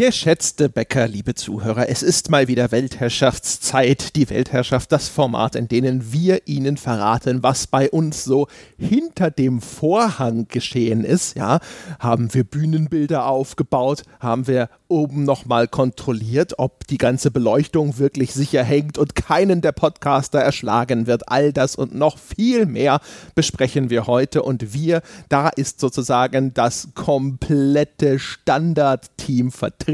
Geschätzte 0.00 0.70
Bäcker, 0.70 1.06
liebe 1.06 1.34
Zuhörer, 1.34 1.90
es 1.90 2.02
ist 2.02 2.30
mal 2.30 2.48
wieder 2.48 2.72
Weltherrschaftszeit. 2.72 4.16
Die 4.16 4.30
Weltherrschaft, 4.30 4.90
das 4.92 5.10
Format, 5.10 5.56
in 5.56 5.68
dem 5.68 6.10
wir 6.10 6.48
Ihnen 6.48 6.78
verraten, 6.78 7.42
was 7.42 7.66
bei 7.66 7.90
uns 7.90 8.24
so 8.24 8.46
hinter 8.78 9.30
dem 9.30 9.60
Vorhang 9.60 10.48
geschehen 10.48 11.04
ist. 11.04 11.36
Ja, 11.36 11.60
haben 11.98 12.32
wir 12.32 12.44
Bühnenbilder 12.44 13.26
aufgebaut, 13.26 14.04
haben 14.20 14.46
wir 14.46 14.70
oben 14.88 15.24
nochmal 15.24 15.68
kontrolliert, 15.68 16.54
ob 16.58 16.86
die 16.86 16.96
ganze 16.96 17.30
Beleuchtung 17.30 17.98
wirklich 17.98 18.32
sicher 18.32 18.64
hängt 18.64 18.96
und 18.96 19.14
keinen 19.14 19.60
der 19.60 19.72
Podcaster 19.72 20.40
erschlagen 20.40 21.06
wird. 21.06 21.28
All 21.28 21.52
das 21.52 21.76
und 21.76 21.94
noch 21.94 22.16
viel 22.16 22.64
mehr 22.64 23.00
besprechen 23.34 23.90
wir 23.90 24.06
heute 24.06 24.42
und 24.42 24.72
wir, 24.72 25.02
da 25.28 25.50
ist 25.50 25.78
sozusagen 25.78 26.54
das 26.54 26.88
komplette 26.94 28.18
Standardteam 28.18 29.52
vertreten, 29.52 29.89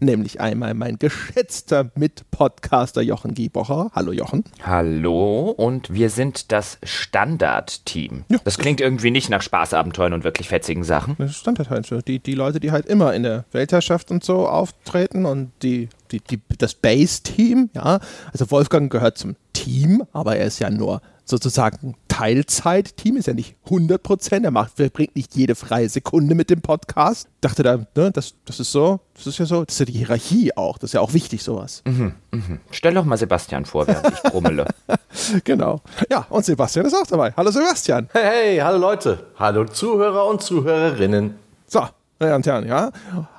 nämlich 0.00 0.40
einmal 0.40 0.74
mein 0.74 0.98
geschätzter 0.98 1.90
Mitpodcaster 1.94 3.02
Jochen 3.02 3.34
Giebocher. 3.34 3.90
Hallo 3.94 4.12
Jochen. 4.12 4.44
Hallo 4.62 5.50
und 5.50 5.92
wir 5.92 6.10
sind 6.10 6.52
das 6.52 6.78
Standardteam. 6.82 8.24
Ja. 8.28 8.38
Das 8.44 8.58
klingt 8.58 8.80
irgendwie 8.80 9.10
nicht 9.10 9.30
nach 9.30 9.42
Spaßabenteuern 9.42 10.12
und 10.12 10.24
wirklich 10.24 10.48
fetzigen 10.48 10.84
Sachen. 10.84 11.16
Das 11.18 11.36
Standard 11.36 11.70
halt. 11.70 11.82
Die, 12.06 12.18
die 12.18 12.34
Leute, 12.34 12.60
die 12.60 12.70
halt 12.70 12.86
immer 12.86 13.14
in 13.14 13.22
der 13.22 13.44
Weltherrschaft 13.52 14.10
und 14.10 14.24
so 14.24 14.46
auftreten 14.48 15.26
und 15.26 15.52
die, 15.62 15.88
die, 16.10 16.20
die, 16.20 16.40
das 16.58 16.74
Base-Team, 16.74 17.70
ja. 17.74 18.00
Also 18.32 18.50
Wolfgang 18.50 18.90
gehört 18.90 19.18
zum 19.18 19.36
Team, 19.52 20.04
aber 20.12 20.36
er 20.36 20.46
ist 20.46 20.58
ja 20.58 20.70
nur 20.70 21.00
sozusagen 21.24 21.94
Teilzeit-Team, 22.12 23.16
ist 23.16 23.26
ja 23.26 23.32
nicht 23.32 23.56
100 23.64 24.02
Prozent, 24.02 24.44
er 24.44 24.50
macht, 24.50 24.76
bringt 24.92 25.16
nicht 25.16 25.34
jede 25.34 25.54
freie 25.54 25.88
Sekunde 25.88 26.34
mit 26.34 26.50
dem 26.50 26.60
Podcast. 26.60 27.26
Dachte 27.40 27.62
da, 27.62 27.78
ne, 27.96 28.10
das, 28.12 28.34
das 28.44 28.60
ist 28.60 28.70
so, 28.70 29.00
das 29.14 29.26
ist 29.26 29.38
ja 29.38 29.46
so, 29.46 29.64
das 29.64 29.74
ist 29.74 29.80
ja 29.80 29.86
die 29.86 29.92
Hierarchie 29.92 30.54
auch, 30.54 30.76
das 30.76 30.90
ist 30.90 30.94
ja 30.94 31.00
auch 31.00 31.14
wichtig, 31.14 31.42
sowas. 31.42 31.82
Mhm, 31.86 32.12
mh. 32.30 32.58
Stell 32.70 32.92
doch 32.92 33.06
mal 33.06 33.16
Sebastian 33.16 33.64
vor, 33.64 33.86
während 33.86 34.12
ich 34.12 34.22
brummele. 34.30 34.66
genau. 35.44 35.80
Ja, 36.10 36.26
und 36.28 36.44
Sebastian 36.44 36.84
ist 36.84 36.94
auch 36.94 37.06
dabei. 37.06 37.32
Hallo 37.34 37.50
Sebastian. 37.50 38.10
Hey, 38.12 38.24
hey, 38.24 38.58
hallo 38.58 38.76
Leute. 38.76 39.28
Hallo 39.38 39.64
Zuhörer 39.64 40.26
und 40.26 40.42
Zuhörerinnen. 40.42 41.36
So, 41.66 41.80
meine 42.18 42.32
Damen 42.32 42.36
und 42.36 42.46
Herren, 42.46 42.68
ja. 42.68 42.90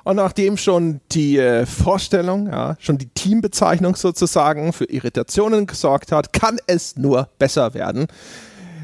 Und 0.02 0.16
nachdem 0.16 0.56
schon 0.56 1.00
die 1.12 1.38
äh, 1.38 1.64
Vorstellung, 1.64 2.48
ja, 2.48 2.74
schon 2.80 2.98
die 2.98 3.08
Teambezeichnung 3.08 3.94
sozusagen 3.94 4.72
für 4.72 4.86
Irritationen 4.86 5.66
gesorgt 5.66 6.10
hat, 6.10 6.32
kann 6.32 6.58
es 6.66 6.96
nur 6.96 7.28
besser 7.38 7.72
werden. 7.74 8.08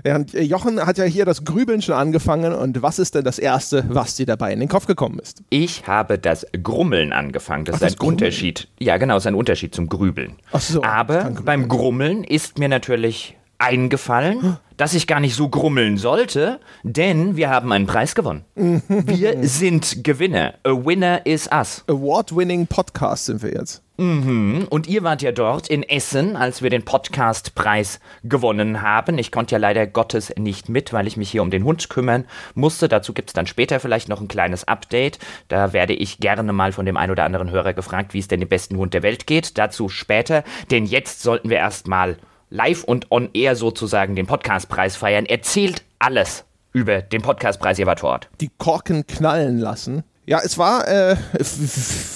Während 0.02 0.34
äh, 0.34 0.42
Jochen 0.42 0.84
hat 0.84 0.98
ja 0.98 1.04
hier 1.04 1.24
das 1.24 1.44
Grübeln 1.44 1.82
schon 1.82 1.94
angefangen 1.94 2.52
und 2.52 2.82
was 2.82 2.98
ist 2.98 3.14
denn 3.14 3.24
das 3.24 3.38
Erste, 3.38 3.84
was 3.88 4.14
dir 4.16 4.26
dabei 4.26 4.52
in 4.52 4.60
den 4.60 4.68
Kopf 4.68 4.86
gekommen 4.86 5.18
ist? 5.18 5.42
Ich 5.50 5.86
habe 5.86 6.18
das 6.18 6.46
Grummeln 6.62 7.12
angefangen. 7.12 7.64
Das 7.64 7.82
Ach, 7.82 7.86
ist 7.86 8.00
ein 8.00 8.06
Unterschied. 8.06 8.68
Ja, 8.78 8.96
genau, 8.96 9.16
ist 9.16 9.26
ein 9.26 9.34
Unterschied 9.34 9.74
zum 9.74 9.88
Grübeln. 9.88 10.36
Ach 10.52 10.60
so. 10.60 10.82
Aber 10.82 11.30
beim 11.44 11.68
Grummeln 11.68 12.24
ist 12.24 12.58
mir 12.58 12.68
natürlich 12.68 13.36
eingefallen, 13.60 14.56
dass 14.76 14.94
ich 14.94 15.06
gar 15.06 15.20
nicht 15.20 15.34
so 15.34 15.48
grummeln 15.50 15.98
sollte, 15.98 16.60
denn 16.82 17.36
wir 17.36 17.50
haben 17.50 17.70
einen 17.72 17.86
Preis 17.86 18.14
gewonnen. 18.14 18.44
wir 18.54 19.46
sind 19.46 20.02
Gewinner. 20.02 20.54
A 20.64 20.70
winner 20.70 21.26
is 21.26 21.48
us. 21.52 21.84
Award-winning 21.86 22.66
Podcast 22.66 23.26
sind 23.26 23.42
wir 23.42 23.52
jetzt. 23.52 23.82
Mhm. 24.00 24.66
Und 24.70 24.86
ihr 24.88 25.02
wart 25.02 25.20
ja 25.20 25.30
dort 25.30 25.68
in 25.68 25.82
Essen, 25.82 26.34
als 26.34 26.62
wir 26.62 26.70
den 26.70 26.86
Podcastpreis 26.86 28.00
gewonnen 28.24 28.80
haben. 28.80 29.18
Ich 29.18 29.30
konnte 29.30 29.54
ja 29.54 29.58
leider 29.58 29.86
Gottes 29.86 30.32
nicht 30.38 30.70
mit, 30.70 30.94
weil 30.94 31.06
ich 31.06 31.18
mich 31.18 31.30
hier 31.30 31.42
um 31.42 31.50
den 31.50 31.64
Hund 31.64 31.90
kümmern 31.90 32.24
musste. 32.54 32.88
Dazu 32.88 33.12
gibt 33.12 33.28
es 33.28 33.34
dann 33.34 33.46
später 33.46 33.78
vielleicht 33.78 34.08
noch 34.08 34.22
ein 34.22 34.28
kleines 34.28 34.66
Update. 34.66 35.18
Da 35.48 35.74
werde 35.74 35.92
ich 35.92 36.18
gerne 36.18 36.50
mal 36.54 36.72
von 36.72 36.86
dem 36.86 36.96
einen 36.96 37.12
oder 37.12 37.24
anderen 37.24 37.50
Hörer 37.50 37.74
gefragt, 37.74 38.14
wie 38.14 38.20
es 38.20 38.28
denn 38.28 38.40
dem 38.40 38.48
besten 38.48 38.78
Hund 38.78 38.94
der 38.94 39.02
Welt 39.02 39.26
geht. 39.26 39.58
Dazu 39.58 39.90
später, 39.90 40.44
denn 40.70 40.86
jetzt 40.86 41.20
sollten 41.20 41.50
wir 41.50 41.58
erstmal 41.58 42.16
live 42.48 42.84
und 42.84 43.10
on 43.10 43.28
air 43.34 43.54
sozusagen 43.54 44.16
den 44.16 44.26
Podcastpreis 44.26 44.96
feiern. 44.96 45.26
Erzählt 45.26 45.84
alles 45.98 46.46
über 46.72 47.02
den 47.02 47.20
Podcastpreis, 47.20 47.78
ihr 47.78 47.84
wart 47.84 48.00
vor 48.00 48.12
Ort. 48.12 48.30
Die 48.40 48.50
Korken 48.56 49.06
knallen 49.06 49.58
lassen. 49.58 50.04
Ja, 50.26 50.40
es 50.44 50.58
war, 50.58 50.86
äh, 50.86 51.16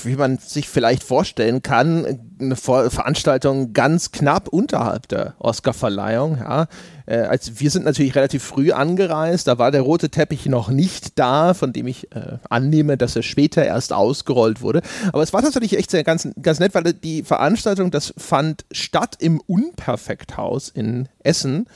wie 0.04 0.14
man 0.14 0.38
sich 0.38 0.68
vielleicht 0.68 1.02
vorstellen 1.02 1.62
kann, 1.62 2.20
eine 2.38 2.54
Veranstaltung 2.54 3.72
ganz 3.72 4.12
knapp 4.12 4.48
unterhalb 4.48 5.08
der 5.08 5.34
Oscarverleihung. 5.38 6.36
Ja. 6.38 6.68
Äh, 7.06 7.20
als, 7.20 7.58
wir 7.60 7.70
sind 7.70 7.86
natürlich 7.86 8.14
relativ 8.14 8.44
früh 8.44 8.72
angereist, 8.72 9.48
da 9.48 9.58
war 9.58 9.70
der 9.70 9.80
rote 9.80 10.10
Teppich 10.10 10.46
noch 10.46 10.68
nicht 10.68 11.18
da, 11.18 11.54
von 11.54 11.72
dem 11.72 11.86
ich 11.86 12.12
äh, 12.14 12.38
annehme, 12.48 12.96
dass 12.98 13.16
er 13.16 13.22
später 13.22 13.64
erst 13.64 13.92
ausgerollt 13.92 14.60
wurde. 14.60 14.82
Aber 15.12 15.22
es 15.22 15.32
war 15.32 15.42
tatsächlich 15.42 15.76
echt 15.76 15.90
sehr 15.90 16.04
ganz, 16.04 16.28
ganz 16.40 16.60
nett, 16.60 16.74
weil 16.74 16.84
die 16.92 17.22
Veranstaltung, 17.22 17.90
das 17.90 18.12
fand 18.18 18.66
statt 18.70 19.16
im 19.18 19.40
Unperfekthaus 19.40 20.68
in 20.68 21.08
Essen. 21.20 21.66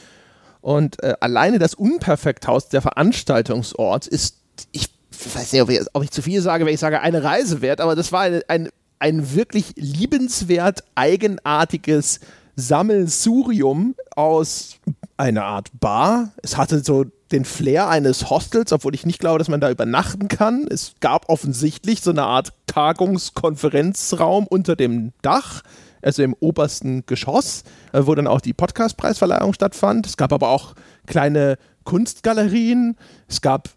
Und 0.61 1.03
äh, 1.03 1.15
alleine 1.21 1.59
das 1.59 1.75
Unperfekthaus, 1.75 2.69
der 2.69 2.83
Veranstaltungsort, 2.83 4.07
ist, 4.07 4.37
ich 4.73 4.98
ich 5.25 5.35
weiß 5.35 5.53
nicht, 5.53 5.63
ob 5.63 5.71
ich, 5.71 5.81
ob 5.93 6.03
ich, 6.03 6.11
zu 6.11 6.23
viel 6.23 6.41
sage, 6.41 6.67
wenn 6.67 6.75
ich 6.75 6.81
sage, 6.81 7.01
eine 7.01 7.23
Reise 7.23 7.61
wert, 7.61 7.81
aber 7.81 7.97
das 7.97 8.13
war 8.13 8.23
ein, 8.23 8.41
ein, 8.49 8.69
ein 8.99 9.35
wirklich 9.35 9.73
liebenswert 9.77 10.85
eigenartiges 10.95 12.21
Sammelsurium 12.57 13.95
aus 14.17 14.79
einer 15.17 15.45
Art 15.45 15.69
Bar. 15.79 16.33
Es 16.43 16.57
hatte 16.57 16.83
so 16.83 17.05
den 17.31 17.45
Flair 17.45 17.89
eines 17.89 18.31
Hostels, 18.31 18.73
obwohl 18.73 18.95
ich 18.95 19.07
nicht 19.07 19.21
glaube, 19.21 19.39
dass 19.39 19.49
man 19.49 19.61
da 19.61 19.71
übernachten 19.71 20.29
kann. 20.29 20.67
Es 20.69 20.95
gab 21.01 21.29
offensichtlich 21.29 22.01
so 22.01 22.11
eine 22.11 22.25
Art 22.25 22.53
Tagungskonferenzraum 22.67 24.47
unter 24.47 24.77
dem 24.77 25.13
Dach, 25.23 25.63
also 26.03 26.23
im 26.23 26.35
obersten 26.41 27.05
Geschoss, 27.07 27.65
äh, 27.93 28.03
wo 28.05 28.15
dann 28.15 28.27
auch 28.27 28.41
die 28.41 28.55
Podcastpreisverleihung 28.55 29.53
stattfand. 29.53 30.07
Es 30.07 30.17
gab 30.17 30.33
aber 30.33 30.49
auch 30.49 30.75
kleine 31.07 31.59
Kunstgalerien, 31.85 32.97
es 33.29 33.43
gab 33.43 33.69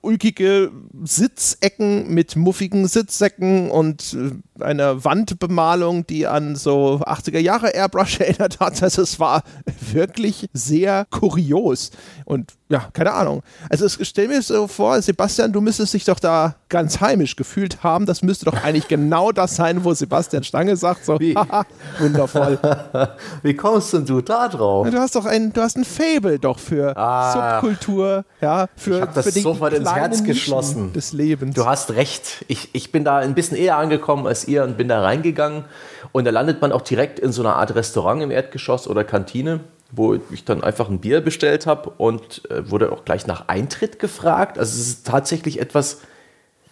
ulkige 0.00 0.72
Sitzecken 1.04 2.08
mit 2.14 2.34
muffigen 2.34 2.88
Sitzsäcken 2.88 3.70
und 3.70 4.14
äh, 4.14 4.64
einer 4.64 5.04
Wandbemalung, 5.04 6.06
die 6.06 6.26
an 6.26 6.56
so 6.56 7.00
80er 7.04 7.38
Jahre 7.38 7.68
Airbrush 7.74 8.20
erinnert 8.20 8.58
hat. 8.58 8.82
Also 8.82 9.02
es 9.02 9.20
war 9.20 9.42
wirklich 9.92 10.48
sehr 10.54 11.06
kurios. 11.10 11.90
Und 12.24 12.54
ja, 12.70 12.88
keine 12.92 13.12
Ahnung. 13.12 13.42
Also 13.68 13.84
ich 13.86 14.08
stell 14.08 14.28
mir 14.28 14.40
so 14.40 14.66
vor, 14.66 15.02
Sebastian, 15.02 15.52
du 15.52 15.60
müsstest 15.60 15.92
dich 15.92 16.04
doch 16.04 16.20
da 16.20 16.54
ganz 16.68 17.00
heimisch 17.00 17.36
gefühlt 17.36 17.82
haben. 17.82 18.06
Das 18.06 18.22
müsste 18.22 18.46
doch 18.46 18.62
eigentlich 18.62 18.88
genau 18.88 19.32
das 19.32 19.56
sein, 19.56 19.84
wo 19.84 19.92
Sebastian 19.92 20.44
Stange 20.44 20.76
sagt, 20.76 21.04
so, 21.04 21.18
wundervoll. 21.98 22.58
Wie 23.42 23.54
kommst 23.54 23.92
denn 23.92 24.06
du 24.06 24.22
da 24.22 24.48
drauf? 24.48 24.88
Du 24.88 24.98
hast 24.98 25.16
doch 25.16 25.26
ein, 25.26 25.52
du 25.52 25.60
hast 25.60 25.76
ein 25.76 25.84
Fable 25.84 26.38
doch 26.38 26.58
für 26.58 26.96
ah, 26.96 27.60
Subkultur, 27.60 28.24
ja, 28.40 28.68
für, 28.76 29.00
ich 29.00 29.04
das 29.14 29.24
für 29.26 29.40
sofort 29.40 29.72
ins 29.74 29.92
Herz 29.92 30.24
geschlossen. 30.24 30.92
Des 30.92 31.12
Lebens. 31.12 31.54
Du 31.54 31.66
hast 31.66 31.92
recht. 31.92 32.44
Ich, 32.48 32.70
ich 32.72 32.92
bin 32.92 33.04
da 33.04 33.18
ein 33.18 33.34
bisschen 33.34 33.56
eher 33.56 33.76
angekommen 33.76 34.26
als 34.26 34.48
ihr 34.48 34.64
und 34.64 34.76
bin 34.76 34.88
da 34.88 35.02
reingegangen. 35.02 35.64
Und 36.12 36.24
da 36.24 36.30
landet 36.30 36.60
man 36.60 36.72
auch 36.72 36.82
direkt 36.82 37.18
in 37.18 37.32
so 37.32 37.42
einer 37.42 37.56
Art 37.56 37.74
Restaurant 37.74 38.22
im 38.22 38.30
Erdgeschoss 38.30 38.88
oder 38.88 39.04
Kantine 39.04 39.60
wo 39.92 40.16
ich 40.30 40.44
dann 40.44 40.62
einfach 40.62 40.88
ein 40.88 41.00
Bier 41.00 41.20
bestellt 41.20 41.66
habe 41.66 41.90
und 41.90 42.48
äh, 42.50 42.70
wurde 42.70 42.92
auch 42.92 43.04
gleich 43.04 43.26
nach 43.26 43.48
Eintritt 43.48 43.98
gefragt. 43.98 44.58
Also 44.58 44.78
es 44.80 44.88
ist 44.88 45.06
tatsächlich 45.06 45.60
etwas, 45.60 46.02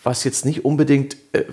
was 0.03 0.25
jetzt 0.25 0.45
nicht 0.45 0.65
unbedingt 0.65 1.17
äh, 1.33 1.45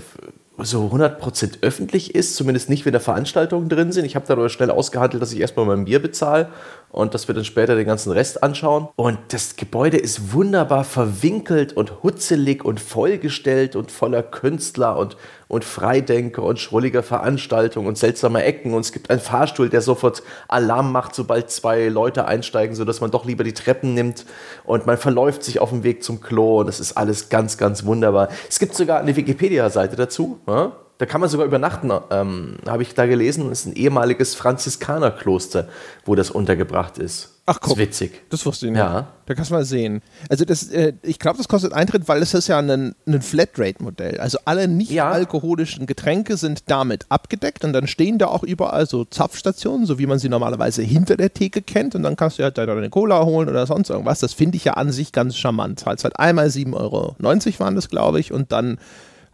so 0.58 0.88
100% 0.88 1.64
öffentlich 1.64 2.16
ist, 2.16 2.36
zumindest 2.36 2.70
nicht, 2.70 2.86
wenn 2.86 2.94
da 2.94 3.00
Veranstaltungen 3.00 3.68
drin 3.68 3.92
sind. 3.92 4.06
Ich 4.06 4.16
habe 4.16 4.26
dann 4.28 4.38
aber 4.38 4.50
schnell 4.50 4.72
ausgehandelt, 4.72 5.22
dass 5.22 5.34
ich 5.34 5.40
erstmal 5.40 5.66
mein 5.66 5.86
Bier 5.86 6.02
bezahle 6.02 6.50
und 6.96 7.14
dass 7.14 7.28
wir 7.28 7.36
dann 7.36 7.44
später 7.44 7.76
den 7.76 7.86
ganzen 7.86 8.14
Rest 8.14 8.42
anschauen. 8.42 8.88
Und 8.96 9.20
das 9.28 9.58
Gebäude 9.58 9.98
ist 9.98 10.32
wunderbar 10.32 10.86
verwinkelt 10.86 11.74
und 11.74 12.04
hutzelig 12.04 12.64
und 12.64 12.80
vollgestellt 12.80 13.76
und 13.76 13.92
voller 13.92 14.24
Künstler 14.24 14.98
und, 14.98 15.18
und 15.50 15.66
Freidenker 15.66 16.44
und 16.44 16.58
schrulliger 16.58 17.04
Veranstaltungen 17.04 17.88
und 17.88 17.98
seltsamer 17.98 18.46
Ecken. 18.46 18.74
Und 18.74 18.86
es 18.86 18.94
gibt 18.94 19.10
einen 19.10 19.20
Fahrstuhl, 19.20 19.68
der 19.68 19.82
sofort 19.82 20.24
Alarm 20.48 20.94
macht, 20.94 21.16
sobald 21.16 21.52
zwei 21.52 21.90
Leute 21.90 22.26
einsteigen, 22.28 22.78
sodass 22.78 23.02
man 23.02 23.12
doch 23.12 23.26
lieber 23.26 23.44
die 23.44 23.54
Treppen 23.54 23.94
nimmt 23.94 24.26
und 24.64 24.86
man 24.86 24.98
verläuft 24.98 25.44
sich 25.44 25.60
auf 25.60 25.72
dem 25.72 25.84
Weg 25.84 26.02
zum 26.02 26.22
Klo. 26.22 26.62
Und 26.62 26.68
das 26.68 26.80
ist 26.80 26.96
alles 26.96 27.28
ganz, 27.28 27.58
ganz 27.58 27.86
wunderbar. 27.86 28.30
Es 28.48 28.58
gibt 28.58 28.74
sogar 28.74 29.02
eine 29.02 29.14
Wikipedia-Seite 29.14 29.98
dazu. 29.98 30.40
Ja? 30.48 30.72
Da 30.98 31.06
kann 31.06 31.20
man 31.20 31.30
sogar 31.30 31.46
übernachten, 31.46 31.92
ähm, 32.10 32.58
habe 32.66 32.84
ich 32.84 32.94
da 32.94 33.06
gelesen. 33.06 33.50
Das 33.50 33.62
ist 33.62 33.66
ein 33.66 33.76
ehemaliges 33.76 34.34
Franziskanerkloster, 34.36 35.68
wo 36.06 36.16
das 36.16 36.32
untergebracht 36.32 36.98
ist. 36.98 37.36
Ach 37.48 37.60
komm, 37.62 37.72
das 37.72 37.80
ist 37.80 38.02
witzig. 38.02 38.22
Das 38.30 38.46
wusste 38.46 38.66
ich 38.66 38.72
nicht. 38.72 38.80
Ja. 38.80 39.08
Da 39.28 39.34
kannst 39.36 39.52
du 39.52 39.56
mal 39.56 39.66
sehen. 39.66 40.02
Also 40.30 40.46
das, 40.46 40.68
äh, 40.70 40.94
ich 41.04 41.20
glaube, 41.20 41.38
das 41.38 41.48
kostet 41.48 41.74
Eintritt, 41.74 42.08
weil 42.08 42.22
es 42.24 42.34
ist 42.34 42.48
ja 42.48 42.58
ein, 42.58 42.96
ein 43.06 43.22
Flatrate-Modell. 43.22 44.20
Also 44.20 44.40
alle 44.46 44.68
nicht 44.68 44.90
ja. 44.90 45.12
alkoholischen 45.12 45.86
Getränke 45.86 46.38
sind 46.38 46.64
damit 46.72 47.06
abgedeckt 47.10 47.64
und 47.64 47.74
dann 47.74 47.86
stehen 47.86 48.18
da 48.18 48.28
auch 48.28 48.42
überall 48.42 48.88
so 48.88 49.06
Zapfstationen, 49.06 49.86
so 49.86 50.00
wie 50.00 50.08
man 50.08 50.18
sie 50.18 50.30
normalerweise 50.30 50.82
hinter 50.82 51.18
der 51.18 51.34
Theke 51.34 51.62
kennt 51.62 51.94
und 51.94 52.02
dann 52.02 52.16
kannst 52.16 52.40
du 52.40 52.44
halt 52.44 52.58
deine 52.58 52.90
Cola 52.90 53.24
holen 53.26 53.48
oder 53.48 53.68
sonst 53.68 53.92
irgendwas. 53.92 54.22
Das 54.22 54.34
finde 54.34 54.56
ich 54.56 54.66
ja 54.66 54.74
an 54.74 54.92
sich 54.92 55.12
ganz 55.12 55.38
charmant. 55.38 55.86
Halt, 55.86 56.04
halt 56.04 56.18
einmal 56.18 56.48
7,90 56.48 56.74
Euro 56.74 57.16
waren 57.60 57.76
das, 57.76 57.90
glaube 57.90 58.20
ich, 58.20 58.32
und 58.32 58.52
dann 58.52 58.80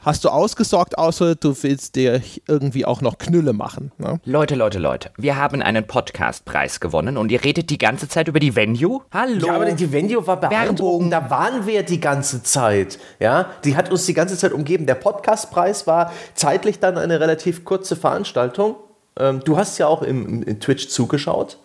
hast 0.02 0.26
du 0.26 0.30
ausgesorgt, 0.30 0.98
außer 0.98 1.36
du 1.36 1.56
willst 1.62 1.96
dir 1.96 2.22
irgendwie 2.48 2.86
auch 2.86 3.02
noch 3.02 3.18
Knülle 3.18 3.54
machen. 3.54 3.92
Ne? 3.98 4.20
Leute, 4.26 4.56
Leute, 4.56 4.80
Leute, 4.80 5.12
wir 5.18 5.38
haben 5.38 5.62
einen 5.62 5.86
Podcastpreis 5.86 6.80
gewonnen 6.80 7.18
und 7.18 7.32
ihr 7.32 7.44
redet 7.44 7.70
die 7.70 7.78
ganze 7.78 8.08
Zeit 8.08 8.28
über 8.28 8.40
die 8.40 8.56
Venue? 8.56 9.02
Hallo? 9.12 9.48
Ja, 9.48 9.56
aber 9.56 9.72
die 9.72 9.92
Venue 9.92 10.26
war 10.26 10.40
beeindruckend. 10.40 11.14
Da 11.14 11.30
waren 11.30 11.66
wir 11.66 11.84
die 11.84 12.00
ganze 12.00 12.44
Zeit. 12.44 13.00
Ja, 13.20 13.52
die 13.64 13.76
hat 13.76 13.92
uns 13.92 14.06
die 14.06 14.14
ganze 14.14 14.38
Zeit 14.38 14.52
umgeben. 14.54 14.86
Der 14.86 14.96
Podcastpreis 14.96 15.88
war 15.88 16.12
zeitlich 16.34 16.80
dann 16.80 16.98
eine 16.98 17.20
relativ 17.20 17.64
kurze 17.64 17.96
Veranstaltung. 17.96 18.76
Ähm, 19.20 19.42
du 19.44 19.58
hast 19.58 19.78
ja 19.78 19.88
auch 19.88 20.02
im, 20.02 20.44
im 20.44 20.60
Twitch 20.60 20.90
zugeschaut. 20.90 21.60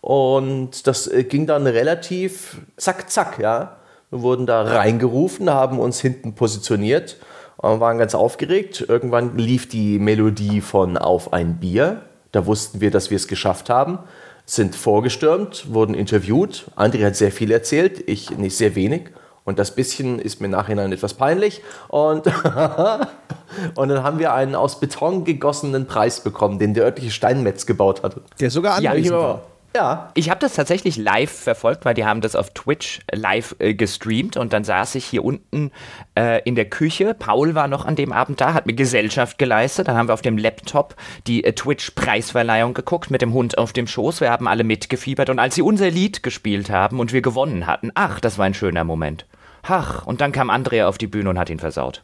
Und 0.00 0.86
das 0.86 1.06
äh, 1.06 1.24
ging 1.24 1.46
dann 1.46 1.66
relativ 1.66 2.58
zack, 2.76 3.10
zack, 3.10 3.38
ja. 3.38 3.76
Wir 4.10 4.22
wurden 4.22 4.46
da 4.46 4.62
reingerufen, 4.62 5.50
haben 5.50 5.78
uns 5.78 6.00
hinten 6.00 6.34
positioniert 6.34 7.16
und 7.58 7.80
waren 7.80 7.98
ganz 7.98 8.14
aufgeregt. 8.14 8.84
Irgendwann 8.88 9.36
lief 9.36 9.68
die 9.68 9.98
Melodie 9.98 10.60
von 10.60 10.96
Auf 10.96 11.32
ein 11.32 11.58
Bier. 11.58 12.02
Da 12.32 12.46
wussten 12.46 12.80
wir, 12.80 12.90
dass 12.90 13.10
wir 13.10 13.16
es 13.16 13.28
geschafft 13.28 13.68
haben. 13.70 13.98
Sind 14.46 14.74
vorgestürmt, 14.74 15.72
wurden 15.74 15.94
interviewt. 15.94 16.66
André 16.76 17.04
hat 17.04 17.16
sehr 17.16 17.30
viel 17.32 17.50
erzählt, 17.50 18.08
ich 18.08 18.30
nicht 18.30 18.56
sehr 18.56 18.74
wenig. 18.74 19.10
Und 19.44 19.58
das 19.58 19.74
bisschen 19.74 20.18
ist 20.18 20.40
mir 20.40 20.46
im 20.46 20.52
Nachhinein 20.52 20.92
etwas 20.92 21.14
peinlich. 21.14 21.62
Und, 21.88 22.26
und 23.74 23.88
dann 23.88 24.02
haben 24.02 24.18
wir 24.18 24.32
einen 24.34 24.54
aus 24.54 24.78
Beton 24.80 25.24
gegossenen 25.24 25.86
Preis 25.86 26.20
bekommen, 26.20 26.58
den 26.58 26.74
der 26.74 26.84
örtliche 26.84 27.10
Steinmetz 27.10 27.64
gebaut 27.66 28.02
hatte. 28.02 28.20
Der 28.40 28.50
sogar 28.50 28.80
Ja, 28.80 28.90
anwesend 28.90 29.16
ich- 29.16 29.22
war. 29.22 29.42
Ja. 29.78 30.10
Ich 30.14 30.28
habe 30.28 30.40
das 30.40 30.54
tatsächlich 30.54 30.96
live 30.96 31.30
verfolgt, 31.30 31.84
weil 31.84 31.94
die 31.94 32.04
haben 32.04 32.20
das 32.20 32.34
auf 32.34 32.50
Twitch 32.50 32.98
live 33.12 33.54
äh, 33.60 33.74
gestreamt 33.74 34.36
und 34.36 34.52
dann 34.52 34.64
saß 34.64 34.96
ich 34.96 35.04
hier 35.04 35.24
unten 35.24 35.70
äh, 36.18 36.42
in 36.42 36.56
der 36.56 36.64
Küche. 36.64 37.14
Paul 37.14 37.54
war 37.54 37.68
noch 37.68 37.86
an 37.86 37.94
dem 37.94 38.12
Abend 38.12 38.40
da, 38.40 38.54
hat 38.54 38.66
mir 38.66 38.72
Gesellschaft 38.72 39.38
geleistet. 39.38 39.86
Dann 39.86 39.96
haben 39.96 40.08
wir 40.08 40.14
auf 40.14 40.20
dem 40.20 40.36
Laptop 40.36 40.96
die 41.28 41.44
äh, 41.44 41.52
Twitch-Preisverleihung 41.52 42.74
geguckt 42.74 43.12
mit 43.12 43.22
dem 43.22 43.32
Hund 43.32 43.56
auf 43.56 43.72
dem 43.72 43.86
Schoß. 43.86 44.20
Wir 44.20 44.32
haben 44.32 44.48
alle 44.48 44.64
mitgefiebert 44.64 45.30
und 45.30 45.38
als 45.38 45.54
sie 45.54 45.62
unser 45.62 45.90
Lied 45.90 46.24
gespielt 46.24 46.70
haben 46.70 46.98
und 46.98 47.12
wir 47.12 47.22
gewonnen 47.22 47.68
hatten, 47.68 47.92
ach, 47.94 48.18
das 48.18 48.36
war 48.36 48.46
ein 48.46 48.54
schöner 48.54 48.82
Moment. 48.82 49.26
Ach, 49.70 50.06
und 50.06 50.22
dann 50.22 50.32
kam 50.32 50.48
Andrea 50.48 50.88
auf 50.88 50.96
die 50.96 51.06
Bühne 51.06 51.28
und 51.28 51.38
hat 51.38 51.50
ihn 51.50 51.58
versaut. 51.58 52.02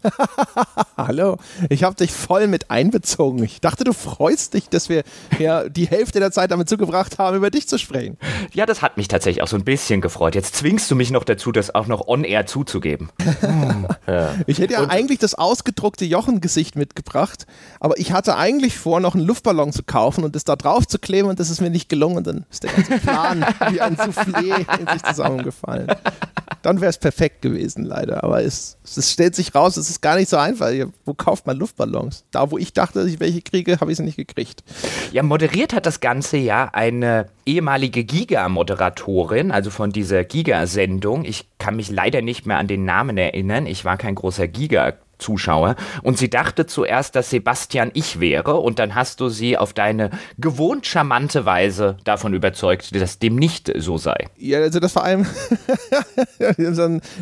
Hallo, 0.99 1.39
ich 1.71 1.83
habe 1.83 1.95
dich 1.97 2.13
voll 2.13 2.47
mit 2.47 2.71
einbezogen. 2.71 3.43
Ich 3.43 3.63
dachte, 3.63 3.85
du 3.85 3.95
freust 3.95 4.53
dich, 4.53 4.69
dass 4.69 4.91
wir 4.91 5.03
ja 5.39 5.67
die 5.69 5.87
Hälfte 5.87 6.21
der 6.21 6.31
Zeit 6.31 6.51
damit 6.51 6.69
zugebracht 6.69 7.19
haben, 7.19 7.39
über 7.39 7.51
dich 7.51 7.67
zu 7.67 7.79
sprechen. 7.79 8.19
Ja, 8.53 8.67
das 8.67 8.83
hat 8.83 8.99
mich 8.99 9.09
tatsächlich 9.09 9.43
auch 9.43 9.49
so 9.49 9.57
ein 9.57 9.65
bisschen 9.65 10.03
gefreut. 10.03 10.35
Jetzt 10.35 10.57
zwingst 10.57 10.91
du 10.91 10.95
mich 10.95 11.11
noch 11.11 11.25
dazu, 11.25 11.53
das 11.53 11.75
auch 11.75 11.87
noch 11.87 12.07
on-air 12.07 12.47
zuzugeben. 12.47 13.09
Ich 14.47 14.59
hätte 14.59 14.75
ja 14.75 14.89
eigentlich 14.89 15.19
das 15.19 15.35
ausgedruckte 15.35 16.05
Jochen-Gesicht 16.05 16.77
mitgebracht, 16.77 17.47
aber 17.81 17.99
ich 17.99 18.13
hatte 18.13 18.37
eigentlich 18.37 18.77
vor, 18.77 19.01
noch 19.01 19.15
einen 19.15 19.25
Luftballon 19.25 19.73
zu 19.73 19.83
kaufen 19.83 20.25
und 20.25 20.37
das 20.37 20.45
da 20.45 20.57
drauf 20.57 20.87
zu 20.87 20.99
kleben 20.99 21.29
und 21.29 21.41
das 21.41 21.51
ist 21.51 21.61
mir 21.61 21.71
nicht 21.71 21.89
gelungen 21.89 22.19
und 22.19 22.27
dann 22.27 22.47
ist 22.51 22.63
der 22.63 22.73
ganze 22.73 22.99
Plan 22.99 23.45
wie 23.71 23.81
ein 23.81 23.97
Soufflé 23.97 24.67
in 24.79 24.87
sich 24.93 25.03
zusammengefallen. 25.03 25.89
Dann 26.63 26.81
wäre 26.81 26.91
es 26.91 26.99
perfekt 26.99 27.43
gewesen, 27.43 27.54
leider. 27.85 28.25
Aber 28.25 28.43
es, 28.43 28.79
es 28.85 29.11
stellt 29.11 29.35
sich 29.35 29.55
raus, 29.55 29.77
es 29.77 29.91
ist 29.91 30.01
gar 30.01 30.17
nicht 30.17 30.29
so 30.29 30.37
einfach. 30.37 30.71
Wo 31.05 31.15
kauft 31.15 31.47
man 31.47 31.57
Luftballons? 31.57 32.25
Da, 32.31 32.51
wo 32.51 32.59
ich 32.59 32.73
dachte, 32.73 33.01
dass 33.01 33.09
ich 33.09 33.21
welche 33.21 33.43
kriege, 33.43 33.81
habe 33.81 33.91
ich 33.91 33.97
sie 33.97 34.05
nicht 34.05 34.17
gekriegt. 34.17 34.63
Ja, 35.13 35.23
moderiert 35.23 35.73
hat 35.73 35.87
das 35.87 36.01
Ganze 36.01 36.37
ja 36.37 36.71
eine 36.73 37.27
ehemalige 37.47 38.05
Giga-Moderatorin, 38.05 39.51
also 39.51 39.71
von 39.71 39.91
dieser 39.91 40.25
Giga-Sendung. 40.25 41.25
Ich 41.25 41.47
kann 41.59 41.77
mich 41.77 41.91
leider 41.91 42.23
nicht 42.23 42.47
mehr 42.47 42.59
an 42.59 42.67
den 42.67 42.85
Namen 42.85 43.19
erinnern. 43.19 43.67
Ich 43.67 43.85
war 43.85 43.97
kein 43.97 44.15
großer 44.15 44.49
Giga. 44.49 44.95
Zuschauer 45.19 45.77
und 46.03 46.19
sie 46.19 46.31
dachte 46.31 46.67
zuerst, 46.67 47.17
dass 47.17 47.31
Sebastian 47.31 47.91
ich 47.95 48.21
wäre 48.21 48.57
und 48.57 48.79
dann 48.79 48.95
hast 48.95 49.21
du 49.21 49.29
sie 49.29 49.57
auf 49.57 49.73
deine 49.73 50.11
gewohnt 50.39 50.87
charmante 50.87 51.45
Weise 51.45 51.97
davon 52.05 52.35
überzeugt, 52.35 52.95
dass 52.95 53.19
dem 53.19 53.37
nicht 53.37 53.73
so 53.77 53.99
sei. 53.99 54.29
Ja, 54.37 54.59
also 54.59 54.81
das 54.81 54.93
vor 54.93 55.05
allem, 55.05 55.27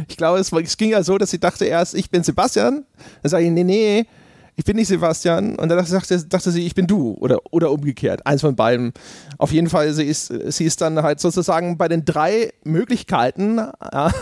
ich 0.09 0.17
glaube, 0.17 0.39
es, 0.39 0.77
ging 0.77 0.91
ja 0.91 1.03
so, 1.03 1.19
dass 1.19 1.31
sie 1.31 1.41
dachte 1.41 1.65
erst, 1.65 1.95
ich 1.95 2.11
bin 2.11 2.23
Sebastian. 2.23 2.85
Dann 3.23 3.31
sage 3.31 3.45
ich, 3.45 3.51
nee, 3.51 3.65
nee, 3.65 4.07
ich 4.55 4.65
bin 4.65 4.77
nicht 4.77 4.89
Sebastian. 4.89 5.57
Und 5.57 5.69
dann 5.69 5.79
dachte, 5.79 6.27
dachte 6.29 6.51
sie, 6.51 6.67
ich 6.67 6.75
bin 6.75 6.87
du. 6.87 7.17
Oder, 7.21 7.39
oder 7.51 7.71
umgekehrt. 7.71 8.27
Eins 8.27 8.43
von 8.43 8.55
beiden. 8.55 8.93
Auf 9.39 9.51
jeden 9.51 9.69
Fall, 9.69 9.93
sie 9.93 10.05
ist, 10.05 10.27
sie 10.27 10.65
ist 10.65 10.81
dann 10.81 11.03
halt 11.03 11.21
sozusagen 11.21 11.79
bei 11.79 11.89
den 11.89 12.05
drei 12.05 12.53
Möglichkeiten, 12.65 13.57
ja, 13.93 14.13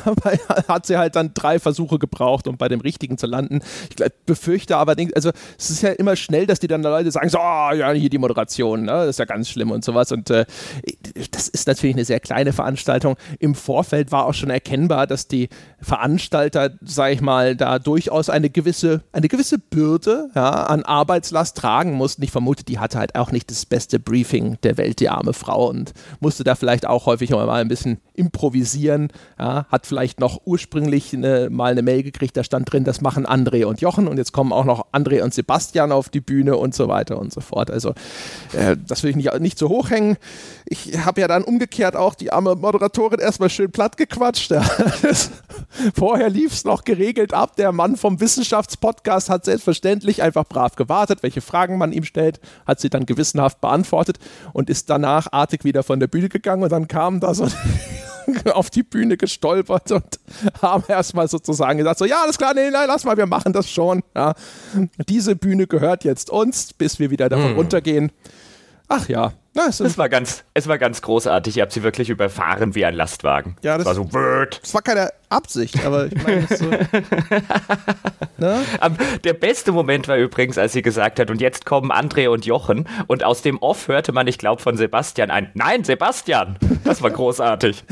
hat 0.68 0.86
sie 0.86 0.96
halt 0.96 1.16
dann 1.16 1.34
drei 1.34 1.58
Versuche 1.58 1.98
gebraucht, 1.98 2.46
um 2.46 2.56
bei 2.56 2.68
dem 2.68 2.80
richtigen 2.80 3.18
zu 3.18 3.26
landen. 3.26 3.60
Ich 3.88 3.96
glaub, 3.96 4.10
befürchte 4.26 4.76
aber, 4.76 4.94
also 5.14 5.30
es 5.58 5.70
ist 5.70 5.82
ja 5.82 5.90
immer 5.90 6.14
schnell, 6.14 6.46
dass 6.46 6.60
die 6.60 6.68
dann 6.68 6.82
Leute 6.82 7.10
sagen, 7.10 7.28
so, 7.28 7.38
oh, 7.38 7.72
ja, 7.72 7.90
hier 7.90 8.10
die 8.10 8.18
Moderation, 8.18 8.82
ne? 8.82 8.92
das 8.92 9.08
ist 9.10 9.18
ja 9.18 9.24
ganz 9.24 9.48
schlimm 9.48 9.72
und 9.72 9.84
sowas. 9.84 10.12
Und 10.12 10.30
äh, 10.30 10.46
das 11.32 11.48
ist 11.48 11.66
natürlich 11.66 11.96
eine 11.96 12.04
sehr 12.04 12.20
kleine 12.20 12.52
Veranstaltung. 12.52 13.16
Im 13.40 13.54
Vorfeld 13.56 14.12
war 14.12 14.26
auch 14.26 14.34
schon 14.34 14.50
erkennbar, 14.50 15.08
dass 15.08 15.26
die 15.26 15.48
Veranstalter, 15.80 16.70
sag 16.82 17.12
ich 17.12 17.20
mal, 17.20 17.56
da 17.56 17.78
durchaus 17.80 18.30
eine 18.30 18.48
gewisse, 18.48 19.02
eine 19.12 19.28
gewisse 19.28 19.58
Bürde 19.58 20.19
ja, 20.34 20.50
an 20.64 20.84
Arbeitslast 20.84 21.56
tragen 21.56 21.92
mussten. 21.92 22.22
Ich 22.22 22.30
vermute, 22.30 22.64
die 22.64 22.78
hatte 22.78 22.98
halt 22.98 23.14
auch 23.14 23.32
nicht 23.32 23.50
das 23.50 23.66
beste 23.66 23.98
Briefing 23.98 24.58
der 24.62 24.76
Welt, 24.76 25.00
die 25.00 25.08
arme 25.08 25.32
Frau, 25.32 25.68
und 25.68 25.92
musste 26.20 26.44
da 26.44 26.54
vielleicht 26.54 26.86
auch 26.86 27.06
häufig 27.06 27.30
mal 27.30 27.48
ein 27.48 27.68
bisschen 27.68 27.98
improvisieren. 28.14 29.08
Ja, 29.38 29.66
hat 29.68 29.86
vielleicht 29.86 30.20
noch 30.20 30.42
ursprünglich 30.44 31.14
eine, 31.14 31.50
mal 31.50 31.72
eine 31.72 31.82
Mail 31.82 32.02
gekriegt, 32.02 32.36
da 32.36 32.44
stand 32.44 32.72
drin, 32.72 32.84
das 32.84 33.00
machen 33.00 33.26
André 33.26 33.64
und 33.64 33.80
Jochen 33.80 34.08
und 34.08 34.16
jetzt 34.16 34.32
kommen 34.32 34.52
auch 34.52 34.64
noch 34.64 34.86
André 34.92 35.22
und 35.22 35.34
Sebastian 35.34 35.92
auf 35.92 36.08
die 36.08 36.20
Bühne 36.20 36.56
und 36.56 36.74
so 36.74 36.88
weiter 36.88 37.18
und 37.18 37.32
so 37.32 37.40
fort. 37.40 37.70
Also 37.70 37.90
äh, 38.52 38.76
das 38.86 39.02
will 39.02 39.10
ich 39.10 39.16
nicht, 39.16 39.40
nicht 39.40 39.58
so 39.58 39.68
hoch 39.68 39.90
hängen. 39.90 40.16
Ich 40.72 40.96
habe 41.04 41.20
ja 41.20 41.26
dann 41.26 41.42
umgekehrt 41.42 41.96
auch 41.96 42.14
die 42.14 42.32
arme 42.32 42.54
Moderatorin 42.54 43.18
erstmal 43.18 43.50
schön 43.50 43.72
platt 43.72 43.96
gequatscht. 43.96 44.52
Ja. 44.52 44.62
Vorher 45.96 46.30
lief 46.30 46.52
es 46.52 46.64
noch 46.64 46.84
geregelt 46.84 47.34
ab. 47.34 47.56
Der 47.56 47.72
Mann 47.72 47.96
vom 47.96 48.20
Wissenschaftspodcast 48.20 49.30
hat 49.30 49.46
selbstverständlich 49.46 50.22
einfach 50.22 50.44
brav 50.44 50.76
gewartet, 50.76 51.24
welche 51.24 51.40
Fragen 51.40 51.76
man 51.76 51.90
ihm 51.90 52.04
stellt, 52.04 52.38
hat 52.68 52.78
sie 52.78 52.88
dann 52.88 53.04
gewissenhaft 53.04 53.60
beantwortet 53.60 54.20
und 54.52 54.70
ist 54.70 54.88
danach 54.90 55.32
artig 55.32 55.64
wieder 55.64 55.82
von 55.82 55.98
der 55.98 56.06
Bühne 56.06 56.28
gegangen 56.28 56.62
und 56.62 56.70
dann 56.70 56.86
kam 56.86 57.18
da 57.18 57.34
so 57.34 57.48
auf 58.52 58.70
die 58.70 58.84
Bühne 58.84 59.16
gestolpert 59.16 59.90
und 59.90 60.20
haben 60.62 60.84
erstmal 60.86 61.26
sozusagen 61.26 61.78
gesagt, 61.78 61.98
so 61.98 62.04
ja, 62.04 62.22
alles 62.22 62.38
klar, 62.38 62.54
nee, 62.54 62.70
nein, 62.70 62.86
lass 62.86 63.02
mal, 63.02 63.16
wir 63.16 63.26
machen 63.26 63.52
das 63.52 63.68
schon. 63.68 64.04
Ja. 64.14 64.34
Diese 65.08 65.34
Bühne 65.34 65.66
gehört 65.66 66.04
jetzt 66.04 66.30
uns, 66.30 66.72
bis 66.74 67.00
wir 67.00 67.10
wieder 67.10 67.28
davon 67.28 67.54
runtergehen. 67.54 68.12
Ach 68.86 69.08
ja, 69.08 69.32
na, 69.54 69.66
es, 69.68 69.80
Es 69.80 69.98
war 69.98 70.08
ganz, 70.08 70.44
es 70.54 70.68
war 70.68 70.78
ganz 70.78 71.02
großartig. 71.02 71.56
Ihr 71.56 71.62
habt 71.62 71.72
sie 71.72 71.82
wirklich 71.82 72.08
überfahren 72.10 72.74
wie 72.74 72.84
ein 72.84 72.94
Lastwagen. 72.94 73.56
Ja, 73.62 73.76
das- 73.78 73.86
war 73.86 73.94
so 73.94 74.12
Word. 74.12 74.60
es 74.62 74.72
war 74.74 74.82
keine 74.82 75.10
Absicht, 75.28 75.84
aber 75.84 76.06
ich 76.06 76.22
meine, 76.22 76.46
so, 76.48 76.66
ne? 78.38 78.60
Der 79.24 79.32
beste 79.32 79.72
Moment 79.72 80.08
war 80.08 80.16
übrigens, 80.16 80.58
als 80.58 80.72
sie 80.72 80.82
gesagt 80.82 81.20
hat, 81.20 81.30
und 81.30 81.40
jetzt 81.40 81.66
kommen 81.66 81.92
André 81.92 82.28
und 82.28 82.46
Jochen. 82.46 82.88
Und 83.06 83.22
aus 83.24 83.42
dem 83.42 83.58
Off 83.58 83.88
hörte 83.88 84.12
man, 84.12 84.26
ich 84.26 84.38
glaube, 84.38 84.60
von 84.62 84.76
Sebastian 84.76 85.30
ein 85.30 85.50
Nein, 85.54 85.84
Sebastian! 85.84 86.56
Das 86.84 87.02
war 87.02 87.10
großartig. 87.10 87.84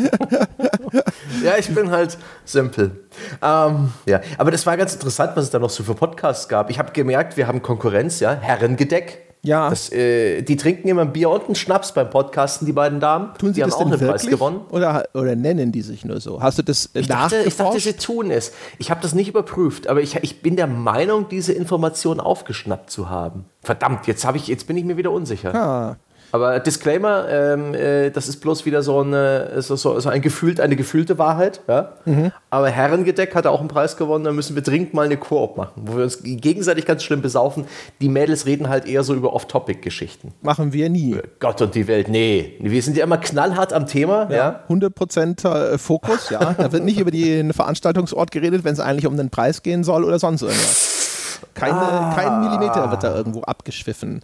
Ja, 1.44 1.56
ich 1.58 1.72
bin 1.74 1.90
halt 1.90 2.18
simpel. 2.44 3.04
Ähm, 3.42 3.92
ja, 4.06 4.20
aber 4.38 4.50
das 4.50 4.64
war 4.66 4.76
ganz 4.76 4.94
interessant, 4.94 5.32
was 5.36 5.44
es 5.44 5.50
da 5.50 5.58
noch 5.58 5.70
so 5.70 5.84
für 5.84 5.94
Podcasts 5.94 6.48
gab. 6.48 6.70
Ich 6.70 6.78
habe 6.78 6.92
gemerkt, 6.92 7.36
wir 7.36 7.46
haben 7.46 7.62
Konkurrenz, 7.62 8.20
ja, 8.20 8.32
Herrengedeck. 8.34 9.27
Ja. 9.48 9.70
Das, 9.70 9.90
äh, 9.92 10.42
die 10.42 10.56
trinken 10.56 10.88
immer 10.88 11.02
ein 11.02 11.12
Bier 11.12 11.30
und 11.30 11.46
einen 11.46 11.54
Schnaps 11.54 11.92
beim 11.92 12.10
Podcasten, 12.10 12.66
die 12.66 12.72
beiden 12.72 13.00
Damen. 13.00 13.32
Tun 13.38 13.54
sie 13.54 13.60
die 13.60 13.60
das 13.62 13.78
haben 13.78 13.86
auch 13.86 13.90
denn 13.90 14.00
einen 14.00 14.10
Preis 14.10 14.22
wirklich? 14.22 14.38
gewonnen. 14.38 14.60
Oder, 14.70 15.08
oder 15.14 15.36
nennen 15.36 15.72
die 15.72 15.82
sich 15.82 16.04
nur 16.04 16.20
so? 16.20 16.42
Hast 16.42 16.58
du 16.58 16.62
das 16.62 16.90
äh, 16.94 17.00
Ich 17.00 17.08
dachte, 17.08 17.42
ich 17.44 17.56
dachte, 17.56 17.80
sie 17.80 17.94
tun 17.94 18.30
es. 18.30 18.52
Ich 18.78 18.90
habe 18.90 19.00
das 19.00 19.14
nicht 19.14 19.28
überprüft, 19.28 19.86
aber 19.86 20.02
ich, 20.02 20.16
ich 20.16 20.42
bin 20.42 20.56
der 20.56 20.66
Meinung, 20.66 21.28
diese 21.30 21.52
Information 21.52 22.20
aufgeschnappt 22.20 22.90
zu 22.90 23.08
haben. 23.08 23.46
Verdammt, 23.62 24.06
jetzt, 24.06 24.24
hab 24.24 24.36
ich, 24.36 24.46
jetzt 24.48 24.66
bin 24.66 24.76
ich 24.76 24.84
mir 24.84 24.96
wieder 24.96 25.10
unsicher. 25.10 25.54
Ah. 25.54 25.96
Aber 26.30 26.60
Disclaimer, 26.60 27.26
ähm, 27.28 27.74
äh, 27.74 28.10
das 28.10 28.28
ist 28.28 28.40
bloß 28.40 28.66
wieder 28.66 28.82
so 28.82 29.00
eine, 29.00 29.62
so, 29.62 29.76
so, 29.76 30.08
ein 30.08 30.20
gefühlt, 30.20 30.60
eine 30.60 30.76
gefühlte 30.76 31.18
Wahrheit. 31.18 31.60
Ja? 31.68 31.94
Mhm. 32.04 32.32
Aber 32.50 32.68
Herrengedeck 32.68 33.34
hat 33.34 33.46
auch 33.46 33.60
einen 33.60 33.68
Preis 33.68 33.96
gewonnen, 33.96 34.24
da 34.24 34.32
müssen 34.32 34.54
wir 34.54 34.62
dringend 34.62 34.92
mal 34.92 35.06
eine 35.06 35.16
Koop 35.16 35.56
machen, 35.56 35.82
wo 35.84 35.96
wir 35.96 36.04
uns 36.04 36.18
gegenseitig 36.22 36.84
ganz 36.84 37.02
schlimm 37.02 37.22
besaufen. 37.22 37.64
Die 38.00 38.08
Mädels 38.08 38.44
reden 38.46 38.68
halt 38.68 38.86
eher 38.86 39.04
so 39.04 39.14
über 39.14 39.32
Off-Topic-Geschichten. 39.32 40.32
Machen 40.42 40.72
wir 40.72 40.90
nie. 40.90 41.16
Gott 41.40 41.62
und 41.62 41.74
die 41.74 41.86
Welt, 41.88 42.08
nee. 42.08 42.56
Wir 42.60 42.82
sind 42.82 42.96
ja 42.96 43.04
immer 43.04 43.18
knallhart 43.18 43.72
am 43.72 43.86
Thema. 43.86 44.30
Ja. 44.30 44.60
100% 44.68 45.48
äh, 45.48 45.78
Fokus, 45.78 46.30
ja. 46.30 46.54
Da 46.54 46.72
wird 46.72 46.84
nicht 46.84 47.00
über 47.00 47.10
den 47.10 47.52
Veranstaltungsort 47.52 48.30
geredet, 48.30 48.64
wenn 48.64 48.74
es 48.74 48.80
eigentlich 48.80 49.06
um 49.06 49.16
den 49.16 49.30
Preis 49.30 49.62
gehen 49.62 49.82
soll 49.84 50.04
oder 50.04 50.18
sonst 50.18 50.42
irgendwas. 50.42 51.40
Keine, 51.54 51.74
Ah. 51.78 52.12
Kein 52.14 52.40
Millimeter 52.40 52.90
wird 52.90 53.02
da 53.02 53.14
irgendwo 53.14 53.42
abgeschwiffen. 53.42 54.22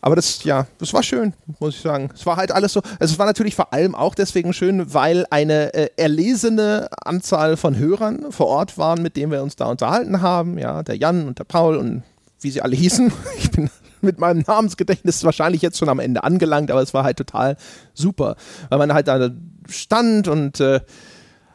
Aber 0.00 0.16
das, 0.16 0.44
ja, 0.44 0.66
das 0.78 0.92
war 0.92 1.02
schön, 1.02 1.34
muss 1.58 1.76
ich 1.76 1.80
sagen. 1.80 2.10
Es 2.14 2.24
war 2.26 2.36
halt 2.36 2.52
alles 2.52 2.72
so, 2.72 2.80
also 2.98 3.12
es 3.12 3.18
war 3.18 3.26
natürlich 3.26 3.54
vor 3.54 3.72
allem 3.72 3.94
auch 3.94 4.14
deswegen 4.14 4.52
schön, 4.52 4.94
weil 4.94 5.26
eine 5.30 5.74
äh, 5.74 5.90
erlesene 5.96 6.88
Anzahl 7.04 7.56
von 7.56 7.76
Hörern 7.76 8.30
vor 8.30 8.46
Ort 8.46 8.78
waren, 8.78 9.02
mit 9.02 9.16
denen 9.16 9.32
wir 9.32 9.42
uns 9.42 9.56
da 9.56 9.66
unterhalten 9.66 10.20
haben. 10.20 10.58
Ja, 10.58 10.82
der 10.82 10.96
Jan 10.96 11.26
und 11.26 11.38
der 11.38 11.44
Paul 11.44 11.76
und 11.76 12.02
wie 12.40 12.50
sie 12.50 12.62
alle 12.62 12.76
hießen. 12.76 13.12
Ich 13.38 13.50
bin 13.50 13.70
mit 14.00 14.18
meinem 14.20 14.44
Namensgedächtnis 14.46 15.24
wahrscheinlich 15.24 15.62
jetzt 15.62 15.78
schon 15.78 15.88
am 15.88 15.98
Ende 15.98 16.22
angelangt, 16.22 16.70
aber 16.70 16.82
es 16.82 16.94
war 16.94 17.04
halt 17.04 17.16
total 17.16 17.56
super, 17.94 18.36
weil 18.68 18.78
man 18.78 18.92
halt 18.92 19.08
da 19.08 19.30
stand 19.68 20.28
und 20.28 20.60
äh, 20.60 20.80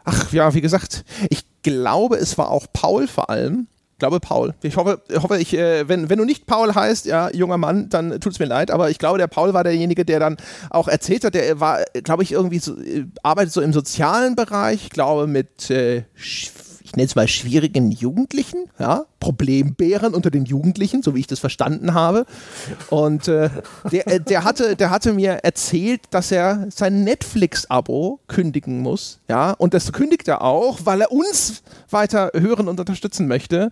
ach 0.04 0.32
ja, 0.34 0.54
wie 0.54 0.62
gesagt, 0.62 1.06
ich 1.30 1.46
glaube, 1.62 2.18
es 2.18 2.38
war 2.38 2.50
auch 2.50 2.68
Paul 2.74 3.08
vor 3.08 3.30
allem, 3.30 3.68
glaube 4.04 4.20
Paul. 4.20 4.54
Ich 4.62 4.76
hoffe, 4.76 5.02
hoffe 5.16 5.38
ich, 5.38 5.58
äh, 5.58 5.88
wenn, 5.88 6.10
wenn 6.10 6.18
du 6.18 6.26
nicht 6.26 6.46
Paul 6.46 6.76
heißt, 6.76 7.06
ja, 7.06 7.30
junger 7.32 7.58
Mann, 7.58 7.88
dann 7.88 8.20
tut 8.20 8.34
es 8.34 8.40
mir 8.40 8.46
leid, 8.46 8.70
aber 8.70 8.90
ich 8.90 9.00
glaube, 9.00 9.18
der 9.18 9.28
Paul 9.28 9.54
war 9.54 9.64
derjenige, 9.64 10.04
der 10.04 10.20
dann 10.20 10.36
auch 10.70 10.90
erzählt 10.90 11.24
hat, 11.24 11.36
der 11.36 11.62
war, 11.62 11.80
glaube 12.04 12.24
ich, 12.24 12.34
irgendwie 12.34 12.60
so, 12.60 12.78
äh, 12.78 13.06
arbeitet 13.24 13.54
so 13.54 13.62
im 13.62 13.72
sozialen 13.72 14.36
Bereich, 14.36 14.84
ich 14.84 14.90
glaube 14.90 15.28
mit 15.28 15.70
äh, 15.70 16.04
ich 16.94 16.98
nenne 16.98 17.08
es 17.08 17.16
mal 17.16 17.28
schwierigen 17.28 17.90
Jugendlichen, 17.90 18.66
ja, 18.78 19.06
Problembären 19.20 20.14
unter 20.14 20.30
den 20.30 20.46
Jugendlichen, 20.46 21.02
so 21.02 21.16
wie 21.16 21.22
ich 21.22 21.28
das 21.28 21.40
verstanden 21.40 21.96
habe. 21.96 22.28
Und 22.92 23.28
äh, 23.28 23.50
der, 23.92 24.08
äh, 24.08 24.20
der, 24.20 24.44
hatte, 24.44 24.76
der 24.76 24.92
hatte 24.92 25.12
mir 25.14 25.40
erzählt, 25.42 26.02
dass 26.12 26.32
er 26.32 26.68
sein 26.70 27.04
Netflix-Abo 27.04 28.20
kündigen 28.28 28.82
muss, 28.82 29.22
ja, 29.28 29.54
und 29.54 29.74
das 29.74 29.92
kündigt 29.92 30.28
er 30.28 30.44
auch, 30.44 30.82
weil 30.84 31.02
er 31.02 31.12
uns 31.12 31.64
weiter 31.90 32.30
hören 32.36 32.68
und 32.68 32.80
unterstützen 32.80 33.28
möchte 33.28 33.72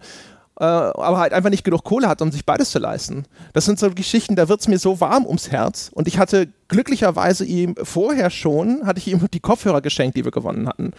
äh, 0.59 0.63
aber 0.63 1.17
halt 1.17 1.33
einfach 1.33 1.49
nicht 1.49 1.63
genug 1.63 1.83
Kohle 1.83 2.07
hat, 2.07 2.21
um 2.21 2.31
sich 2.31 2.45
beides 2.45 2.69
zu 2.69 2.77
leisten. 2.77 3.25
Das 3.53 3.65
sind 3.65 3.79
so 3.79 3.89
Geschichten, 3.89 4.35
da 4.35 4.47
wird 4.47 4.61
es 4.61 4.67
mir 4.67 4.77
so 4.77 4.99
warm 4.99 5.25
ums 5.25 5.49
Herz. 5.49 5.89
Und 5.93 6.07
ich 6.07 6.19
hatte 6.19 6.49
glücklicherweise 6.67 7.45
ihm 7.45 7.75
vorher 7.81 8.29
schon, 8.29 8.85
hatte 8.85 8.99
ich 8.99 9.07
ihm 9.07 9.27
die 9.33 9.39
Kopfhörer 9.39 9.81
geschenkt, 9.81 10.17
die 10.17 10.23
wir 10.23 10.31
gewonnen 10.31 10.67
hatten. 10.67 10.93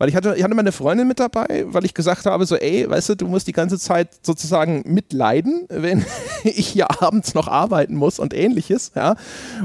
Weil 0.00 0.08
ich 0.08 0.16
hatte, 0.16 0.34
ich 0.34 0.42
hatte 0.42 0.54
meine 0.54 0.72
Freundin 0.72 1.06
mit 1.06 1.20
dabei, 1.20 1.66
weil 1.66 1.84
ich 1.84 1.92
gesagt 1.92 2.24
habe, 2.24 2.46
so, 2.46 2.56
ey, 2.56 2.88
weißt 2.88 3.10
du, 3.10 3.16
du 3.16 3.28
musst 3.28 3.46
die 3.46 3.52
ganze 3.52 3.78
Zeit 3.78 4.08
sozusagen 4.22 4.82
mitleiden, 4.86 5.66
wenn 5.68 6.06
ich 6.44 6.68
hier 6.68 7.02
abends 7.02 7.34
noch 7.34 7.48
arbeiten 7.48 7.96
muss 7.96 8.18
und 8.18 8.32
ähnliches, 8.32 8.92
ja. 8.96 9.16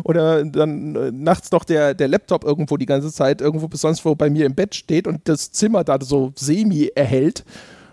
Oder 0.03 0.43
dann 0.43 0.93
äh, 0.97 1.11
nachts 1.13 1.51
noch 1.51 1.63
der, 1.63 1.93
der 1.93 2.09
Laptop 2.09 2.43
irgendwo 2.43 2.75
die 2.75 2.85
ganze 2.85 3.13
Zeit 3.13 3.39
irgendwo 3.39 3.69
sonst 3.77 4.03
wo 4.03 4.13
bei 4.15 4.29
mir 4.29 4.45
im 4.45 4.55
Bett 4.55 4.75
steht 4.75 5.07
und 5.07 5.21
das 5.29 5.53
Zimmer 5.53 5.85
da 5.85 5.99
so 6.01 6.33
semi 6.35 6.91
erhält. 6.93 7.45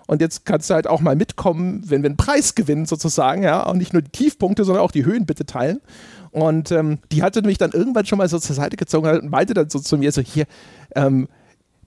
Und 0.08 0.20
jetzt 0.20 0.44
kannst 0.44 0.68
du 0.68 0.74
halt 0.74 0.88
auch 0.88 1.00
mal 1.00 1.14
mitkommen, 1.14 1.84
wenn 1.86 2.02
wir 2.02 2.08
einen 2.08 2.16
Preis 2.16 2.56
gewinnen, 2.56 2.86
sozusagen, 2.86 3.44
ja. 3.44 3.62
Und 3.62 3.78
nicht 3.78 3.92
nur 3.92 4.02
die 4.02 4.10
Tiefpunkte, 4.10 4.64
sondern 4.64 4.82
auch 4.82 4.90
die 4.90 5.04
Höhen 5.04 5.26
bitte 5.26 5.46
teilen. 5.46 5.80
Und 6.32 6.72
ähm, 6.72 6.98
die 7.12 7.22
hatte 7.22 7.42
mich 7.42 7.58
dann 7.58 7.70
irgendwann 7.70 8.04
schon 8.04 8.18
mal 8.18 8.28
so 8.28 8.40
zur 8.40 8.56
Seite 8.56 8.76
gezogen 8.76 9.08
und 9.08 9.30
meinte 9.30 9.54
dann 9.54 9.70
so 9.70 9.78
zu 9.78 9.96
mir: 9.96 10.10
so, 10.10 10.22
hier, 10.22 10.46
ähm, 10.96 11.28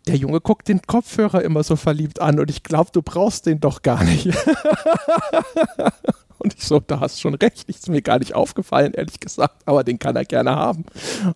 der 0.07 0.15
Junge 0.15 0.41
guckt 0.41 0.67
den 0.67 0.81
Kopfhörer 0.81 1.41
immer 1.43 1.63
so 1.63 1.75
verliebt 1.75 2.21
an 2.21 2.39
und 2.39 2.49
ich 2.49 2.63
glaube, 2.63 2.89
du 2.93 3.01
brauchst 3.01 3.45
den 3.45 3.59
doch 3.59 3.81
gar 3.81 4.03
nicht. 4.03 4.27
und 6.37 6.53
ich 6.55 6.63
so, 6.65 6.79
da 6.79 6.99
hast 6.99 7.17
du 7.17 7.21
schon 7.21 7.33
recht, 7.35 7.67
ist 7.67 7.89
mir 7.89 8.01
gar 8.01 8.19
nicht 8.19 8.35
aufgefallen, 8.35 8.93
ehrlich 8.93 9.19
gesagt, 9.19 9.55
aber 9.65 9.83
den 9.83 9.97
kann 9.97 10.15
er 10.15 10.25
gerne 10.25 10.55
haben. 10.55 10.85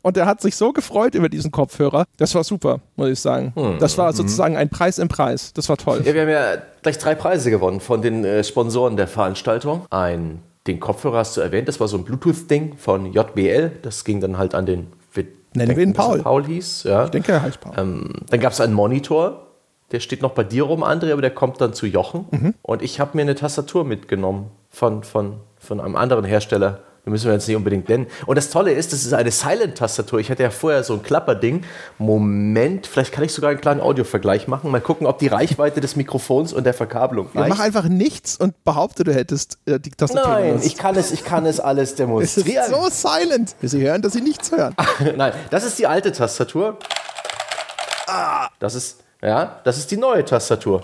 Und 0.02 0.18
er 0.18 0.26
hat 0.26 0.42
sich 0.42 0.56
so 0.56 0.72
gefreut 0.72 1.16
über 1.16 1.30
diesen 1.30 1.52
Kopfhörer. 1.52 2.06
Das 2.18 2.36
war 2.36 2.44
super, 2.44 2.80
muss 2.96 3.10
ich 3.10 3.20
sagen. 3.20 3.54
Hm. 3.56 3.80
Das 3.80 3.98
war 3.98 4.14
sozusagen 4.14 4.56
ein 4.56 4.70
Preis 4.70 5.00
im 5.00 5.08
Preis. 5.08 5.52
Das 5.54 5.68
war 5.70 5.78
toll. 5.78 6.04
Ja, 6.06 6.14
wir 6.14 6.22
haben 6.22 6.30
ja 6.30 6.58
gleich 6.84 6.98
drei 6.98 7.16
Preise 7.16 7.50
gewonnen 7.50 7.80
von 7.80 8.02
den 8.02 8.24
äh, 8.24 8.44
Sponsoren 8.44 8.98
der 8.98 9.08
Veranstaltung. 9.08 9.86
Ein 9.90 10.42
den 10.68 10.80
Kopfhörer 10.80 11.18
hast 11.18 11.36
du 11.36 11.42
erwähnt, 11.42 11.68
das 11.68 11.80
war 11.80 11.88
so 11.88 11.98
ein 11.98 12.04
Bluetooth-Ding 12.04 12.78
von 12.78 13.12
JBL. 13.12 13.72
Das 13.82 14.04
ging 14.04 14.22
dann 14.22 14.38
halt 14.38 14.54
an 14.54 14.66
den 14.66 14.88
Nennen 15.54 15.76
wir 15.76 15.84
ihn 15.84 15.94
Paul. 15.94 16.20
Paul 16.22 16.46
hieß, 16.46 16.84
ja. 16.84 17.06
Ich 17.06 17.12
denke, 17.12 17.32
er 17.32 17.42
heißt 17.42 17.60
Paul. 17.60 17.74
Ähm, 17.78 18.14
dann 18.30 18.40
gab 18.40 18.54
es 18.54 18.62
einen 18.62 18.74
Monitor, 18.74 19.48
der 19.92 20.00
steht 20.00 20.22
noch 20.22 20.32
bei 20.32 20.44
dir 20.44 20.64
rum, 20.64 20.84
André, 20.84 21.12
aber 21.12 21.22
der 21.22 21.32
kommt 21.32 21.60
dann 21.62 21.74
zu 21.74 21.88
Jochen. 21.88 22.26
Mhm. 22.32 22.54
Und 22.62 22.82
ich 22.82 23.00
habe 23.00 23.12
mir 23.16 23.24
eine 23.24 23.36
Tastatur 23.36 23.84
mitgenommen 23.84 24.52
von, 24.70 25.04
von, 25.04 25.38
von 25.58 25.80
einem 25.80 25.96
anderen 25.96 26.26
Hersteller. 26.26 26.80
Die 27.06 27.10
müssen 27.10 27.26
wir 27.26 27.34
jetzt 27.34 27.48
nicht 27.48 27.58
unbedingt 27.58 27.90
nennen. 27.90 28.08
Und 28.26 28.38
das 28.38 28.50
Tolle 28.50 28.72
ist, 28.72 28.94
das 28.94 29.06
ist 29.06 29.14
eine 29.14 29.32
Silent-Tastatur. 29.32 30.20
Ich 30.20 30.30
hatte 30.30 30.44
ja 30.44 30.50
vorher 30.50 30.84
so 30.84 30.94
ein 30.94 31.04
Klapperding. 31.04 31.64
Moment, 31.98 32.88
vielleicht 32.88 33.12
kann 33.12 33.24
ich 33.24 33.34
sogar 33.34 33.52
einen 33.52 33.62
kleinen 33.62 33.82
Audiovergleich 33.82 34.48
machen. 34.48 34.72
Mal 34.72 34.82
gucken, 34.82 35.08
ob 35.08 35.20
die 35.20 35.28
Reichweite 35.28 35.82
des 35.82 35.96
Mikrofons 35.96 36.54
und 36.54 36.66
der 36.66 36.74
Verkabelung 36.74 37.28
reicht. 37.28 37.36
Ja, 37.36 37.48
mach 37.48 37.60
einfach 37.60 37.86
nichts 37.86 38.38
und 38.38 38.64
behaupte, 38.64 39.04
du 39.04 39.14
hättest 39.14 39.58
äh, 39.66 39.80
die 39.80 39.92
Tastatur. 39.92 40.32
Nein, 40.32 40.48
benutzt. 40.50 40.66
ich 40.66 40.78
kann 40.78 40.96
es, 40.96 41.12
ich 41.12 41.24
kann 41.24 41.46
es 41.46 41.60
alles 41.60 41.96
demonstrieren. 41.96 42.64
Es 42.70 42.70
ist 42.70 43.02
so 43.02 43.10
silent. 43.10 43.56
Sie 43.62 43.82
hören, 43.82 44.02
dass 44.02 44.14
Sie 44.14 44.22
nichts 44.22 44.52
hören. 44.52 44.76
Nein, 45.16 45.34
das 45.50 45.64
ist 45.64 45.80
die 45.80 45.88
alte 45.88 46.12
Tastatur. 46.12 46.78
Das 48.60 48.76
ist, 48.76 49.04
ja, 49.22 49.60
das 49.64 49.78
ist 49.78 49.92
die 49.92 49.98
neue 49.98 50.26
Tastatur. 50.26 50.84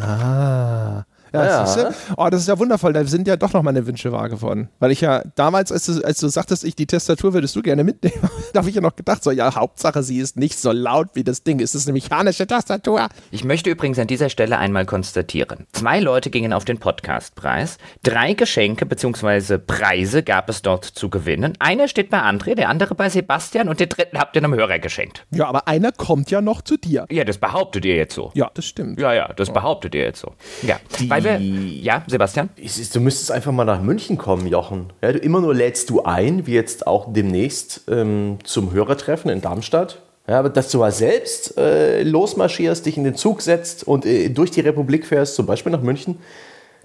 Ah. 0.00 1.04
Ja, 1.32 1.44
ja. 1.44 1.66
Siehste? 1.66 1.94
Oh, 2.16 2.28
das 2.30 2.42
ist 2.42 2.48
ja 2.48 2.58
wundervoll. 2.58 2.92
Da 2.92 3.04
sind 3.04 3.26
ja 3.26 3.36
doch 3.36 3.52
noch 3.52 3.62
meine 3.62 3.86
Wünsche 3.86 4.12
wahr 4.12 4.28
geworden. 4.28 4.68
Weil 4.78 4.90
ich 4.90 5.00
ja 5.00 5.22
damals, 5.34 5.72
als 5.72 5.86
du, 5.86 6.04
als 6.04 6.20
du 6.20 6.28
sagtest, 6.28 6.64
ich 6.64 6.76
die 6.76 6.86
Tastatur 6.86 7.32
würdest 7.34 7.56
du 7.56 7.62
gerne 7.62 7.84
mitnehmen, 7.84 8.16
da 8.52 8.60
habe 8.60 8.68
ich 8.68 8.74
ja 8.74 8.80
noch 8.80 8.96
gedacht, 8.96 9.22
so, 9.24 9.30
ja, 9.30 9.54
Hauptsache, 9.54 10.02
sie 10.02 10.18
ist 10.18 10.36
nicht 10.36 10.58
so 10.58 10.72
laut 10.72 11.08
wie 11.14 11.24
das 11.24 11.42
Ding. 11.42 11.60
Es 11.60 11.74
ist 11.74 11.86
eine 11.86 11.94
mechanische 11.94 12.46
Tastatur. 12.46 13.08
Ich 13.30 13.44
möchte 13.44 13.70
übrigens 13.70 13.98
an 13.98 14.06
dieser 14.06 14.28
Stelle 14.28 14.58
einmal 14.58 14.86
konstatieren. 14.86 15.66
Zwei 15.72 16.00
Leute 16.00 16.30
gingen 16.30 16.52
auf 16.52 16.64
den 16.64 16.78
Podcastpreis. 16.78 17.78
Drei 18.02 18.34
Geschenke 18.34 18.86
bzw. 18.86 19.58
Preise 19.58 20.22
gab 20.22 20.48
es 20.48 20.62
dort 20.62 20.84
zu 20.84 21.08
gewinnen. 21.10 21.54
Einer 21.58 21.88
steht 21.88 22.10
bei 22.10 22.20
André, 22.22 22.54
der 22.54 22.68
andere 22.68 22.94
bei 22.94 23.08
Sebastian 23.08 23.68
und 23.68 23.80
den 23.80 23.88
dritten 23.88 24.18
habt 24.18 24.36
ihr 24.36 24.42
einem 24.42 24.54
Hörer 24.54 24.78
geschenkt. 24.78 25.26
Ja, 25.30 25.46
aber 25.46 25.68
einer 25.68 25.92
kommt 25.92 26.30
ja 26.30 26.40
noch 26.40 26.62
zu 26.62 26.76
dir. 26.76 27.06
Ja, 27.10 27.24
das 27.24 27.38
behauptet 27.38 27.84
ihr 27.84 27.96
jetzt 27.96 28.14
so. 28.14 28.30
Ja, 28.34 28.50
das 28.54 28.64
stimmt. 28.66 29.00
Ja, 29.00 29.12
ja, 29.12 29.32
das 29.34 29.52
behauptet 29.52 29.94
ihr 29.94 30.02
jetzt 30.02 30.20
so. 30.20 30.32
Ja, 30.62 30.76
Die 30.98 31.08
weil 31.10 31.21
wir, 31.24 31.38
ja, 31.38 32.02
Sebastian? 32.06 32.48
Du 32.92 33.00
müsstest 33.00 33.30
einfach 33.30 33.52
mal 33.52 33.64
nach 33.64 33.82
München 33.82 34.18
kommen, 34.18 34.46
Jochen. 34.46 34.92
Ja, 35.02 35.12
du, 35.12 35.18
immer 35.18 35.40
nur 35.40 35.54
lädst 35.54 35.90
du 35.90 36.02
ein, 36.02 36.46
wie 36.46 36.54
jetzt 36.54 36.86
auch 36.86 37.12
demnächst 37.12 37.82
ähm, 37.88 38.38
zum 38.44 38.72
Hörertreffen 38.72 39.30
in 39.30 39.40
Darmstadt. 39.40 40.02
Ja, 40.28 40.38
aber 40.38 40.50
dass 40.50 40.70
du 40.70 40.78
mal 40.78 40.92
selbst 40.92 41.58
äh, 41.58 42.02
losmarschierst, 42.04 42.86
dich 42.86 42.96
in 42.96 43.04
den 43.04 43.16
Zug 43.16 43.42
setzt 43.42 43.86
und 43.86 44.06
äh, 44.06 44.28
durch 44.28 44.50
die 44.52 44.60
Republik 44.60 45.06
fährst, 45.06 45.34
zum 45.34 45.46
Beispiel 45.46 45.72
nach 45.72 45.82
München, 45.82 46.18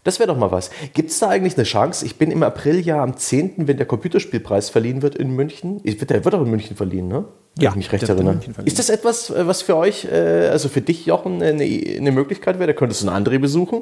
das 0.07 0.19
wäre 0.19 0.27
doch 0.27 0.37
mal 0.37 0.51
was. 0.51 0.69
Gibt 0.93 1.11
es 1.11 1.19
da 1.19 1.27
eigentlich 1.27 1.55
eine 1.55 1.65
Chance? 1.65 2.05
Ich 2.05 2.17
bin 2.17 2.31
im 2.31 2.41
April 2.41 2.79
ja 2.79 3.03
am 3.03 3.17
10., 3.17 3.67
wenn 3.67 3.75
der 3.75 3.85
Computerspielpreis 3.85 4.69
verliehen 4.69 5.01
wird 5.01 5.15
in 5.15 5.31
München. 5.31 5.81
Der 5.83 6.23
wird 6.23 6.33
auch 6.33 6.41
in 6.41 6.49
München 6.49 6.77
verliehen, 6.77 7.09
ne? 7.09 7.25
Wenn 7.55 7.63
ja, 7.63 7.71
ich 7.71 7.75
mich 7.75 7.91
recht 7.91 8.07
erinnere. 8.07 8.39
Ist 8.63 8.79
das 8.79 8.89
etwas, 8.89 9.29
äh, 9.29 9.45
was 9.47 9.63
für 9.63 9.75
euch, 9.75 10.05
äh, 10.05 10.47
also 10.49 10.69
für 10.69 10.81
dich, 10.81 11.05
Jochen, 11.05 11.43
eine, 11.43 11.63
eine 11.63 12.11
Möglichkeit 12.13 12.57
wäre? 12.57 12.67
Da 12.67 12.73
könntest 12.73 13.03
du 13.03 13.09
einen 13.09 13.25
André 13.25 13.37
besuchen. 13.37 13.81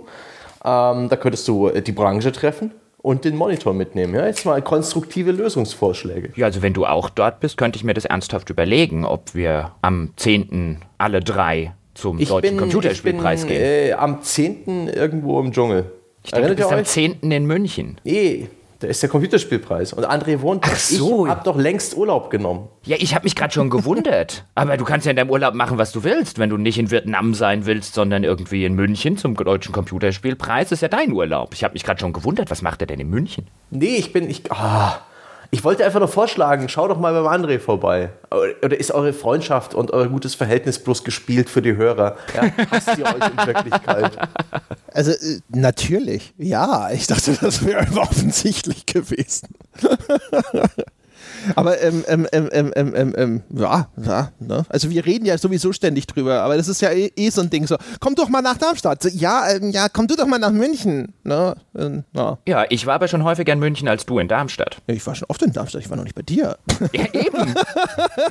Ähm, 0.65 1.09
da 1.09 1.15
könntest 1.15 1.47
du 1.47 1.67
äh, 1.67 1.81
die 1.81 1.91
Branche 1.91 2.31
treffen 2.31 2.71
und 2.97 3.23
den 3.23 3.35
Monitor 3.35 3.73
mitnehmen. 3.73 4.15
Ja, 4.15 4.25
jetzt 4.25 4.45
mal 4.45 4.61
konstruktive 4.63 5.31
Lösungsvorschläge. 5.31 6.31
Ja, 6.35 6.47
also 6.47 6.63
wenn 6.63 6.73
du 6.73 6.85
auch 6.85 7.09
dort 7.09 7.39
bist, 7.39 7.55
könnte 7.55 7.77
ich 7.77 7.83
mir 7.83 7.93
das 7.93 8.05
ernsthaft 8.05 8.49
überlegen, 8.49 9.05
ob 9.05 9.35
wir 9.35 9.73
am 9.83 10.09
10. 10.15 10.79
alle 10.97 11.19
drei 11.19 11.75
zum 11.93 12.19
ich 12.19 12.29
Deutschen 12.29 12.49
bin, 12.49 12.57
Computerspielpreis 12.57 13.43
ich 13.43 13.47
bin, 13.47 13.57
gehen. 13.57 13.89
Äh, 13.89 13.93
am 13.93 14.23
10. 14.23 14.87
irgendwo 14.87 15.39
im 15.39 15.51
Dschungel. 15.51 15.91
Ich 16.23 16.31
denke, 16.31 16.47
Erinnert 16.47 16.59
du 16.59 16.77
bist 16.77 16.97
am 16.97 17.11
10. 17.21 17.31
in 17.31 17.45
München. 17.45 18.01
Nee, 18.03 18.47
da 18.85 18.91
ist 18.91 19.01
der 19.01 19.09
Computerspielpreis. 19.09 19.93
Und 19.93 20.05
André 20.05 20.41
wohnt. 20.41 20.63
Ach 20.65 20.75
so. 20.75 21.25
Ich 21.25 21.31
hab 21.31 21.43
doch 21.43 21.57
längst 21.57 21.97
Urlaub 21.97 22.29
genommen. 22.29 22.69
Ja, 22.83 22.97
ich 22.99 23.15
habe 23.15 23.23
mich 23.23 23.35
gerade 23.35 23.51
schon 23.51 23.71
gewundert. 23.71 24.45
Aber 24.55 24.77
du 24.77 24.85
kannst 24.85 25.07
ja 25.07 25.09
in 25.09 25.15
deinem 25.15 25.31
Urlaub 25.31 25.55
machen, 25.55 25.79
was 25.79 25.91
du 25.91 26.03
willst. 26.03 26.37
Wenn 26.37 26.51
du 26.51 26.57
nicht 26.57 26.77
in 26.77 26.91
Vietnam 26.91 27.33
sein 27.33 27.65
willst, 27.65 27.95
sondern 27.95 28.23
irgendwie 28.23 28.63
in 28.63 28.75
München 28.75 29.17
zum 29.17 29.35
deutschen 29.35 29.73
Computerspielpreis, 29.73 30.71
ist 30.71 30.81
ja 30.81 30.87
dein 30.87 31.11
Urlaub. 31.11 31.53
Ich 31.53 31.63
habe 31.63 31.73
mich 31.73 31.83
gerade 31.83 31.99
schon 31.99 32.13
gewundert, 32.13 32.51
was 32.51 32.61
macht 32.61 32.81
er 32.81 32.87
denn 32.87 32.99
in 32.99 33.09
München? 33.09 33.47
Nee, 33.71 33.95
ich 33.95 34.13
bin. 34.13 34.29
Ich, 34.29 34.43
oh, 34.51 34.91
ich 35.55 35.63
wollte 35.63 35.85
einfach 35.85 35.99
nur 35.99 36.09
vorschlagen, 36.09 36.67
schau 36.67 36.89
doch 36.89 36.99
mal 36.99 37.13
beim 37.13 37.31
André 37.31 37.59
vorbei. 37.59 38.09
Oder 38.29 38.77
ist 38.77 38.91
eure 38.91 39.13
Freundschaft 39.13 39.73
und 39.73 39.91
euer 39.91 40.09
gutes 40.09 40.35
Verhältnis 40.35 40.79
bloß 40.79 41.05
gespielt 41.05 41.49
für 41.49 41.61
die 41.61 41.77
Hörer? 41.77 42.17
Ja, 42.35 42.51
hasst 42.71 42.97
ihr 42.97 43.05
euch 43.05 43.13
in 43.13 43.47
Wirklichkeit? 43.47 44.17
Also 44.91 45.11
äh, 45.11 45.39
natürlich, 45.47 46.33
ja. 46.37 46.89
Ich 46.91 47.07
dachte, 47.07 47.37
das 47.39 47.65
wäre 47.65 47.87
offensichtlich 47.97 48.85
gewesen. 48.85 49.47
Aber 51.55 51.81
ähm, 51.81 52.03
ähm, 52.07 52.27
ähm, 52.31 53.13
ähm, 53.15 53.41
ja, 53.49 53.87
ja 54.03 54.31
ne? 54.39 54.65
also 54.69 54.89
wir 54.89 55.05
reden 55.05 55.25
ja 55.25 55.37
sowieso 55.37 55.73
ständig 55.73 56.07
drüber, 56.07 56.41
aber 56.41 56.57
das 56.57 56.67
ist 56.67 56.81
ja 56.81 56.89
eh, 56.89 57.11
eh 57.15 57.29
so 57.29 57.41
ein 57.41 57.49
Ding 57.49 57.67
so, 57.67 57.77
komm 57.99 58.15
doch 58.15 58.29
mal 58.29 58.41
nach 58.41 58.57
Darmstadt. 58.57 59.03
So, 59.03 59.09
ja, 59.09 59.55
ja, 59.57 59.89
komm 59.89 60.07
du 60.07 60.15
doch 60.15 60.27
mal 60.27 60.39
nach 60.39 60.51
München. 60.51 61.13
Ne? 61.23 61.55
ja. 62.13 62.37
ja, 62.47 62.65
ich 62.69 62.85
war 62.85 62.95
aber 62.95 63.07
schon 63.07 63.23
häufiger 63.23 63.53
in 63.53 63.59
München 63.59 63.87
als 63.87 64.05
du 64.05 64.19
in 64.19 64.27
Darmstadt. 64.27 64.77
Ja, 64.87 64.95
ich 64.95 65.05
war 65.05 65.15
schon 65.15 65.27
oft 65.29 65.41
in 65.41 65.53
Darmstadt, 65.53 65.81
ich 65.81 65.89
war 65.89 65.97
noch 65.97 66.03
nicht 66.03 66.15
bei 66.15 66.21
dir. 66.21 66.57
Ja, 66.93 67.05
eben. 67.13 67.55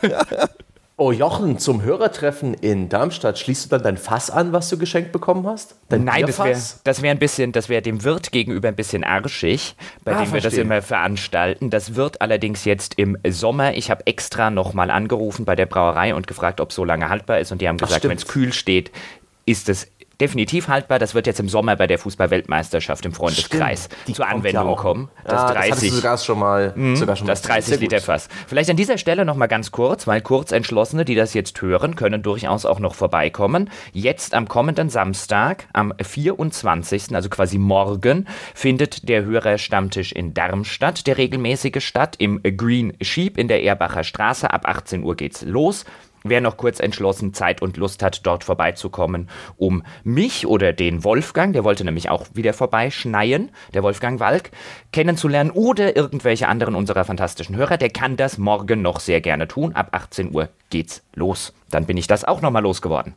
Oh 1.07 1.13
Jochen, 1.13 1.59
zum 1.59 1.83
Hörertreffen 1.83 2.55
in 2.55 2.89
Darmstadt 2.89 3.39
schließt 3.39 3.67
du 3.67 3.69
dann 3.69 3.83
dein 3.83 3.97
Fass 3.99 4.31
an, 4.31 4.55
was 4.55 4.71
du 4.71 4.79
geschenkt 4.79 5.13
bekommen 5.13 5.47
hast? 5.47 5.77
Dein 5.91 6.05
Nein, 6.05 6.23
das 6.23 6.39
wäre 6.39 6.49
Bierfass? 6.49 6.81
das 6.83 7.03
wär 7.03 7.11
ein 7.11 7.19
bisschen, 7.19 7.53
das 7.53 7.69
wäre 7.69 7.83
dem 7.83 8.05
Wirt 8.05 8.33
gegenüber 8.33 8.69
ein 8.69 8.75
bisschen 8.75 9.05
arschig, 9.05 9.77
bei 10.03 10.13
Ah, 10.17 10.21
dem 10.23 10.29
wir 10.33 10.37
das 10.41 10.45
verstehe. 10.45 10.63
immer 10.63 10.81
veranstalten. 10.81 11.69
Das 11.69 11.95
wird 11.95 12.23
allerdings 12.23 12.65
jetzt 12.65 12.95
im 12.99 13.19
Sommer. 13.29 13.75
Ich 13.75 13.91
habe 13.91 14.07
extra 14.07 14.49
nochmal 14.49 14.91
angerufen 14.91 15.45
bei 15.45 15.55
der 15.55 15.67
Brauerei 15.67 16.15
und 16.15 16.27
gefragt, 16.27 16.59
ob 16.59 16.71
es 16.71 16.77
so 16.77 16.87
lange 16.87 17.11
haltbar 17.11 17.39
ist. 17.39 17.53
Und 17.53 17.61
die 17.61 17.69
haben 17.69 17.77
gesagt, 17.77 18.05
wenn 18.09 18.17
es 18.17 18.27
kühl 18.27 18.55
steht, 18.55 18.91
ist 19.45 19.69
es 19.69 19.87
definitiv 20.21 20.69
haltbar. 20.69 20.99
Das 20.99 21.15
wird 21.15 21.27
jetzt 21.27 21.41
im 21.41 21.49
Sommer 21.49 21.77
bei 21.77 21.87
der 21.87 21.99
Fußball-Weltmeisterschaft 21.99 23.05
im 23.05 23.13
Freundeskreis 23.13 23.89
Die 24.07 24.13
zur 24.13 24.27
ja 24.27 24.33
Anwendung 24.33 24.69
auch. 24.69 24.77
kommen. 24.77 25.09
Das, 25.25 25.43
das 25.43 25.47
du 25.47 25.55
30 25.55 25.93
sogar 25.93 26.19
schon 26.19 26.39
mal, 26.39 26.75
sogar 26.95 27.17
schon 27.17 27.27
das 27.27 27.43
mal. 27.43 27.49
30 27.55 27.69
Sehr 27.69 27.79
Liter 27.79 27.97
gut. 27.97 28.07
Fass. 28.07 28.29
Vielleicht 28.47 28.71
an 28.71 28.77
dieser 28.77 28.99
Stelle 28.99 29.25
noch 29.25 29.37
mal 29.37 29.47
ganz 29.47 29.71
kurz, 29.71 30.07
weil 30.07 30.21
Kurzentschlossene, 30.21 31.05
die 31.05 31.15
das 31.15 31.35
jetzt 31.35 31.61
hören, 31.61 31.97
können 31.97 32.23
durchaus 32.23 32.65
auch 32.65 32.81
noch 32.81 32.95
vorbeikommen. 32.95 33.71
Jetzt 33.93 34.35
am 34.35 34.49
kommenden 34.49 34.89
Samstag, 34.89 35.67
am 35.73 35.93
24., 36.01 37.15
also 37.15 37.29
quasi 37.29 37.59
morgen, 37.59 38.27
findet 38.55 39.09
der 39.09 39.25
Hörerstammtisch 39.25 40.13
in 40.13 40.35
Darmstadt, 40.35 41.07
der 41.07 41.19
regelmäßige 41.19 41.85
statt, 41.85 42.17
im 42.19 42.41
Green 42.43 42.95
Sheep 43.01 43.39
in 43.39 43.49
der 43.49 43.63
Erbacher 43.65 44.05
Straße. 44.05 44.51
Ab 44.51 44.67
18 44.67 45.03
Uhr 45.03 45.17
geht's 45.17 45.43
los. 45.43 45.85
Wer 46.27 46.41
noch 46.41 46.57
kurz 46.57 46.81
entschlossen 46.81 47.35
Zeit 47.35 47.61
und 47.61 47.77
Lust 47.77 48.03
hat, 48.03 48.25
dort 48.25 48.45
vorbeizukommen, 48.45 49.29
um 49.59 49.83
mich 50.05 50.47
oder 50.47 50.73
den 50.73 51.05
Wolfgang, 51.05 51.53
der 51.53 51.65
wollte 51.65 51.85
nämlich 51.85 52.09
auch 52.09 52.25
wieder 52.33 52.55
vorbeischneien, 52.55 53.51
der 53.75 53.83
Wolfgang 53.83 54.21
Walk, 54.21 54.51
kennenzulernen 54.91 55.51
oder 55.51 55.97
irgendwelche 55.97 56.49
anderen 56.49 56.77
unserer 56.77 57.05
fantastischen 57.05 57.57
Hörer, 57.57 57.77
der 57.77 57.91
kann 57.91 58.17
das 58.17 58.39
morgen 58.39 58.81
noch 58.81 59.01
sehr 59.01 59.21
gerne 59.21 59.49
tun. 59.49 59.75
Ab 59.75 59.89
18 59.93 60.35
Uhr 60.35 60.49
geht's 60.71 61.03
los. 61.15 61.53
Dann 61.71 61.85
bin 61.85 61.99
ich 61.99 62.07
das 62.07 62.25
auch 62.25 62.41
nochmal 62.41 62.63
losgeworden. 62.63 63.13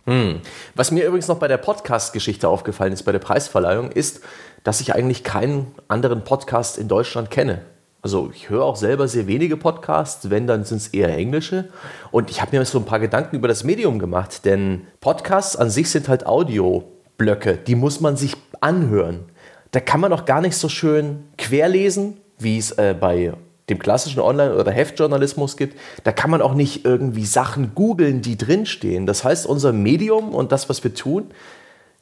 Was 0.76 0.92
mir 0.92 1.06
übrigens 1.06 1.30
noch 1.30 1.40
bei 1.40 1.48
der 1.48 1.58
Podcast-Geschichte 1.58 2.50
aufgefallen 2.50 2.92
ist, 2.92 3.04
bei 3.04 3.14
der 3.14 3.20
Preisverleihung, 3.20 3.90
ist, 3.90 4.20
dass 4.66 4.82
ich 4.82 4.94
eigentlich 4.94 5.24
keinen 5.24 5.74
anderen 5.88 6.26
Podcast 6.26 6.78
in 6.78 6.90
Deutschland 6.90 7.32
kenne. 7.32 7.62
Also 8.08 8.32
ich 8.34 8.50
höre 8.50 8.64
auch 8.64 8.78
selber 8.78 9.10
sehr 9.10 9.28
wenige 9.28 9.58
Podcasts, 9.58 10.30
wenn, 10.30 10.48
dann 10.48 10.64
sind 10.64 10.78
es 10.78 10.88
eher 10.88 11.10
englische. 11.10 11.66
Und 12.10 12.30
ich 12.30 12.42
habe 12.42 12.56
mir 12.56 12.64
so 12.64 12.78
ein 12.78 12.86
paar 12.86 13.02
Gedanken 13.02 13.36
über 13.36 13.50
das 13.50 13.66
Medium 13.66 14.00
gemacht, 14.00 14.46
denn 14.46 14.88
Podcasts 15.02 15.58
an 15.58 15.70
sich 15.70 15.90
sind 15.90 16.08
halt 16.08 16.26
Audioblöcke, 16.26 17.58
die 17.58 17.76
muss 17.76 18.00
man 18.00 18.16
sich 18.16 18.38
anhören. 18.62 19.26
Da 19.72 19.82
kann 19.82 20.00
man 20.00 20.14
auch 20.14 20.24
gar 20.24 20.40
nicht 20.40 20.56
so 20.56 20.70
schön 20.70 21.26
querlesen, 21.38 22.16
wie 22.40 22.58
es 22.58 22.72
äh, 22.72 22.96
bei 22.98 23.34
dem 23.68 23.78
klassischen 23.78 24.22
Online- 24.22 24.56
oder 24.56 24.72
Heftjournalismus 24.72 25.58
gibt, 25.58 25.78
da 26.06 26.14
kann 26.14 26.30
man 26.30 26.42
auch 26.42 26.54
nicht 26.54 26.86
irgendwie 26.86 27.26
Sachen 27.26 27.76
googeln, 27.76 28.22
die 28.22 28.38
drinstehen. 28.38 29.06
Das 29.06 29.26
heißt, 29.26 29.46
unser 29.46 29.74
Medium 29.74 30.34
und 30.34 30.54
das, 30.54 30.70
was 30.70 30.82
wir 30.86 30.94
tun, 30.94 31.26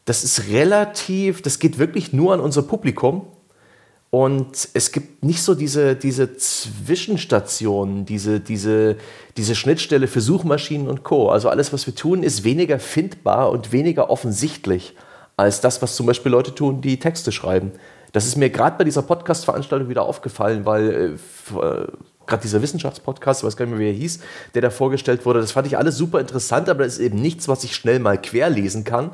das 0.05 0.23
ist 0.23 0.49
relativ, 0.49 1.41
das 1.41 1.57
geht 1.57 1.79
wirklich 1.79 2.13
nur 2.13 2.35
an 2.35 2.41
unser 2.41 2.61
Publikum. 2.61 3.25
Und 4.15 4.69
es 4.73 4.93
gibt 4.93 5.25
nicht 5.25 5.43
so 5.43 5.55
diese, 5.55 5.93
diese 5.93 6.37
Zwischenstationen, 6.37 8.05
diese, 8.05 8.39
diese, 8.39 8.95
diese 9.35 9.55
Schnittstelle 9.55 10.07
für 10.07 10.21
Suchmaschinen 10.21 10.87
und 10.87 11.03
Co. 11.03 11.27
Also 11.27 11.49
alles, 11.49 11.73
was 11.73 11.85
wir 11.85 11.95
tun, 11.95 12.23
ist 12.23 12.45
weniger 12.45 12.79
findbar 12.79 13.49
und 13.51 13.73
weniger 13.73 14.09
offensichtlich 14.09 14.95
als 15.35 15.59
das, 15.59 15.81
was 15.81 15.97
zum 15.97 16.05
Beispiel 16.05 16.31
Leute 16.31 16.55
tun, 16.55 16.79
die 16.79 16.97
Texte 16.97 17.33
schreiben. 17.33 17.73
Das 18.13 18.25
ist 18.25 18.37
mir 18.37 18.49
gerade 18.49 18.77
bei 18.77 18.85
dieser 18.85 19.01
Podcast-Veranstaltung 19.01 19.89
wieder 19.89 20.03
aufgefallen, 20.03 20.65
weil 20.65 21.17
äh, 21.51 21.59
äh, 21.59 21.87
gerade 22.25 22.41
dieser 22.41 22.61
Wissenschaftspodcast, 22.61 23.41
ich 23.41 23.47
weiß 23.47 23.57
gar 23.57 23.65
nicht 23.65 23.77
mehr, 23.77 23.85
wie 23.85 23.89
er 23.89 23.97
hieß, 23.97 24.21
der 24.53 24.61
da 24.61 24.69
vorgestellt 24.69 25.25
wurde, 25.25 25.41
das 25.41 25.51
fand 25.51 25.67
ich 25.67 25.77
alles 25.77 25.97
super 25.97 26.21
interessant, 26.21 26.69
aber 26.69 26.85
das 26.85 26.93
ist 26.93 26.99
eben 26.99 27.21
nichts, 27.21 27.49
was 27.49 27.65
ich 27.65 27.75
schnell 27.75 27.99
mal 27.99 28.17
querlesen 28.17 28.85
kann, 28.85 29.11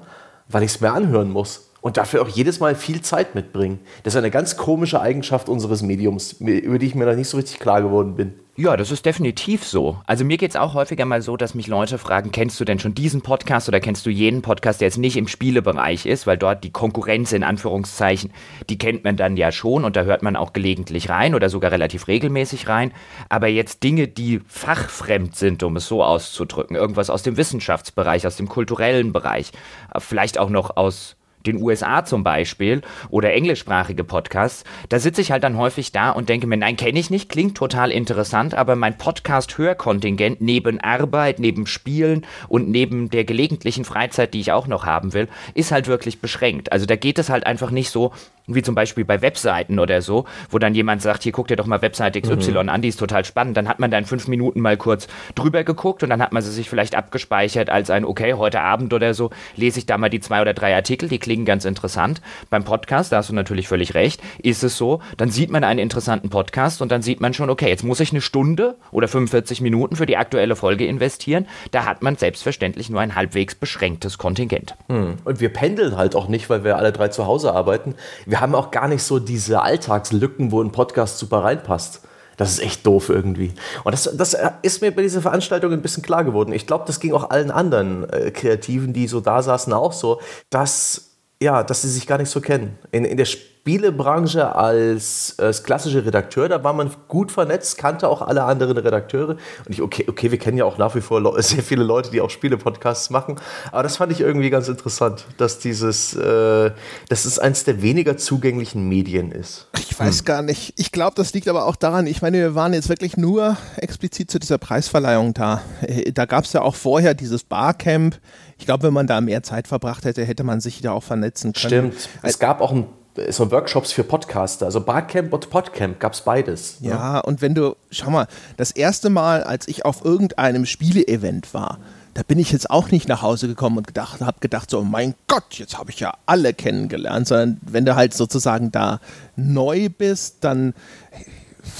weil 0.48 0.62
ich 0.62 0.76
es 0.76 0.80
mir 0.80 0.92
anhören 0.92 1.32
muss. 1.32 1.71
Und 1.82 1.98
dafür 1.98 2.22
auch 2.22 2.28
jedes 2.28 2.60
Mal 2.60 2.76
viel 2.76 3.02
Zeit 3.02 3.34
mitbringen. 3.34 3.80
Das 4.04 4.14
ist 4.14 4.18
eine 4.18 4.32
ganz 4.32 4.56
komische 4.56 5.02
Eigenschaft 5.02 5.50
unseres 5.50 5.82
Mediums, 5.82 6.34
über 6.34 6.78
die 6.78 6.86
ich 6.86 6.96
mir 6.96 7.06
noch 7.06 7.16
nicht 7.16 7.28
so 7.28 7.38
richtig 7.38 7.60
klar 7.60 7.82
geworden 7.82 8.16
bin. 8.16 8.34
Ja, 8.58 8.78
das 8.78 8.92
ist 8.92 9.06
definitiv 9.06 9.66
so. 9.66 9.98
Also 10.06 10.26
mir 10.26 10.38
geht's 10.38 10.58
auch 10.58 10.76
häufiger 10.76 11.06
mal 11.06 11.22
so, 11.22 11.38
dass 11.38 11.56
mich 11.56 11.68
Leute 11.68 11.98
fragen, 11.98 12.32
kennst 12.32 12.60
du 12.60 12.66
denn 12.66 12.80
schon 12.80 12.94
diesen 12.94 13.22
Podcast 13.22 13.70
oder 13.70 13.80
kennst 13.80 14.06
du 14.06 14.10
jeden 14.10 14.42
Podcast, 14.42 14.82
der 14.82 14.90
jetzt 14.90 14.98
nicht 14.98 15.16
im 15.16 15.28
Spielebereich 15.28 16.06
ist, 16.06 16.28
weil 16.28 16.38
dort 16.38 16.64
die 16.64 16.70
Konkurrenz 16.70 17.32
in 17.32 17.44
Anführungszeichen, 17.44 18.32
die 18.70 18.78
kennt 18.78 19.06
man 19.06 19.16
dann 19.16 19.38
ja 19.38 19.52
schon 19.54 19.86
und 19.86 19.96
da 19.96 20.04
hört 20.04 20.22
man 20.22 20.36
auch 20.36 20.52
gelegentlich 20.52 21.10
rein 21.10 21.34
oder 21.34 21.50
sogar 21.50 21.72
relativ 21.72 22.08
regelmäßig 22.08 22.68
rein. 22.68 22.92
Aber 23.30 23.48
jetzt 23.48 23.84
Dinge, 23.84 24.10
die 24.10 24.42
fachfremd 24.46 25.36
sind, 25.36 25.64
um 25.64 25.78
es 25.78 25.88
so 25.88 26.04
auszudrücken, 26.04 26.76
irgendwas 26.76 27.10
aus 27.10 27.24
dem 27.24 27.38
Wissenschaftsbereich, 27.38 28.28
aus 28.28 28.36
dem 28.36 28.50
kulturellen 28.50 29.14
Bereich, 29.14 29.54
vielleicht 29.98 30.38
auch 30.38 30.50
noch 30.50 30.76
aus 30.76 31.16
den 31.46 31.62
USA 31.62 32.06
zum 32.06 32.24
Beispiel 32.24 32.82
oder 33.10 33.34
englischsprachige 33.34 34.04
Podcasts, 34.04 34.64
da 34.90 35.00
sitze 35.00 35.22
ich 35.22 35.32
halt 35.32 35.44
dann 35.44 35.58
häufig 35.58 35.92
da 35.92 36.12
und 36.12 36.30
denke 36.30 36.48
mir, 36.48 36.58
nein, 36.58 36.78
kenne 36.78 37.00
ich 37.00 37.10
nicht, 37.10 37.30
klingt 37.30 37.56
total 37.56 37.92
interessant, 37.92 38.54
aber 38.54 38.76
mein 38.76 38.98
Podcast-Hörkontingent 38.98 40.42
neben 40.42 40.80
Arbeit, 40.80 41.40
neben 41.40 41.68
Spielen 41.68 42.26
und 42.48 42.70
neben 42.70 43.10
der 43.10 43.24
gelegentlichen 43.24 43.86
Freizeit, 43.86 44.34
die 44.34 44.40
ich 44.40 44.52
auch 44.52 44.68
noch 44.68 44.86
haben 44.86 45.14
will, 45.14 45.28
ist 45.54 45.72
halt 45.72 45.88
wirklich 45.88 46.20
beschränkt. 46.20 46.72
Also 46.72 46.86
da 46.86 46.96
geht 46.96 47.20
es 47.20 47.30
halt 47.30 47.46
einfach 47.46 47.72
nicht 47.72 47.90
so, 47.90 48.12
wie 48.48 48.62
zum 48.62 48.76
Beispiel 48.76 49.06
bei 49.06 49.22
Webseiten 49.22 49.80
oder 49.80 50.02
so, 50.02 50.26
wo 50.50 50.60
dann 50.60 50.76
jemand 50.76 51.02
sagt, 51.02 51.24
hier 51.24 51.32
guck 51.32 51.48
dir 51.48 51.56
doch 51.56 51.66
mal 51.66 51.82
Webseite 51.82 52.22
XY 52.22 52.58
an, 52.58 52.82
die 52.82 52.90
ist 52.90 53.00
total 53.00 53.26
spannend. 53.26 53.58
Dann 53.58 53.68
hat 53.68 53.80
man 53.80 53.92
da 53.92 53.98
in 53.98 54.06
fünf 54.06 54.28
Minuten 54.28 54.62
mal 54.62 54.78
kurz 54.78 55.08
drüber 55.36 55.64
geguckt 55.64 56.04
und 56.04 56.10
dann 56.10 56.22
hat 56.22 56.34
man 56.34 56.42
sie 56.42 56.52
sich 56.52 56.70
vielleicht 56.70 56.96
abgespeichert 56.96 57.70
als 57.70 57.90
ein, 57.90 58.06
okay, 58.06 58.34
heute 58.34 58.62
Abend 58.62 58.94
oder 58.94 59.14
so 59.14 59.30
lese 59.56 59.80
ich 59.80 59.86
da 59.86 59.98
mal 59.98 60.10
die 60.10 60.20
zwei 60.20 60.42
oder 60.42 60.54
drei 60.54 60.76
Artikel, 60.76 61.10
die 61.10 61.20
klingen 61.32 61.46
ganz 61.46 61.64
interessant. 61.64 62.20
Beim 62.50 62.66
Podcast, 62.66 63.14
da 63.14 63.16
hast 63.16 63.30
du 63.30 63.34
natürlich 63.34 63.70
völlig 63.70 63.94
recht, 63.94 64.22
ist 64.44 64.66
es 64.66 64.76
so, 64.76 65.00
dann 65.16 65.30
sieht 65.30 65.50
man 65.50 65.64
einen 65.64 65.80
interessanten 65.80 66.30
Podcast 66.30 66.82
und 66.82 66.92
dann 66.92 67.02
sieht 67.02 67.22
man 67.22 67.34
schon, 67.34 67.50
okay, 67.50 67.70
jetzt 67.70 67.86
muss 67.86 68.02
ich 68.02 68.12
eine 68.12 68.20
Stunde 68.20 68.76
oder 68.92 69.08
45 69.08 69.62
Minuten 69.62 69.96
für 69.96 70.06
die 70.06 70.18
aktuelle 70.18 70.58
Folge 70.58 70.86
investieren. 70.86 71.48
Da 71.72 71.86
hat 71.86 72.02
man 72.02 72.18
selbstverständlich 72.18 72.90
nur 72.90 73.00
ein 73.00 73.16
halbwegs 73.16 73.56
beschränktes 73.56 74.18
Kontingent. 74.18 74.76
Und 75.24 75.40
wir 75.40 75.54
pendeln 75.54 75.96
halt 75.96 76.18
auch 76.18 76.28
nicht, 76.28 76.50
weil 76.50 76.66
wir 76.66 76.76
alle 76.76 76.92
drei 76.92 77.08
zu 77.08 77.26
Hause 77.26 77.54
arbeiten. 77.54 77.96
Wir 78.26 78.42
haben 78.42 78.54
auch 78.54 78.70
gar 78.72 78.90
nicht 78.90 79.04
so 79.04 79.18
diese 79.18 79.62
Alltagslücken, 79.62 80.52
wo 80.52 80.62
ein 80.62 80.74
Podcast 80.74 81.18
super 81.18 81.46
reinpasst. 81.46 82.02
Das 82.42 82.50
ist 82.54 82.60
echt 82.60 82.88
doof 82.88 83.10
irgendwie. 83.10 83.54
Und 83.84 83.92
das, 83.92 84.10
das 84.18 84.36
ist 84.64 84.82
mir 84.82 84.90
bei 84.90 85.04
dieser 85.04 85.22
Veranstaltung 85.22 85.74
ein 85.74 85.84
bisschen 85.84 86.02
klar 86.02 86.24
geworden. 86.24 86.54
Ich 86.54 86.66
glaube, 86.66 86.86
das 86.88 87.00
ging 87.00 87.14
auch 87.14 87.30
allen 87.30 87.52
anderen 87.52 88.10
äh, 88.10 88.32
Kreativen, 88.32 88.94
die 88.94 89.08
so 89.08 89.20
da 89.20 89.44
saßen, 89.44 89.72
auch 89.74 89.94
so, 89.94 90.20
dass, 90.50 91.11
ja, 91.42 91.64
dass 91.64 91.82
sie 91.82 91.90
sich 91.90 92.06
gar 92.06 92.20
nicht 92.20 92.30
so 92.30 92.40
kennen. 92.40 92.78
In, 92.92 93.04
in 93.04 93.18
der 93.18 93.26
Spielebranche 93.26 94.56
als, 94.56 95.36
als 95.40 95.64
klassischer 95.64 96.06
Redakteur, 96.06 96.48
da 96.48 96.64
war 96.64 96.74
man 96.74 96.92
gut 97.08 97.32
vernetzt, 97.32 97.80
kannte 97.80 98.08
auch 98.08 98.22
alle 98.22 98.44
anderen 98.44 98.78
Redakteure. 98.78 99.30
Und 99.30 99.70
ich, 99.70 99.82
okay, 99.82 100.06
okay, 100.08 100.30
wir 100.30 100.38
kennen 100.38 100.58
ja 100.58 100.66
auch 100.66 100.78
nach 100.78 100.94
wie 100.94 101.02
vor 101.02 101.22
sehr 101.42 101.64
viele 101.64 101.84
Leute, 101.84 102.12
die 102.12 102.22
auch 102.22 102.30
Spiele-Podcasts 102.30 103.10
machen. 103.10 103.38
Aber 103.72 103.82
das 103.82 103.98
fand 103.98 104.12
ich 104.12 104.22
irgendwie 104.22 104.52
ganz 104.52 104.68
interessant, 104.68 105.26
dass 105.38 105.58
dieses, 105.58 106.16
äh, 106.16 106.72
dass 107.10 107.26
es 107.26 107.40
eines 107.40 107.64
der 107.64 107.82
weniger 107.82 108.18
zugänglichen 108.18 108.88
Medien 108.88 109.32
ist. 109.32 109.68
Ich 109.80 110.00
weiß 110.00 110.26
gar 110.26 110.44
nicht. 110.44 110.74
Ich 110.78 110.92
glaube, 110.92 111.16
das 111.16 111.34
liegt 111.34 111.48
aber 111.48 111.66
auch 111.66 111.76
daran, 111.76 112.06
ich 112.06 112.22
meine, 112.22 112.38
wir 112.38 112.56
waren 112.56 112.74
jetzt 112.74 112.90
wirklich 112.90 113.18
nur 113.18 113.58
explizit 113.78 114.30
zu 114.30 114.40
dieser 114.40 114.60
Preisverleihung 114.60 115.34
da. 115.34 115.62
Äh, 115.82 116.12
Da 116.12 116.26
gab 116.26 116.46
es 116.46 116.54
ja 116.54 116.62
auch 116.62 116.76
vorher 116.76 117.16
dieses 117.16 117.44
Barcamp. 117.44 118.20
Ich 118.62 118.68
glaube, 118.68 118.84
wenn 118.84 118.94
man 118.94 119.08
da 119.08 119.20
mehr 119.22 119.42
Zeit 119.42 119.68
verbracht 119.68 120.06
hätte, 120.06 120.24
hätte 120.24 120.44
man 120.44 120.62
sich 120.62 120.82
da 120.82 120.92
auch 120.92 121.02
vernetzen 121.02 121.54
können. 121.54 121.94
Stimmt. 121.94 122.10
Es 122.22 122.38
gab 122.38 122.62
auch 122.62 122.72
ein, 122.72 122.86
so 123.30 123.50
Workshops 123.50 123.92
für 123.92 124.04
Podcaster. 124.04 124.68
Also 124.68 124.82
Barcamp 124.82 125.34
und 125.34 125.50
Podcamp 125.50 126.00
gab 126.00 126.14
es 126.14 126.22
beides. 126.22 126.80
ne? 126.80 126.90
Ja, 126.90 127.20
und 127.22 127.42
wenn 127.42 127.56
du, 127.56 127.76
schau 127.90 128.12
mal, 128.12 128.28
das 128.58 128.70
erste 128.70 129.10
Mal, 129.10 129.44
als 129.44 129.68
ich 129.68 129.84
auf 129.84 130.06
irgendeinem 130.06 130.68
Spiele-Event 130.68 131.56
war, 131.56 131.80
da 132.14 132.22
bin 132.22 132.38
ich 132.38 132.52
jetzt 132.52 132.70
auch 132.70 132.92
nicht 132.92 133.08
nach 133.08 133.24
Hause 133.24 133.48
gekommen 133.48 133.80
und 133.80 133.88
gedacht, 133.88 134.22
habe 134.22 134.40
gedacht, 134.42 134.70
so, 134.70 134.84
mein 134.84 135.16
Gott, 135.28 135.54
jetzt 135.54 135.80
habe 135.80 135.90
ich 135.90 136.00
ja 136.00 136.14
alle 136.28 136.54
kennengelernt, 136.54 137.28
sondern 137.28 137.60
wenn 137.64 137.86
du 137.86 137.96
halt 137.96 138.14
sozusagen 138.14 138.72
da 138.72 139.00
neu 139.36 139.90
bist, 139.90 140.44
dann 140.44 140.76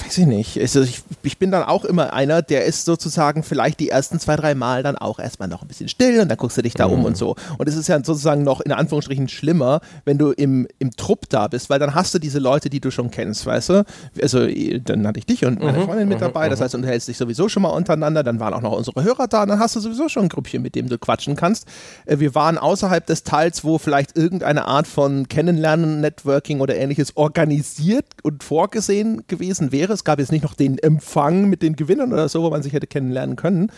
weiß 0.04 0.18
ich 0.18 0.26
nicht. 0.26 0.58
Also 0.58 0.82
ich, 0.82 1.02
ich 1.22 1.38
bin 1.38 1.50
dann 1.50 1.64
auch 1.64 1.84
immer 1.84 2.12
einer, 2.12 2.42
der 2.42 2.64
ist 2.64 2.84
sozusagen 2.84 3.42
vielleicht 3.42 3.80
die 3.80 3.88
ersten 3.88 4.20
zwei, 4.20 4.36
drei 4.36 4.54
Mal 4.54 4.82
dann 4.82 4.96
auch 4.96 5.18
erstmal 5.18 5.48
noch 5.48 5.62
ein 5.62 5.68
bisschen 5.68 5.88
still 5.88 6.20
und 6.20 6.28
dann 6.28 6.38
guckst 6.38 6.56
du 6.56 6.62
dich 6.62 6.74
da 6.74 6.86
um 6.86 7.04
und 7.04 7.16
so. 7.16 7.36
Und 7.58 7.68
es 7.68 7.76
ist 7.76 7.88
ja 7.88 7.96
sozusagen 8.02 8.44
noch 8.44 8.60
in 8.60 8.72
Anführungsstrichen 8.72 9.28
schlimmer, 9.28 9.80
wenn 10.04 10.18
du 10.18 10.30
im, 10.30 10.68
im 10.78 10.92
Trupp 10.92 11.28
da 11.28 11.48
bist, 11.48 11.70
weil 11.70 11.78
dann 11.78 11.94
hast 11.94 12.14
du 12.14 12.18
diese 12.18 12.38
Leute, 12.38 12.70
die 12.70 12.80
du 12.80 12.90
schon 12.90 13.10
kennst, 13.10 13.44
weißt 13.44 13.70
du? 13.70 13.84
Also 14.20 14.46
dann 14.84 15.06
hatte 15.06 15.18
ich 15.18 15.26
dich 15.26 15.44
und 15.44 15.60
meine 15.60 15.82
Freundin 15.82 16.08
mit 16.08 16.20
dabei, 16.20 16.48
das 16.48 16.60
heißt, 16.60 16.74
du 16.74 16.78
unterhältst 16.78 17.08
dich 17.08 17.16
sowieso 17.16 17.48
schon 17.48 17.62
mal 17.62 17.70
untereinander, 17.70 18.22
dann 18.22 18.38
waren 18.40 18.54
auch 18.54 18.62
noch 18.62 18.76
unsere 18.76 19.02
Hörer 19.02 19.26
da, 19.26 19.46
dann 19.46 19.58
hast 19.58 19.74
du 19.76 19.80
sowieso 19.80 20.08
schon 20.08 20.24
ein 20.24 20.28
Grüppchen, 20.28 20.62
mit 20.62 20.74
dem 20.74 20.88
du 20.88 20.98
quatschen 20.98 21.34
kannst. 21.36 21.66
Äh, 22.06 22.18
Wir 22.18 22.34
waren 22.34 22.58
außerhalb 22.58 23.04
des 23.04 23.24
Teils, 23.24 23.64
wo 23.64 23.78
vielleicht 23.78 24.16
irgendeine 24.16 24.66
Art 24.66 24.86
von 24.86 25.28
Kennenlernen, 25.28 26.00
Networking 26.00 26.60
oder 26.60 26.76
ähnliches 26.76 27.16
organisiert 27.16 28.06
und 28.22 28.44
vorgesehen 28.44 29.24
gewesen 29.26 29.71
wäre. 29.72 29.92
Es 29.92 30.04
gab 30.04 30.18
jetzt 30.18 30.32
nicht 30.32 30.44
noch 30.44 30.54
den 30.54 30.78
Empfang 30.78 31.48
mit 31.48 31.62
den 31.62 31.76
Gewinnern 31.76 32.12
oder 32.12 32.28
so, 32.28 32.42
wo 32.42 32.50
man 32.50 32.62
sich 32.62 32.72
hätte 32.72 32.86
kennenlernen 32.86 33.36
können. 33.36 33.70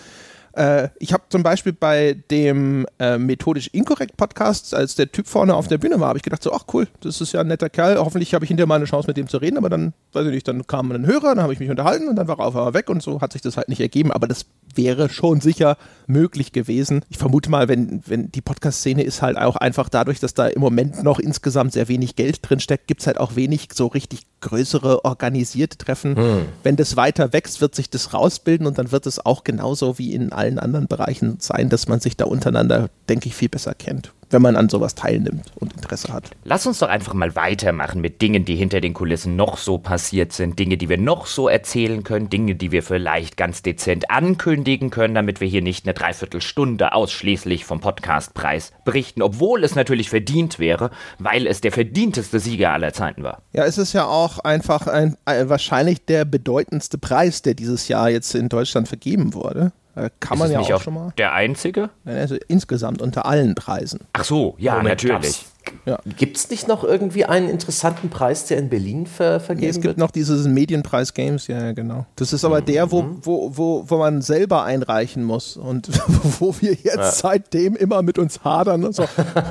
Äh, 0.56 0.88
ich 0.98 1.12
habe 1.12 1.24
zum 1.28 1.42
Beispiel 1.42 1.72
bei 1.72 2.16
dem 2.30 2.86
äh, 2.98 3.18
methodisch 3.18 3.68
inkorrekt 3.68 4.16
Podcast, 4.16 4.74
als 4.74 4.94
der 4.94 5.10
Typ 5.10 5.26
vorne 5.26 5.54
auf 5.54 5.68
der 5.68 5.78
Bühne 5.78 6.00
war, 6.00 6.08
habe 6.08 6.18
ich 6.18 6.22
gedacht 6.22 6.42
so, 6.42 6.52
ach 6.52 6.64
cool, 6.72 6.86
das 7.00 7.20
ist 7.20 7.32
ja 7.32 7.40
ein 7.40 7.48
netter 7.48 7.70
Kerl. 7.70 7.98
Hoffentlich 7.98 8.34
habe 8.34 8.44
ich 8.44 8.48
hinterher 8.48 8.66
mal 8.66 8.76
eine 8.76 8.84
Chance 8.84 9.08
mit 9.08 9.16
dem 9.16 9.28
zu 9.28 9.38
reden, 9.38 9.56
aber 9.56 9.68
dann, 9.68 9.92
weiß 10.12 10.26
ich 10.26 10.32
nicht, 10.32 10.48
dann 10.48 10.66
kam 10.66 10.90
ein 10.92 11.06
Hörer, 11.06 11.34
dann 11.34 11.42
habe 11.42 11.52
ich 11.52 11.60
mich 11.60 11.70
unterhalten 11.70 12.08
und 12.08 12.16
dann 12.16 12.28
war 12.28 12.38
er 12.38 12.46
auf 12.46 12.56
einmal 12.56 12.74
weg 12.74 12.88
und 12.90 13.02
so 13.02 13.20
hat 13.20 13.32
sich 13.32 13.42
das 13.42 13.56
halt 13.56 13.68
nicht 13.68 13.80
ergeben. 13.80 14.12
Aber 14.12 14.28
das 14.28 14.46
wäre 14.76 15.08
schon 15.08 15.40
sicher 15.40 15.76
möglich 16.06 16.52
gewesen. 16.52 17.04
Ich 17.08 17.18
vermute 17.18 17.50
mal, 17.50 17.68
wenn, 17.68 18.02
wenn 18.06 18.30
die 18.30 18.40
Podcast-Szene 18.40 19.02
ist 19.02 19.22
halt 19.22 19.38
auch 19.38 19.56
einfach 19.56 19.88
dadurch, 19.88 20.20
dass 20.20 20.34
da 20.34 20.46
im 20.46 20.60
Moment 20.60 21.02
noch 21.02 21.18
insgesamt 21.18 21.72
sehr 21.72 21.88
wenig 21.88 22.16
Geld 22.16 22.38
drin 22.42 22.60
steckt, 22.60 22.86
gibt 22.86 23.00
es 23.00 23.06
halt 23.06 23.18
auch 23.18 23.36
wenig 23.36 23.68
so 23.72 23.86
richtig 23.86 24.22
größere 24.40 25.04
organisierte 25.04 25.78
Treffen. 25.78 26.16
Hm. 26.16 26.42
Wenn 26.62 26.76
das 26.76 26.96
weiter 26.96 27.32
wächst, 27.32 27.60
wird 27.60 27.74
sich 27.74 27.88
das 27.88 28.12
rausbilden 28.12 28.66
und 28.66 28.78
dann 28.78 28.92
wird 28.92 29.06
es 29.06 29.24
auch 29.24 29.44
genauso 29.44 29.98
wie 29.98 30.12
in 30.12 30.32
allen 30.32 30.43
anderen 30.58 30.86
Bereichen 30.86 31.36
sein, 31.40 31.68
dass 31.68 31.88
man 31.88 32.00
sich 32.00 32.16
da 32.16 32.24
untereinander, 32.24 32.88
denke 33.08 33.28
ich, 33.28 33.34
viel 33.34 33.48
besser 33.48 33.74
kennt 33.74 34.12
wenn 34.34 34.42
man 34.42 34.56
an 34.56 34.68
sowas 34.68 34.94
teilnimmt 34.96 35.52
und 35.54 35.72
Interesse 35.74 36.12
hat. 36.12 36.30
Lass 36.44 36.66
uns 36.66 36.80
doch 36.80 36.88
einfach 36.88 37.14
mal 37.14 37.36
weitermachen 37.36 38.00
mit 38.00 38.20
Dingen, 38.20 38.44
die 38.44 38.56
hinter 38.56 38.80
den 38.80 38.92
Kulissen 38.92 39.36
noch 39.36 39.56
so 39.56 39.78
passiert 39.78 40.32
sind, 40.32 40.58
Dinge, 40.58 40.76
die 40.76 40.88
wir 40.88 40.98
noch 40.98 41.26
so 41.26 41.48
erzählen 41.48 42.02
können, 42.02 42.28
Dinge, 42.30 42.56
die 42.56 42.72
wir 42.72 42.82
vielleicht 42.82 43.36
ganz 43.36 43.62
dezent 43.62 44.10
ankündigen 44.10 44.90
können, 44.90 45.14
damit 45.14 45.40
wir 45.40 45.46
hier 45.48 45.62
nicht 45.62 45.86
eine 45.86 45.94
Dreiviertelstunde 45.94 46.92
ausschließlich 46.92 47.64
vom 47.64 47.80
Podcastpreis 47.80 48.72
berichten, 48.84 49.22
obwohl 49.22 49.62
es 49.62 49.76
natürlich 49.76 50.10
verdient 50.10 50.58
wäre, 50.58 50.90
weil 51.18 51.46
es 51.46 51.60
der 51.60 51.72
verdienteste 51.72 52.40
Sieger 52.40 52.72
aller 52.72 52.92
Zeiten 52.92 53.22
war. 53.22 53.42
Ja, 53.52 53.64
es 53.64 53.78
ist 53.78 53.92
ja 53.92 54.06
auch 54.06 54.40
einfach 54.40 54.88
ein, 54.88 55.16
ein 55.24 55.48
wahrscheinlich 55.48 56.04
der 56.04 56.24
bedeutendste 56.24 56.98
Preis, 56.98 57.42
der 57.42 57.54
dieses 57.54 57.86
Jahr 57.86 58.10
jetzt 58.10 58.34
in 58.34 58.48
Deutschland 58.48 58.88
vergeben 58.88 59.32
wurde. 59.32 59.72
Äh, 59.96 60.10
kann 60.20 60.38
man 60.38 60.50
ja 60.50 60.60
auch, 60.60 60.70
auch 60.70 60.82
schon 60.82 60.94
mal. 60.94 61.12
Der 61.18 61.32
einzige? 61.32 61.90
Also 62.04 62.36
insgesamt 62.48 63.00
unter 63.00 63.26
allen 63.26 63.54
Preisen. 63.54 64.00
Ach 64.12 64.24
so, 64.24 64.54
ja, 64.58 64.76
Moment, 64.76 65.02
natürlich. 65.02 65.46
Ja. 65.86 65.98
Gibt 66.16 66.36
es 66.36 66.50
nicht 66.50 66.68
noch 66.68 66.84
irgendwie 66.84 67.24
einen 67.24 67.48
interessanten 67.48 68.10
Preis, 68.10 68.46
der 68.46 68.58
in 68.58 68.68
Berlin 68.68 69.06
ver 69.06 69.40
vergeben 69.40 69.62
wird? 69.62 69.70
Es 69.70 69.76
gibt 69.76 69.84
wird? 69.84 69.98
noch 69.98 70.10
dieses 70.10 70.46
Medienpreis 70.46 71.14
Games, 71.14 71.46
ja, 71.46 71.72
genau. 71.72 72.06
Das 72.16 72.32
ist 72.32 72.44
aber 72.44 72.60
mhm. 72.60 72.64
der, 72.66 72.90
wo, 72.90 73.02
mhm. 73.02 73.18
wo, 73.22 73.56
wo, 73.56 73.84
wo 73.88 73.96
man 73.98 74.22
selber 74.22 74.64
einreichen 74.64 75.24
muss 75.24 75.56
und 75.56 75.88
wo 76.40 76.54
wir 76.60 76.72
jetzt 76.72 76.96
ja. 76.96 77.10
seitdem 77.10 77.76
immer 77.76 78.02
mit 78.02 78.18
uns 78.18 78.44
hadern 78.44 78.84
und 78.84 78.94
so. 78.94 79.04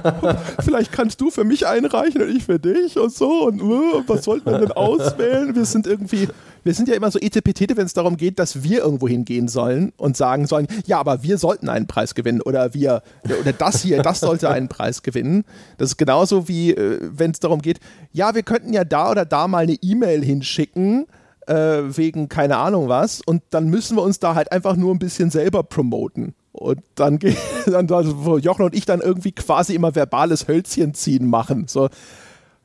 Vielleicht 0.59 0.91
kannst 0.91 1.21
du 1.21 1.31
für 1.31 1.43
mich 1.43 1.67
einreichen 1.67 2.21
und 2.21 2.35
ich 2.35 2.45
für 2.45 2.59
dich 2.59 2.97
und 2.97 3.13
so 3.13 3.47
und 3.47 3.61
uh, 3.61 4.03
was 4.07 4.23
sollten 4.23 4.51
wir 4.51 4.59
denn 4.59 4.71
auswählen? 4.73 5.55
Wir 5.55 5.65
sind 5.65 5.87
irgendwie 5.87 6.27
wir 6.63 6.73
sind 6.73 6.87
ja 6.87 6.95
immer 6.95 7.11
so 7.11 7.19
etepetete, 7.19 7.77
wenn 7.77 7.85
es 7.85 7.93
darum 7.93 8.17
geht, 8.17 8.39
dass 8.39 8.63
wir 8.63 8.79
irgendwo 8.79 9.07
hingehen 9.07 9.47
sollen 9.47 9.93
und 9.97 10.17
sagen 10.17 10.47
sollen, 10.47 10.67
ja, 10.85 10.99
aber 10.99 11.23
wir 11.23 11.37
sollten 11.37 11.69
einen 11.69 11.87
Preis 11.87 12.15
gewinnen 12.15 12.41
oder 12.41 12.73
wir, 12.73 13.03
oder 13.41 13.53
das 13.53 13.81
hier, 13.81 14.01
das 14.01 14.19
sollte 14.19 14.49
einen 14.49 14.69
Preis 14.69 15.03
gewinnen. 15.03 15.43
Das 15.77 15.91
ist 15.91 15.97
genauso 15.97 16.47
wie, 16.47 16.71
äh, 16.71 16.99
wenn 17.01 17.31
es 17.31 17.39
darum 17.39 17.61
geht, 17.61 17.79
ja, 18.11 18.35
wir 18.35 18.43
könnten 18.43 18.73
ja 18.73 18.83
da 18.83 19.11
oder 19.11 19.25
da 19.25 19.47
mal 19.47 19.63
eine 19.63 19.77
E-Mail 19.81 20.23
hinschicken, 20.23 21.05
äh, 21.47 21.53
wegen 21.53 22.29
keine 22.29 22.57
Ahnung 22.57 22.87
was, 22.87 23.21
und 23.21 23.43
dann 23.49 23.67
müssen 23.67 23.97
wir 23.97 24.03
uns 24.03 24.19
da 24.19 24.35
halt 24.35 24.51
einfach 24.51 24.75
nur 24.75 24.93
ein 24.93 24.99
bisschen 24.99 25.29
selber 25.29 25.63
promoten. 25.63 26.33
Und 26.53 26.81
dann 26.95 27.19
dann, 27.65 27.89
wo 27.89 28.37
Jochen 28.37 28.65
und 28.65 28.75
ich 28.75 28.85
dann 28.85 29.01
irgendwie 29.01 29.31
quasi 29.31 29.75
immer 29.75 29.95
verbales 29.95 30.47
Hölzchen 30.47 30.93
ziehen 30.93 31.27
machen. 31.27 31.65
So, 31.67 31.89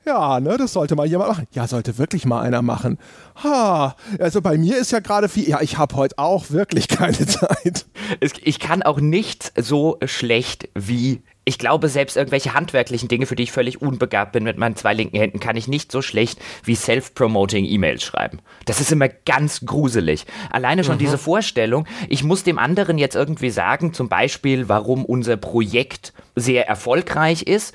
ja, 0.09 0.40
ne, 0.40 0.57
das 0.57 0.73
sollte 0.73 0.97
mal 0.97 1.07
jemand 1.07 1.29
machen. 1.29 1.47
Ja, 1.53 1.68
sollte 1.68 1.99
wirklich 1.99 2.25
mal 2.25 2.40
einer 2.40 2.62
machen. 2.62 2.99
Ha, 3.44 3.94
also 4.18 4.40
bei 4.40 4.57
mir 4.57 4.79
ist 4.79 4.90
ja 4.90 5.01
gerade 5.01 5.29
viel. 5.29 5.47
Ja, 5.47 5.61
ich 5.61 5.77
habe 5.77 5.94
heute 5.97 6.18
auch 6.18 6.51
wirklich 6.51 6.88
keine 6.88 7.27
Zeit. 7.27 7.85
Ich 8.21 8.59
kann 8.59 8.83
auch 8.83 9.01
nicht 9.01 9.53
so 9.57 9.99
schlecht 10.05 10.71
wie 10.75 11.23
ich 11.44 11.59
glaube, 11.59 11.88
selbst 11.88 12.18
irgendwelche 12.18 12.53
handwerklichen 12.53 13.09
Dinge, 13.09 13.25
für 13.25 13.35
die 13.35 13.44
ich 13.44 13.53
völlig 13.53 13.81
unbegabt 13.81 14.33
bin 14.33 14.44
mit 14.44 14.59
meinen 14.59 14.77
zwei 14.77 14.92
linken 14.92 15.16
Händen, 15.16 15.40
kann 15.40 15.57
ich 15.57 15.66
nicht 15.66 15.90
so 15.90 16.03
schlecht 16.03 16.38
wie 16.62 16.75
self-promoting 16.75 17.64
E-Mails 17.64 18.03
schreiben. 18.03 18.40
Das 18.66 18.83
ist 18.83 18.92
immer 18.92 19.09
ganz 19.09 19.64
gruselig. 19.64 20.27
Alleine 20.51 20.85
schon 20.85 20.97
mhm. 20.97 21.01
diese 21.01 21.16
Vorstellung, 21.16 21.87
ich 22.11 22.23
muss 22.23 22.42
dem 22.42 22.59
anderen 22.59 22.99
jetzt 22.99 23.16
irgendwie 23.16 23.49
sagen, 23.49 23.94
zum 23.94 24.11
Beispiel, 24.11 24.68
warum 24.68 25.07
unser 25.07 25.38
Projekt 25.38 26.12
sehr 26.37 26.68
erfolgreich 26.68 27.44
ist 27.44 27.75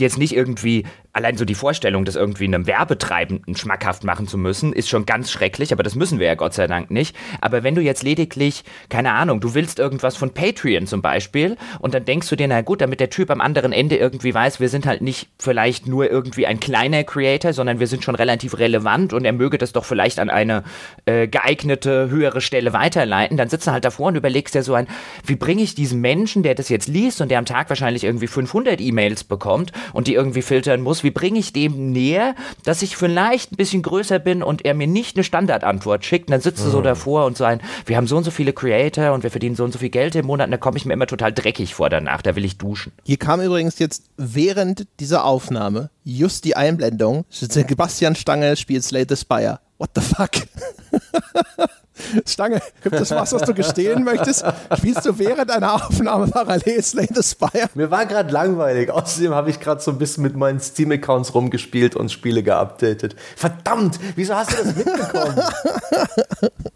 jetzt 0.00 0.18
nicht 0.18 0.34
irgendwie 0.34 0.84
allein 1.14 1.36
so 1.36 1.44
die 1.44 1.54
Vorstellung, 1.54 2.04
das 2.04 2.16
irgendwie 2.16 2.44
einem 2.44 2.66
Werbetreibenden 2.66 3.56
schmackhaft 3.56 4.04
machen 4.04 4.26
zu 4.28 4.36
müssen, 4.36 4.72
ist 4.72 4.88
schon 4.88 5.06
ganz 5.06 5.30
schrecklich, 5.30 5.72
aber 5.72 5.82
das 5.82 5.94
müssen 5.94 6.18
wir 6.18 6.26
ja 6.26 6.34
Gott 6.34 6.54
sei 6.54 6.66
Dank 6.66 6.90
nicht. 6.90 7.16
Aber 7.40 7.62
wenn 7.62 7.74
du 7.74 7.80
jetzt 7.80 8.02
lediglich, 8.02 8.64
keine 8.88 9.12
Ahnung, 9.12 9.40
du 9.40 9.54
willst 9.54 9.78
irgendwas 9.78 10.16
von 10.16 10.34
Patreon 10.34 10.86
zum 10.86 11.02
Beispiel 11.02 11.56
und 11.78 11.94
dann 11.94 12.04
denkst 12.04 12.28
du 12.28 12.36
dir, 12.36 12.48
na 12.48 12.62
gut, 12.62 12.80
damit 12.80 12.98
der 12.98 13.10
Typ 13.10 13.30
am 13.30 13.40
anderen 13.40 13.72
Ende 13.72 13.96
irgendwie 13.96 14.34
weiß, 14.34 14.58
wir 14.58 14.68
sind 14.68 14.86
halt 14.86 15.02
nicht 15.02 15.28
vielleicht 15.38 15.86
nur 15.86 16.10
irgendwie 16.10 16.46
ein 16.46 16.58
kleiner 16.58 17.04
Creator, 17.04 17.52
sondern 17.52 17.78
wir 17.78 17.86
sind 17.86 18.02
schon 18.02 18.16
relativ 18.16 18.58
relevant 18.58 19.12
und 19.12 19.24
er 19.24 19.32
möge 19.32 19.56
das 19.56 19.72
doch 19.72 19.84
vielleicht 19.84 20.18
an 20.18 20.30
eine 20.30 20.64
äh, 21.06 21.28
geeignete, 21.28 22.10
höhere 22.10 22.40
Stelle 22.40 22.72
weiterleiten, 22.72 23.36
dann 23.36 23.48
sitzt 23.48 23.68
du 23.68 23.70
halt 23.70 23.84
davor 23.84 24.08
und 24.08 24.16
überlegst 24.16 24.54
dir 24.54 24.64
so 24.64 24.74
ein, 24.74 24.88
wie 25.24 25.36
bringe 25.36 25.62
ich 25.62 25.76
diesen 25.76 26.00
Menschen, 26.00 26.42
der 26.42 26.56
das 26.56 26.68
jetzt 26.68 26.88
liest 26.88 27.20
und 27.20 27.30
der 27.30 27.38
am 27.38 27.46
Tag 27.46 27.68
wahrscheinlich 27.68 28.02
irgendwie 28.02 28.26
500 28.26 28.80
E-Mails 28.80 29.22
bekommt 29.22 29.70
und 29.92 30.08
die 30.08 30.14
irgendwie 30.14 30.42
filtern 30.42 30.80
muss, 30.80 31.03
wie 31.04 31.10
bringe 31.10 31.38
ich 31.38 31.52
dem 31.52 31.92
näher, 31.92 32.34
dass 32.64 32.82
ich 32.82 32.96
vielleicht 32.96 33.52
ein 33.52 33.56
bisschen 33.56 33.82
größer 33.82 34.18
bin 34.18 34.42
und 34.42 34.64
er 34.64 34.74
mir 34.74 34.86
nicht 34.86 35.16
eine 35.16 35.24
Standardantwort 35.24 36.04
schickt. 36.04 36.28
Und 36.28 36.32
dann 36.32 36.40
sitzt 36.40 36.60
mhm. 36.60 36.64
du 36.64 36.70
so 36.70 36.82
davor 36.82 37.26
und 37.26 37.36
sagen, 37.36 37.60
wir 37.86 37.96
haben 37.96 38.06
so 38.06 38.16
und 38.16 38.24
so 38.24 38.30
viele 38.30 38.52
Creator 38.52 39.12
und 39.12 39.22
wir 39.22 39.30
verdienen 39.30 39.54
so 39.54 39.64
und 39.64 39.72
so 39.72 39.78
viel 39.78 39.90
Geld 39.90 40.14
im 40.16 40.26
Monat. 40.26 40.48
Und 40.48 40.52
da 40.52 40.56
komme 40.56 40.76
ich 40.76 40.84
mir 40.84 40.94
immer 40.94 41.06
total 41.06 41.32
dreckig 41.32 41.74
vor 41.74 41.88
danach. 41.88 42.22
Da 42.22 42.34
will 42.34 42.44
ich 42.44 42.58
duschen. 42.58 42.92
Hier 43.04 43.18
kam 43.18 43.40
übrigens 43.40 43.78
jetzt 43.78 44.04
während 44.16 44.86
dieser 44.98 45.24
Aufnahme 45.24 45.90
just 46.04 46.44
die 46.44 46.56
Einblendung. 46.56 47.24
Sebastian 47.30 48.16
Stange 48.16 48.56
spielt 48.56 48.84
Slay 48.84 49.06
the 49.08 49.16
Spire. 49.16 49.60
What 49.78 49.90
the 49.94 50.00
fuck? 50.00 50.30
Stange, 52.26 52.60
gibt 52.82 52.96
es 52.96 53.10
was, 53.10 53.32
was 53.32 53.42
du 53.42 53.54
gestehen 53.54 54.04
möchtest? 54.04 54.44
Spielst 54.76 55.06
du 55.06 55.18
während 55.18 55.50
einer 55.50 55.74
Aufnahme 55.74 56.26
parallel 56.26 56.82
Slay 56.82 57.08
the 57.12 57.22
Spire? 57.22 57.68
Mir 57.74 57.90
war 57.90 58.06
gerade 58.06 58.32
langweilig. 58.32 58.90
Außerdem 58.90 59.34
habe 59.34 59.50
ich 59.50 59.60
gerade 59.60 59.80
so 59.80 59.90
ein 59.90 59.98
bisschen 59.98 60.22
mit 60.22 60.36
meinen 60.36 60.60
Steam-Accounts 60.60 61.34
rumgespielt 61.34 61.94
und 61.96 62.10
Spiele 62.10 62.42
geupdatet. 62.42 63.14
Verdammt, 63.36 63.98
wieso 64.16 64.34
hast 64.34 64.52
du 64.52 64.56
das 64.56 64.76
mitbekommen? 64.76 65.40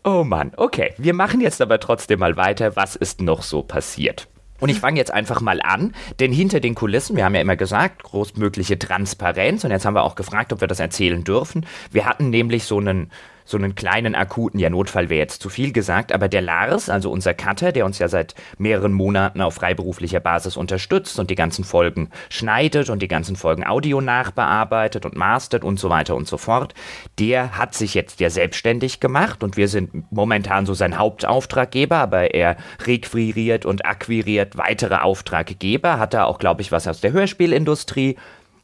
oh 0.04 0.24
Mann, 0.24 0.52
okay. 0.56 0.94
Wir 0.98 1.14
machen 1.14 1.40
jetzt 1.40 1.60
aber 1.60 1.80
trotzdem 1.80 2.20
mal 2.20 2.36
weiter. 2.36 2.76
Was 2.76 2.96
ist 2.96 3.20
noch 3.20 3.42
so 3.42 3.62
passiert? 3.62 4.28
Und 4.60 4.70
ich 4.70 4.80
fange 4.80 4.98
jetzt 4.98 5.12
einfach 5.12 5.40
mal 5.40 5.60
an, 5.62 5.94
denn 6.18 6.32
hinter 6.32 6.58
den 6.58 6.74
Kulissen, 6.74 7.16
wir 7.16 7.24
haben 7.24 7.34
ja 7.34 7.40
immer 7.40 7.56
gesagt, 7.56 8.02
großmögliche 8.02 8.78
Transparenz 8.78 9.64
und 9.64 9.70
jetzt 9.70 9.86
haben 9.86 9.94
wir 9.94 10.02
auch 10.02 10.16
gefragt, 10.16 10.52
ob 10.52 10.60
wir 10.60 10.68
das 10.68 10.80
erzählen 10.80 11.22
dürfen. 11.22 11.64
Wir 11.92 12.06
hatten 12.06 12.30
nämlich 12.30 12.64
so 12.64 12.78
einen 12.78 13.10
so 13.48 13.56
einen 13.56 13.74
kleinen 13.74 14.14
akuten, 14.14 14.60
ja 14.60 14.68
Notfall 14.68 15.08
wäre 15.08 15.20
jetzt 15.20 15.40
zu 15.40 15.48
viel 15.48 15.72
gesagt, 15.72 16.12
aber 16.12 16.28
der 16.28 16.42
Lars, 16.42 16.90
also 16.90 17.10
unser 17.10 17.32
Cutter, 17.32 17.72
der 17.72 17.86
uns 17.86 17.98
ja 17.98 18.06
seit 18.06 18.34
mehreren 18.58 18.92
Monaten 18.92 19.40
auf 19.40 19.54
freiberuflicher 19.54 20.20
Basis 20.20 20.58
unterstützt 20.58 21.18
und 21.18 21.30
die 21.30 21.34
ganzen 21.34 21.64
Folgen 21.64 22.10
schneidet 22.28 22.90
und 22.90 23.00
die 23.00 23.08
ganzen 23.08 23.36
Folgen 23.36 23.66
Audio 23.66 24.02
nachbearbeitet 24.02 25.06
und 25.06 25.16
mastert 25.16 25.64
und 25.64 25.80
so 25.80 25.88
weiter 25.88 26.14
und 26.14 26.28
so 26.28 26.36
fort, 26.36 26.74
der 27.18 27.56
hat 27.56 27.74
sich 27.74 27.94
jetzt 27.94 28.20
ja 28.20 28.28
selbstständig 28.28 29.00
gemacht 29.00 29.42
und 29.42 29.56
wir 29.56 29.68
sind 29.68 30.12
momentan 30.12 30.66
so 30.66 30.74
sein 30.74 30.98
Hauptauftraggeber, 30.98 31.96
aber 31.96 32.34
er 32.34 32.58
requiriert 32.84 33.64
und 33.64 33.86
akquiriert 33.86 34.58
weitere 34.58 34.96
Auftraggeber, 34.96 35.98
hat 35.98 36.12
da 36.12 36.24
auch, 36.24 36.38
glaube 36.38 36.60
ich, 36.60 36.70
was 36.70 36.86
aus 36.86 37.00
der 37.00 37.12
Hörspielindustrie 37.12 38.16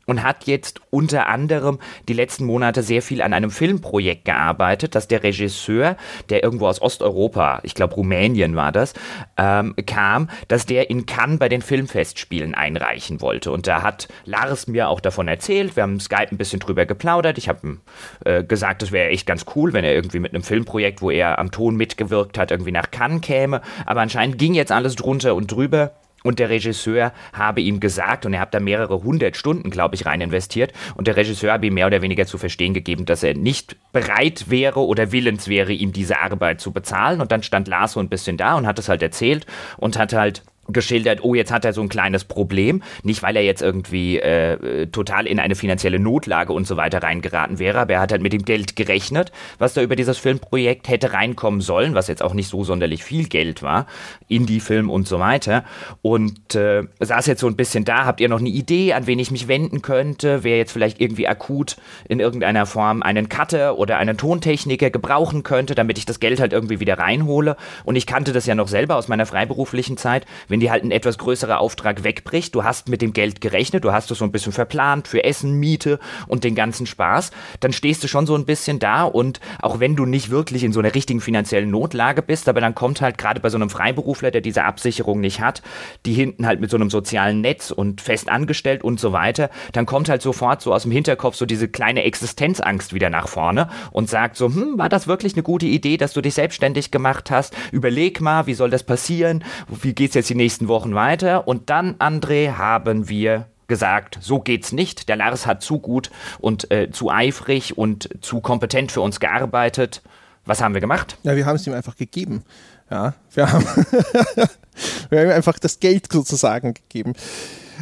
und 0.07 0.23
hat 0.23 0.47
jetzt 0.47 0.81
unter 0.91 1.29
anderem 1.29 1.79
die 2.09 2.13
letzten 2.13 2.45
Monate 2.45 2.83
sehr 2.83 3.03
viel 3.03 3.23
an 3.23 3.33
einem 3.33 3.51
Filmprojekt 3.51 4.25
gearbeitet, 4.25 4.95
dass 4.95 5.09
der 5.09 5.23
Regisseur, 5.23 5.97
der 6.29 6.43
irgendwo 6.43 6.67
aus 6.67 6.81
Osteuropa, 6.81 7.61
ich 7.63 7.75
glaube 7.75 7.95
Rumänien 7.95 8.57
war 8.57 8.73
das, 8.73 8.95
ähm, 9.37 9.75
kam, 9.87 10.29
dass 10.49 10.67
der 10.67 10.91
in 10.91 11.07
Cannes 11.07 11.39
bei 11.39 11.49
den 11.49 11.63
Filmfestspielen 11.63 12.55
einreichen 12.55 13.21
wollte. 13.21 13.51
Und 13.51 13.67
da 13.67 13.83
hat 13.83 14.09
Lars 14.25 14.67
mir 14.67 14.89
auch 14.89 15.01
davon 15.01 15.29
erzählt. 15.29 15.77
Wir 15.77 15.83
haben 15.83 16.01
Skype 16.01 16.29
ein 16.31 16.39
bisschen 16.39 16.61
drüber 16.61 16.87
geplaudert. 16.87 17.39
Ich 17.39 17.49
habe 17.49 17.79
äh, 18.25 18.45
gesagt, 18.45 18.83
das 18.83 18.93
wäre 18.93 19.09
echt 19.09 19.27
ganz 19.27 19.47
cool, 19.55 19.73
wenn 19.73 19.85
er 19.85 19.95
irgendwie 19.95 20.21
mit 20.21 20.35
einem 20.35 20.43
Filmprojekt, 20.43 21.03
wo 21.03 21.11
er 21.11 21.39
am 21.39 21.51
Ton 21.51 21.77
mitgewirkt 21.77 22.39
hat, 22.39 22.51
irgendwie 22.51 22.73
nach 22.73 22.91
Cannes 22.91 23.21
käme. 23.23 23.61
Aber 23.87 24.01
anscheinend 24.01 24.39
ging 24.39 24.55
jetzt 24.55 24.73
alles 24.73 24.97
drunter 24.97 25.35
und 25.35 25.51
drüber. 25.51 25.93
Und 26.25 26.39
der 26.39 26.49
Regisseur 26.49 27.13
habe 27.35 27.61
ihm 27.61 27.81
gesagt, 27.81 28.25
und 28.25 28.33
er 28.33 28.41
hat 28.41 28.55
da 28.55 28.59
mehrere 28.59 29.03
hundert 29.03 29.37
Stunden, 29.37 29.69
glaube 29.69 29.95
ich, 29.95 30.07
rein 30.07 30.23
investiert, 30.23 30.73
und 30.97 31.07
der 31.07 31.17
Regisseur 31.17 31.53
habe 31.53 31.67
ihm 31.67 31.75
mehr 31.75 31.87
oder 31.87 32.01
weniger 32.01 32.27
zu 32.27 32.39
verstehen 32.39 32.73
gegeben, 32.73 33.05
dass 33.05 33.23
er 33.23 33.35
nicht 33.35 33.77
bereit 33.93 34.47
wäre 34.49 34.81
oder 34.81 35.13
willens 35.13 35.49
wäre, 35.49 35.73
ihm 35.73 35.93
diese 35.93 36.19
Arbeit 36.19 36.63
zu 36.63 36.73
bezahlen. 36.73 37.21
Und 37.21 37.31
dann 37.31 37.43
stand 37.43 37.69
Lars 37.69 37.93
so 37.93 38.01
ein 38.01 38.09
bisschen 38.09 38.39
da 38.39 38.55
und 38.55 38.67
hat 38.67 38.79
es 38.79 38.89
halt 38.89 39.03
erzählt 39.03 39.47
und 39.77 39.99
hat 39.99 40.15
halt 40.15 40.43
geschildert, 40.69 41.21
oh, 41.23 41.35
jetzt 41.35 41.53
hat 41.53 41.65
er 41.65 41.73
so 41.73 41.83
ein 41.83 41.89
kleines 41.89 42.25
Problem. 42.25 42.83
Nicht, 43.03 43.23
weil 43.23 43.37
er 43.37 43.43
jetzt 43.43 43.63
irgendwie 43.63 44.19
äh, 44.19 44.87
total 44.87 45.27
in 45.27 45.39
eine 45.39 45.55
finanzielle 45.55 45.99
Notlage 45.99 46.53
und 46.53 46.67
so 46.67 46.77
weiter 46.77 47.03
reingeraten 47.03 47.59
wäre, 47.59 47.81
aber 47.81 47.95
er 47.95 48.01
hat 48.01 48.13
halt 48.13 48.23
mit 48.23 48.33
dem 48.33 48.45
Geld 48.45 48.77
gerechnet, 48.77 49.33
was 49.59 49.75
da 49.75 49.83
über 49.83 49.97
dieses 49.97 50.19
Filmprojekt 50.19 50.89
hätte 50.89 51.13
reinkommen 51.13 51.61
sollen, 51.61 51.95
was 51.95 52.09
jetzt 52.09 52.23
auch 52.23 52.35
nicht 52.35 52.49
so 52.49 52.65
sonderlich 52.65 53.05
viel 53.05 53.29
Geld 53.29 53.63
war, 53.63 53.87
Indie-Film 54.29 54.91
und 54.91 55.07
so 55.07 55.19
weiter. 55.19 55.65
Und 56.03 56.55
äh, 56.55 56.83
saß 57.01 57.27
jetzt 57.27 57.41
so 57.41 57.47
ein 57.47 57.57
bisschen 57.57 57.85
da, 57.85 58.05
habt 58.05 58.21
ihr 58.21 58.29
noch 58.29 58.41
eine 58.41 58.49
Idee, 58.49 58.93
an 58.95 59.07
wen 59.07 59.19
ich 59.19 59.31
mich 59.31 59.49
wenden 59.49 59.83
könnte, 59.83 60.45
wer 60.45 60.57
jetzt 60.57 60.73
vielleicht 60.73 61.01
irgendwie 61.01 61.29
akut 61.29 61.77
in 62.09 62.21
irgendeiner 62.21 62.67
Form 62.67 63.03
einen 63.03 63.29
Cutter 63.29 63.79
oder 63.79 63.99
einen 63.99 64.17
Tontechniker 64.17 64.91
gebrauchen 64.91 65.43
könnte, 65.43 65.75
damit 65.75 65.99
ich 65.99 66.07
das 66.07 66.21
Geld 66.21 66.41
halt 66.41 66.53
irgendwie 66.53 66.81
wieder 66.81 66.99
reinhole. 66.99 67.57
Und 67.85 67.97
ich 67.97 68.07
kannte 68.07 68.33
das 68.33 68.47
ja 68.47 68.55
noch 68.55 68.69
selber 68.69 68.97
aus 68.97 69.09
meiner 69.09 69.27
freiberuflichen 69.27 69.97
Zeit 69.97 70.27
wenn 70.55 70.61
dir 70.61 70.71
halt 70.71 70.85
ein 70.85 70.93
etwas 70.93 71.19
größerer 71.19 71.59
Auftrag 71.59 72.05
wegbricht, 72.05 72.55
du 72.55 72.63
hast 72.63 72.89
mit 72.89 73.03
dem 73.03 73.13
Geld 73.13 73.41
gerechnet, 73.41 73.83
du 73.83 73.91
hast 73.91 74.13
es 74.13 74.19
so 74.19 74.25
ein 74.25 74.31
bisschen 74.31 74.53
verplant 74.53 75.09
für 75.09 75.25
Essen, 75.25 75.59
Miete 75.59 75.99
und 76.29 76.45
den 76.45 76.55
ganzen 76.55 76.87
Spaß, 76.87 77.33
dann 77.59 77.73
stehst 77.73 78.05
du 78.05 78.07
schon 78.07 78.25
so 78.25 78.37
ein 78.37 78.45
bisschen 78.45 78.79
da 78.79 79.03
und 79.03 79.41
auch 79.61 79.81
wenn 79.81 79.97
du 79.97 80.07
nicht 80.07 80.31
wirklich 80.31 80.63
in 80.63 80.73
so 80.73 80.79
einer 80.79 80.95
richtigen 80.95 81.21
finanziellen 81.21 81.73
Notlage 81.73 82.23
bist, 82.23 82.49
aber 82.49 82.61
dann 82.61 82.77
kommt 82.77 83.01
halt 83.01 83.19
gerade 83.19 83.41
bei 83.41 83.49
so 83.49 83.57
einem 83.57 83.69
Freiberufler, 83.69 84.31
der 84.31 84.43
diese 84.43 84.63
Absicherung 84.63 85.19
nicht 85.19 85.41
hat, 85.41 85.61
die 86.07 86.13
hinten 86.13 86.47
halt 86.47 86.61
mit 86.61 86.71
so 86.71 86.77
einem 86.77 86.89
sozialen 86.89 87.41
Netz 87.41 87.73
und 87.73 88.01
fest 88.01 88.29
angestellt 88.29 88.85
und 88.85 89.01
so 89.01 89.11
weiter, 89.11 89.51
dann 89.73 89.87
kommt 89.87 90.09
halt 90.09 90.23
sofort 90.23 90.63
so 90.63 90.73
aus 90.73 90.83
dem 90.85 90.93
Hinterkopf 90.93 91.35
so 91.35 91.47
diese 91.47 91.67
kleine 91.67 92.05
Existenzangst 92.05 92.95
wieder 92.95 93.11
nach 93.11 93.27
vorne 93.27 93.69
und 93.91 94.09
sagt 94.09 94.37
so, 94.37 94.47
hm, 94.47 94.79
war 94.79 94.89
das 94.89 95.09
wirklich 95.09 95.33
eine 95.33 95.43
gute 95.43 95.67
Idee, 95.67 95.97
dass 95.97 96.13
du 96.13 96.21
dich 96.21 96.35
selbstständig 96.35 96.93
gemacht 96.93 97.33
hast? 97.33 97.57
Überleg 97.73 98.21
mal, 98.21 98.47
wie 98.47 98.55
soll 98.55 98.71
das 98.71 98.85
passieren? 98.85 99.43
Wie 99.83 99.95
geht's 99.95 100.15
jetzt 100.15 100.31
die 100.31 100.44
nächsten 100.45 100.69
Wochen 100.69 100.95
weiter. 100.95 101.49
Und 101.49 101.71
dann, 101.71 101.95
André, 101.95 102.53
haben 102.53 103.09
wir 103.09 103.47
gesagt, 103.67 104.19
so 104.21 104.41
geht's 104.41 104.73
nicht. 104.73 105.09
Der 105.09 105.17
Lars 105.17 105.47
hat 105.47 105.63
zu 105.63 105.79
gut 105.79 106.11
und 106.39 106.71
äh, 106.71 106.91
zu 106.91 107.11
eifrig 107.11 107.79
und 107.79 108.11
zu 108.21 108.41
kompetent 108.41 108.93
für 108.93 109.01
uns 109.01 109.21
gearbeitet. 109.21 110.03
Was 110.45 110.61
haben 110.61 110.75
wir 110.75 110.83
gemacht? 110.83 111.17
Ja, 111.23 111.35
wir 111.35 111.47
haben 111.47 111.57
es 111.57 111.67
ihm 111.67 111.73
einfach 111.73 111.97
gegeben. 111.97 112.45
Ja, 112.91 113.15
wir 113.33 113.51
haben, 113.51 113.65
wir 115.09 115.19
haben 115.19 115.29
ihm 115.29 115.35
einfach 115.35 115.59
das 115.59 115.81
Geld 115.81 116.13
sozusagen 116.13 116.75
gegeben. 116.75 117.15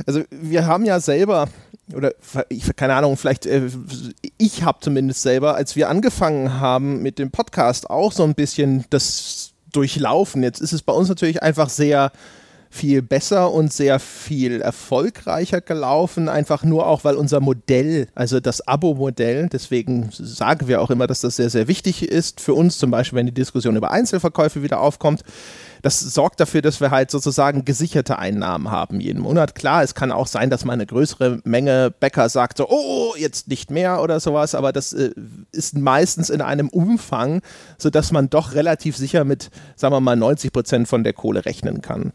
Also 0.06 0.22
wir 0.30 0.66
haben 0.66 0.84
ja 0.84 1.00
selber 1.00 1.48
oder 1.92 2.12
keine 2.76 2.94
Ahnung, 2.94 3.16
vielleicht 3.16 3.44
äh, 3.44 3.68
ich 4.38 4.62
habe 4.62 4.78
zumindest 4.80 5.22
selber, 5.22 5.56
als 5.56 5.74
wir 5.74 5.88
angefangen 5.90 6.60
haben 6.60 7.02
mit 7.02 7.18
dem 7.18 7.32
Podcast 7.32 7.90
auch 7.90 8.12
so 8.12 8.22
ein 8.22 8.36
bisschen 8.36 8.84
das 8.90 9.52
durchlaufen. 9.72 10.44
Jetzt 10.44 10.60
ist 10.60 10.72
es 10.72 10.82
bei 10.82 10.92
uns 10.92 11.08
natürlich 11.08 11.42
einfach 11.42 11.68
sehr 11.68 12.12
viel 12.72 13.02
besser 13.02 13.52
und 13.52 13.70
sehr 13.70 14.00
viel 14.00 14.62
erfolgreicher 14.62 15.60
gelaufen, 15.60 16.30
einfach 16.30 16.64
nur 16.64 16.86
auch, 16.86 17.04
weil 17.04 17.16
unser 17.16 17.40
Modell, 17.40 18.08
also 18.14 18.40
das 18.40 18.66
Abo-Modell, 18.66 19.50
deswegen 19.52 20.08
sagen 20.10 20.68
wir 20.68 20.80
auch 20.80 20.90
immer, 20.90 21.06
dass 21.06 21.20
das 21.20 21.36
sehr, 21.36 21.50
sehr 21.50 21.68
wichtig 21.68 22.02
ist 22.02 22.40
für 22.40 22.54
uns, 22.54 22.78
zum 22.78 22.90
Beispiel, 22.90 23.18
wenn 23.18 23.26
die 23.26 23.34
Diskussion 23.34 23.76
über 23.76 23.90
Einzelverkäufe 23.90 24.62
wieder 24.62 24.80
aufkommt, 24.80 25.22
das 25.82 25.98
sorgt 25.98 26.38
dafür, 26.38 26.62
dass 26.62 26.80
wir 26.80 26.92
halt 26.92 27.10
sozusagen 27.10 27.64
gesicherte 27.64 28.18
Einnahmen 28.18 28.70
haben 28.70 29.00
jeden 29.00 29.20
Monat. 29.20 29.56
Klar, 29.56 29.82
es 29.82 29.94
kann 29.94 30.12
auch 30.12 30.28
sein, 30.28 30.48
dass 30.48 30.64
mal 30.64 30.74
eine 30.74 30.86
größere 30.86 31.40
Menge 31.44 31.90
Bäcker 31.90 32.28
sagt 32.28 32.58
so, 32.58 32.68
oh, 32.68 33.14
jetzt 33.18 33.48
nicht 33.48 33.70
mehr 33.70 34.00
oder 34.00 34.20
sowas, 34.20 34.54
aber 34.54 34.72
das 34.72 34.92
äh, 34.92 35.10
ist 35.50 35.76
meistens 35.76 36.30
in 36.30 36.40
einem 36.40 36.68
Umfang, 36.68 37.42
sodass 37.78 38.12
man 38.12 38.30
doch 38.30 38.54
relativ 38.54 38.96
sicher 38.96 39.24
mit, 39.24 39.50
sagen 39.74 39.92
wir 39.92 40.00
mal, 40.00 40.16
90 40.16 40.52
Prozent 40.52 40.88
von 40.88 41.02
der 41.02 41.12
Kohle 41.12 41.44
rechnen 41.44 41.82
kann. 41.82 42.12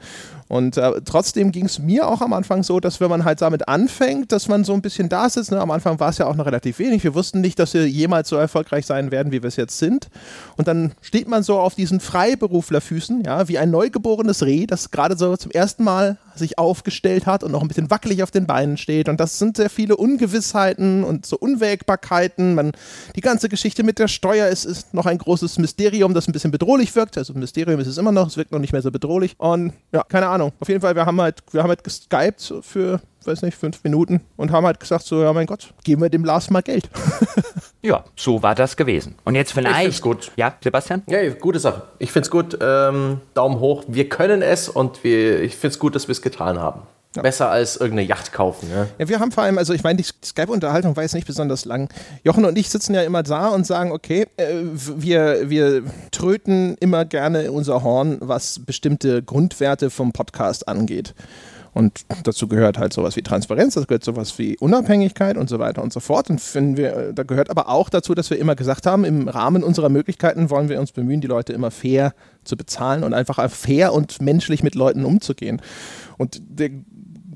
Und 0.48 0.78
äh, 0.78 1.02
trotzdem 1.04 1.52
ging 1.52 1.66
es 1.66 1.80
mir 1.80 2.08
auch 2.08 2.22
am 2.22 2.34
Anfang 2.34 2.64
so, 2.64 2.80
dass 2.80 3.00
wenn 3.02 3.10
man 3.10 3.26
halt 3.26 3.42
damit 3.42 3.68
anfängt, 3.68 4.32
dass 4.32 4.48
man 4.48 4.64
so 4.64 4.74
ein 4.74 4.82
bisschen 4.82 5.10
da 5.10 5.30
sitzt, 5.30 5.52
ne? 5.52 5.60
am 5.60 5.72
Anfang 5.72 6.00
war 6.00 6.10
es 6.10 6.18
ja 6.18 6.28
auch 6.28 6.36
noch 6.36 6.46
relativ 6.46 6.80
wenig, 6.80 7.04
wir 7.04 7.16
wussten 7.16 7.42
nicht, 7.42 7.60
dass 7.60 7.74
wir 7.74 7.88
jemals 7.88 8.30
so 8.30 8.38
erfolgreich 8.38 8.86
sein 8.86 9.12
werden, 9.12 9.32
wie 9.32 9.44
wir 9.44 9.48
es 9.48 9.58
jetzt 9.58 9.78
sind. 9.78 10.10
Und 10.56 10.68
dann 10.68 10.94
steht 11.02 11.28
man 11.28 11.44
so 11.44 11.60
auf 11.60 11.76
diesen 11.76 12.00
Freiberuflerfüßen, 12.00 13.24
ja, 13.26 13.48
wie 13.48 13.58
ein 13.58 13.72
neugeborenes 13.72 14.44
Reh, 14.44 14.66
das 14.66 14.92
gerade 14.92 15.18
so 15.18 15.36
zum 15.36 15.52
ersten 15.52 15.84
Mal 15.84 16.18
sich 16.38 16.58
aufgestellt 16.58 17.26
hat 17.26 17.44
und 17.44 17.52
noch 17.52 17.62
ein 17.62 17.68
bisschen 17.68 17.90
wackelig 17.90 18.24
auf 18.24 18.32
den 18.32 18.46
Beinen 18.46 18.78
steht. 18.78 19.10
Und 19.10 19.20
das 19.20 19.40
sind 19.40 19.58
sehr 19.58 19.70
viele 19.70 19.98
Ungewissheiten 19.98 21.04
und 21.04 21.26
so 21.26 21.38
Unwägbarkeiten. 21.38 22.56
Man, 22.56 22.72
die 23.16 23.22
ganze 23.22 23.50
Geschichte 23.50 23.84
mit 23.84 24.00
der 24.00 24.08
Steuer 24.08 24.48
ist, 24.48 24.66
ist 24.66 24.94
noch 24.94 25.06
ein 25.06 25.18
großes 25.18 25.58
Mysterium, 25.58 26.14
das 26.14 26.28
ein 26.28 26.32
bisschen 26.32 26.52
bedrohlich 26.52 26.96
wirkt. 26.96 27.18
Also 27.18 27.34
Mysterium 27.34 27.80
ist 27.80 27.88
es 27.88 27.98
immer 27.98 28.12
noch, 28.12 28.28
es 28.28 28.38
wirkt 28.38 28.52
noch 28.52 28.60
nicht 28.60 28.74
mehr 28.74 28.82
so 28.82 28.92
bedrohlich. 28.92 29.36
Und 29.38 29.74
ja, 29.92 30.04
keine 30.04 30.28
Ahnung. 30.28 30.37
Auf 30.60 30.68
jeden 30.68 30.82
Fall, 30.82 30.96
wir 30.96 31.06
haben 31.06 31.20
halt, 31.20 31.44
wir 31.52 31.62
haben 31.62 31.70
halt 31.70 31.84
geskypt 31.84 32.54
für 32.62 33.00
weiß 33.28 33.42
nicht, 33.42 33.58
fünf 33.58 33.84
Minuten 33.84 34.22
und 34.38 34.52
haben 34.52 34.66
halt 34.66 34.80
gesagt, 34.80 35.06
so, 35.06 35.22
ja 35.22 35.32
mein 35.34 35.46
Gott, 35.46 35.74
geben 35.84 36.02
wir 36.02 36.10
dem 36.10 36.24
Lars 36.24 36.50
mal 36.50 36.62
Geld. 36.62 36.90
ja, 37.82 38.04
so 38.16 38.42
war 38.42 38.56
das 38.56 38.78
gewesen. 38.78 39.16
Und 39.26 39.36
jetzt 39.36 39.52
vielleicht. 39.52 39.90
Ich 39.90 40.02
gut. 40.02 40.32
Ja, 40.38 40.56
Sebastian? 40.64 41.04
Ja, 41.08 41.28
gute 41.34 41.60
Sache. 41.60 41.84
Ich 42.00 42.12
finde 42.12 42.26
es 42.26 42.32
gut. 42.32 42.58
Ähm, 42.62 43.22
Daumen 43.34 43.60
hoch. 43.60 43.84
Wir 43.88 44.10
können 44.10 44.42
es 44.42 44.70
und 44.70 45.04
wir, 45.04 45.42
ich 45.42 45.56
finde 45.56 45.74
es 45.74 45.80
gut, 45.80 45.96
dass 45.96 46.08
wir 46.08 46.14
es 46.14 46.22
getan 46.22 46.60
haben. 46.60 46.82
Ja. 47.18 47.24
Besser 47.24 47.50
als 47.50 47.76
irgendeine 47.76 48.08
Yacht 48.08 48.32
kaufen. 48.32 48.70
Ne? 48.70 48.88
Ja, 48.98 49.10
wir 49.10 49.20
haben 49.20 49.32
vor 49.32 49.44
allem, 49.44 49.58
also 49.58 49.74
ich 49.74 49.84
meine, 49.84 49.98
die 49.98 50.06
Skype-Unterhaltung 50.24 50.96
war 50.96 51.04
jetzt 51.04 51.16
nicht 51.16 51.28
besonders 51.28 51.66
lang. 51.66 51.90
Jochen 52.24 52.46
und 52.46 52.58
ich 52.58 52.70
sitzen 52.70 52.94
ja 52.94 53.02
immer 53.02 53.24
da 53.24 53.50
und 53.50 53.66
sagen, 53.66 53.92
okay, 53.92 54.28
äh, 54.38 54.54
wir, 54.64 55.50
wir 55.50 55.84
tröten 56.12 56.76
immer 56.80 57.06
gerne 57.06 57.52
unser 57.52 57.84
Horn, 57.84 58.18
was 58.22 58.60
bestimmte 58.60 59.24
Grundwerte 59.24 59.90
vom 59.90 60.14
Podcast 60.14 60.68
angeht. 60.68 61.14
Und 61.78 62.06
dazu 62.24 62.48
gehört 62.48 62.80
halt 62.80 62.92
sowas 62.92 63.16
wie 63.18 63.22
Transparenz, 63.22 63.76
das 63.76 63.86
gehört 63.86 64.04
sowas 64.04 64.40
wie 64.40 64.58
Unabhängigkeit 64.58 65.38
und 65.38 65.48
so 65.48 65.60
weiter 65.60 65.84
und 65.84 65.94
so 65.94 66.00
fort. 66.00 66.28
Und 66.28 66.42
finden 66.42 66.76
wir, 66.76 67.14
da 67.14 67.22
gehört 67.22 67.52
aber 67.52 67.70
auch 67.70 67.90
dazu, 67.90 68.16
dass 68.16 68.32
wir 68.32 68.40
immer 68.40 68.56
gesagt 68.56 68.88
haben, 68.88 69.06
im 69.06 69.28
Rahmen 69.28 69.64
unserer 69.64 69.90
Möglichkeiten 69.90 70.50
wollen 70.50 70.70
wir 70.70 70.80
uns 70.80 70.92
bemühen, 70.92 71.22
die 71.22 71.28
Leute 71.28 71.54
immer 71.54 71.70
fair 71.70 72.16
zu 72.44 72.58
bezahlen 72.58 73.04
und 73.04 73.14
einfach 73.14 73.48
fair 73.52 73.94
und 73.94 74.24
menschlich 74.24 74.64
mit 74.64 74.74
Leuten 74.74 75.06
umzugehen. 75.06 75.62
Und 76.18 76.42
der 76.48 76.72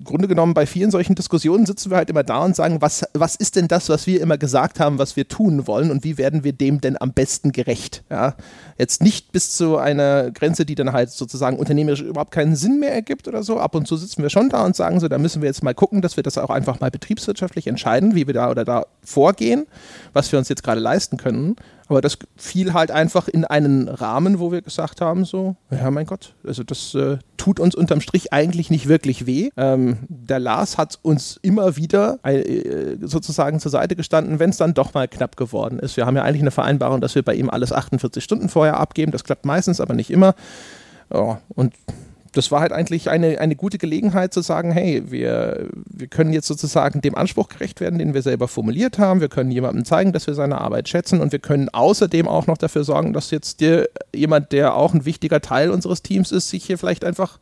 Grunde 0.03 0.27
genommen 0.27 0.53
bei 0.53 0.65
vielen 0.65 0.91
solchen 0.91 1.15
Diskussionen 1.15 1.65
sitzen 1.65 1.89
wir 1.89 1.97
halt 1.97 2.09
immer 2.09 2.23
da 2.23 2.43
und 2.43 2.55
sagen, 2.55 2.81
was, 2.81 3.05
was 3.13 3.35
ist 3.35 3.55
denn 3.55 3.67
das, 3.67 3.89
was 3.89 4.07
wir 4.07 4.21
immer 4.21 4.37
gesagt 4.37 4.79
haben, 4.79 4.97
was 4.97 5.15
wir 5.15 5.27
tun 5.27 5.67
wollen 5.67 5.91
und 5.91 6.03
wie 6.03 6.17
werden 6.17 6.43
wir 6.43 6.53
dem 6.53 6.81
denn 6.81 6.99
am 6.99 7.13
besten 7.13 7.51
gerecht? 7.51 8.03
Ja? 8.09 8.35
Jetzt 8.77 9.01
nicht 9.01 9.31
bis 9.31 9.55
zu 9.55 9.77
einer 9.77 10.31
Grenze, 10.31 10.65
die 10.65 10.75
dann 10.75 10.93
halt 10.93 11.11
sozusagen 11.11 11.57
unternehmerisch 11.57 12.01
überhaupt 12.01 12.31
keinen 12.31 12.55
Sinn 12.55 12.79
mehr 12.79 12.93
ergibt 12.93 13.27
oder 13.27 13.43
so. 13.43 13.59
Ab 13.59 13.75
und 13.75 13.87
zu 13.87 13.97
sitzen 13.97 14.21
wir 14.21 14.29
schon 14.29 14.49
da 14.49 14.65
und 14.65 14.75
sagen 14.75 14.99
so, 14.99 15.07
da 15.07 15.17
müssen 15.17 15.41
wir 15.41 15.47
jetzt 15.47 15.63
mal 15.63 15.73
gucken, 15.73 16.01
dass 16.01 16.17
wir 16.17 16.23
das 16.23 16.37
auch 16.37 16.49
einfach 16.49 16.79
mal 16.79 16.91
betriebswirtschaftlich 16.91 17.67
entscheiden, 17.67 18.15
wie 18.15 18.27
wir 18.27 18.33
da 18.33 18.49
oder 18.49 18.65
da 18.65 18.85
vorgehen, 19.03 19.65
was 20.13 20.31
wir 20.31 20.39
uns 20.39 20.49
jetzt 20.49 20.63
gerade 20.63 20.81
leisten 20.81 21.17
können. 21.17 21.55
Aber 21.91 21.99
das 21.99 22.17
fiel 22.37 22.71
halt 22.71 22.89
einfach 22.89 23.27
in 23.27 23.43
einen 23.43 23.89
Rahmen, 23.89 24.39
wo 24.39 24.49
wir 24.53 24.61
gesagt 24.61 25.01
haben, 25.01 25.25
so, 25.25 25.57
ja 25.71 25.91
mein 25.91 26.05
Gott, 26.05 26.35
also 26.47 26.63
das 26.63 26.95
äh, 26.95 27.17
tut 27.35 27.59
uns 27.59 27.75
unterm 27.75 27.99
Strich 27.99 28.31
eigentlich 28.31 28.69
nicht 28.69 28.87
wirklich 28.87 29.25
weh. 29.25 29.49
Ähm, 29.57 29.97
der 30.07 30.39
Lars 30.39 30.77
hat 30.77 30.99
uns 31.01 31.37
immer 31.41 31.75
wieder 31.75 32.17
äh, 32.23 32.95
sozusagen 33.01 33.59
zur 33.59 33.71
Seite 33.71 33.97
gestanden, 33.97 34.39
wenn 34.39 34.51
es 34.51 34.57
dann 34.57 34.73
doch 34.73 34.93
mal 34.93 35.09
knapp 35.09 35.35
geworden 35.35 35.79
ist. 35.79 35.97
Wir 35.97 36.05
haben 36.05 36.15
ja 36.15 36.23
eigentlich 36.23 36.43
eine 36.43 36.51
Vereinbarung, 36.51 37.01
dass 37.01 37.13
wir 37.15 37.23
bei 37.23 37.35
ihm 37.35 37.49
alles 37.49 37.73
48 37.73 38.23
Stunden 38.23 38.47
vorher 38.47 38.79
abgeben. 38.79 39.11
Das 39.11 39.25
klappt 39.25 39.43
meistens, 39.43 39.81
aber 39.81 39.93
nicht 39.93 40.11
immer. 40.11 40.33
Ja, 41.13 41.41
und 41.49 41.73
das 42.33 42.51
war 42.51 42.61
halt 42.61 42.71
eigentlich 42.71 43.09
eine, 43.09 43.39
eine 43.39 43.55
gute 43.55 43.77
Gelegenheit 43.77 44.33
zu 44.33 44.41
sagen, 44.41 44.71
hey, 44.71 45.03
wir, 45.11 45.67
wir 45.85 46.07
können 46.07 46.31
jetzt 46.31 46.47
sozusagen 46.47 47.01
dem 47.01 47.15
Anspruch 47.15 47.49
gerecht 47.49 47.81
werden, 47.81 47.99
den 47.99 48.13
wir 48.13 48.21
selber 48.21 48.47
formuliert 48.47 48.99
haben. 48.99 49.19
Wir 49.19 49.27
können 49.27 49.51
jemandem 49.51 49.83
zeigen, 49.83 50.13
dass 50.13 50.27
wir 50.27 50.33
seine 50.33 50.61
Arbeit 50.61 50.87
schätzen 50.87 51.19
und 51.19 51.31
wir 51.31 51.39
können 51.39 51.69
außerdem 51.69 52.27
auch 52.27 52.47
noch 52.47 52.57
dafür 52.57 52.83
sorgen, 52.83 53.11
dass 53.13 53.31
jetzt 53.31 53.59
dir 53.59 53.89
jemand, 54.15 54.53
der 54.53 54.75
auch 54.75 54.93
ein 54.93 55.05
wichtiger 55.05 55.41
Teil 55.41 55.71
unseres 55.71 56.01
Teams 56.01 56.31
ist, 56.31 56.49
sich 56.49 56.63
hier 56.63 56.77
vielleicht 56.77 57.03
einfach 57.03 57.37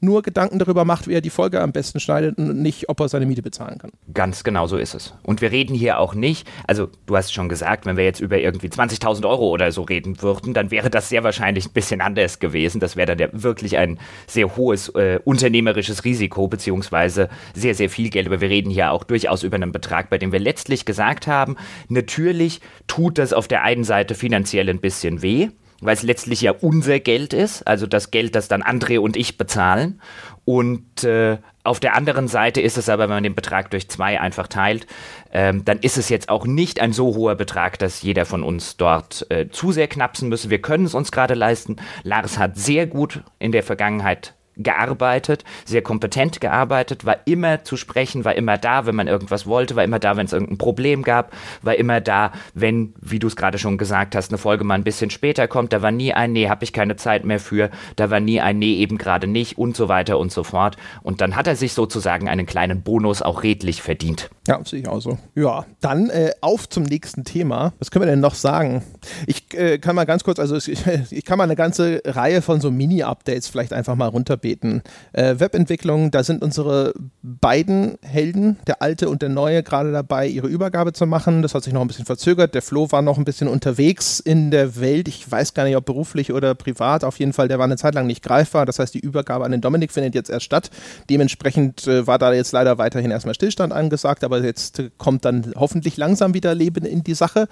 nur 0.00 0.22
Gedanken 0.22 0.58
darüber 0.58 0.84
macht, 0.84 1.08
wie 1.08 1.14
er 1.14 1.20
die 1.20 1.30
Folge 1.30 1.60
am 1.60 1.72
besten 1.72 2.00
schneidet 2.00 2.38
und 2.38 2.60
nicht, 2.60 2.88
ob 2.88 3.00
er 3.00 3.08
seine 3.08 3.26
Miete 3.26 3.42
bezahlen 3.42 3.78
kann. 3.78 3.90
Ganz 4.12 4.44
genau 4.44 4.66
so 4.66 4.76
ist 4.76 4.94
es. 4.94 5.14
Und 5.22 5.40
wir 5.40 5.52
reden 5.52 5.74
hier 5.74 5.98
auch 5.98 6.14
nicht, 6.14 6.48
also 6.66 6.88
du 7.06 7.16
hast 7.16 7.32
schon 7.32 7.48
gesagt, 7.48 7.86
wenn 7.86 7.96
wir 7.96 8.04
jetzt 8.04 8.20
über 8.20 8.38
irgendwie 8.38 8.68
20.000 8.68 9.28
Euro 9.28 9.48
oder 9.48 9.72
so 9.72 9.82
reden 9.82 10.20
würden, 10.22 10.54
dann 10.54 10.70
wäre 10.70 10.90
das 10.90 11.08
sehr 11.08 11.24
wahrscheinlich 11.24 11.66
ein 11.66 11.72
bisschen 11.72 12.00
anders 12.00 12.38
gewesen. 12.38 12.80
Das 12.80 12.96
wäre 12.96 13.06
dann 13.06 13.18
ja 13.18 13.28
wirklich 13.32 13.78
ein 13.78 13.98
sehr 14.26 14.56
hohes 14.56 14.88
äh, 14.90 15.18
unternehmerisches 15.24 16.04
Risiko, 16.04 16.48
beziehungsweise 16.48 17.28
sehr, 17.54 17.74
sehr 17.74 17.90
viel 17.90 18.10
Geld. 18.10 18.26
Aber 18.26 18.40
wir 18.40 18.50
reden 18.50 18.70
hier 18.70 18.92
auch 18.92 19.04
durchaus 19.04 19.42
über 19.42 19.56
einen 19.56 19.72
Betrag, 19.72 20.10
bei 20.10 20.18
dem 20.18 20.32
wir 20.32 20.40
letztlich 20.40 20.84
gesagt 20.84 21.26
haben, 21.26 21.56
natürlich 21.88 22.60
tut 22.86 23.18
das 23.18 23.32
auf 23.32 23.48
der 23.48 23.62
einen 23.62 23.84
Seite 23.84 24.14
finanziell 24.14 24.68
ein 24.68 24.80
bisschen 24.80 25.22
weh 25.22 25.48
weil 25.80 25.94
es 25.94 26.02
letztlich 26.02 26.40
ja 26.40 26.52
unser 26.52 27.00
Geld 27.00 27.32
ist, 27.32 27.66
also 27.66 27.86
das 27.86 28.10
Geld, 28.10 28.34
das 28.34 28.48
dann 28.48 28.62
André 28.62 28.98
und 28.98 29.16
ich 29.16 29.38
bezahlen. 29.38 30.00
Und 30.44 31.02
äh, 31.02 31.38
auf 31.64 31.80
der 31.80 31.96
anderen 31.96 32.28
Seite 32.28 32.60
ist 32.60 32.78
es 32.78 32.88
aber, 32.88 33.04
wenn 33.04 33.16
man 33.16 33.22
den 33.24 33.34
Betrag 33.34 33.70
durch 33.72 33.88
zwei 33.88 34.20
einfach 34.20 34.46
teilt, 34.46 34.86
ähm, 35.32 35.64
dann 35.64 35.80
ist 35.80 35.98
es 35.98 36.08
jetzt 36.08 36.28
auch 36.28 36.46
nicht 36.46 36.80
ein 36.80 36.92
so 36.92 37.16
hoher 37.16 37.34
Betrag, 37.34 37.78
dass 37.80 38.02
jeder 38.02 38.24
von 38.24 38.44
uns 38.44 38.76
dort 38.76 39.26
äh, 39.30 39.48
zu 39.50 39.72
sehr 39.72 39.88
knapsen 39.88 40.28
müsse. 40.28 40.48
Wir 40.48 40.62
können 40.62 40.86
es 40.86 40.94
uns 40.94 41.10
gerade 41.10 41.34
leisten. 41.34 41.76
Lars 42.04 42.38
hat 42.38 42.56
sehr 42.56 42.86
gut 42.86 43.22
in 43.40 43.50
der 43.50 43.64
Vergangenheit 43.64 44.35
gearbeitet, 44.56 45.44
sehr 45.64 45.82
kompetent 45.82 46.40
gearbeitet, 46.40 47.04
war 47.04 47.18
immer 47.26 47.64
zu 47.64 47.76
sprechen, 47.76 48.24
war 48.24 48.34
immer 48.34 48.58
da, 48.58 48.86
wenn 48.86 48.94
man 48.94 49.08
irgendwas 49.08 49.46
wollte, 49.46 49.76
war 49.76 49.84
immer 49.84 49.98
da, 49.98 50.16
wenn 50.16 50.26
es 50.26 50.32
irgendein 50.32 50.58
Problem 50.58 51.02
gab, 51.02 51.32
war 51.62 51.76
immer 51.76 52.00
da, 52.00 52.32
wenn, 52.54 52.94
wie 53.00 53.18
du 53.18 53.26
es 53.26 53.36
gerade 53.36 53.58
schon 53.58 53.78
gesagt 53.78 54.14
hast, 54.16 54.30
eine 54.30 54.38
Folge 54.38 54.64
mal 54.64 54.74
ein 54.74 54.84
bisschen 54.84 55.10
später 55.10 55.48
kommt, 55.48 55.72
da 55.72 55.82
war 55.82 55.90
nie 55.90 56.12
ein 56.12 56.32
Nee, 56.32 56.48
habe 56.48 56.64
ich 56.64 56.72
keine 56.72 56.96
Zeit 56.96 57.24
mehr 57.24 57.40
für, 57.40 57.70
da 57.96 58.10
war 58.10 58.20
nie 58.20 58.40
ein 58.40 58.58
Nee, 58.58 58.76
eben 58.76 58.98
gerade 58.98 59.26
nicht 59.26 59.58
und 59.58 59.76
so 59.76 59.88
weiter 59.88 60.18
und 60.18 60.32
so 60.32 60.44
fort. 60.44 60.76
Und 61.02 61.20
dann 61.20 61.36
hat 61.36 61.46
er 61.46 61.56
sich 61.56 61.72
sozusagen 61.72 62.28
einen 62.28 62.46
kleinen 62.46 62.82
Bonus 62.82 63.22
auch 63.22 63.42
redlich 63.42 63.82
verdient. 63.82 64.30
Ja, 64.46 64.60
sehe 64.64 64.80
ich 64.80 64.88
auch 64.88 65.00
so. 65.00 65.18
Ja, 65.34 65.66
dann 65.80 66.10
äh, 66.10 66.30
auf 66.40 66.68
zum 66.68 66.84
nächsten 66.84 67.24
Thema. 67.24 67.72
Was 67.78 67.90
können 67.90 68.04
wir 68.04 68.10
denn 68.10 68.20
noch 68.20 68.34
sagen? 68.34 68.82
Ich 69.26 69.52
äh, 69.54 69.78
kann 69.78 69.96
mal 69.96 70.04
ganz 70.04 70.24
kurz, 70.24 70.38
also 70.38 70.56
ich, 70.56 70.84
ich, 71.10 71.24
kann 71.24 71.38
mal 71.38 71.44
eine 71.44 71.56
ganze 71.56 72.00
Reihe 72.04 72.42
von 72.42 72.60
so 72.60 72.70
Mini-Updates 72.70 73.48
vielleicht 73.48 73.72
einfach 73.72 73.94
mal 73.94 74.08
runterbeten. 74.46 74.82
Äh, 75.12 75.38
Webentwicklung, 75.38 76.10
da 76.10 76.22
sind 76.22 76.42
unsere 76.42 76.94
beiden 77.22 77.98
Helden, 78.02 78.58
der 78.66 78.82
alte 78.82 79.08
und 79.08 79.22
der 79.22 79.28
neue, 79.28 79.62
gerade 79.62 79.92
dabei, 79.92 80.26
ihre 80.26 80.46
Übergabe 80.46 80.92
zu 80.92 81.06
machen. 81.06 81.42
Das 81.42 81.54
hat 81.54 81.64
sich 81.64 81.72
noch 81.72 81.80
ein 81.80 81.88
bisschen 81.88 82.06
verzögert. 82.06 82.54
Der 82.54 82.62
Flo 82.62 82.90
war 82.92 83.02
noch 83.02 83.18
ein 83.18 83.24
bisschen 83.24 83.48
unterwegs 83.48 84.20
in 84.20 84.50
der 84.50 84.80
Welt. 84.80 85.08
Ich 85.08 85.30
weiß 85.30 85.54
gar 85.54 85.64
nicht, 85.64 85.76
ob 85.76 85.84
beruflich 85.84 86.32
oder 86.32 86.54
privat. 86.54 87.04
Auf 87.04 87.18
jeden 87.18 87.32
Fall, 87.32 87.48
der 87.48 87.58
war 87.58 87.64
eine 87.64 87.76
Zeit 87.76 87.94
lang 87.94 88.06
nicht 88.06 88.22
greifbar. 88.22 88.66
Das 88.66 88.78
heißt, 88.78 88.94
die 88.94 89.00
Übergabe 89.00 89.44
an 89.44 89.52
den 89.52 89.60
Dominik 89.60 89.92
findet 89.92 90.14
jetzt 90.14 90.30
erst 90.30 90.46
statt. 90.46 90.70
Dementsprechend 91.10 91.86
äh, 91.86 92.06
war 92.06 92.18
da 92.18 92.32
jetzt 92.32 92.52
leider 92.52 92.78
weiterhin 92.78 93.10
erstmal 93.10 93.34
Stillstand 93.34 93.72
angesagt, 93.72 94.24
aber 94.24 94.42
jetzt 94.42 94.82
kommt 94.98 95.24
dann 95.24 95.52
hoffentlich 95.56 95.96
langsam 95.96 96.34
wieder 96.34 96.54
Leben 96.54 96.84
in 96.84 97.02
die 97.02 97.14
Sache. 97.14 97.48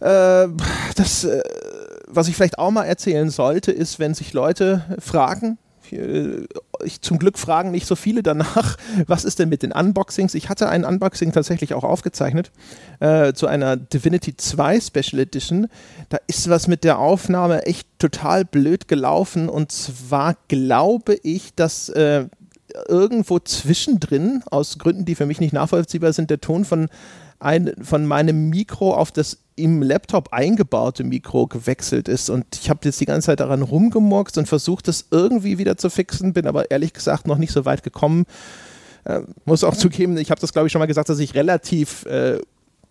Äh, 0.00 0.48
das, 0.96 1.24
äh, 1.24 1.42
was 2.06 2.28
ich 2.28 2.36
vielleicht 2.36 2.58
auch 2.58 2.70
mal 2.70 2.84
erzählen 2.84 3.30
sollte, 3.30 3.72
ist, 3.72 3.98
wenn 3.98 4.14
sich 4.14 4.32
Leute 4.32 4.84
fragen, 4.98 5.58
ich, 5.92 7.00
zum 7.00 7.18
Glück 7.18 7.38
fragen 7.38 7.70
nicht 7.70 7.86
so 7.86 7.96
viele 7.96 8.22
danach, 8.22 8.76
was 9.06 9.24
ist 9.24 9.38
denn 9.38 9.48
mit 9.48 9.62
den 9.62 9.72
Unboxings? 9.72 10.34
Ich 10.34 10.48
hatte 10.48 10.68
ein 10.68 10.84
Unboxing 10.84 11.32
tatsächlich 11.32 11.74
auch 11.74 11.84
aufgezeichnet 11.84 12.50
äh, 13.00 13.32
zu 13.32 13.46
einer 13.46 13.76
Divinity 13.76 14.36
2 14.36 14.80
Special 14.80 15.20
Edition. 15.20 15.68
Da 16.08 16.18
ist 16.26 16.48
was 16.48 16.68
mit 16.68 16.84
der 16.84 16.98
Aufnahme 16.98 17.66
echt 17.66 17.88
total 17.98 18.44
blöd 18.44 18.88
gelaufen 18.88 19.48
und 19.48 19.72
zwar 19.72 20.36
glaube 20.48 21.14
ich, 21.22 21.54
dass 21.54 21.88
äh, 21.88 22.26
irgendwo 22.88 23.38
zwischendrin, 23.38 24.42
aus 24.50 24.78
Gründen, 24.78 25.04
die 25.04 25.14
für 25.14 25.26
mich 25.26 25.40
nicht 25.40 25.52
nachvollziehbar 25.52 26.12
sind, 26.12 26.30
der 26.30 26.40
Ton 26.40 26.64
von, 26.64 26.88
ein, 27.38 27.72
von 27.80 28.06
meinem 28.06 28.50
Mikro 28.50 28.94
auf 28.94 29.12
das 29.12 29.38
im 29.56 29.82
Laptop 29.82 30.32
eingebaute 30.32 31.04
Mikro 31.04 31.46
gewechselt 31.46 32.08
ist. 32.08 32.30
Und 32.30 32.44
ich 32.54 32.70
habe 32.70 32.80
jetzt 32.84 33.00
die 33.00 33.04
ganze 33.04 33.26
Zeit 33.26 33.40
daran 33.40 33.62
rumgemurkst 33.62 34.36
und 34.38 34.48
versucht, 34.48 34.88
das 34.88 35.06
irgendwie 35.10 35.58
wieder 35.58 35.76
zu 35.76 35.90
fixen, 35.90 36.32
bin 36.32 36.46
aber 36.46 36.70
ehrlich 36.70 36.92
gesagt 36.92 37.26
noch 37.26 37.38
nicht 37.38 37.52
so 37.52 37.64
weit 37.64 37.82
gekommen. 37.82 38.24
Äh, 39.04 39.20
muss 39.44 39.64
auch 39.64 39.76
zugeben, 39.76 40.16
ich 40.16 40.30
habe 40.30 40.40
das 40.40 40.52
glaube 40.52 40.66
ich 40.66 40.72
schon 40.72 40.80
mal 40.80 40.86
gesagt, 40.86 41.08
dass 41.08 41.18
ich 41.18 41.34
relativ 41.34 42.06
äh, 42.06 42.38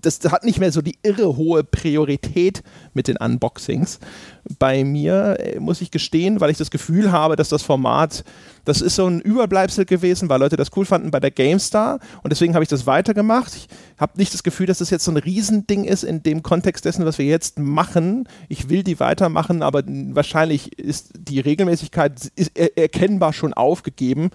das 0.06 0.20
hat 0.32 0.44
nicht 0.44 0.60
mehr 0.60 0.72
so 0.72 0.82
die 0.82 0.98
irre 1.02 1.38
hohe 1.38 1.63
Priorität 1.63 2.62
mit 2.94 3.08
den 3.08 3.18
Unboxings. 3.18 4.00
Bei 4.60 4.84
mir 4.84 5.38
äh, 5.39 5.60
muss 5.60 5.82
ich 5.82 5.92
gestehen, 5.92 6.42
weil 6.42 6.50
ich 6.50 6.58
das 6.58 6.72
Gefühl 6.72 7.12
habe, 7.12 7.36
dass 7.36 7.50
das 7.50 7.63
Format, 7.63 8.24
das 8.66 8.82
ist 8.82 8.96
so 8.96 9.08
ein 9.08 9.22
Überbleibsel 9.22 9.86
gewesen, 9.86 10.30
weil 10.30 10.39
Leute 10.39 10.58
das 10.58 10.72
cool 10.76 10.86
fanden 10.86 11.12
bei 11.12 11.20
der 11.20 11.32
GameStar 11.32 12.00
und 12.22 12.32
deswegen 12.32 12.54
habe 12.54 12.63
ich 12.63 12.70
das 12.70 12.86
weitergemacht. 12.86 13.56
Ich 13.56 13.68
habe 13.98 14.18
nicht 14.18 14.34
das 14.34 14.44
Gefühl, 14.44 14.68
dass 14.68 14.80
das 14.80 14.89
jetzt 14.89 15.06
so 15.06 15.12
ein 15.12 15.18
Riesending 15.18 15.86
ist 15.86 16.04
in 16.04 16.22
dem 16.22 16.44
Kontext 16.44 16.84
dessen, 16.84 17.06
was 17.06 17.18
wir 17.18 17.26
jetzt 17.26 17.58
machen. 17.58 18.28
Ich 18.50 18.70
will 18.70 18.84
die 18.84 19.00
weitermachen, 19.00 19.63
aber 19.63 19.84
wahrscheinlich 19.86 20.78
ist 20.78 21.13
die 21.18 21.39
Regelmäßigkeit 21.39 22.32
ist 22.36 22.58
erkennbar 22.58 23.32
schon 23.32 23.54
aufgegeben 23.54 24.32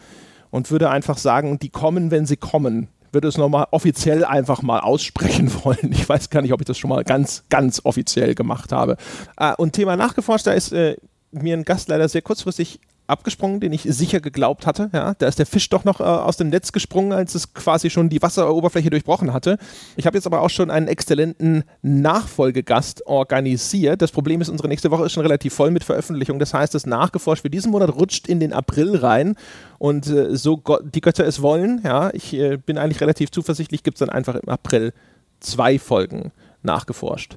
und 0.51 0.71
würde 0.71 0.89
einfach 0.89 1.19
sagen, 1.19 1.59
die 1.59 1.69
kommen, 1.69 2.11
wenn 2.11 2.25
sie 2.25 2.37
kommen 2.37 2.89
würde 3.13 3.29
es 3.29 3.37
nochmal 3.37 3.67
offiziell 3.71 4.25
einfach 4.25 4.63
mal 4.63 4.81
aussprechen 4.81 5.53
wollen. 5.65 5.93
Ich 5.93 6.09
weiß 6.09 6.31
gar 6.31 6.43
nicht, 6.43 6.53
ob 6.53 6.61
ich 6.61 6.67
das 6.67 6.79
schon 6.79 6.91
mal 6.91 7.05
ganz, 7.05 7.45
ganz 7.49 7.81
offiziell 7.85 8.35
gemacht 8.35 8.73
habe. 8.73 8.97
Äh, 9.37 9.55
und 9.57 9.73
Thema 9.73 9.97
nachgeforscht, 9.97 10.47
da 10.47 10.53
ist 10.53 10.73
äh, 10.73 10.97
mir 11.31 11.57
ein 11.57 11.65
Gast 11.65 11.89
leider 11.89 12.09
sehr 12.09 12.23
kurzfristig 12.23 12.81
abgesprungen, 13.09 13.61
den 13.61 13.73
ich 13.73 13.83
sicher 13.83 14.21
geglaubt 14.21 14.67
hatte. 14.67 14.91
Ja, 14.93 15.15
da 15.15 15.27
ist 15.27 15.39
der 15.39 15.47
Fisch 15.47 15.69
doch 15.69 15.85
noch 15.85 16.01
äh, 16.01 16.05
aus 16.05 16.37
dem 16.37 16.51
Netz 16.51 16.73
gesprungen, 16.73 17.13
als 17.13 17.35
es 17.35 17.55
quasi 17.55 17.91
schon 17.91 18.09
die 18.09 18.23
Wasseroberfläche 18.23 18.91
durchbrochen 18.91 19.33
hatte. 19.33 19.59
Ich 19.97 20.07
habe 20.07 20.17
jetzt 20.17 20.27
aber 20.27 20.43
auch 20.43 20.51
schon 20.51 20.71
einen 20.71 20.89
exzellenten 20.89 21.65
Nachfolgegast 21.83 23.07
organisiert. 23.07 24.03
Das 24.03 24.13
Problem 24.13 24.41
ist, 24.41 24.49
unsere 24.49 24.69
nächste 24.69 24.91
Woche 24.91 25.07
ist 25.07 25.13
schon 25.13 25.23
relativ 25.23 25.55
voll 25.55 25.71
mit 25.71 25.85
Veröffentlichungen. 25.85 26.39
Das 26.39 26.55
heißt, 26.55 26.75
das 26.75 26.87
Nachgeforscht 26.87 27.43
für 27.43 27.51
diesen 27.51 27.73
Monat 27.73 27.95
rutscht 27.95 28.29
in 28.29 28.41
den 28.41 28.53
April 28.53 28.97
rein. 28.97 29.35
Und 29.79 30.07
äh, 30.07 30.37
so 30.37 30.59
Gott, 30.59 30.83
die 30.95 31.01
Götter 31.01 31.27
es 31.27 31.41
wollen, 31.41 31.81
ja, 31.85 32.11
ich 32.13 32.35
äh, 32.35 32.59
bin 32.59 32.79
eigentlich 32.79 33.01
relativ 33.01 33.31
zuversichtlich, 33.31 33.83
gibt 33.83 33.97
es 33.97 34.01
dann 34.01 34.11
einfach 34.11 34.35
im 34.35 34.49
April 34.49 34.93
zwei 35.41 35.79
Folgen 35.79 36.33
nachgeforscht. 36.63 37.37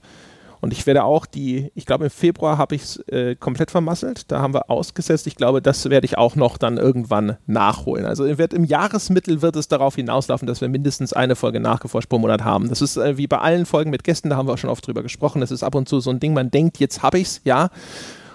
Und 0.62 0.74
ich 0.74 0.86
werde 0.86 1.04
auch 1.04 1.26
die, 1.26 1.72
ich 1.76 1.86
glaube 1.86 2.06
im 2.06 2.10
Februar 2.12 2.58
habe 2.58 2.76
ich 2.76 2.84
es 2.84 2.98
äh, 3.08 3.36
komplett 3.36 3.72
vermasselt. 3.72 4.32
Da 4.32 4.42
haben 4.42 4.54
wir 4.54 4.70
ausgesetzt. 4.70 5.26
Ich 5.26 5.36
glaube, 5.36 5.62
das 5.62 5.90
werde 5.90 6.06
ich 6.06 6.18
auch 6.18 6.36
noch 6.36 6.58
dann 6.58 6.78
irgendwann 6.78 7.38
nachholen. 7.48 8.06
Also 8.06 8.26
im 8.26 8.64
Jahresmittel 8.64 9.42
wird 9.42 9.56
es 9.56 9.68
darauf 9.68 9.96
hinauslaufen, 9.96 10.48
dass 10.48 10.62
wir 10.62 10.70
mindestens 10.70 11.14
eine 11.14 11.36
Folge 11.36 11.60
nachgeforscht 11.60 12.10
pro 12.10 12.20
Monat 12.20 12.44
haben. 12.44 12.70
Das 12.70 12.82
ist 12.82 12.98
äh, 12.98 13.18
wie 13.18 13.28
bei 13.28 13.40
allen 13.40 13.66
Folgen 13.66 13.90
mit 13.90 14.04
Gästen, 14.04 14.30
da 14.30 14.38
haben 14.38 14.48
wir 14.48 14.54
auch 14.54 14.60
schon 14.60 14.70
oft 14.70 14.86
drüber 14.86 15.02
gesprochen. 15.02 15.42
Das 15.42 15.52
ist 15.52 15.64
ab 15.64 15.76
und 15.76 15.90
zu 15.90 16.00
so 16.00 16.12
ein 16.12 16.20
Ding, 16.20 16.34
man 16.34 16.52
denkt, 16.52 16.80
jetzt 16.80 17.02
habe 17.02 17.18
ich 17.18 17.28
es, 17.28 17.42
ja 17.44 17.70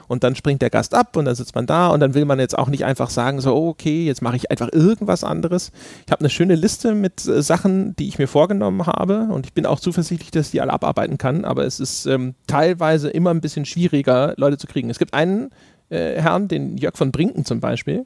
und 0.09 0.25
dann 0.25 0.35
springt 0.35 0.63
der 0.63 0.71
Gast 0.71 0.95
ab 0.95 1.17
und 1.17 1.25
dann 1.25 1.35
sitzt 1.35 1.55
man 1.55 1.67
da 1.67 1.89
und 1.89 2.01
dann 2.01 2.15
will 2.15 2.25
man 2.25 2.39
jetzt 2.39 2.57
auch 2.57 2.69
nicht 2.69 2.85
einfach 2.85 3.11
sagen, 3.11 3.41
so, 3.41 3.55
okay, 3.55 4.05
jetzt 4.05 4.23
mache 4.23 4.37
ich 4.37 4.51
einfach 4.51 4.69
irgendwas 4.73 5.25
anderes. 5.25 5.73
Ich 6.07 6.13
habe 6.13 6.21
eine 6.21 6.31
schöne 6.31 6.55
Liste 6.55 6.95
mit 6.95 7.27
äh, 7.27 7.43
Sachen, 7.43 7.95
die 7.97 8.09
ich 8.09 8.19
mir 8.19 8.29
vorgenommen 8.29 8.87
habe 8.87 9.29
und 9.31 9.47
ich 9.47 9.53
bin 9.53 9.67
auch 9.67 9.81
zuversichtlich, 9.81 10.31
dass 10.31 10.47
ich 10.47 10.53
die 10.53 10.61
alle 10.61 10.73
abarbeiten 10.73 11.19
kann, 11.19 11.45
aber 11.45 11.65
es 11.65 11.81
ist 11.81 12.07
ähm, 12.07 12.35
teilweise 12.47 13.11
immer 13.11 13.31
ein 13.31 13.41
bisschen 13.41 13.65
schwieriger, 13.65 14.35
Leute 14.37 14.59
zu 14.59 14.67
kriegen. 14.67 14.91
Es 14.91 14.99
gibt 14.99 15.15
einen 15.15 15.51
äh, 15.89 16.21
Herrn, 16.21 16.49
den 16.49 16.77
Jörg 16.77 16.97
von 16.97 17.13
Brinken 17.13 17.45
zum 17.45 17.61
Beispiel, 17.61 18.05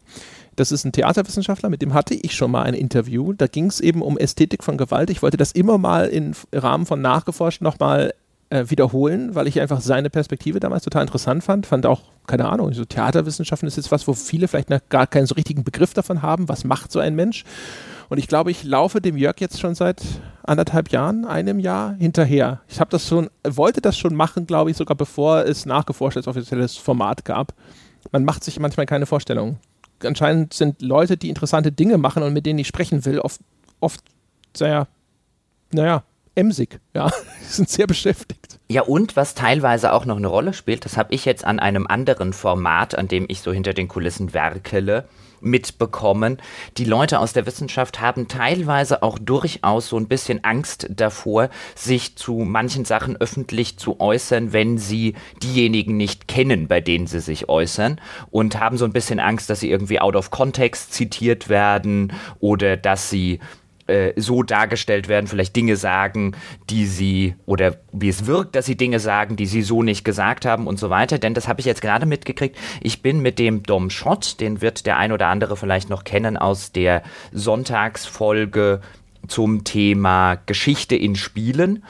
das 0.61 0.73
ist 0.73 0.85
ein 0.85 0.93
Theaterwissenschaftler, 0.93 1.71
mit 1.71 1.81
dem 1.81 1.95
hatte 1.95 2.15
ich 2.15 2.35
schon 2.35 2.51
mal 2.51 2.65
ein 2.65 2.75
Interview. 2.75 3.33
Da 3.33 3.47
ging 3.47 3.67
es 3.67 3.81
eben 3.81 4.03
um 4.03 4.19
Ästhetik 4.19 4.63
von 4.63 4.77
Gewalt. 4.77 5.09
Ich 5.09 5.23
wollte 5.23 5.39
das 5.39 5.53
immer 5.53 5.79
mal 5.79 6.09
im 6.09 6.33
Rahmen 6.53 6.85
von 6.85 7.01
Nachgeforscht 7.01 7.63
nochmal 7.63 8.13
äh, 8.51 8.69
wiederholen, 8.69 9.35
weil 9.35 9.47
ich 9.47 9.61
einfach 9.61 9.81
seine 9.81 10.11
Perspektive 10.11 10.61
damals 10.61 10.85
total 10.85 11.03
interessant 11.03 11.45
fand. 11.45 11.67
Fand 11.67 11.87
auch, 11.87 12.03
keine 12.27 12.49
Ahnung, 12.49 12.73
so 12.73 12.85
Theaterwissenschaften 12.85 13.67
ist 13.67 13.77
jetzt 13.77 13.93
was, 13.93 14.07
wo 14.07 14.13
viele 14.13 14.49
vielleicht 14.49 14.71
noch 14.71 14.81
gar 14.89 15.07
keinen 15.07 15.27
so 15.27 15.37
richtigen 15.37 15.65
Begriff 15.65 15.95
davon 15.95 16.23
haben. 16.23 16.49
Was 16.49 16.65
macht 16.65 16.93
so 16.93 16.99
ein 16.99 17.15
Mensch? 17.15 17.45
Und 18.09 18.19
ich 18.19 18.27
glaube, 18.27 18.51
ich 18.51 18.65
laufe 18.65 19.01
dem 19.01 19.17
Jörg 19.17 19.41
jetzt 19.41 19.61
schon 19.61 19.77
seit 19.77 20.03
anderthalb 20.43 20.91
Jahren, 20.91 21.25
einem 21.25 21.61
Jahr 21.61 21.95
hinterher. 21.95 22.61
Ich 22.67 22.81
habe 22.81 22.91
das 22.91 23.07
schon, 23.07 23.31
wollte 23.45 23.81
das 23.81 23.97
schon 23.97 24.17
machen, 24.17 24.49
glaube 24.49 24.73
ich, 24.73 24.77
sogar 24.77 24.97
bevor 24.97 25.45
es 25.45 25.65
nachgeforscht 25.65 26.17
als 26.17 26.27
offizielles 26.27 26.77
Format 26.77 27.25
gab. 27.25 27.55
Man 28.11 28.25
macht 28.25 28.43
sich 28.43 28.59
manchmal 28.59 28.87
keine 28.87 29.07
Vorstellung. 29.07 29.59
Anscheinend 30.03 30.55
sind 30.55 30.83
Leute, 30.83 31.17
die 31.17 31.29
interessante 31.29 31.71
Dinge 31.71 31.99
machen 31.99 32.25
und 32.25 32.33
mit 32.33 32.47
denen 32.47 32.59
ich 32.59 32.67
sprechen 32.67 33.05
will, 33.05 33.21
oft, 33.21 33.41
oft 33.79 34.01
sehr, 34.57 34.89
naja, 35.71 36.03
emsig. 36.41 36.81
Ja, 36.95 37.11
die 37.41 37.45
sind 37.45 37.69
sehr 37.69 37.87
beschäftigt. 37.87 38.59
Ja, 38.69 38.83
und 38.83 39.17
was 39.17 39.35
teilweise 39.35 39.93
auch 39.93 40.05
noch 40.05 40.17
eine 40.17 40.29
Rolle 40.29 40.53
spielt, 40.53 40.85
das 40.85 40.97
habe 40.97 41.13
ich 41.15 41.25
jetzt 41.25 41.45
an 41.45 41.59
einem 41.59 41.87
anderen 41.87 42.33
Format, 42.33 42.97
an 42.97 43.09
dem 43.09 43.27
ich 43.29 43.41
so 43.41 43.53
hinter 43.53 43.75
den 43.75 43.89
Kulissen 43.89 44.33
werkele, 44.33 45.09
mitbekommen. 45.41 46.39
Die 46.77 46.85
Leute 46.85 47.19
aus 47.19 47.33
der 47.33 47.47
Wissenschaft 47.47 48.01
haben 48.01 48.29
teilweise 48.29 49.03
auch 49.03 49.19
durchaus 49.19 49.89
so 49.89 49.97
ein 49.97 50.09
bisschen 50.09 50.45
Angst 50.45 50.87
davor, 50.91 51.51
sich 51.75 52.17
zu 52.17 52.35
manchen 52.39 52.85
Sachen 52.85 53.17
öffentlich 53.17 53.79
zu 53.79 54.01
äußern, 54.01 54.53
wenn 54.53 54.79
sie 54.79 55.15
diejenigen 55.43 55.97
nicht 55.97 56.29
kennen, 56.29 56.69
bei 56.69 56.81
denen 56.81 57.07
sie 57.07 57.21
sich 57.21 57.49
äußern 57.49 58.01
und 58.31 58.61
haben 58.61 58.77
so 58.77 58.85
ein 58.85 58.93
bisschen 58.93 59.21
Angst, 59.21 59.51
dass 59.51 59.61
sie 59.61 59.71
irgendwie 59.71 60.01
out 60.01 60.17
of 60.17 60.31
context 60.31 60.93
zitiert 60.93 61.49
werden 61.49 62.13
oder 62.39 62.77
dass 62.77 63.11
sie 63.11 63.41
äh, 63.91 64.13
so 64.17 64.43
dargestellt 64.43 65.09
werden, 65.09 65.27
vielleicht 65.27 65.55
Dinge 65.57 65.77
sagen, 65.77 66.37
die 66.71 66.87
sie 66.87 67.35
oder 67.47 67.77
wie 67.93 68.09
es 68.09 68.27
wirkt, 68.27 68.55
dass 68.55 68.67
sie 68.67 68.77
Dinge 68.77 69.01
sagen, 69.01 69.37
die 69.37 69.47
sie 69.47 69.63
so 69.63 69.83
nicht 69.83 70.05
gesagt 70.05 70.47
haben 70.47 70.67
und 70.67 70.79
so 70.79 70.91
weiter. 70.91 71.19
Denn 71.19 71.35
das 71.35 71.49
habe 71.49 71.61
ich 71.61 71.67
jetzt 71.67 71.83
gerade 71.83 72.07
mitgekriegt. 72.07 72.57
Ich 72.81 73.03
bin 73.03 73.21
mit 73.21 73.39
dem 73.39 73.63
Dom 73.63 73.91
Schott, 73.91 74.41
den 74.41 74.61
wird 74.63 74.87
der 74.87 74.97
ein 74.97 75.13
oder 75.13 75.27
andere 75.27 75.57
vielleicht 75.57 75.91
noch 75.91 76.05
kennen 76.05 76.37
aus 76.37 76.73
der 76.73 77.03
Sonntagsfolge 77.33 78.81
zum 79.29 79.65
Thema 79.65 80.37
Geschichte 80.47 80.97
in 80.97 81.17
Spielen 81.17 81.85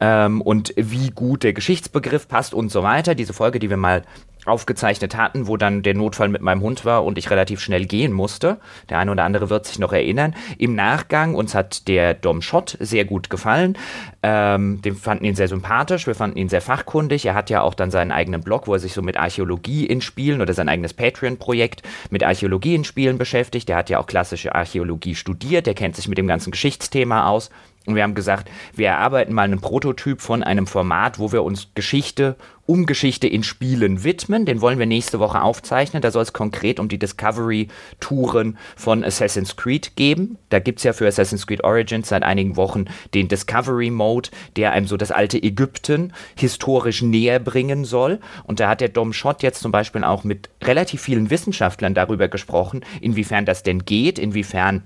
ähm, 0.00 0.40
und 0.40 0.72
wie 0.76 1.10
gut 1.10 1.42
der 1.42 1.52
Geschichtsbegriff 1.52 2.28
passt 2.28 2.54
und 2.54 2.70
so 2.70 2.82
weiter. 2.82 3.14
Diese 3.14 3.32
Folge, 3.32 3.58
die 3.58 3.70
wir 3.70 3.76
mal 3.76 4.02
aufgezeichnet 4.48 5.16
hatten, 5.16 5.46
wo 5.46 5.56
dann 5.56 5.82
der 5.82 5.94
Notfall 5.94 6.28
mit 6.28 6.42
meinem 6.42 6.60
Hund 6.60 6.84
war 6.84 7.04
und 7.04 7.18
ich 7.18 7.30
relativ 7.30 7.60
schnell 7.60 7.86
gehen 7.86 8.12
musste. 8.12 8.58
Der 8.88 8.98
eine 8.98 9.10
oder 9.10 9.24
andere 9.24 9.50
wird 9.50 9.66
sich 9.66 9.78
noch 9.78 9.92
erinnern. 9.92 10.34
Im 10.58 10.74
Nachgang, 10.74 11.34
uns 11.34 11.54
hat 11.54 11.88
der 11.88 12.14
Dom 12.14 12.42
Schott 12.42 12.76
sehr 12.80 13.04
gut 13.04 13.30
gefallen. 13.30 13.76
Ähm, 14.22 14.80
wir 14.82 14.94
fanden 14.94 15.24
ihn 15.24 15.34
sehr 15.34 15.48
sympathisch, 15.48 16.06
wir 16.06 16.14
fanden 16.14 16.38
ihn 16.38 16.48
sehr 16.48 16.60
fachkundig. 16.60 17.26
Er 17.26 17.34
hat 17.34 17.50
ja 17.50 17.62
auch 17.62 17.74
dann 17.74 17.90
seinen 17.90 18.12
eigenen 18.12 18.42
Blog, 18.42 18.66
wo 18.66 18.74
er 18.74 18.80
sich 18.80 18.92
so 18.92 19.02
mit 19.02 19.16
Archäologie 19.16 19.86
in 19.86 20.00
Spielen 20.00 20.40
oder 20.40 20.54
sein 20.54 20.68
eigenes 20.68 20.94
Patreon-Projekt 20.94 21.82
mit 22.10 22.22
Archäologie 22.22 22.74
in 22.74 22.84
Spielen 22.84 23.18
beschäftigt. 23.18 23.70
Er 23.70 23.76
hat 23.76 23.90
ja 23.90 23.98
auch 23.98 24.06
klassische 24.06 24.54
Archäologie 24.54 25.14
studiert, 25.14 25.66
der 25.66 25.74
kennt 25.74 25.96
sich 25.96 26.08
mit 26.08 26.18
dem 26.18 26.26
ganzen 26.26 26.50
Geschichtsthema 26.50 27.28
aus. 27.28 27.50
Und 27.86 27.94
wir 27.94 28.02
haben 28.02 28.14
gesagt, 28.14 28.50
wir 28.74 28.88
erarbeiten 28.88 29.32
mal 29.32 29.42
einen 29.42 29.60
Prototyp 29.60 30.20
von 30.20 30.42
einem 30.42 30.66
Format, 30.66 31.18
wo 31.18 31.32
wir 31.32 31.44
uns 31.44 31.68
Geschichte 31.74 32.36
um 32.66 32.84
Geschichte 32.84 33.28
in 33.28 33.44
Spielen 33.44 34.04
widmen. 34.04 34.44
Den 34.44 34.60
wollen 34.60 34.78
wir 34.78 34.86
nächste 34.86 35.20
Woche 35.20 35.40
aufzeichnen. 35.40 36.02
Da 36.02 36.10
soll 36.10 36.22
es 36.22 36.32
konkret 36.32 36.80
um 36.80 36.88
die 36.88 36.98
Discovery-Touren 36.98 38.58
von 38.74 39.04
Assassin's 39.04 39.56
Creed 39.56 39.94
geben. 39.96 40.36
Da 40.48 40.58
gibt 40.58 40.80
es 40.80 40.84
ja 40.84 40.92
für 40.92 41.06
Assassin's 41.06 41.46
Creed 41.46 41.64
Origins 41.64 42.08
seit 42.08 42.24
einigen 42.24 42.56
Wochen 42.56 42.86
den 43.14 43.28
Discovery-Mode, 43.28 44.30
der 44.56 44.72
einem 44.72 44.86
so 44.86 44.96
das 44.96 45.12
alte 45.12 45.40
Ägypten 45.40 46.12
historisch 46.36 47.02
näher 47.02 47.38
bringen 47.38 47.84
soll. 47.84 48.18
Und 48.44 48.60
da 48.60 48.68
hat 48.68 48.80
der 48.80 48.88
Dom 48.88 49.12
Schott 49.12 49.42
jetzt 49.42 49.60
zum 49.60 49.70
Beispiel 49.70 50.02
auch 50.02 50.24
mit 50.24 50.50
relativ 50.62 51.00
vielen 51.02 51.30
Wissenschaftlern 51.30 51.94
darüber 51.94 52.28
gesprochen, 52.28 52.84
inwiefern 53.00 53.46
das 53.46 53.62
denn 53.62 53.84
geht, 53.84 54.18
inwiefern 54.18 54.82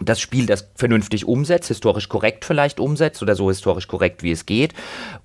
das 0.00 0.20
Spiel 0.20 0.46
das 0.46 0.70
vernünftig 0.74 1.26
umsetzt, 1.26 1.68
historisch 1.68 2.08
korrekt 2.08 2.44
vielleicht 2.44 2.80
umsetzt 2.80 3.22
oder 3.22 3.34
so 3.34 3.48
historisch 3.48 3.86
korrekt 3.86 4.22
wie 4.22 4.32
es 4.32 4.46
geht 4.46 4.74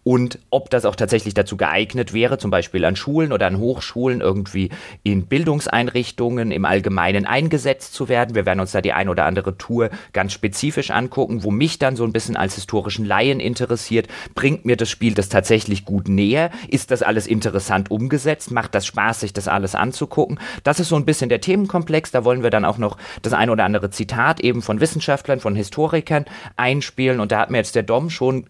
und 0.04 0.40
ob 0.50 0.70
das 0.70 0.86
auch 0.86 0.96
tatsächlich 0.96 1.34
dazu 1.34 1.58
geeignet 1.58 2.14
wäre, 2.14 2.38
zum 2.38 2.52
Beispiel 2.52 2.86
an 2.86 2.96
Schulen 2.96 3.32
oder 3.32 3.48
an 3.48 3.60
Hochschulen 3.60 4.22
irgendwie 4.22 4.70
in 5.04 5.26
Bildungseinrichtungen 5.28 6.52
im 6.52 6.66
Allgemeinen 6.66 7.26
eingesetzt 7.26 7.94
zu 7.94 8.10
werden. 8.10 8.36
Wir 8.36 8.46
werden 8.46 8.60
uns 8.60 8.72
da 8.72 8.82
die 8.82 8.94
ein 8.94 9.10
oder 9.10 9.26
andere 9.26 9.58
Tour 9.58 9.90
ganz 10.14 10.34
spezifisch 10.34 10.92
angucken, 10.92 11.44
wo 11.44 11.52
mich 11.52 11.80
dann 11.80 11.96
so 11.96 12.04
ein 12.04 12.14
bisschen 12.14 12.38
als 12.38 12.56
historischen 12.56 13.06
Laien 13.06 13.40
interessiert, 13.40 14.08
bringt 14.36 14.66
mir 14.66 14.78
das 14.78 14.90
Spiel 14.90 15.14
das 15.14 15.30
tatsächlich 15.30 15.86
gut 15.86 16.08
näher? 16.08 16.52
Ist 16.68 16.92
das 16.92 17.04
alles 17.04 17.28
interessant 17.28 17.92
umgesetzt? 17.92 18.52
Macht 18.52 18.76
das 18.76 18.86
Spaß, 18.86 19.20
sich 19.20 19.34
das 19.34 19.48
alles 19.48 19.76
anzugucken? 19.76 20.40
Das 20.64 20.80
ist 20.80 20.90
so 20.90 20.96
ein 20.96 21.06
bisschen 21.06 21.30
der 21.30 21.42
Themenkomplex, 21.42 22.12
da 22.12 22.24
wollen 22.24 22.44
wir 22.44 22.50
dann 22.50 22.66
auch 22.66 22.78
noch 22.78 22.98
das 23.22 23.34
ein 23.34 23.50
oder 23.50 23.66
andere 23.66 23.90
Zitat 23.90 24.40
eben 24.40 24.59
von 24.62 24.80
Wissenschaftlern, 24.80 25.39
von 25.39 25.55
Historikern 25.55 26.26
einspielen. 26.55 27.20
Und 27.20 27.32
da 27.32 27.39
hat 27.39 27.49
mir 27.49 27.57
jetzt 27.57 27.76
der 27.76 27.84
Dom 27.84 28.10
schon 28.10 28.47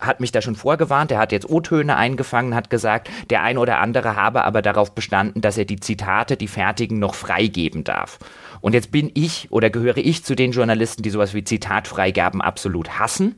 hat 0.00 0.20
mich 0.20 0.32
da 0.32 0.40
schon 0.40 0.56
vorgewarnt, 0.56 1.10
er 1.10 1.18
hat 1.18 1.30
jetzt 1.30 1.48
O-Töne 1.48 1.96
eingefangen, 1.96 2.54
hat 2.54 2.70
gesagt, 2.70 3.10
der 3.28 3.42
ein 3.42 3.58
oder 3.58 3.78
andere 3.80 4.16
habe 4.16 4.44
aber 4.44 4.62
darauf 4.62 4.94
bestanden, 4.94 5.42
dass 5.42 5.58
er 5.58 5.66
die 5.66 5.78
Zitate, 5.78 6.36
die 6.36 6.48
fertigen, 6.48 6.98
noch 6.98 7.14
freigeben 7.14 7.84
darf. 7.84 8.18
Und 8.60 8.72
jetzt 8.72 8.90
bin 8.90 9.10
ich 9.14 9.50
oder 9.50 9.70
gehöre 9.70 9.98
ich 9.98 10.24
zu 10.24 10.34
den 10.34 10.52
Journalisten, 10.52 11.02
die 11.02 11.10
sowas 11.10 11.34
wie 11.34 11.44
Zitatfreigaben 11.44 12.40
absolut 12.40 12.98
hassen, 12.98 13.36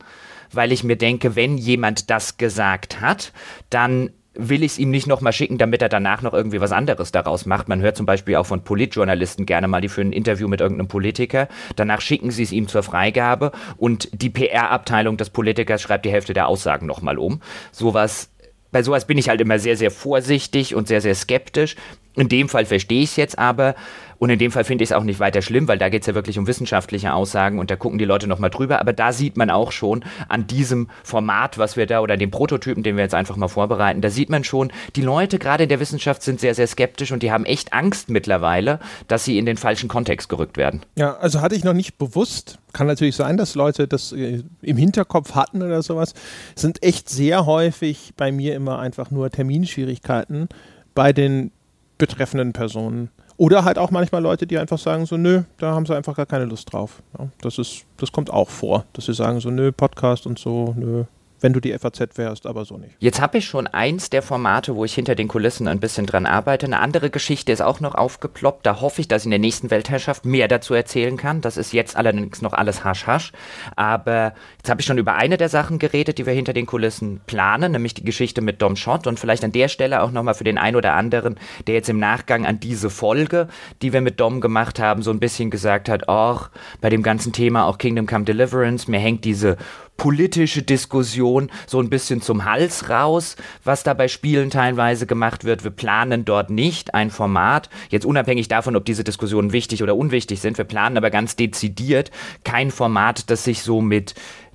weil 0.52 0.72
ich 0.72 0.84
mir 0.84 0.96
denke, 0.96 1.36
wenn 1.36 1.58
jemand 1.58 2.10
das 2.10 2.36
gesagt 2.36 3.00
hat, 3.00 3.32
dann 3.70 4.10
will 4.34 4.62
ich 4.62 4.72
es 4.72 4.78
ihm 4.78 4.90
nicht 4.90 5.06
nochmal 5.06 5.32
schicken, 5.32 5.58
damit 5.58 5.82
er 5.82 5.88
danach 5.88 6.22
noch 6.22 6.32
irgendwie 6.32 6.60
was 6.60 6.72
anderes 6.72 7.12
daraus 7.12 7.46
macht. 7.46 7.68
Man 7.68 7.80
hört 7.80 7.96
zum 7.96 8.06
Beispiel 8.06 8.36
auch 8.36 8.46
von 8.46 8.64
Politjournalisten 8.64 9.46
gerne 9.46 9.68
mal, 9.68 9.80
die 9.80 9.88
für 9.88 10.00
ein 10.00 10.12
Interview 10.12 10.48
mit 10.48 10.60
irgendeinem 10.60 10.88
Politiker. 10.88 11.48
Danach 11.76 12.00
schicken 12.00 12.30
sie 12.30 12.42
es 12.42 12.52
ihm 12.52 12.68
zur 12.68 12.82
Freigabe 12.82 13.52
und 13.76 14.08
die 14.12 14.30
PR-Abteilung 14.30 15.16
des 15.16 15.30
Politikers 15.30 15.82
schreibt 15.82 16.04
die 16.04 16.10
Hälfte 16.10 16.32
der 16.32 16.48
Aussagen 16.48 16.86
nochmal 16.86 17.18
um. 17.18 17.40
Sowas 17.72 18.30
bei 18.72 18.82
sowas 18.82 19.06
bin 19.06 19.18
ich 19.18 19.28
halt 19.28 19.40
immer 19.42 19.58
sehr, 19.58 19.76
sehr 19.76 19.90
vorsichtig 19.90 20.74
und 20.74 20.88
sehr, 20.88 21.02
sehr 21.02 21.14
skeptisch. 21.14 21.76
In 22.14 22.28
dem 22.28 22.48
Fall 22.48 22.66
verstehe 22.66 23.02
ich 23.02 23.10
es 23.10 23.16
jetzt 23.16 23.38
aber 23.38 23.74
und 24.22 24.30
in 24.30 24.38
dem 24.38 24.52
Fall 24.52 24.62
finde 24.62 24.84
ich 24.84 24.90
es 24.90 24.96
auch 24.96 25.02
nicht 25.02 25.18
weiter 25.18 25.42
schlimm, 25.42 25.66
weil 25.66 25.78
da 25.78 25.88
geht 25.88 26.02
es 26.02 26.06
ja 26.06 26.14
wirklich 26.14 26.38
um 26.38 26.46
wissenschaftliche 26.46 27.12
Aussagen 27.12 27.58
und 27.58 27.72
da 27.72 27.76
gucken 27.76 27.98
die 27.98 28.04
Leute 28.04 28.28
nochmal 28.28 28.50
drüber. 28.50 28.78
Aber 28.78 28.92
da 28.92 29.12
sieht 29.12 29.36
man 29.36 29.50
auch 29.50 29.72
schon 29.72 30.04
an 30.28 30.46
diesem 30.46 30.88
Format, 31.02 31.58
was 31.58 31.76
wir 31.76 31.86
da 31.86 31.98
oder 31.98 32.16
dem 32.16 32.30
Prototypen, 32.30 32.84
den 32.84 32.94
wir 32.94 33.02
jetzt 33.02 33.16
einfach 33.16 33.34
mal 33.34 33.48
vorbereiten, 33.48 34.00
da 34.00 34.10
sieht 34.10 34.30
man 34.30 34.44
schon, 34.44 34.72
die 34.94 35.02
Leute 35.02 35.40
gerade 35.40 35.64
in 35.64 35.68
der 35.68 35.80
Wissenschaft 35.80 36.22
sind 36.22 36.38
sehr, 36.38 36.54
sehr 36.54 36.68
skeptisch 36.68 37.10
und 37.10 37.24
die 37.24 37.32
haben 37.32 37.44
echt 37.44 37.72
Angst 37.72 38.10
mittlerweile, 38.10 38.78
dass 39.08 39.24
sie 39.24 39.38
in 39.38 39.44
den 39.44 39.56
falschen 39.56 39.88
Kontext 39.88 40.28
gerückt 40.28 40.56
werden. 40.56 40.82
Ja, 40.94 41.16
also 41.16 41.40
hatte 41.40 41.56
ich 41.56 41.64
noch 41.64 41.74
nicht 41.74 41.98
bewusst. 41.98 42.60
Kann 42.72 42.86
natürlich 42.86 43.16
sein, 43.16 43.36
dass 43.36 43.56
Leute 43.56 43.88
das 43.88 44.12
äh, 44.12 44.44
im 44.60 44.76
Hinterkopf 44.76 45.34
hatten 45.34 45.62
oder 45.62 45.82
sowas. 45.82 46.14
Sind 46.54 46.80
echt 46.84 47.08
sehr 47.08 47.44
häufig 47.44 48.12
bei 48.16 48.30
mir 48.30 48.54
immer 48.54 48.78
einfach 48.78 49.10
nur 49.10 49.30
Terminschwierigkeiten 49.30 50.48
bei 50.94 51.12
den 51.12 51.50
betreffenden 52.02 52.52
Personen. 52.52 53.10
Oder 53.36 53.64
halt 53.64 53.78
auch 53.78 53.92
manchmal 53.92 54.20
Leute, 54.20 54.44
die 54.44 54.58
einfach 54.58 54.78
sagen 54.78 55.06
so, 55.06 55.16
nö, 55.16 55.42
da 55.58 55.72
haben 55.72 55.86
sie 55.86 55.94
einfach 55.94 56.16
gar 56.16 56.26
keine 56.26 56.46
Lust 56.46 56.72
drauf. 56.72 57.00
Ja, 57.16 57.28
das 57.42 57.58
ist, 57.58 57.84
das 57.96 58.10
kommt 58.10 58.28
auch 58.28 58.50
vor, 58.50 58.84
dass 58.92 59.04
sie 59.06 59.14
sagen 59.14 59.38
so, 59.38 59.50
nö, 59.50 59.70
Podcast 59.70 60.26
und 60.26 60.36
so, 60.36 60.74
nö, 60.76 61.04
wenn 61.42 61.52
du 61.52 61.60
die 61.60 61.76
FAZ 61.76 62.16
wärst, 62.16 62.46
aber 62.46 62.64
so 62.64 62.76
nicht. 62.76 62.94
Jetzt 62.98 63.20
habe 63.20 63.38
ich 63.38 63.46
schon 63.46 63.66
eins 63.66 64.10
der 64.10 64.22
Formate, 64.22 64.76
wo 64.76 64.84
ich 64.84 64.94
hinter 64.94 65.14
den 65.14 65.28
Kulissen 65.28 65.68
ein 65.68 65.80
bisschen 65.80 66.06
dran 66.06 66.26
arbeite. 66.26 66.66
Eine 66.66 66.80
andere 66.80 67.10
Geschichte 67.10 67.52
ist 67.52 67.60
auch 67.60 67.80
noch 67.80 67.94
aufgeploppt. 67.94 68.64
Da 68.64 68.80
hoffe 68.80 69.00
ich, 69.00 69.08
dass 69.08 69.22
ich 69.22 69.26
in 69.26 69.30
der 69.30 69.38
nächsten 69.40 69.70
Weltherrschaft 69.70 70.24
mehr 70.24 70.48
dazu 70.48 70.74
erzählen 70.74 71.16
kann. 71.16 71.40
Das 71.40 71.56
ist 71.56 71.72
jetzt 71.72 71.96
allerdings 71.96 72.42
noch 72.42 72.52
alles 72.52 72.84
hasch-hasch. 72.84 73.32
Aber 73.76 74.34
jetzt 74.58 74.70
habe 74.70 74.80
ich 74.80 74.86
schon 74.86 74.98
über 74.98 75.14
eine 75.14 75.36
der 75.36 75.48
Sachen 75.48 75.78
geredet, 75.78 76.18
die 76.18 76.26
wir 76.26 76.32
hinter 76.32 76.52
den 76.52 76.66
Kulissen 76.66 77.20
planen, 77.26 77.72
nämlich 77.72 77.94
die 77.94 78.04
Geschichte 78.04 78.40
mit 78.40 78.62
Dom 78.62 78.76
Schott. 78.76 79.06
Und 79.06 79.18
vielleicht 79.18 79.44
an 79.44 79.52
der 79.52 79.68
Stelle 79.68 80.02
auch 80.02 80.12
nochmal 80.12 80.34
für 80.34 80.44
den 80.44 80.58
einen 80.58 80.76
oder 80.76 80.94
anderen, 80.94 81.36
der 81.66 81.74
jetzt 81.74 81.88
im 81.88 81.98
Nachgang 81.98 82.46
an 82.46 82.60
diese 82.60 82.88
Folge, 82.88 83.48
die 83.82 83.92
wir 83.92 84.00
mit 84.00 84.20
Dom 84.20 84.40
gemacht 84.40 84.78
haben, 84.78 85.02
so 85.02 85.10
ein 85.10 85.20
bisschen 85.20 85.50
gesagt 85.50 85.88
hat, 85.88 86.08
ach, 86.08 86.50
bei 86.80 86.88
dem 86.88 87.02
ganzen 87.02 87.32
Thema 87.32 87.66
auch 87.66 87.78
Kingdom 87.78 88.06
Come 88.06 88.24
Deliverance, 88.24 88.90
mir 88.90 89.00
hängt 89.00 89.24
diese 89.24 89.56
politische 89.96 90.62
Diskussion 90.62 91.50
so 91.66 91.80
ein 91.80 91.90
bisschen 91.90 92.20
zum 92.20 92.44
Hals 92.44 92.88
raus, 92.88 93.36
was 93.64 93.82
da 93.82 93.94
bei 93.94 94.08
Spielen 94.08 94.50
teilweise 94.50 95.06
gemacht 95.06 95.44
wird. 95.44 95.64
Wir 95.64 95.70
planen 95.70 96.24
dort 96.24 96.50
nicht 96.50 96.94
ein 96.94 97.10
Format, 97.10 97.70
jetzt 97.90 98.06
unabhängig 98.06 98.48
davon, 98.48 98.74
ob 98.74 98.84
diese 98.84 99.04
Diskussionen 99.04 99.52
wichtig 99.52 99.82
oder 99.82 99.96
unwichtig 99.96 100.40
sind, 100.40 100.58
wir 100.58 100.64
planen 100.64 100.96
aber 100.96 101.10
ganz 101.10 101.36
dezidiert 101.36 102.10
kein 102.44 102.70
Format, 102.70 103.30
das 103.30 103.44
sich 103.44 103.62
so 103.62 103.80
mit 103.80 104.14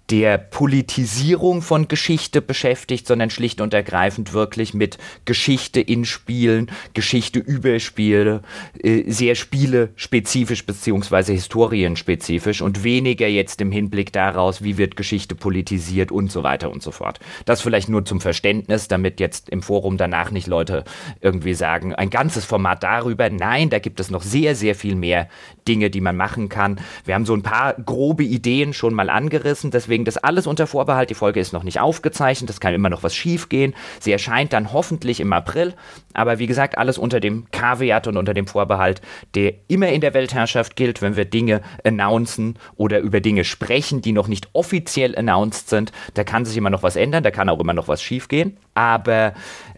der 0.10 0.38
Politisierung 0.38 1.62
von 1.62 1.88
Geschichte 1.88 2.42
beschäftigt, 2.42 3.08
sondern 3.08 3.30
schlicht 3.30 3.60
und 3.60 3.74
ergreifend 3.74 4.34
wirklich 4.34 4.74
mit 4.74 4.98
Geschichte 5.26 5.82
in 5.82 6.06
Spielen, 6.06 6.72
Geschichte 6.94 7.40
über 7.40 7.80
Spiele, 7.80 8.42
äh, 8.82 9.04
sehr 9.12 9.36
spielespezifisch 9.36 10.66
beziehungsweise 10.66 11.34
historienspezifisch 11.34 12.62
und 12.62 12.84
weniger 12.84 13.28
jetzt 13.28 13.60
im 13.60 13.72
Hinblick 13.72 14.14
daraus, 14.14 14.64
wie 14.64 14.78
wird 14.78 14.96
Geschichte 14.96 15.36
politisiert 15.36 16.12
und 16.12 16.32
so 16.32 16.44
weiter 16.44 16.72
und 16.72 16.82
so 16.82 16.92
fort. 16.92 17.20
Das 17.46 17.62
vielleicht 17.62 17.90
nur 17.90 18.06
zum 18.06 18.22
Verständnis, 18.22 18.88
damit 18.88 19.20
jetzt 19.20 19.50
im 19.50 19.62
Forum 19.62 19.98
danach 19.98 20.32
nicht 20.32 20.48
Leute 20.48 20.86
irgendwie 21.20 21.54
sagen, 21.54 21.94
ein 21.94 22.10
ganzes 22.10 22.46
Format 22.46 22.84
darüber. 22.84 23.30
Nein, 23.30 23.70
da 23.70 23.80
gibt 23.80 24.00
es 24.00 24.10
noch 24.10 24.22
sehr, 24.22 24.56
sehr 24.56 24.76
viel 24.76 24.96
mehr 24.96 25.28
Dinge, 25.68 25.90
die 25.90 26.02
man 26.02 26.16
machen 26.16 26.50
kann. 26.50 26.80
Wir 27.06 27.16
haben 27.16 27.26
so 27.26 27.34
ein 27.34 27.44
paar 27.44 27.74
grobe 27.74 28.24
Ideen 28.24 28.74
schon 28.74 28.94
mal 28.94 29.10
angerissen, 29.10 29.72
deswegen 29.72 30.06
das 30.06 30.18
alles 30.18 30.48
unter 30.48 30.68
Vorbehalt. 30.68 31.10
Die 31.10 31.16
Folge 31.16 31.40
ist 31.40 31.54
noch 31.54 31.64
nicht 31.64 31.80
aufgezeichnet. 31.80 32.50
Es 32.50 32.60
kann 32.60 32.74
immer 32.74 32.90
noch 32.90 33.04
was 33.04 33.16
schief 33.16 33.50
gehen. 33.50 33.74
Sie 34.00 34.12
erscheint 34.12 34.54
dann 34.54 34.74
hoffentlich 34.74 35.20
im 35.20 35.34
April. 35.34 35.74
Aber 36.14 36.40
wie 36.40 36.48
gesagt, 36.48 36.78
alles 36.78 36.98
unter 36.98 37.20
dem 37.20 37.46
Kaviat 37.52 38.08
und 38.08 38.18
unter 38.18 38.34
dem 38.34 38.48
Vorbehalt, 38.48 39.02
der 39.36 39.54
immer 39.68 39.90
in 39.90 40.02
der 40.02 40.14
Weltherrschaft 40.14 40.76
gilt, 40.76 41.02
wenn 41.02 41.16
wir 41.16 41.26
Dinge 41.26 41.62
announcen 41.84 42.58
oder 42.76 43.00
über 43.00 43.22
Dinge 43.22 43.44
sprechen, 43.44 44.02
die 44.02 44.12
noch 44.12 44.28
nicht 44.28 44.50
offiziell 44.54 45.16
announced 45.18 45.70
sind. 45.70 45.92
Da 46.14 46.24
kann 46.24 46.46
sich 46.46 46.58
immer 46.58 46.70
noch 46.70 46.84
was 46.84 46.96
ändern. 46.96 47.24
Da 47.24 47.32
kann 47.32 47.50
auch 47.50 47.60
immer 47.60 47.74
noch 47.74 47.88
was 47.88 48.02
schief 48.02 48.28
gehen. 48.28 48.58
Aber 48.74 49.34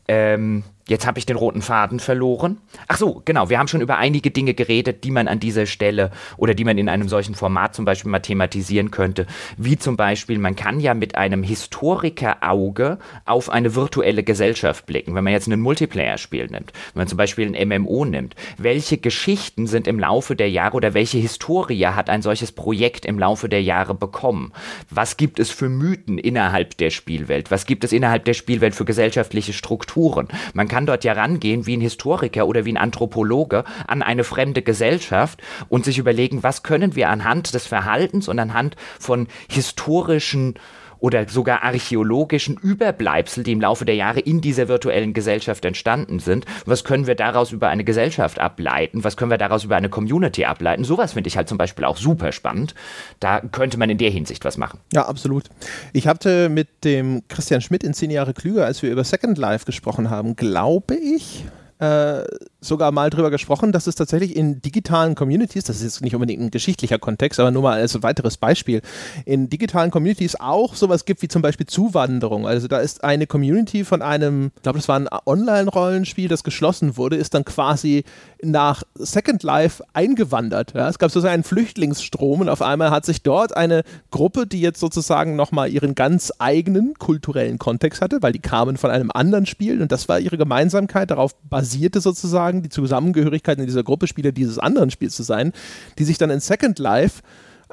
ähm, 0.08 0.64
Jetzt 0.90 1.06
habe 1.06 1.20
ich 1.20 1.28
den 1.28 1.36
roten 1.36 1.62
Faden 1.62 2.00
verloren. 2.00 2.58
Ach 2.88 2.98
so, 2.98 3.22
genau. 3.24 3.52
Wir 3.52 3.60
haben 3.60 3.68
schon 3.68 3.82
über 3.82 3.98
einige 3.98 4.32
Dinge 4.32 4.56
geredet, 4.56 5.04
die 5.04 5.12
man 5.12 5.28
an 5.28 5.40
dieser 5.40 5.68
Stelle 5.68 6.10
oder 6.36 6.56
die 6.56 6.64
man 6.64 6.80
in 6.80 6.90
einem 6.90 7.08
solchen 7.08 7.36
Format 7.36 7.76
zum 7.76 7.86
Beispiel 7.86 8.10
mal 8.10 8.22
thematisieren 8.22 8.90
könnte. 8.90 9.28
Wie 9.56 9.78
zum 9.78 9.98
Beispiel, 9.98 10.40
man 10.40 10.56
kann 10.56 10.80
ja 10.80 10.96
mit 10.96 11.14
einem 11.14 11.44
Historikerauge 11.44 12.98
auf 13.26 13.52
eine 13.52 13.76
virtuelle 13.76 14.24
Gesellschaft 14.24 14.88
blicken. 14.88 15.14
Wenn 15.14 15.24
man 15.24 15.34
jetzt 15.34 15.46
ein 15.46 15.60
Multiplayer-Spiel 15.60 16.48
nimmt, 16.48 16.74
wenn 16.94 17.02
man 17.02 17.08
zum 17.08 17.18
Beispiel 17.18 17.56
ein 17.56 17.84
MMO 17.84 18.06
nimmt, 18.06 18.36
welche 18.58 18.98
Geschichten 18.98 19.68
sind 19.68 19.88
im 19.88 20.00
Laufe 20.00 20.36
der 20.36 20.50
Jahre 20.50 20.76
oder 20.76 20.96
welche 20.96 21.20
Historie 21.20 21.86
hat 21.86 22.10
ein 22.10 22.24
solches 22.24 22.52
Projekt 22.52 23.06
im 23.06 23.20
Laufe 23.20 23.48
der 23.48 23.62
Jahre 23.62 23.94
bekommen? 23.94 24.54
Was 24.90 25.18
gibt 25.18 25.40
es 25.40 25.52
für 25.52 25.70
Mythen 25.70 26.18
innerhalb 26.18 26.78
der 26.78 26.90
Spielwelt? 26.90 27.52
Was 27.52 27.68
gibt 27.68 27.84
es 27.84 27.94
innerhalb 27.94 28.26
der 28.26 28.34
Spielwelt 28.34 28.74
für 28.74 28.86
gesellschaftliche 28.86 29.54
Strukturen? 29.54 30.30
Man 30.56 30.68
kann 30.68 30.79
kann 30.80 30.86
dort 30.86 31.04
ja 31.04 31.12
rangehen 31.12 31.66
wie 31.66 31.76
ein 31.76 31.82
Historiker 31.82 32.48
oder 32.48 32.64
wie 32.64 32.72
ein 32.72 32.78
Anthropologe 32.78 33.66
an 33.86 34.02
eine 34.02 34.24
fremde 34.24 34.62
Gesellschaft 34.62 35.42
und 35.68 35.84
sich 35.84 35.98
überlegen, 35.98 36.42
was 36.42 36.64
können 36.64 36.96
wir 36.96 37.10
anhand 37.10 37.54
des 37.54 37.68
Verhaltens 37.68 38.30
und 38.30 38.40
anhand 38.40 38.78
von 38.98 39.28
historischen 39.52 40.54
oder 41.00 41.28
sogar 41.28 41.64
archäologischen 41.64 42.58
Überbleibsel, 42.58 43.44
die 43.44 43.52
im 43.52 43.62
Laufe 43.62 43.86
der 43.86 43.96
Jahre 43.96 44.20
in 44.20 44.42
dieser 44.42 44.68
virtuellen 44.68 45.14
Gesellschaft 45.14 45.66
entstanden 45.66 46.20
sind. 46.20 46.46
Was 46.66 46.84
können 46.84 47.08
wir 47.08 47.16
daraus 47.16 47.52
über 47.52 47.70
eine 47.70 47.84
Gesellschaft 47.84 48.40
ableiten? 48.40 49.04
Was 49.04 49.18
können 49.18 49.32
wir 49.32 49.38
daraus 49.38 49.64
über 49.64 49.76
eine 49.76 49.90
Community 49.90 50.46
ableiten? 50.46 50.84
Sowas 50.84 51.14
finde 51.14 51.28
ich 51.28 51.38
halt 51.38 51.50
zum 51.50 51.58
Beispiel 51.58 51.86
auch 51.86 51.98
super 51.98 52.32
spannend. 52.32 52.76
Da 53.20 53.42
könnte 53.42 53.78
man 53.78 53.90
in 53.90 53.98
der 53.98 54.10
Hinsicht 54.10 54.46
was 54.46 54.58
machen. 54.58 54.80
Ja, 54.94 55.08
absolut. 55.08 55.46
Ich 55.94 56.08
hatte 56.08 56.50
mit 56.50 56.84
dem 56.84 57.24
Christian 57.28 57.62
Schmidt 57.62 57.84
in 57.84 57.94
10 57.94 58.12
Jahre 58.12 58.34
klüger, 58.34 58.66
als 58.66 58.82
wir 58.82 58.92
über 58.92 59.04
Second 59.04 59.38
Life 59.38 59.66
gesprochen 59.66 60.10
haben, 60.10 60.36
glaube 60.36 60.96
ich, 60.96 61.46
äh, 61.80 62.24
sogar 62.60 62.92
mal 62.92 63.10
drüber 63.10 63.32
gesprochen, 63.32 63.72
dass 63.72 63.88
es 63.88 63.96
tatsächlich 63.96 64.36
in 64.36 64.62
digitalen 64.62 65.16
Communities, 65.16 65.64
das 65.64 65.78
ist 65.78 65.84
jetzt 65.84 66.02
nicht 66.02 66.14
unbedingt 66.14 66.42
ein 66.42 66.52
geschichtlicher 66.52 67.00
Kontext, 67.00 67.40
aber 67.40 67.52
nur 67.52 67.64
mal 67.64 67.80
als 67.80 68.04
weiteres 68.04 68.36
Beispiel, 68.36 68.82
in 69.26 69.50
digitalen 69.50 69.90
Communities 69.90 70.36
auch 70.36 70.76
sowas 70.76 71.06
gibt 71.06 71.22
wie 71.22 71.30
zum 71.30 71.42
Beispiel 71.42 71.68
Zuwanderung. 71.68 72.48
Also 72.48 72.68
da 72.68 72.80
ist 72.80 73.04
eine 73.04 73.28
Community 73.28 73.86
von 73.86 74.02
einem, 74.02 74.52
ich 74.58 74.64
glaube, 74.64 74.78
das 74.78 74.90
war 74.90 75.00
ein 75.00 75.08
Online-Rollenspiel, 75.26 76.28
das 76.28 76.44
geschlossen 76.44 76.98
wurde, 76.98 77.16
ist 77.16 77.34
dann 77.34 77.46
quasi 77.46 78.04
nach 78.42 78.84
Second 78.96 79.44
Life 79.44 79.84
eingewandert. 79.94 80.74
Ja? 80.74 80.90
Es 80.90 81.00
gab 81.00 81.12
sozusagen 81.12 81.34
einen 81.34 81.44
Flüchtlingsstrom 81.44 82.42
und 82.42 82.50
auf 82.50 82.62
einmal 82.62 82.92
hat 82.92 83.06
sich 83.06 83.22
dort 83.22 83.56
eine 83.56 83.84
Gruppe, 84.12 84.48
die 84.48 84.62
jetzt 84.62 84.80
sozusagen 84.80 85.36
nochmal 85.36 85.70
ihren 85.70 85.96
ganz 85.96 86.32
eigenen 86.40 86.94
kulturellen 86.98 87.60
Kontext 87.60 88.02
hatte, 88.02 88.22
weil 88.22 88.32
die 88.32 88.40
kamen 88.40 88.78
von 88.78 88.92
einem 88.92 89.12
anderen 89.12 89.46
Spiel 89.46 89.82
und 89.82 89.92
das 89.92 90.08
war 90.08 90.20
ihre 90.20 90.38
Gemeinsamkeit, 90.38 91.12
darauf 91.12 91.36
basierte 91.50 92.02
sozusagen 92.02 92.62
die 92.62 92.70
Zusammengehörigkeit 92.70 93.60
in 93.60 93.66
dieser 93.66 93.84
Gruppe 93.84 94.08
Spieler 94.08 94.32
dieses 94.32 94.60
anderen 94.60 94.92
Spiels 94.92 95.16
zu 95.16 95.24
sein, 95.24 95.54
die 95.98 96.04
sich 96.06 96.18
dann 96.18 96.30
in 96.30 96.40
Second 96.40 96.80
Life 96.80 97.22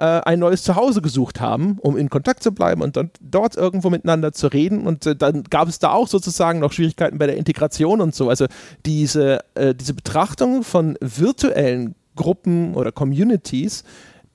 ein 0.00 0.38
neues 0.38 0.62
Zuhause 0.62 1.00
gesucht 1.00 1.40
haben, 1.40 1.78
um 1.80 1.96
in 1.96 2.10
Kontakt 2.10 2.42
zu 2.42 2.52
bleiben 2.52 2.82
und 2.82 2.96
dann 2.96 3.10
dort 3.20 3.56
irgendwo 3.56 3.90
miteinander 3.90 4.32
zu 4.32 4.48
reden. 4.48 4.86
Und 4.86 5.06
äh, 5.06 5.16
dann 5.16 5.44
gab 5.44 5.68
es 5.68 5.78
da 5.78 5.92
auch 5.92 6.08
sozusagen 6.08 6.58
noch 6.58 6.72
Schwierigkeiten 6.72 7.18
bei 7.18 7.26
der 7.26 7.36
Integration 7.36 8.00
und 8.00 8.14
so. 8.14 8.28
Also 8.28 8.46
diese, 8.84 9.40
äh, 9.54 9.74
diese 9.74 9.94
Betrachtung 9.94 10.62
von 10.62 10.98
virtuellen 11.00 11.94
Gruppen 12.14 12.74
oder 12.74 12.92
Communities 12.92 13.84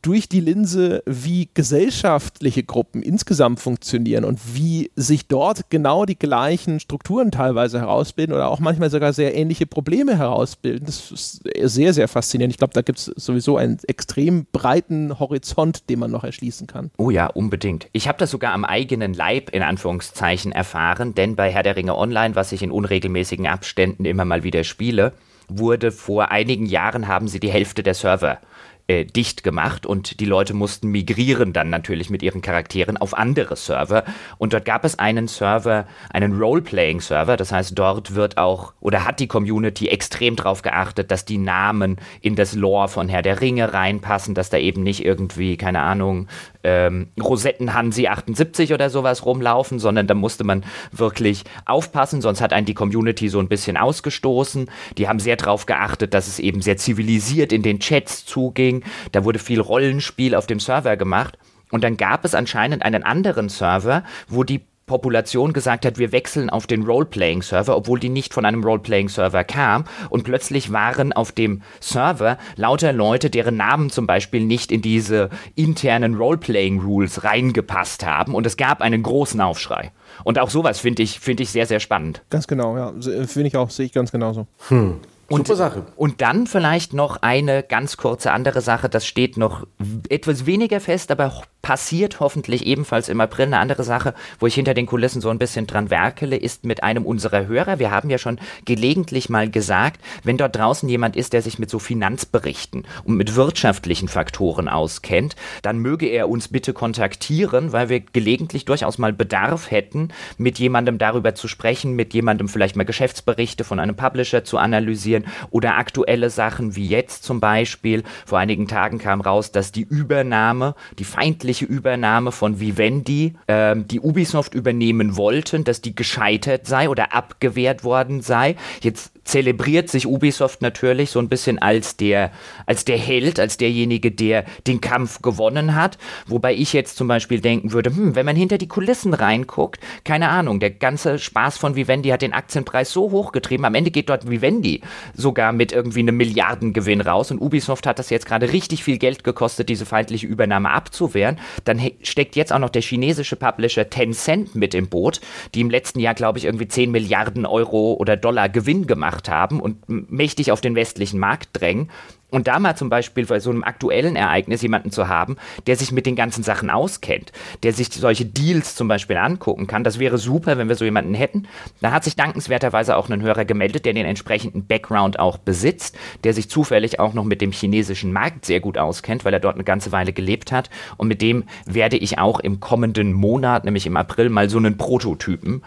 durch 0.01 0.27
die 0.27 0.39
Linse, 0.39 1.03
wie 1.05 1.49
gesellschaftliche 1.53 2.63
Gruppen 2.63 3.03
insgesamt 3.03 3.59
funktionieren 3.59 4.25
und 4.25 4.39
wie 4.55 4.91
sich 4.95 5.27
dort 5.27 5.69
genau 5.69 6.05
die 6.05 6.17
gleichen 6.17 6.79
Strukturen 6.79 7.31
teilweise 7.31 7.79
herausbilden 7.79 8.33
oder 8.33 8.49
auch 8.49 8.59
manchmal 8.59 8.89
sogar 8.89 9.13
sehr 9.13 9.35
ähnliche 9.35 9.67
Probleme 9.67 10.17
herausbilden. 10.17 10.85
Das 10.85 11.11
ist 11.11 11.43
sehr, 11.43 11.93
sehr 11.93 12.07
faszinierend. 12.07 12.53
Ich 12.53 12.57
glaube, 12.57 12.73
da 12.73 12.81
gibt 12.81 12.99
es 12.99 13.05
sowieso 13.05 13.57
einen 13.57 13.77
extrem 13.87 14.47
breiten 14.51 15.19
Horizont, 15.19 15.89
den 15.89 15.99
man 15.99 16.11
noch 16.11 16.23
erschließen 16.23 16.67
kann. 16.67 16.89
Oh 16.97 17.09
ja, 17.09 17.27
unbedingt. 17.27 17.87
Ich 17.91 18.07
habe 18.07 18.17
das 18.17 18.31
sogar 18.31 18.53
am 18.53 18.65
eigenen 18.65 19.13
Leib 19.13 19.51
in 19.51 19.61
Anführungszeichen 19.61 20.51
erfahren, 20.51 21.13
denn 21.13 21.35
bei 21.35 21.51
Herr 21.51 21.63
der 21.63 21.75
Ringe 21.75 21.95
Online, 21.95 22.35
was 22.35 22.51
ich 22.51 22.63
in 22.63 22.71
unregelmäßigen 22.71 23.45
Abständen 23.45 24.05
immer 24.05 24.25
mal 24.25 24.43
wieder 24.43 24.63
spiele, 24.63 25.13
wurde 25.47 25.91
vor 25.91 26.31
einigen 26.31 26.65
Jahren 26.65 27.07
haben 27.07 27.27
sie 27.27 27.39
die 27.39 27.51
Hälfte 27.51 27.83
der 27.83 27.93
Server 27.93 28.39
äh, 28.87 29.05
dicht 29.05 29.43
gemacht 29.43 29.85
und 29.85 30.19
die 30.19 30.25
Leute 30.25 30.53
mussten 30.53 30.89
migrieren 30.89 31.53
dann 31.53 31.69
natürlich 31.69 32.09
mit 32.09 32.23
ihren 32.23 32.41
Charakteren 32.41 32.97
auf 32.97 33.17
andere 33.17 33.55
Server. 33.55 34.03
Und 34.37 34.53
dort 34.53 34.65
gab 34.65 34.83
es 34.85 34.99
einen 34.99 35.27
Server, 35.27 35.87
einen 36.09 36.39
Role-Playing-Server. 36.39 37.37
Das 37.37 37.51
heißt, 37.51 37.77
dort 37.77 38.15
wird 38.15 38.37
auch 38.37 38.73
oder 38.79 39.05
hat 39.05 39.19
die 39.19 39.27
Community 39.27 39.87
extrem 39.87 40.35
darauf 40.35 40.61
geachtet, 40.61 41.11
dass 41.11 41.25
die 41.25 41.37
Namen 41.37 41.97
in 42.21 42.35
das 42.35 42.53
Lore 42.53 42.87
von 42.87 43.09
Herr 43.09 43.21
der 43.21 43.41
Ringe 43.41 43.73
reinpassen, 43.73 44.35
dass 44.35 44.49
da 44.49 44.57
eben 44.57 44.83
nicht 44.83 45.05
irgendwie, 45.05 45.57
keine 45.57 45.81
Ahnung, 45.81 46.27
ähm, 46.63 47.07
Rosettenhansi 47.21 48.07
78 48.07 48.73
oder 48.73 48.89
sowas 48.89 49.25
rumlaufen, 49.25 49.79
sondern 49.79 50.07
da 50.07 50.13
musste 50.13 50.43
man 50.43 50.63
wirklich 50.91 51.43
aufpassen, 51.65 52.21
sonst 52.21 52.41
hat 52.41 52.53
einen 52.53 52.65
die 52.65 52.73
Community 52.73 53.29
so 53.29 53.39
ein 53.39 53.47
bisschen 53.47 53.77
ausgestoßen. 53.77 54.69
Die 54.97 55.07
haben 55.07 55.19
sehr 55.19 55.37
darauf 55.37 55.65
geachtet, 55.65 56.13
dass 56.13 56.27
es 56.27 56.39
eben 56.39 56.61
sehr 56.61 56.77
zivilisiert 56.77 57.51
in 57.51 57.63
den 57.63 57.79
Chats 57.79 58.25
zuging. 58.71 58.83
Da 59.11 59.23
wurde 59.23 59.39
viel 59.39 59.59
Rollenspiel 59.59 60.35
auf 60.35 60.47
dem 60.47 60.59
Server 60.59 60.97
gemacht. 60.97 61.37
Und 61.71 61.83
dann 61.83 61.97
gab 61.97 62.25
es 62.25 62.35
anscheinend 62.35 62.83
einen 62.83 63.03
anderen 63.03 63.49
Server, 63.49 64.03
wo 64.27 64.43
die 64.43 64.61
Population 64.87 65.53
gesagt 65.53 65.85
hat, 65.85 65.99
wir 65.99 66.11
wechseln 66.11 66.49
auf 66.49 66.67
den 66.67 66.83
Roleplaying-Server, 66.83 67.77
obwohl 67.77 67.97
die 67.97 68.09
nicht 68.09 68.33
von 68.33 68.43
einem 68.43 68.61
Roleplaying-Server 68.61 69.45
kam. 69.45 69.85
Und 70.09 70.25
plötzlich 70.25 70.73
waren 70.73 71.13
auf 71.13 71.31
dem 71.31 71.61
Server 71.79 72.37
lauter 72.57 72.91
Leute, 72.91 73.29
deren 73.29 73.55
Namen 73.55 73.89
zum 73.89 74.05
Beispiel 74.05 74.43
nicht 74.43 74.69
in 74.69 74.81
diese 74.81 75.29
internen 75.55 76.15
Roleplaying-Rules 76.15 77.23
reingepasst 77.23 78.05
haben. 78.05 78.35
Und 78.35 78.45
es 78.45 78.57
gab 78.57 78.81
einen 78.81 79.01
großen 79.01 79.39
Aufschrei. 79.39 79.93
Und 80.25 80.39
auch 80.39 80.49
sowas 80.49 80.81
finde 80.81 81.03
ich, 81.03 81.21
find 81.21 81.39
ich 81.39 81.51
sehr, 81.51 81.67
sehr 81.67 81.79
spannend. 81.79 82.21
Ganz 82.29 82.47
genau, 82.47 82.75
ja. 82.75 82.91
Finde 83.27 83.47
ich 83.47 83.55
auch, 83.55 83.69
sehe 83.69 83.85
ich 83.85 83.93
ganz 83.93 84.11
genauso. 84.11 84.47
Hm. 84.67 84.99
Und, 85.31 85.47
Super 85.47 85.57
Sache. 85.57 85.85
Und 85.95 86.21
dann 86.21 86.47
vielleicht 86.47 86.93
noch 86.93 87.17
eine 87.21 87.63
ganz 87.63 87.97
kurze 87.97 88.31
andere 88.31 88.61
Sache, 88.61 88.89
das 88.89 89.05
steht 89.05 89.37
noch 89.37 89.65
etwas 90.09 90.45
weniger 90.45 90.79
fest, 90.79 91.11
aber 91.11 91.43
passiert 91.61 92.19
hoffentlich 92.19 92.65
ebenfalls 92.65 93.09
im 93.09 93.21
April. 93.21 93.45
Eine 93.45 93.59
andere 93.59 93.83
Sache, 93.83 94.13
wo 94.39 94.47
ich 94.47 94.55
hinter 94.55 94.73
den 94.73 94.85
Kulissen 94.85 95.21
so 95.21 95.29
ein 95.29 95.37
bisschen 95.37 95.67
dran 95.67 95.89
werkele, 95.89 96.35
ist 96.35 96.65
mit 96.65 96.83
einem 96.83 97.05
unserer 97.05 97.47
Hörer. 97.47 97.79
Wir 97.79 97.91
haben 97.91 98.09
ja 98.09 98.17
schon 98.17 98.39
gelegentlich 98.65 99.29
mal 99.29 99.49
gesagt, 99.49 100.01
wenn 100.23 100.37
dort 100.37 100.55
draußen 100.55 100.89
jemand 100.89 101.15
ist, 101.15 101.33
der 101.33 101.41
sich 101.41 101.59
mit 101.59 101.69
so 101.69 101.79
Finanzberichten 101.79 102.85
und 103.03 103.15
mit 103.15 103.35
wirtschaftlichen 103.35 104.07
Faktoren 104.07 104.67
auskennt, 104.67 105.35
dann 105.61 105.77
möge 105.77 106.07
er 106.07 106.29
uns 106.29 106.47
bitte 106.47 106.73
kontaktieren, 106.73 107.71
weil 107.71 107.89
wir 107.89 107.99
gelegentlich 107.99 108.65
durchaus 108.65 108.97
mal 108.97 109.13
Bedarf 109.13 109.69
hätten, 109.71 110.09
mit 110.37 110.59
jemandem 110.59 110.97
darüber 110.97 111.35
zu 111.35 111.47
sprechen, 111.47 111.95
mit 111.95 112.13
jemandem 112.13 112.49
vielleicht 112.49 112.75
mal 112.75 112.85
Geschäftsberichte 112.85 113.63
von 113.63 113.79
einem 113.79 113.95
Publisher 113.95 114.43
zu 114.43 114.57
analysieren 114.57 115.20
oder 115.49 115.77
aktuelle 115.77 116.29
Sachen 116.29 116.75
wie 116.75 116.85
jetzt 116.85 117.23
zum 117.23 117.39
Beispiel. 117.39 118.03
Vor 118.25 118.39
einigen 118.39 118.67
Tagen 118.67 118.97
kam 118.97 119.21
raus, 119.21 119.51
dass 119.51 119.71
die 119.71 119.83
Übernahme, 119.83 120.75
die 120.99 121.03
feindliche 121.03 121.65
Übernahme 121.65 122.31
von 122.31 122.59
Vivendi, 122.59 123.35
ähm, 123.47 123.87
die 123.87 123.99
Ubisoft 123.99 124.53
übernehmen 124.53 125.15
wollten, 125.17 125.63
dass 125.63 125.81
die 125.81 125.95
gescheitert 125.95 126.67
sei 126.67 126.89
oder 126.89 127.13
abgewehrt 127.13 127.83
worden 127.83 128.21
sei. 128.21 128.55
Jetzt 128.81 129.11
zelebriert 129.23 129.89
sich 129.89 130.07
Ubisoft 130.07 130.61
natürlich 130.61 131.11
so 131.11 131.19
ein 131.19 131.29
bisschen 131.29 131.59
als 131.59 131.95
der, 131.95 132.31
als 132.65 132.85
der 132.85 132.97
Held, 132.97 133.39
als 133.39 133.57
derjenige, 133.57 134.11
der 134.11 134.45
den 134.67 134.81
Kampf 134.81 135.21
gewonnen 135.21 135.75
hat. 135.75 135.97
Wobei 136.27 136.53
ich 136.53 136.73
jetzt 136.73 136.97
zum 136.97 137.07
Beispiel 137.07 137.39
denken 137.39 137.71
würde, 137.71 137.91
hm, 137.91 138.15
wenn 138.15 138.25
man 138.25 138.35
hinter 138.35 138.57
die 138.57 138.67
Kulissen 138.67 139.13
reinguckt, 139.13 139.79
keine 140.03 140.29
Ahnung, 140.29 140.59
der 140.59 140.71
ganze 140.71 141.19
Spaß 141.19 141.57
von 141.57 141.75
Vivendi 141.75 142.09
hat 142.09 142.21
den 142.21 142.33
Aktienpreis 142.33 142.91
so 142.91 143.11
hochgetrieben. 143.11 143.65
Am 143.65 143.75
Ende 143.75 143.91
geht 143.91 144.09
dort 144.09 144.29
Vivendi 144.29 144.81
sogar 145.15 145.51
mit 145.51 145.71
irgendwie 145.71 145.99
einem 145.99 146.17
Milliardengewinn 146.17 147.01
raus 147.01 147.31
und 147.31 147.39
Ubisoft 147.39 147.87
hat 147.87 147.99
das 147.99 148.09
jetzt 148.09 148.25
gerade 148.25 148.51
richtig 148.51 148.83
viel 148.83 148.97
Geld 148.97 149.23
gekostet, 149.23 149.69
diese 149.69 149.85
feindliche 149.85 150.27
Übernahme 150.27 150.71
abzuwehren. 150.71 151.39
Dann 151.65 151.81
steckt 152.01 152.35
jetzt 152.35 152.53
auch 152.53 152.59
noch 152.59 152.69
der 152.69 152.81
chinesische 152.81 153.35
Publisher 153.35 153.89
Tencent 153.89 154.55
mit 154.55 154.73
im 154.73 154.87
Boot, 154.87 155.21
die 155.53 155.61
im 155.61 155.69
letzten 155.69 155.99
Jahr, 155.99 156.13
glaube 156.13 156.39
ich, 156.39 156.45
irgendwie 156.45 156.67
10 156.67 156.91
Milliarden 156.91 157.45
Euro 157.45 157.93
oder 157.93 158.17
Dollar 158.17 158.49
Gewinn 158.49 158.87
gemacht 158.87 159.29
haben 159.29 159.59
und 159.59 159.77
mächtig 159.87 160.51
auf 160.51 160.61
den 160.61 160.75
westlichen 160.75 161.19
Markt 161.19 161.49
drängen. 161.53 161.89
Und 162.31 162.47
da 162.47 162.59
mal 162.59 162.75
zum 162.75 162.89
Beispiel 162.89 163.25
bei 163.25 163.39
so 163.39 163.51
einem 163.51 163.63
aktuellen 163.63 164.15
Ereignis 164.15 164.61
jemanden 164.61 164.89
zu 164.89 165.07
haben, 165.07 165.35
der 165.67 165.75
sich 165.75 165.91
mit 165.91 166.05
den 166.05 166.15
ganzen 166.15 166.43
Sachen 166.43 166.69
auskennt, 166.69 167.31
der 167.61 167.73
sich 167.73 167.89
solche 167.91 168.25
Deals 168.25 168.75
zum 168.75 168.87
Beispiel 168.87 169.17
angucken 169.17 169.67
kann, 169.67 169.83
das 169.83 169.99
wäre 169.99 170.17
super, 170.17 170.57
wenn 170.57 170.69
wir 170.69 170.75
so 170.75 170.85
jemanden 170.85 171.13
hätten. 171.13 171.47
Da 171.81 171.91
hat 171.91 172.05
sich 172.05 172.15
dankenswerterweise 172.15 172.95
auch 172.95 173.09
ein 173.09 173.21
Hörer 173.21 173.43
gemeldet, 173.43 173.85
der 173.85 173.93
den 173.93 174.05
entsprechenden 174.05 174.65
Background 174.65 175.19
auch 175.19 175.37
besitzt, 175.37 175.97
der 176.23 176.33
sich 176.33 176.49
zufällig 176.49 176.99
auch 176.99 177.13
noch 177.13 177.25
mit 177.25 177.41
dem 177.41 177.51
chinesischen 177.51 178.13
Markt 178.13 178.45
sehr 178.45 178.61
gut 178.61 178.77
auskennt, 178.77 179.25
weil 179.25 179.33
er 179.33 179.39
dort 179.41 179.55
eine 179.55 179.65
ganze 179.65 179.91
Weile 179.91 180.13
gelebt 180.13 180.53
hat. 180.53 180.69
Und 180.95 181.09
mit 181.09 181.21
dem 181.21 181.43
werde 181.65 181.97
ich 181.97 182.17
auch 182.17 182.39
im 182.39 182.61
kommenden 182.61 183.11
Monat, 183.11 183.65
nämlich 183.65 183.85
im 183.85 183.97
April, 183.97 184.29
mal 184.29 184.49
so 184.49 184.57
einen 184.57 184.77
Prototypen 184.77 185.63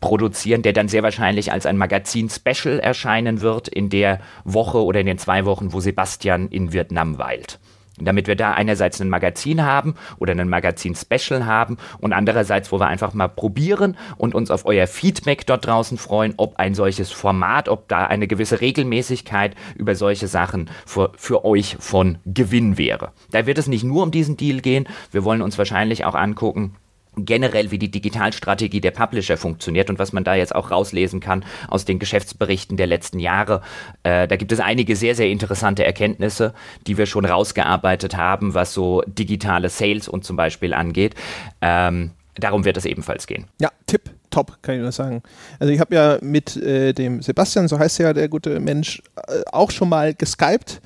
produzieren, 0.00 0.62
der 0.62 0.72
dann 0.72 0.88
sehr 0.88 1.02
wahrscheinlich 1.02 1.52
als 1.52 1.66
ein 1.66 1.76
Magazin-Special 1.76 2.78
erscheinen 2.80 3.40
wird 3.40 3.68
in 3.68 3.90
der 3.90 4.20
Woche 4.44 4.82
oder 4.84 5.00
in 5.00 5.06
den 5.06 5.18
zwei 5.18 5.44
Wochen, 5.44 5.72
wo 5.72 5.80
Sebastian 5.80 6.48
in 6.48 6.72
Vietnam 6.72 7.18
weilt. 7.18 7.58
Damit 8.00 8.28
wir 8.28 8.36
da 8.36 8.52
einerseits 8.52 9.00
ein 9.00 9.08
Magazin 9.08 9.64
haben 9.64 9.94
oder 10.18 10.32
ein 10.32 10.48
Magazin-Special 10.48 11.46
haben 11.46 11.78
und 11.98 12.12
andererseits, 12.12 12.70
wo 12.70 12.78
wir 12.78 12.86
einfach 12.86 13.12
mal 13.14 13.28
probieren 13.28 13.96
und 14.16 14.34
uns 14.34 14.50
auf 14.50 14.66
euer 14.66 14.86
Feedback 14.86 15.46
dort 15.46 15.66
draußen 15.66 15.98
freuen, 15.98 16.34
ob 16.36 16.56
ein 16.58 16.74
solches 16.74 17.10
Format, 17.10 17.68
ob 17.68 17.88
da 17.88 18.06
eine 18.06 18.28
gewisse 18.28 18.60
Regelmäßigkeit 18.60 19.54
über 19.74 19.94
solche 19.94 20.28
Sachen 20.28 20.70
für, 20.86 21.12
für 21.16 21.44
euch 21.44 21.76
von 21.80 22.18
Gewinn 22.24 22.78
wäre. 22.78 23.12
Da 23.30 23.46
wird 23.46 23.58
es 23.58 23.66
nicht 23.66 23.84
nur 23.84 24.04
um 24.04 24.10
diesen 24.10 24.36
Deal 24.36 24.60
gehen, 24.60 24.86
wir 25.10 25.24
wollen 25.24 25.42
uns 25.42 25.58
wahrscheinlich 25.58 26.04
auch 26.04 26.14
angucken, 26.14 26.76
generell, 27.24 27.70
wie 27.70 27.78
die 27.78 27.90
Digitalstrategie 27.90 28.80
der 28.80 28.90
Publisher 28.90 29.36
funktioniert 29.36 29.90
und 29.90 29.98
was 29.98 30.12
man 30.12 30.24
da 30.24 30.34
jetzt 30.34 30.54
auch 30.54 30.70
rauslesen 30.70 31.20
kann 31.20 31.44
aus 31.68 31.84
den 31.84 31.98
Geschäftsberichten 31.98 32.76
der 32.76 32.86
letzten 32.86 33.18
Jahre. 33.18 33.62
Äh, 34.02 34.28
da 34.28 34.36
gibt 34.36 34.52
es 34.52 34.60
einige 34.60 34.96
sehr, 34.96 35.14
sehr 35.14 35.28
interessante 35.28 35.84
Erkenntnisse, 35.84 36.54
die 36.86 36.98
wir 36.98 37.06
schon 37.06 37.24
rausgearbeitet 37.24 38.16
haben, 38.16 38.54
was 38.54 38.74
so 38.74 39.02
digitale 39.06 39.68
Sales 39.68 40.08
und 40.08 40.24
zum 40.24 40.36
Beispiel 40.36 40.74
angeht. 40.74 41.14
Ähm, 41.60 42.10
Darum 42.38 42.64
wird 42.64 42.76
es 42.76 42.84
ebenfalls 42.84 43.26
gehen. 43.26 43.46
Ja, 43.60 43.70
Tipp, 43.86 44.10
top, 44.30 44.62
kann 44.62 44.76
ich 44.76 44.80
nur 44.80 44.92
sagen. 44.92 45.22
Also 45.58 45.72
ich 45.72 45.80
habe 45.80 45.94
ja 45.94 46.18
mit 46.20 46.56
äh, 46.56 46.92
dem 46.92 47.20
Sebastian, 47.20 47.66
so 47.66 47.78
heißt 47.78 47.98
ja 47.98 48.12
der 48.12 48.28
gute 48.28 48.60
Mensch, 48.60 49.02
äh, 49.16 49.40
auch 49.50 49.70
schon 49.70 49.88
mal 49.88 50.14
geskypt 50.14 50.80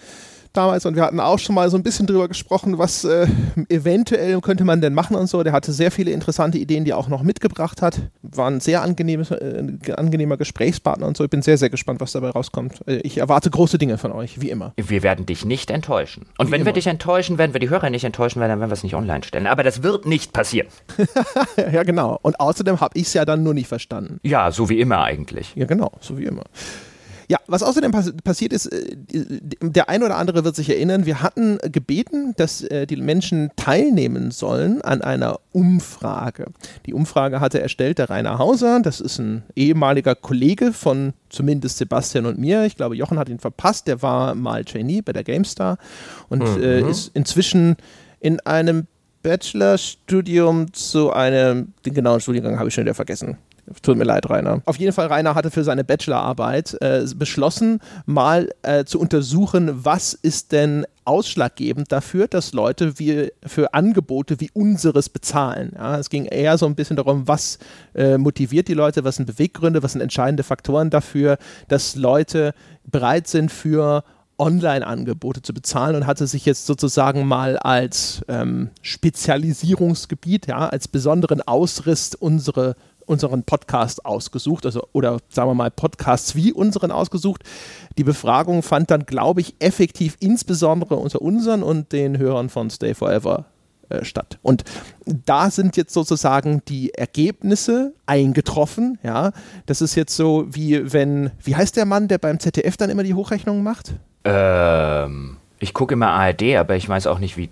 damals 0.52 0.86
und 0.86 0.96
wir 0.96 1.02
hatten 1.02 1.20
auch 1.20 1.38
schon 1.38 1.54
mal 1.54 1.70
so 1.70 1.76
ein 1.76 1.82
bisschen 1.82 2.06
drüber 2.06 2.28
gesprochen, 2.28 2.78
was 2.78 3.04
äh, 3.04 3.26
eventuell 3.68 4.40
könnte 4.40 4.64
man 4.64 4.80
denn 4.80 4.94
machen 4.94 5.16
und 5.16 5.26
so. 5.26 5.42
Der 5.42 5.52
hatte 5.52 5.72
sehr 5.72 5.90
viele 5.90 6.10
interessante 6.10 6.58
Ideen, 6.58 6.84
die 6.84 6.92
er 6.92 6.98
auch 6.98 7.08
noch 7.08 7.22
mitgebracht 7.22 7.82
hat. 7.82 8.00
War 8.22 8.48
ein 8.48 8.60
sehr 8.60 8.82
angenehmes, 8.82 9.30
äh, 9.30 9.64
angenehmer 9.96 10.36
Gesprächspartner 10.36 11.06
und 11.06 11.16
so. 11.16 11.24
Ich 11.24 11.30
bin 11.30 11.42
sehr, 11.42 11.58
sehr 11.58 11.70
gespannt, 11.70 12.00
was 12.00 12.12
dabei 12.12 12.30
rauskommt. 12.30 12.86
Äh, 12.86 12.96
ich 12.98 13.18
erwarte 13.18 13.50
große 13.50 13.78
Dinge 13.78 13.98
von 13.98 14.12
euch, 14.12 14.40
wie 14.40 14.50
immer. 14.50 14.72
Wir 14.76 15.02
werden 15.02 15.26
dich 15.26 15.44
nicht 15.44 15.70
enttäuschen. 15.70 16.26
Und 16.38 16.48
wie 16.48 16.52
wenn 16.52 16.60
immer. 16.60 16.66
wir 16.66 16.72
dich 16.74 16.86
enttäuschen, 16.86 17.38
werden 17.38 17.52
wir 17.52 17.60
die 17.60 17.70
Hörer 17.70 17.90
nicht 17.90 18.04
enttäuschen, 18.04 18.40
weil 18.40 18.48
dann 18.48 18.60
werden 18.60 18.70
wir 18.70 18.74
es 18.74 18.82
nicht 18.82 18.94
online 18.94 19.24
stellen. 19.24 19.46
Aber 19.46 19.62
das 19.62 19.82
wird 19.82 20.06
nicht 20.06 20.32
passieren. 20.32 20.68
ja, 21.72 21.82
genau. 21.82 22.18
Und 22.22 22.40
außerdem 22.40 22.80
habe 22.80 22.98
ich 22.98 23.06
es 23.06 23.14
ja 23.14 23.24
dann 23.24 23.42
nur 23.42 23.54
nicht 23.54 23.68
verstanden. 23.68 24.20
Ja, 24.22 24.50
so 24.50 24.68
wie 24.68 24.80
immer 24.80 25.02
eigentlich. 25.02 25.54
Ja, 25.54 25.66
genau, 25.66 25.92
so 26.00 26.18
wie 26.18 26.24
immer. 26.24 26.44
Ja, 27.32 27.38
was 27.46 27.62
außerdem 27.62 27.92
pass 27.92 28.12
passiert 28.24 28.52
ist, 28.52 28.66
äh, 28.66 28.94
der 29.62 29.88
ein 29.88 30.02
oder 30.02 30.18
andere 30.18 30.44
wird 30.44 30.54
sich 30.54 30.68
erinnern, 30.68 31.06
wir 31.06 31.22
hatten 31.22 31.56
gebeten, 31.62 32.34
dass 32.36 32.60
äh, 32.60 32.86
die 32.86 32.96
Menschen 32.96 33.50
teilnehmen 33.56 34.32
sollen 34.32 34.82
an 34.82 35.00
einer 35.00 35.40
Umfrage. 35.50 36.48
Die 36.84 36.92
Umfrage 36.92 37.40
hatte 37.40 37.62
erstellt 37.62 37.96
der 37.96 38.10
Rainer 38.10 38.36
Hauser, 38.36 38.80
das 38.82 39.00
ist 39.00 39.18
ein 39.18 39.44
ehemaliger 39.56 40.14
Kollege 40.14 40.74
von 40.74 41.14
zumindest 41.30 41.78
Sebastian 41.78 42.26
und 42.26 42.36
mir. 42.36 42.66
Ich 42.66 42.76
glaube, 42.76 42.96
Jochen 42.96 43.18
hat 43.18 43.30
ihn 43.30 43.38
verpasst, 43.38 43.86
der 43.86 44.02
war 44.02 44.34
mal 44.34 44.66
Trainee 44.66 45.00
bei 45.00 45.14
der 45.14 45.24
GameStar 45.24 45.78
und 46.28 46.42
mhm. 46.42 46.62
äh, 46.62 46.82
ist 46.82 47.12
inzwischen 47.14 47.76
in 48.20 48.40
einem 48.40 48.86
Bachelorstudium 49.22 50.74
zu 50.74 51.10
einem, 51.14 51.72
den 51.86 51.94
genauen 51.94 52.20
Studiengang 52.20 52.58
habe 52.58 52.68
ich 52.68 52.74
schon 52.74 52.84
wieder 52.84 52.92
vergessen. 52.92 53.38
Tut 53.82 53.96
mir 53.96 54.04
leid, 54.04 54.28
Rainer. 54.28 54.60
Auf 54.64 54.76
jeden 54.76 54.92
Fall, 54.92 55.06
Rainer 55.06 55.34
hatte 55.34 55.50
für 55.50 55.62
seine 55.62 55.84
Bachelorarbeit 55.84 56.76
äh, 56.80 57.04
beschlossen, 57.14 57.80
mal 58.06 58.50
äh, 58.62 58.84
zu 58.84 58.98
untersuchen, 58.98 59.84
was 59.84 60.14
ist 60.14 60.52
denn 60.52 60.84
ausschlaggebend 61.04 61.90
dafür, 61.90 62.28
dass 62.28 62.52
Leute 62.52 62.98
wie, 62.98 63.32
für 63.44 63.74
Angebote 63.74 64.40
wie 64.40 64.50
unseres 64.52 65.08
bezahlen. 65.08 65.72
Ja, 65.74 65.98
es 65.98 66.10
ging 66.10 66.26
eher 66.26 66.58
so 66.58 66.66
ein 66.66 66.74
bisschen 66.74 66.96
darum, 66.96 67.26
was 67.28 67.58
äh, 67.94 68.18
motiviert 68.18 68.68
die 68.68 68.74
Leute, 68.74 69.04
was 69.04 69.16
sind 69.16 69.26
Beweggründe, 69.26 69.82
was 69.82 69.92
sind 69.92 70.00
entscheidende 70.00 70.42
Faktoren 70.42 70.90
dafür, 70.90 71.38
dass 71.68 71.96
Leute 71.96 72.54
bereit 72.84 73.28
sind 73.28 73.50
für 73.50 74.04
Online-Angebote 74.38 75.42
zu 75.42 75.54
bezahlen 75.54 75.94
und 75.94 76.06
hatte 76.06 76.26
sich 76.26 76.44
jetzt 76.46 76.66
sozusagen 76.66 77.26
mal 77.26 77.56
als 77.58 78.22
ähm, 78.28 78.70
Spezialisierungsgebiet, 78.80 80.48
ja, 80.48 80.68
als 80.68 80.88
besonderen 80.88 81.42
Ausriss 81.42 82.14
unsere 82.14 82.74
unseren 83.06 83.44
Podcast 83.44 84.04
ausgesucht, 84.04 84.66
also 84.66 84.86
oder 84.92 85.18
sagen 85.28 85.50
wir 85.50 85.54
mal 85.54 85.70
Podcasts 85.70 86.34
wie 86.34 86.52
unseren 86.52 86.90
ausgesucht. 86.90 87.42
Die 87.98 88.04
Befragung 88.04 88.62
fand 88.62 88.90
dann, 88.90 89.06
glaube 89.06 89.40
ich, 89.40 89.54
effektiv 89.58 90.16
insbesondere 90.20 90.96
unter 90.96 91.22
unseren 91.22 91.62
und 91.62 91.92
den 91.92 92.18
Hörern 92.18 92.48
von 92.48 92.70
Stay 92.70 92.94
Forever 92.94 93.46
äh, 93.92 94.04
statt. 94.04 94.38
Und 94.42 94.64
da 95.04 95.50
sind 95.50 95.76
jetzt 95.76 95.92
sozusagen 95.92 96.62
die 96.66 96.94
Ergebnisse 96.94 97.92
eingetroffen. 98.06 98.98
Ja, 99.02 99.32
das 99.66 99.82
ist 99.82 99.94
jetzt 99.94 100.16
so 100.16 100.46
wie 100.48 100.92
wenn, 100.92 101.30
wie 101.42 101.56
heißt 101.56 101.76
der 101.76 101.84
Mann, 101.84 102.08
der 102.08 102.18
beim 102.18 102.40
ZDF 102.40 102.76
dann 102.76 102.90
immer 102.90 103.02
die 103.02 103.14
Hochrechnungen 103.14 103.62
macht? 103.62 103.94
Ähm, 104.24 105.36
ich 105.58 105.74
gucke 105.74 105.94
immer 105.94 106.08
ARD, 106.08 106.56
aber 106.56 106.76
ich 106.76 106.88
weiß 106.88 107.06
auch 107.06 107.18
nicht, 107.18 107.36
wie 107.36 107.50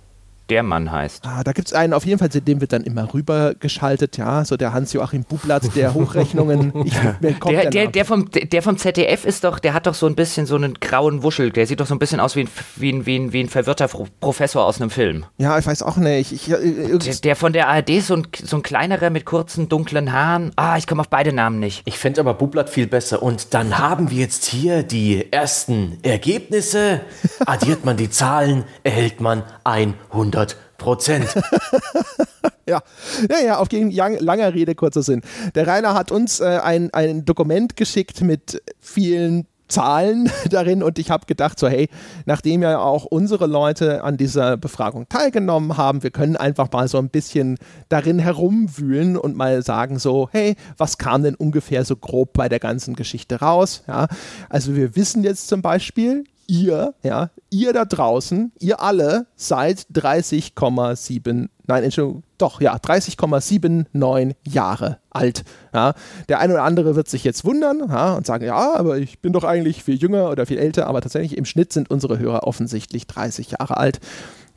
der 0.50 0.62
Mann 0.62 0.90
heißt. 0.90 1.24
Ah, 1.26 1.44
da 1.44 1.52
gibt 1.52 1.68
es 1.68 1.74
einen, 1.74 1.92
auf 1.92 2.04
jeden 2.04 2.18
Fall, 2.18 2.28
dem 2.28 2.60
wird 2.60 2.72
dann 2.72 2.82
immer 2.82 3.12
rübergeschaltet, 3.14 4.16
ja, 4.16 4.44
so 4.44 4.56
der 4.56 4.72
Hans-Joachim 4.72 5.24
Bublatt, 5.24 5.74
der 5.76 5.94
Hochrechnungen. 5.94 6.72
Ich, 6.84 6.94
der, 7.22 7.70
der, 7.70 7.86
der, 7.86 8.04
vom, 8.04 8.28
der 8.30 8.62
vom 8.62 8.76
ZDF 8.76 9.24
ist 9.24 9.44
doch, 9.44 9.60
der 9.60 9.74
hat 9.74 9.86
doch 9.86 9.94
so 9.94 10.06
ein 10.06 10.16
bisschen 10.16 10.46
so 10.46 10.56
einen 10.56 10.74
grauen 10.74 11.22
Wuschel, 11.22 11.50
der 11.50 11.66
sieht 11.66 11.80
doch 11.80 11.86
so 11.86 11.94
ein 11.94 12.00
bisschen 12.00 12.18
aus 12.18 12.34
wie 12.34 12.40
ein, 12.40 12.48
wie 12.76 12.92
ein, 12.92 13.06
wie 13.06 13.18
ein, 13.18 13.32
wie 13.32 13.40
ein 13.40 13.48
verwirrter 13.48 13.88
Professor 14.20 14.64
aus 14.64 14.80
einem 14.80 14.90
Film. 14.90 15.24
Ja, 15.38 15.56
ich 15.58 15.66
weiß 15.66 15.82
auch 15.82 15.96
nicht. 15.96 16.32
Ich, 16.32 16.46
der, 16.46 17.14
der, 17.22 17.36
von 17.36 17.52
der 17.52 17.68
ARD 17.68 17.90
ist 17.90 18.08
so 18.08 18.16
ein, 18.16 18.26
so 18.42 18.56
ein 18.56 18.62
kleinerer 18.62 19.10
mit 19.10 19.24
kurzen, 19.24 19.68
dunklen 19.68 20.12
Haaren. 20.12 20.50
Ah, 20.56 20.76
ich 20.76 20.86
komme 20.86 21.02
auf 21.02 21.08
beide 21.08 21.32
Namen 21.32 21.60
nicht. 21.60 21.82
Ich 21.84 21.98
finde 21.98 22.20
aber 22.20 22.34
Bublatt 22.34 22.70
viel 22.70 22.88
besser. 22.88 23.22
Und 23.22 23.54
dann 23.54 23.78
haben 23.78 24.10
wir 24.10 24.18
jetzt 24.18 24.46
hier 24.46 24.82
die 24.82 25.32
ersten 25.32 25.98
Ergebnisse. 26.02 27.02
Addiert 27.46 27.84
man 27.84 27.96
die 27.96 28.10
Zahlen, 28.10 28.64
erhält 28.82 29.20
man 29.20 29.44
100 29.64 30.39
100 30.40 30.56
Prozent. 30.78 31.26
ja. 32.66 32.82
ja, 33.28 33.38
ja, 33.44 33.58
auf 33.58 33.70
jeden 33.72 33.90
langer 33.90 34.54
Rede, 34.54 34.74
kurzer 34.74 35.02
Sinn. 35.02 35.22
Der 35.54 35.66
Rainer 35.66 35.94
hat 35.94 36.10
uns 36.10 36.40
äh, 36.40 36.60
ein, 36.62 36.92
ein 36.92 37.24
Dokument 37.24 37.76
geschickt 37.76 38.22
mit 38.22 38.62
vielen 38.78 39.46
Zahlen 39.68 40.30
darin 40.50 40.82
und 40.82 40.98
ich 40.98 41.10
habe 41.10 41.26
gedacht, 41.26 41.58
so 41.58 41.68
hey, 41.68 41.88
nachdem 42.26 42.62
ja 42.62 42.80
auch 42.80 43.04
unsere 43.04 43.46
Leute 43.46 44.02
an 44.02 44.16
dieser 44.16 44.56
Befragung 44.56 45.08
teilgenommen 45.08 45.76
haben, 45.76 46.02
wir 46.02 46.10
können 46.10 46.36
einfach 46.36 46.72
mal 46.72 46.88
so 46.88 46.98
ein 46.98 47.08
bisschen 47.08 47.56
darin 47.88 48.18
herumwühlen 48.18 49.16
und 49.16 49.36
mal 49.36 49.62
sagen 49.62 49.98
so, 49.98 50.28
hey, 50.32 50.56
was 50.76 50.98
kam 50.98 51.22
denn 51.22 51.36
ungefähr 51.36 51.84
so 51.84 51.94
grob 51.94 52.32
bei 52.32 52.48
der 52.48 52.58
ganzen 52.58 52.96
Geschichte 52.96 53.40
raus? 53.40 53.84
Ja, 53.86 54.08
also 54.48 54.74
wir 54.74 54.96
wissen 54.96 55.22
jetzt 55.22 55.46
zum 55.46 55.62
Beispiel, 55.62 56.24
ihr, 56.50 56.94
ja, 57.02 57.30
ihr 57.50 57.72
da 57.72 57.84
draußen, 57.84 58.52
ihr 58.58 58.82
alle 58.82 59.26
seid 59.36 59.86
30,7, 59.94 61.48
nein, 61.66 61.84
Entschuldigung, 61.84 62.24
doch, 62.38 62.60
ja, 62.60 62.76
30,79 62.76 64.34
Jahre 64.48 64.98
alt. 65.10 65.44
Ja. 65.72 65.94
Der 66.28 66.40
eine 66.40 66.54
oder 66.54 66.64
andere 66.64 66.96
wird 66.96 67.08
sich 67.08 67.22
jetzt 67.22 67.44
wundern 67.44 67.84
ja, 67.88 68.14
und 68.14 68.26
sagen, 68.26 68.44
ja, 68.44 68.74
aber 68.74 68.98
ich 68.98 69.20
bin 69.20 69.32
doch 69.32 69.44
eigentlich 69.44 69.84
viel 69.84 69.96
jünger 69.96 70.30
oder 70.30 70.44
viel 70.44 70.58
älter, 70.58 70.88
aber 70.88 71.00
tatsächlich 71.00 71.38
im 71.38 71.44
Schnitt 71.44 71.72
sind 71.72 71.90
unsere 71.90 72.18
Hörer 72.18 72.42
offensichtlich 72.42 73.06
30 73.06 73.52
Jahre 73.52 73.76
alt. 73.76 74.00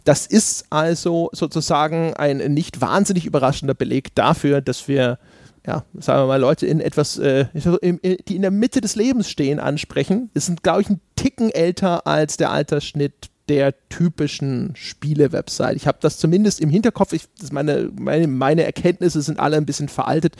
Das 0.03 0.25
ist 0.25 0.65
also 0.69 1.29
sozusagen 1.31 2.13
ein 2.15 2.37
nicht 2.53 2.81
wahnsinnig 2.81 3.25
überraschender 3.25 3.73
Beleg 3.75 4.15
dafür, 4.15 4.61
dass 4.61 4.87
wir 4.87 5.19
ja, 5.65 5.85
sagen 5.97 6.23
wir 6.23 6.27
mal, 6.27 6.39
Leute 6.39 6.65
in 6.67 6.79
etwas, 6.79 7.17
äh, 7.17 7.45
die 7.53 8.35
in 8.35 8.41
der 8.41 8.51
Mitte 8.51 8.81
des 8.81 8.95
Lebens 8.95 9.29
stehen, 9.29 9.59
ansprechen. 9.59 10.29
Sind, 10.35 10.63
glaube 10.63 10.81
ich, 10.81 10.89
ein 10.89 10.99
Ticken 11.15 11.49
älter 11.49 12.05
als 12.05 12.37
der 12.37 12.51
Altersschnitt 12.51 13.29
der 13.49 13.73
typischen 13.89 14.73
Spiele-Website. 14.75 15.75
Ich 15.75 15.85
habe 15.85 15.97
das 15.99 16.17
zumindest 16.17 16.61
im 16.61 16.69
Hinterkopf. 16.69 17.11
Ich, 17.11 17.27
meine, 17.51 17.91
meine, 17.99 18.27
meine, 18.27 18.63
Erkenntnisse 18.63 19.21
sind 19.21 19.39
alle 19.39 19.57
ein 19.57 19.65
bisschen 19.65 19.89
veraltet, 19.89 20.35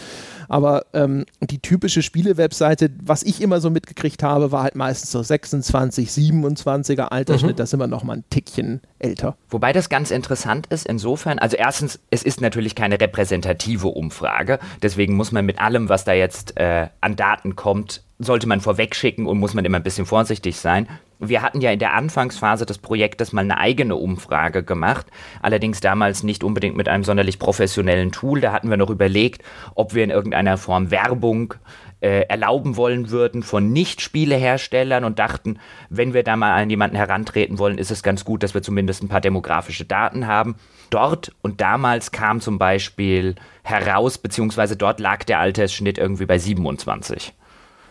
aber 0.47 0.86
ähm, 0.93 1.26
die 1.41 1.60
typische 1.60 2.01
Spiele-Webseite, 2.01 2.91
was 3.01 3.24
ich 3.24 3.41
immer 3.41 3.60
so 3.60 3.70
mitgekriegt 3.70 4.24
habe, 4.24 4.51
war 4.51 4.64
halt 4.64 4.76
meistens 4.76 5.12
so 5.12 5.22
26, 5.22 6.10
27er 6.10 7.10
Altersschnitt. 7.10 7.56
Mhm. 7.56 7.58
Da 7.58 7.66
sind 7.66 7.80
wir 7.80 7.88
noch 7.88 8.04
mal 8.04 8.18
ein 8.18 8.24
Tickchen 8.30 8.82
älter. 8.99 9.36
Wobei 9.49 9.74
das 9.74 9.89
ganz 9.89 10.10
interessant 10.10 10.68
ist, 10.68 10.86
insofern, 10.88 11.39
also 11.39 11.58
erstens, 11.58 11.99
es 12.10 12.24
ist 12.24 12.39
natürlich 12.39 12.74
keine 12.74 12.99
repräsentative 13.01 13.89
Umfrage, 13.89 14.60
deswegen 14.82 15.16
muss 15.16 15.34
man 15.34 15.45
mit 15.45 15.60
allem, 15.60 15.89
was 15.89 16.06
da 16.06 16.14
jetzt 16.14 16.58
äh, 16.58 16.88
an 17.01 17.18
Daten 17.18 17.58
kommt, 17.58 18.04
sollte 18.20 18.47
man 18.47 18.62
vorwegschicken 18.62 19.26
und 19.26 19.39
muss 19.39 19.54
man 19.54 19.66
immer 19.66 19.78
ein 19.78 19.84
bisschen 19.84 20.06
vorsichtig 20.06 20.58
sein. 20.58 20.88
Wir 21.30 21.41
hatten 21.41 21.61
ja 21.61 21.71
in 21.71 21.80
der 21.80 21.93
Anfangsphase 21.93 22.65
des 22.65 22.78
Projektes 22.78 23.34
mal 23.34 23.41
eine 23.41 23.57
eigene 23.57 23.95
Umfrage 23.95 24.63
gemacht, 24.63 25.07
allerdings 25.41 25.80
damals 25.80 26.24
nicht 26.24 26.43
unbedingt 26.43 26.76
mit 26.76 26.89
einem 26.89 27.03
sonderlich 27.03 27.39
professionellen 27.39 28.11
Tool. 28.11 28.41
Da 28.41 28.51
hatten 28.51 28.69
wir 28.69 28.78
noch 28.78 28.89
überlegt, 28.89 29.43
ob 29.76 29.93
wir 29.93 30.03
in 30.03 30.09
irgendeiner 30.09 30.57
Form 30.57 30.91
Werbung 30.91 31.55
äh, 32.03 32.26
erlauben 32.28 32.76
wollen 32.76 33.09
würden 33.11 33.43
von 33.43 33.71
Nicht-Spieleherstellern 33.71 35.05
und 35.05 35.19
dachten, 35.19 35.59
wenn 35.89 36.13
wir 36.13 36.24
da 36.24 36.36
mal 36.36 36.53
an 36.53 36.69
jemanden 36.69 36.97
herantreten 36.97 37.59
wollen, 37.59 37.78
ist 37.78 37.91
es 37.91 38.03
ganz 38.03 38.26
gut, 38.26 38.43
dass 38.43 38.53
wir 38.53 38.61
zumindest 38.61 39.03
ein 39.03 39.07
paar 39.07 39.21
demografische 39.21 39.86
Daten 39.86 40.28
haben. 40.28 40.55
Dort 40.89 41.32
und 41.41 41.61
damals 41.61 42.11
kam 42.11 42.41
zum 42.41 42.59
Beispiel 42.59 43.36
heraus, 43.63 44.17
beziehungsweise 44.17 44.76
dort 44.76 44.99
lag 44.99 45.24
der 45.24 45.39
Altersschnitt 45.39 45.97
irgendwie 45.97 46.26
bei 46.26 46.38
27. 46.38 47.34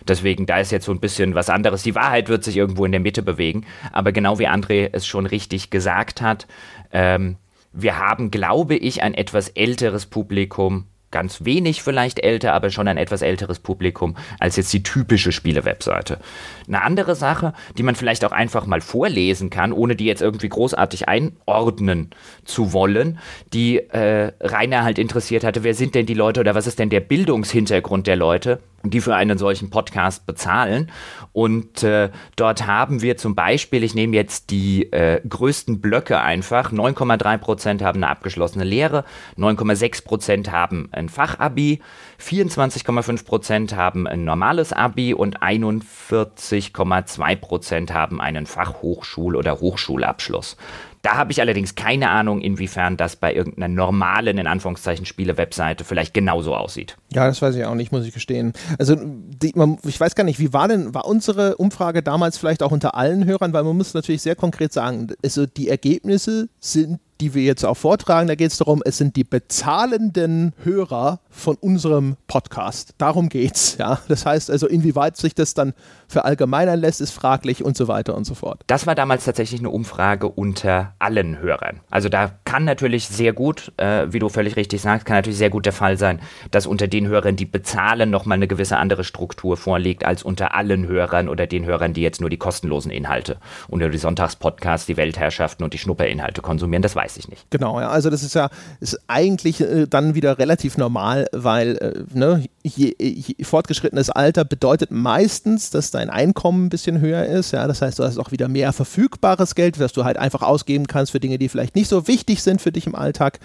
Deswegen, 0.09 0.47
da 0.47 0.59
ist 0.59 0.73
jetzt 0.73 0.87
so 0.87 0.93
ein 0.93 1.01
bisschen 1.01 1.35
was 1.35 1.49
anderes. 1.49 1.83
Die 1.83 1.95
Wahrheit 1.95 2.29
wird 2.29 2.45
sich 2.45 2.57
irgendwo 2.57 2.85
in 2.85 2.93
der 2.93 3.01
Mitte 3.01 3.23
bewegen. 3.23 3.65
Aber 3.93 4.13
genau 4.13 4.39
wie 4.39 4.49
André 4.49 4.89
es 4.93 5.07
schon 5.07 5.27
richtig 5.27 5.71
gesagt 5.71 6.21
hat, 6.21 6.47
ähm, 6.93 7.37
wir 7.73 7.99
haben, 7.99 8.31
glaube 8.31 8.77
ich, 8.77 9.03
ein 9.03 9.15
etwas 9.15 9.49
älteres 9.49 10.07
Publikum, 10.07 10.87
ganz 11.13 11.45
wenig 11.45 11.83
vielleicht 11.83 12.19
älter, 12.19 12.55
aber 12.55 12.71
schon 12.71 12.89
ein 12.89 12.97
etwas 12.97 13.23
älteres 13.23 13.61
Publikum 13.61 14.17
als 14.41 14.57
jetzt 14.57 14.73
die 14.73 14.83
typische 14.83 15.31
Spiele-Webseite. 15.31 16.19
Eine 16.67 16.83
andere 16.83 17.15
Sache, 17.15 17.53
die 17.79 17.85
man 17.85 17.95
vielleicht 17.95 18.25
auch 18.25 18.33
einfach 18.33 18.67
mal 18.67 18.81
vorlesen 18.81 19.51
kann, 19.51 19.73
ohne 19.73 19.95
die 19.95 20.07
jetzt 20.07 20.23
irgendwie 20.23 20.49
großartig 20.49 21.09
einordnen 21.09 22.11
zu 22.45 22.73
wollen, 22.73 23.19
die 23.53 23.77
äh, 23.77 24.33
Rainer 24.41 24.83
halt 24.83 24.99
interessiert 24.99 25.45
hatte, 25.45 25.63
wer 25.63 25.75
sind 25.75 25.95
denn 25.95 26.07
die 26.07 26.15
Leute 26.15 26.41
oder 26.41 26.55
was 26.55 26.67
ist 26.67 26.79
denn 26.79 26.91
der 26.91 27.01
Bildungshintergrund 27.01 28.07
der 28.07 28.17
Leute? 28.17 28.61
Die 28.85 29.01
für 29.01 29.15
einen 29.15 29.39
solchen 29.39 29.71
Podcast 29.71 30.27
bezahlen. 30.27 30.91
Und 31.33 31.83
äh, 31.83 32.11
dort 32.37 32.67
haben 32.67 33.03
wir 33.03 33.17
zum 33.17 33.35
Beispiel, 33.35 33.83
ich 33.85 33.95
nehme 33.95 34.17
jetzt 34.17 34.51
die 34.51 34.93
äh, 34.93 35.21
größten 35.27 35.81
Blöcke 35.81 36.21
einfach, 36.21 36.73
9,3 36.73 37.39
Prozent 37.39 37.83
haben 37.83 38.03
eine 38.03 38.11
abgeschlossene 38.11 38.65
Lehre, 38.65 39.05
9,6 39.39 40.05
Prozent 40.05 40.53
haben 40.53 40.89
ein 40.93 41.09
Fachabi, 41.09 41.81
24,5 42.21 43.25
Prozent 43.25 43.77
haben 43.77 44.07
ein 44.07 44.25
normales 44.25 44.73
Abi 44.73 45.15
und 45.15 45.43
41,2 45.43 47.37
Prozent 47.37 47.93
haben 47.95 48.21
einen 48.21 48.47
Fachhochschul- 48.47 49.37
oder 49.37 49.61
Hochschulabschluss. 49.61 50.57
Da 51.03 51.17
habe 51.17 51.33
ich 51.33 51.41
allerdings 51.41 51.75
keine 51.75 52.11
Ahnung, 52.11 52.41
inwiefern 52.41 52.97
das 52.97 53.17
bei 53.17 53.35
irgendeiner 53.35 53.69
normalen, 53.69 54.39
in 54.39 54.47
Anführungszeichen, 54.47 55.05
Spiele-Webseite 55.05 55.85
vielleicht 55.85 56.15
genauso 56.15 56.55
aussieht. 56.55 56.97
Ja, 57.13 57.27
das 57.27 57.43
weiß 57.43 57.57
ich 57.57 57.65
auch 57.65 57.75
nicht, 57.75 57.91
muss 57.91 58.07
ich 58.07 58.15
gestehen. 58.15 58.53
Also, 58.79 58.97
die, 58.97 59.53
man, 59.57 59.79
ich 59.85 59.99
weiß 59.99 60.15
gar 60.15 60.23
nicht, 60.23 60.39
wie 60.39 60.53
war 60.53 60.69
denn, 60.69 60.95
war 60.95 61.07
unsere 61.07 61.57
Umfrage 61.57 62.05
damals 62.05 62.39
vielleicht 62.39 62.63
auch 62.63 62.71
unter 62.71 62.95
allen 62.95 63.25
Hörern, 63.25 63.53
weil 63.53 63.65
man 63.65 63.77
muss 63.77 63.95
natürlich 63.95 64.23
sehr 64.23 64.37
konkret 64.37 64.73
sagen, 64.73 65.09
also 65.25 65.45
die 65.45 65.69
Ergebnisse 65.69 66.49
sind 66.61 67.01
die 67.23 67.35
wir 67.35 67.45
jetzt 67.45 67.65
auch 67.65 67.77
vortragen. 67.77 68.27
Da 68.27 68.35
geht 68.35 68.51
es 68.51 68.59
darum, 68.59 68.83
es 68.85 68.99
sind 68.99 69.15
die 69.15 69.23
bezahlenden 69.23 70.55
Hörer 70.65 71.21
von 71.31 71.55
unserem 71.55 72.17
Podcast. 72.27 72.95
Darum 72.99 73.29
geht's. 73.29 73.77
Ja? 73.79 74.01
Das 74.09 74.27
heißt 74.27 74.51
also, 74.51 74.67
inwieweit 74.67 75.17
sich 75.17 75.35
das 75.35 75.55
dann 75.55 75.73
verallgemeinern 76.09 76.81
lässt, 76.81 77.01
ist 77.01 77.13
fraglich 77.13 77.65
und 77.65 77.77
so 77.77 77.87
weiter 77.89 78.17
und 78.17 78.25
so 78.25 78.35
fort. 78.35 78.63
Das 78.67 78.87
war 78.87 78.95
damals 78.95 79.25
tatsächlich 79.25 79.61
eine 79.61 79.71
Umfrage 79.71 80.29
unter 80.29 80.95
allen 80.99 81.39
Hörern. 81.39 81.81
Also 81.91 82.09
da 82.09 82.33
kann 82.45 82.65
natürlich 82.65 83.07
sehr 83.07 83.33
gut, 83.33 83.73
äh, 83.77 84.13
wie 84.13 84.19
du 84.19 84.29
völlig 84.29 84.57
richtig 84.57 84.81
sagst, 84.83 85.07
kann 85.07 85.17
natürlich 85.17 85.39
sehr 85.39 85.51
gut 85.51 85.65
der 85.65 85.73
Fall 85.73 85.97
sein, 85.97 86.21
dass 86.51 86.67
unter 86.67 86.89
den 86.89 87.07
Hörern, 87.07 87.37
die 87.37 87.47
bezahlen, 87.47 88.11
nochmal 88.11 88.37
eine 88.37 88.49
gewisse 88.49 88.79
andere 88.79 89.05
Struktur 89.05 89.57
vorliegt 89.57 90.05
als 90.05 90.25
unter 90.25 90.55
allen 90.55 90.89
Hörern 90.89 91.29
oder 91.29 91.47
den 91.47 91.65
Hörern, 91.65 91.95
die 91.95 92.03
jetzt 92.03 92.21
nur 92.21 92.31
die 92.31 92.37
kostenlosen 92.37 92.91
Inhalte 92.91 93.39
und 93.69 93.79
nur 93.79 93.91
die 93.91 93.99
Sonntagspodcasts, 93.99 94.87
die 94.87 94.97
Weltherrschaften 94.97 95.65
und 95.65 95.73
die 95.73 95.79
Schnupperinhalte 95.79 96.43
konsumieren. 96.43 96.83
Das 96.83 96.97
weiß 96.97 97.12
ich 97.17 97.29
nicht. 97.29 97.51
Genau, 97.51 97.81
ja. 97.81 97.91
Also 97.91 98.11
das 98.11 98.23
ist 98.23 98.35
ja 98.35 98.51
ist 98.81 98.99
eigentlich 99.09 99.61
äh, 99.61 99.87
dann 99.87 100.15
wieder 100.15 100.39
relativ 100.39 100.79
normal, 100.79 101.27
weil 101.33 101.77
äh, 101.77 102.05
ne, 102.17 102.45
je, 102.63 102.95
je 102.99 103.45
fortgeschrittenes 103.45 104.11
Alter 104.11 104.45
bedeutet 104.45 104.91
meistens, 104.91 105.71
dass 105.71 105.91
dein 105.91 106.11
Einkommen 106.11 106.67
ein 106.67 106.69
bisschen 106.69 107.01
höher 107.01 107.25
ist. 107.25 107.53
Ja, 107.53 107.67
das 107.67 107.83
heißt, 107.83 107.99
du 107.99 108.05
hast 108.05 108.19
auch 108.19 108.33
wieder 108.33 108.49
mehr 108.49 108.73
verfügbares 108.73 109.55
Geld, 109.55 109.81
das 109.81 109.93
du 109.93 110.05
halt 110.05 110.17
einfach 110.17 110.43
ausgeben 110.43 110.87
kannst 110.87 111.13
für 111.13 111.21
Dinge, 111.21 111.39
die 111.39 111.49
vielleicht 111.49 111.75
nicht 111.75 111.89
so 111.89 112.09
wichtig 112.09 112.43
sind 112.43 112.61
für 112.61 112.73
dich 112.73 112.87
im 112.87 112.95
Alltag. 112.95 113.41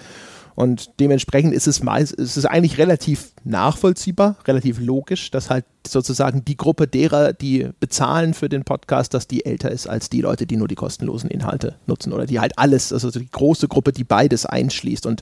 Und 0.58 0.99
dementsprechend 0.99 1.53
ist 1.53 1.68
es, 1.68 1.84
meist, 1.84 2.14
ist 2.14 2.36
es 2.36 2.45
eigentlich 2.47 2.80
relativ 2.80 3.32
nachvollziehbar, 3.43 4.38
relativ 4.47 4.80
logisch, 4.80 5.30
dass 5.30 5.51
halt 5.51 5.66
sozusagen 5.86 6.43
die 6.45 6.58
Gruppe 6.58 6.88
derer, 6.88 7.32
die 7.32 7.70
bezahlen 7.80 8.34
für 8.34 8.49
den 8.49 8.64
Podcast, 8.64 9.14
dass 9.14 9.28
die 9.28 9.45
älter 9.45 9.70
ist 9.70 9.86
als 9.86 10.10
die 10.10 10.22
Leute, 10.22 10.47
die 10.47 10.58
nur 10.58 10.68
die 10.68 10.74
kostenlosen 10.74 11.30
Inhalte 11.30 11.76
nutzen 11.86 12.12
oder 12.12 12.26
die 12.26 12.39
halt 12.39 12.58
alles, 12.58 12.91
also 12.91 13.12
die 13.12 13.30
große 13.30 13.68
Gruppe, 13.68 13.91
die 13.91 14.03
beides 14.03 14.47
einschließt. 14.47 15.05
Und 15.05 15.22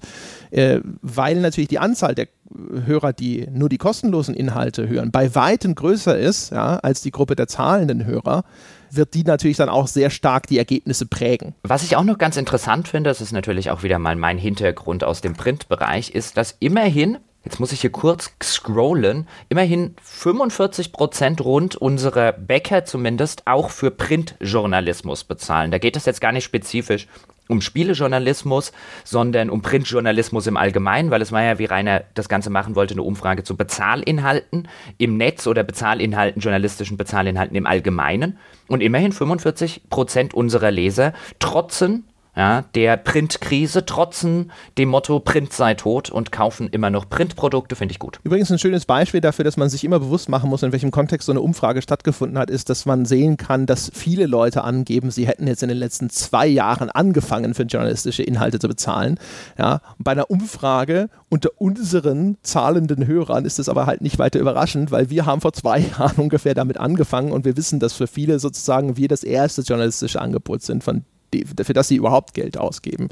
äh, 0.52 0.80
weil 1.02 1.42
natürlich 1.42 1.68
die 1.68 1.80
Anzahl 1.80 2.16
der 2.16 2.30
Hörer, 2.86 3.12
die 3.12 3.48
nur 3.52 3.70
die 3.70 3.78
kostenlosen 3.78 4.36
Inhalte 4.36 4.88
hören, 4.88 5.12
bei 5.12 5.34
weitem 5.34 5.74
größer 5.74 6.18
ist 6.18 6.52
ja, 6.52 6.78
als 6.78 7.02
die 7.02 7.12
Gruppe 7.12 7.36
der 7.36 7.48
zahlenden 7.48 8.06
Hörer, 8.06 8.44
wird 8.92 9.14
die 9.16 9.24
natürlich 9.24 9.58
dann 9.58 9.70
auch 9.70 9.88
sehr 9.88 10.10
stark 10.10 10.48
die 10.48 10.58
Ergebnisse 10.58 11.08
prägen. 11.08 11.56
Was 11.64 11.84
ich 11.84 11.96
auch 11.96 12.04
noch 12.04 12.20
ganz 12.20 12.38
interessant 12.38 12.88
finde, 12.88 13.10
das 13.10 13.20
ist 13.20 13.32
natürlich 13.32 13.72
auch 13.72 13.82
wieder 13.82 13.98
mal 13.98 14.16
mein 14.16 14.38
Hintergrund 14.38 15.04
aus 15.04 15.22
dem 15.22 15.34
Printbereich, 15.34 16.12
ist, 16.12 16.38
dass 16.38 16.56
immerhin 16.60 17.18
Jetzt 17.46 17.60
muss 17.60 17.72
ich 17.72 17.82
hier 17.82 17.92
kurz 17.92 18.34
scrollen. 18.44 19.28
Immerhin 19.50 19.96
45 20.02 20.92
Prozent 20.92 21.46
rund 21.46 21.76
unserer 21.76 22.32
Bäcker 22.32 22.86
zumindest 22.86 23.46
auch 23.46 23.70
für 23.70 23.92
Printjournalismus 23.92 25.24
bezahlen. 25.24 25.70
Da 25.70 25.78
geht 25.78 25.96
es 25.96 26.06
jetzt 26.06 26.22
gar 26.22 26.32
nicht 26.32 26.44
spezifisch 26.44 27.08
um 27.48 27.62
Spielejournalismus, 27.62 28.72
sondern 29.04 29.52
um 29.52 29.62
Printjournalismus 29.62 30.48
im 30.48 30.58
Allgemeinen, 30.58 31.12
weil 31.12 31.22
es 31.22 31.32
war 31.32 31.44
ja, 31.44 31.60
wie 31.60 31.66
Rainer 31.66 32.04
das 32.16 32.28
Ganze 32.28 32.50
machen 32.50 32.76
wollte, 32.76 32.96
eine 32.96 33.04
Umfrage 33.04 33.44
zu 33.44 33.56
Bezahlinhalten 33.56 34.68
im 34.98 35.18
Netz 35.18 35.46
oder 35.46 35.64
Bezahlinhalten, 35.64 36.42
journalistischen 36.42 36.98
Bezahlinhalten 36.98 37.56
im 37.56 37.68
Allgemeinen. 37.68 38.40
Und 38.68 38.82
immerhin 38.82 39.12
45 39.12 39.90
Prozent 39.92 40.34
unserer 40.34 40.72
Leser 40.72 41.14
trotzen 41.38 42.06
ja, 42.36 42.64
der 42.76 42.98
Printkrise 42.98 43.86
trotzen 43.86 44.52
dem 44.78 44.90
Motto 44.90 45.20
Print 45.20 45.54
sei 45.54 45.74
tot 45.74 46.10
und 46.10 46.32
kaufen 46.32 46.68
immer 46.70 46.90
noch 46.90 47.08
Printprodukte, 47.10 47.76
finde 47.76 47.94
ich 47.94 48.00
gut. 48.00 48.20
Übrigens 48.24 48.52
ein 48.52 48.60
schönes 48.60 48.86
Beispiel 48.86 49.22
dafür, 49.22 49.46
dass 49.46 49.56
man 49.56 49.70
sich 49.70 49.84
immer 49.84 50.00
bewusst 50.00 50.28
machen 50.28 50.50
muss, 50.50 50.64
in 50.64 50.72
welchem 50.74 50.92
Kontext 50.92 51.28
so 51.28 51.32
eine 51.32 51.42
Umfrage 51.42 51.82
stattgefunden 51.82 52.38
hat, 52.38 52.50
ist, 52.50 52.70
dass 52.70 52.86
man 52.86 53.06
sehen 53.06 53.38
kann, 53.38 53.66
dass 53.66 53.90
viele 53.94 54.26
Leute 54.26 54.64
angeben, 54.64 55.12
sie 55.12 55.28
hätten 55.28 55.48
jetzt 55.48 55.64
in 55.64 55.70
den 55.70 55.78
letzten 55.78 56.10
zwei 56.10 56.46
Jahren 56.48 56.90
angefangen, 56.90 57.54
für 57.54 57.64
journalistische 57.64 58.24
Inhalte 58.24 58.60
zu 58.60 58.68
bezahlen. 58.68 59.18
Ja, 59.58 59.82
bei 59.98 60.12
einer 60.12 60.30
Umfrage 60.30 61.10
unter 61.30 61.50
unseren 61.58 62.38
zahlenden 62.42 63.08
Hörern 63.08 63.46
ist 63.46 63.60
es 63.60 63.70
aber 63.70 63.86
halt 63.86 64.02
nicht 64.02 64.20
weiter 64.20 64.40
überraschend, 64.40 64.92
weil 64.92 65.10
wir 65.10 65.26
haben 65.26 65.42
vor 65.42 65.54
zwei 65.54 65.80
Jahren 65.98 66.18
ungefähr 66.18 66.54
damit 66.54 66.78
angefangen 66.78 67.32
und 67.32 67.46
wir 67.46 67.56
wissen, 67.56 67.80
dass 67.80 67.94
für 67.94 68.08
viele 68.08 68.40
sozusagen 68.40 68.98
wir 68.98 69.08
das 69.08 69.24
erste 69.24 69.62
journalistische 69.62 70.22
Angebot 70.22 70.62
sind, 70.62 70.84
von 70.84 71.06
die, 71.34 71.46
für 71.46 71.74
das 71.74 71.88
sie 71.88 71.96
überhaupt 71.96 72.34
Geld 72.34 72.58
ausgeben. 72.58 73.10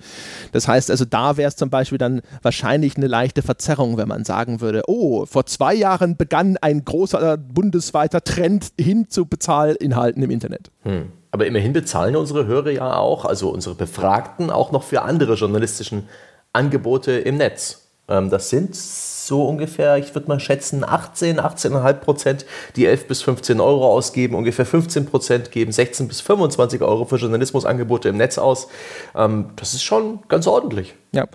Das 0.51 0.67
heißt 0.67 0.91
also, 0.91 1.05
da 1.05 1.37
wäre 1.37 1.47
es 1.47 1.55
zum 1.55 1.69
Beispiel 1.69 1.97
dann 1.97 2.21
wahrscheinlich 2.41 2.97
eine 2.97 3.07
leichte 3.07 3.41
Verzerrung, 3.41 3.97
wenn 3.97 4.07
man 4.07 4.23
sagen 4.23 4.61
würde, 4.61 4.83
oh, 4.87 5.25
vor 5.25 5.45
zwei 5.45 5.73
Jahren 5.73 6.17
begann 6.17 6.57
ein 6.57 6.85
großer 6.85 7.37
bundesweiter 7.37 8.23
Trend 8.23 8.71
hin 8.79 9.09
zu 9.09 9.25
Bezahlinhalten 9.25 10.21
im 10.23 10.31
Internet. 10.31 10.71
Hm. 10.83 11.11
Aber 11.31 11.47
immerhin 11.47 11.73
bezahlen 11.73 12.15
unsere 12.15 12.45
Hörer 12.45 12.69
ja 12.69 12.95
auch, 12.95 13.25
also 13.25 13.49
unsere 13.49 13.73
Befragten, 13.73 14.51
auch 14.51 14.71
noch 14.71 14.83
für 14.83 15.01
andere 15.01 15.33
journalistischen 15.33 16.07
Angebote 16.53 17.13
im 17.13 17.37
Netz. 17.37 17.87
Ähm, 18.07 18.29
das 18.29 18.49
sind 18.49 18.75
so 19.27 19.45
ungefähr, 19.45 19.97
ich 19.97 20.13
würde 20.15 20.27
mal 20.27 20.39
schätzen, 20.39 20.83
18, 20.83 21.39
18,5 21.39 21.93
Prozent, 21.93 22.45
die 22.75 22.85
11 22.85 23.07
bis 23.07 23.21
15 23.21 23.59
Euro 23.59 23.91
ausgeben. 23.91 24.35
Ungefähr 24.35 24.65
15 24.65 25.05
Prozent 25.05 25.51
geben 25.51 25.71
16 25.71 26.07
bis 26.07 26.21
25 26.21 26.81
Euro 26.81 27.05
für 27.05 27.17
Journalismusangebote 27.17 28.09
im 28.09 28.17
Netz 28.17 28.37
aus. 28.37 28.67
Ähm, 29.15 29.51
das 29.55 29.73
ist 29.73 29.83
schon 29.83 30.19
ganz 30.27 30.47
ordentlich. 30.47 30.95
Ja, 31.11 31.27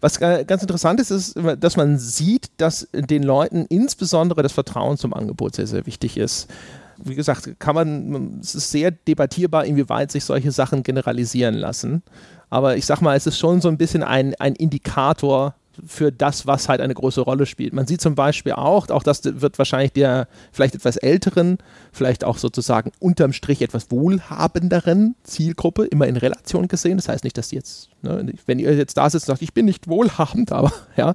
was 0.00 0.18
ganz 0.18 0.62
interessant 0.62 1.00
ist, 1.00 1.10
ist, 1.10 1.34
dass 1.58 1.76
man 1.76 1.98
sieht, 1.98 2.48
dass 2.56 2.88
den 2.92 3.22
Leuten 3.22 3.66
insbesondere 3.68 4.42
das 4.42 4.52
Vertrauen 4.52 4.96
zum 4.96 5.12
Angebot 5.12 5.56
sehr, 5.56 5.66
sehr 5.66 5.86
wichtig 5.86 6.16
ist 6.16 6.48
wie 6.98 7.14
gesagt, 7.14 7.58
kann 7.58 7.74
man, 7.74 8.40
es 8.40 8.54
ist 8.54 8.70
sehr 8.70 8.90
debattierbar, 8.90 9.64
inwieweit 9.64 10.10
sich 10.10 10.24
solche 10.24 10.50
Sachen 10.50 10.82
generalisieren 10.82 11.54
lassen. 11.54 12.02
Aber 12.48 12.76
ich 12.76 12.86
sag 12.86 13.00
mal, 13.00 13.16
es 13.16 13.26
ist 13.26 13.38
schon 13.38 13.60
so 13.60 13.68
ein 13.68 13.76
bisschen 13.76 14.02
ein, 14.02 14.34
ein 14.36 14.54
Indikator 14.54 15.54
für 15.86 16.12
das, 16.12 16.46
was 16.46 16.68
halt 16.68 16.80
eine 16.80 16.94
große 16.94 17.20
Rolle 17.20 17.46
spielt. 17.46 17.72
Man 17.72 17.86
sieht 17.86 18.00
zum 18.00 18.14
Beispiel 18.14 18.52
auch, 18.52 18.88
auch 18.90 19.02
das 19.02 19.22
wird 19.24 19.58
wahrscheinlich 19.58 19.92
der 19.92 20.28
vielleicht 20.52 20.74
etwas 20.74 20.96
älteren, 20.96 21.58
vielleicht 21.92 22.24
auch 22.24 22.38
sozusagen 22.38 22.92
unterm 22.98 23.32
Strich 23.32 23.62
etwas 23.62 23.90
wohlhabenderen 23.90 25.16
Zielgruppe 25.22 25.84
immer 25.84 26.06
in 26.06 26.16
Relation 26.16 26.68
gesehen. 26.68 26.98
Das 26.98 27.08
heißt 27.08 27.24
nicht, 27.24 27.36
dass 27.38 27.48
die 27.48 27.56
jetzt 27.56 27.90
Ne? 28.06 28.32
Wenn 28.46 28.58
ihr 28.58 28.74
jetzt 28.74 28.96
da 28.96 29.10
sitzt 29.10 29.28
und 29.28 29.34
sagt, 29.34 29.42
ich 29.42 29.52
bin 29.52 29.66
nicht 29.66 29.88
wohlhabend, 29.88 30.52
aber 30.56 30.72
ja, 30.96 31.14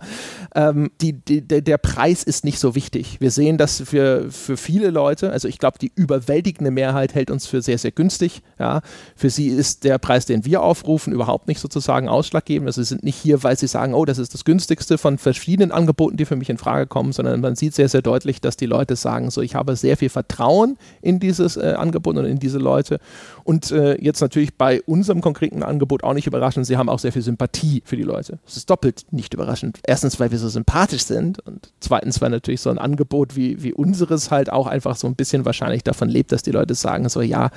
ähm, 0.55 0.91
die, 1.01 1.13
die, 1.13 1.41
der 1.41 1.77
Preis 1.77 2.23
ist 2.23 2.45
nicht 2.45 2.59
so 2.59 2.75
wichtig. 2.75 3.19
Wir 3.19 3.31
sehen 3.31 3.57
das 3.57 3.81
für, 3.81 4.29
für 4.29 4.57
viele 4.57 4.89
Leute, 4.89 5.31
also 5.31 5.47
ich 5.47 5.57
glaube, 5.57 5.79
die 5.79 5.91
überwältigende 5.95 6.71
Mehrheit 6.71 7.15
hält 7.15 7.31
uns 7.31 7.47
für 7.47 7.61
sehr, 7.61 7.77
sehr 7.77 7.91
günstig. 7.91 8.41
Ja. 8.59 8.81
Für 9.15 9.29
sie 9.29 9.47
ist 9.47 9.83
der 9.83 9.97
Preis, 9.97 10.25
den 10.25 10.45
wir 10.45 10.61
aufrufen, 10.61 11.13
überhaupt 11.13 11.47
nicht 11.47 11.59
sozusagen 11.59 12.09
ausschlaggebend. 12.09 12.67
Also 12.67 12.81
sie 12.81 12.89
sind 12.89 13.03
nicht 13.03 13.15
hier, 13.15 13.43
weil 13.43 13.57
sie 13.57 13.67
sagen, 13.67 13.93
oh, 13.93 14.05
das 14.05 14.17
ist 14.17 14.33
das 14.33 14.45
günstigste 14.45 14.50
von 14.97 15.17
verschiedenen 15.17 15.71
Angeboten, 15.71 16.17
die 16.17 16.25
für 16.25 16.35
mich 16.35 16.49
in 16.49 16.57
Frage 16.57 16.87
kommen, 16.87 17.11
sondern 17.11 17.41
man 17.41 17.55
sieht 17.55 17.73
sehr, 17.73 17.89
sehr 17.89 18.01
deutlich, 18.01 18.41
dass 18.41 18.57
die 18.57 18.65
Leute 18.65 18.95
sagen, 18.95 19.31
so, 19.31 19.41
ich 19.41 19.55
habe 19.55 19.75
sehr 19.75 19.97
viel 19.97 20.09
Vertrauen 20.09 20.77
in 21.01 21.19
dieses 21.19 21.57
äh, 21.57 21.75
Angebot 21.77 22.17
und 22.17 22.25
in 22.25 22.39
diese 22.39 22.57
Leute. 22.57 22.99
Und 23.43 23.71
äh, 23.71 24.01
jetzt 24.01 24.21
natürlich 24.21 24.55
bei 24.55 24.81
unserem 24.83 25.21
konkreten 25.21 25.63
Angebot 25.63 26.03
auch 26.03 26.13
nicht 26.13 26.27
überraschend, 26.27 26.65
sie 26.65 26.77
haben 26.77 26.89
auch 26.89 26.99
sehr 26.99 27.11
viel 27.11 27.21
Sympathie 27.21 27.81
für 27.85 27.97
die 27.97 28.03
Leute. 28.03 28.39
Das 28.45 28.57
ist 28.57 28.69
doppelt 28.69 29.05
nicht 29.11 29.33
überraschend. 29.33 29.79
Erstens, 29.85 30.19
weil 30.19 30.31
wir 30.31 30.39
so 30.39 30.49
sympathisch 30.49 31.03
sind 31.03 31.39
und 31.39 31.71
zweitens, 31.79 32.21
weil 32.21 32.29
natürlich 32.29 32.61
so 32.61 32.69
ein 32.69 32.77
Angebot 32.77 33.35
wie, 33.35 33.63
wie 33.63 33.73
unseres 33.73 34.31
halt 34.31 34.51
auch 34.51 34.67
einfach 34.67 34.95
so 34.95 35.07
ein 35.07 35.15
bisschen 35.15 35.45
wahrscheinlich 35.45 35.83
davon 35.83 36.09
lebt, 36.09 36.31
dass 36.31 36.43
die 36.43 36.51
Leute 36.51 36.75
sagen 36.75 37.07
so, 37.09 37.21
ja, 37.21 37.51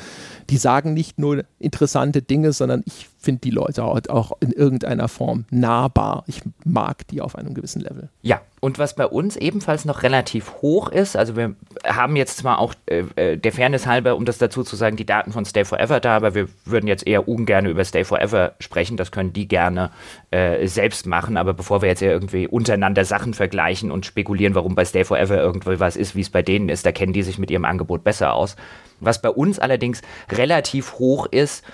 die 0.50 0.56
sagen 0.56 0.94
nicht 0.94 1.18
nur 1.18 1.44
interessante 1.58 2.22
Dinge, 2.22 2.52
sondern 2.52 2.82
ich 2.86 3.08
finde 3.24 3.40
die 3.40 3.50
Leute 3.50 3.82
auch 3.82 4.32
in 4.40 4.52
irgendeiner 4.52 5.08
Form 5.08 5.44
nahbar. 5.50 6.24
Ich 6.26 6.42
mag 6.64 7.06
die 7.08 7.20
auf 7.20 7.36
einem 7.36 7.54
gewissen 7.54 7.80
Level. 7.80 8.08
Ja, 8.22 8.40
und 8.60 8.78
was 8.78 8.94
bei 8.94 9.06
uns 9.06 9.36
ebenfalls 9.36 9.84
noch 9.84 10.02
relativ 10.02 10.62
hoch 10.62 10.88
ist, 10.88 11.16
also 11.16 11.36
wir 11.36 11.54
haben 11.84 12.16
jetzt 12.16 12.38
zwar 12.38 12.58
auch 12.58 12.74
äh, 12.86 13.04
äh, 13.16 13.36
der 13.36 13.52
Fairness 13.52 13.86
halber, 13.86 14.16
um 14.16 14.24
das 14.24 14.38
dazu 14.38 14.62
zu 14.62 14.74
sagen, 14.74 14.96
die 14.96 15.04
Daten 15.04 15.32
von 15.32 15.44
Stay 15.44 15.66
Forever 15.66 16.00
da, 16.00 16.16
aber 16.16 16.34
wir 16.34 16.48
würden 16.64 16.86
jetzt 16.86 17.06
eher 17.06 17.28
ungern 17.28 17.66
über 17.66 17.84
Stay 17.84 18.04
Forever 18.04 18.54
sprechen, 18.60 18.96
das 18.96 19.10
können 19.10 19.34
die 19.34 19.48
gerne 19.48 19.90
äh, 20.30 20.66
selbst 20.66 21.06
machen, 21.06 21.36
aber 21.36 21.52
bevor 21.52 21.82
wir 21.82 21.90
jetzt 21.90 22.00
irgendwie 22.00 22.46
untereinander 22.46 23.04
Sachen 23.04 23.34
vergleichen 23.34 23.90
und 23.90 24.06
spekulieren, 24.06 24.54
warum 24.54 24.74
bei 24.74 24.86
Stay 24.86 25.04
Forever 25.04 25.36
irgendwie 25.36 25.78
was 25.78 25.96
ist, 25.96 26.14
wie 26.14 26.22
es 26.22 26.30
bei 26.30 26.40
denen 26.40 26.70
ist, 26.70 26.86
da 26.86 26.92
kennen 26.92 27.12
die 27.12 27.22
sich 27.22 27.38
mit 27.38 27.50
ihrem 27.50 27.66
Angebot 27.66 28.02
besser 28.02 28.32
aus. 28.32 28.56
Was 29.00 29.20
bei 29.20 29.28
uns 29.28 29.58
allerdings 29.58 30.00
relativ 30.30 30.94
hoch 30.94 31.26
ist, 31.26 31.64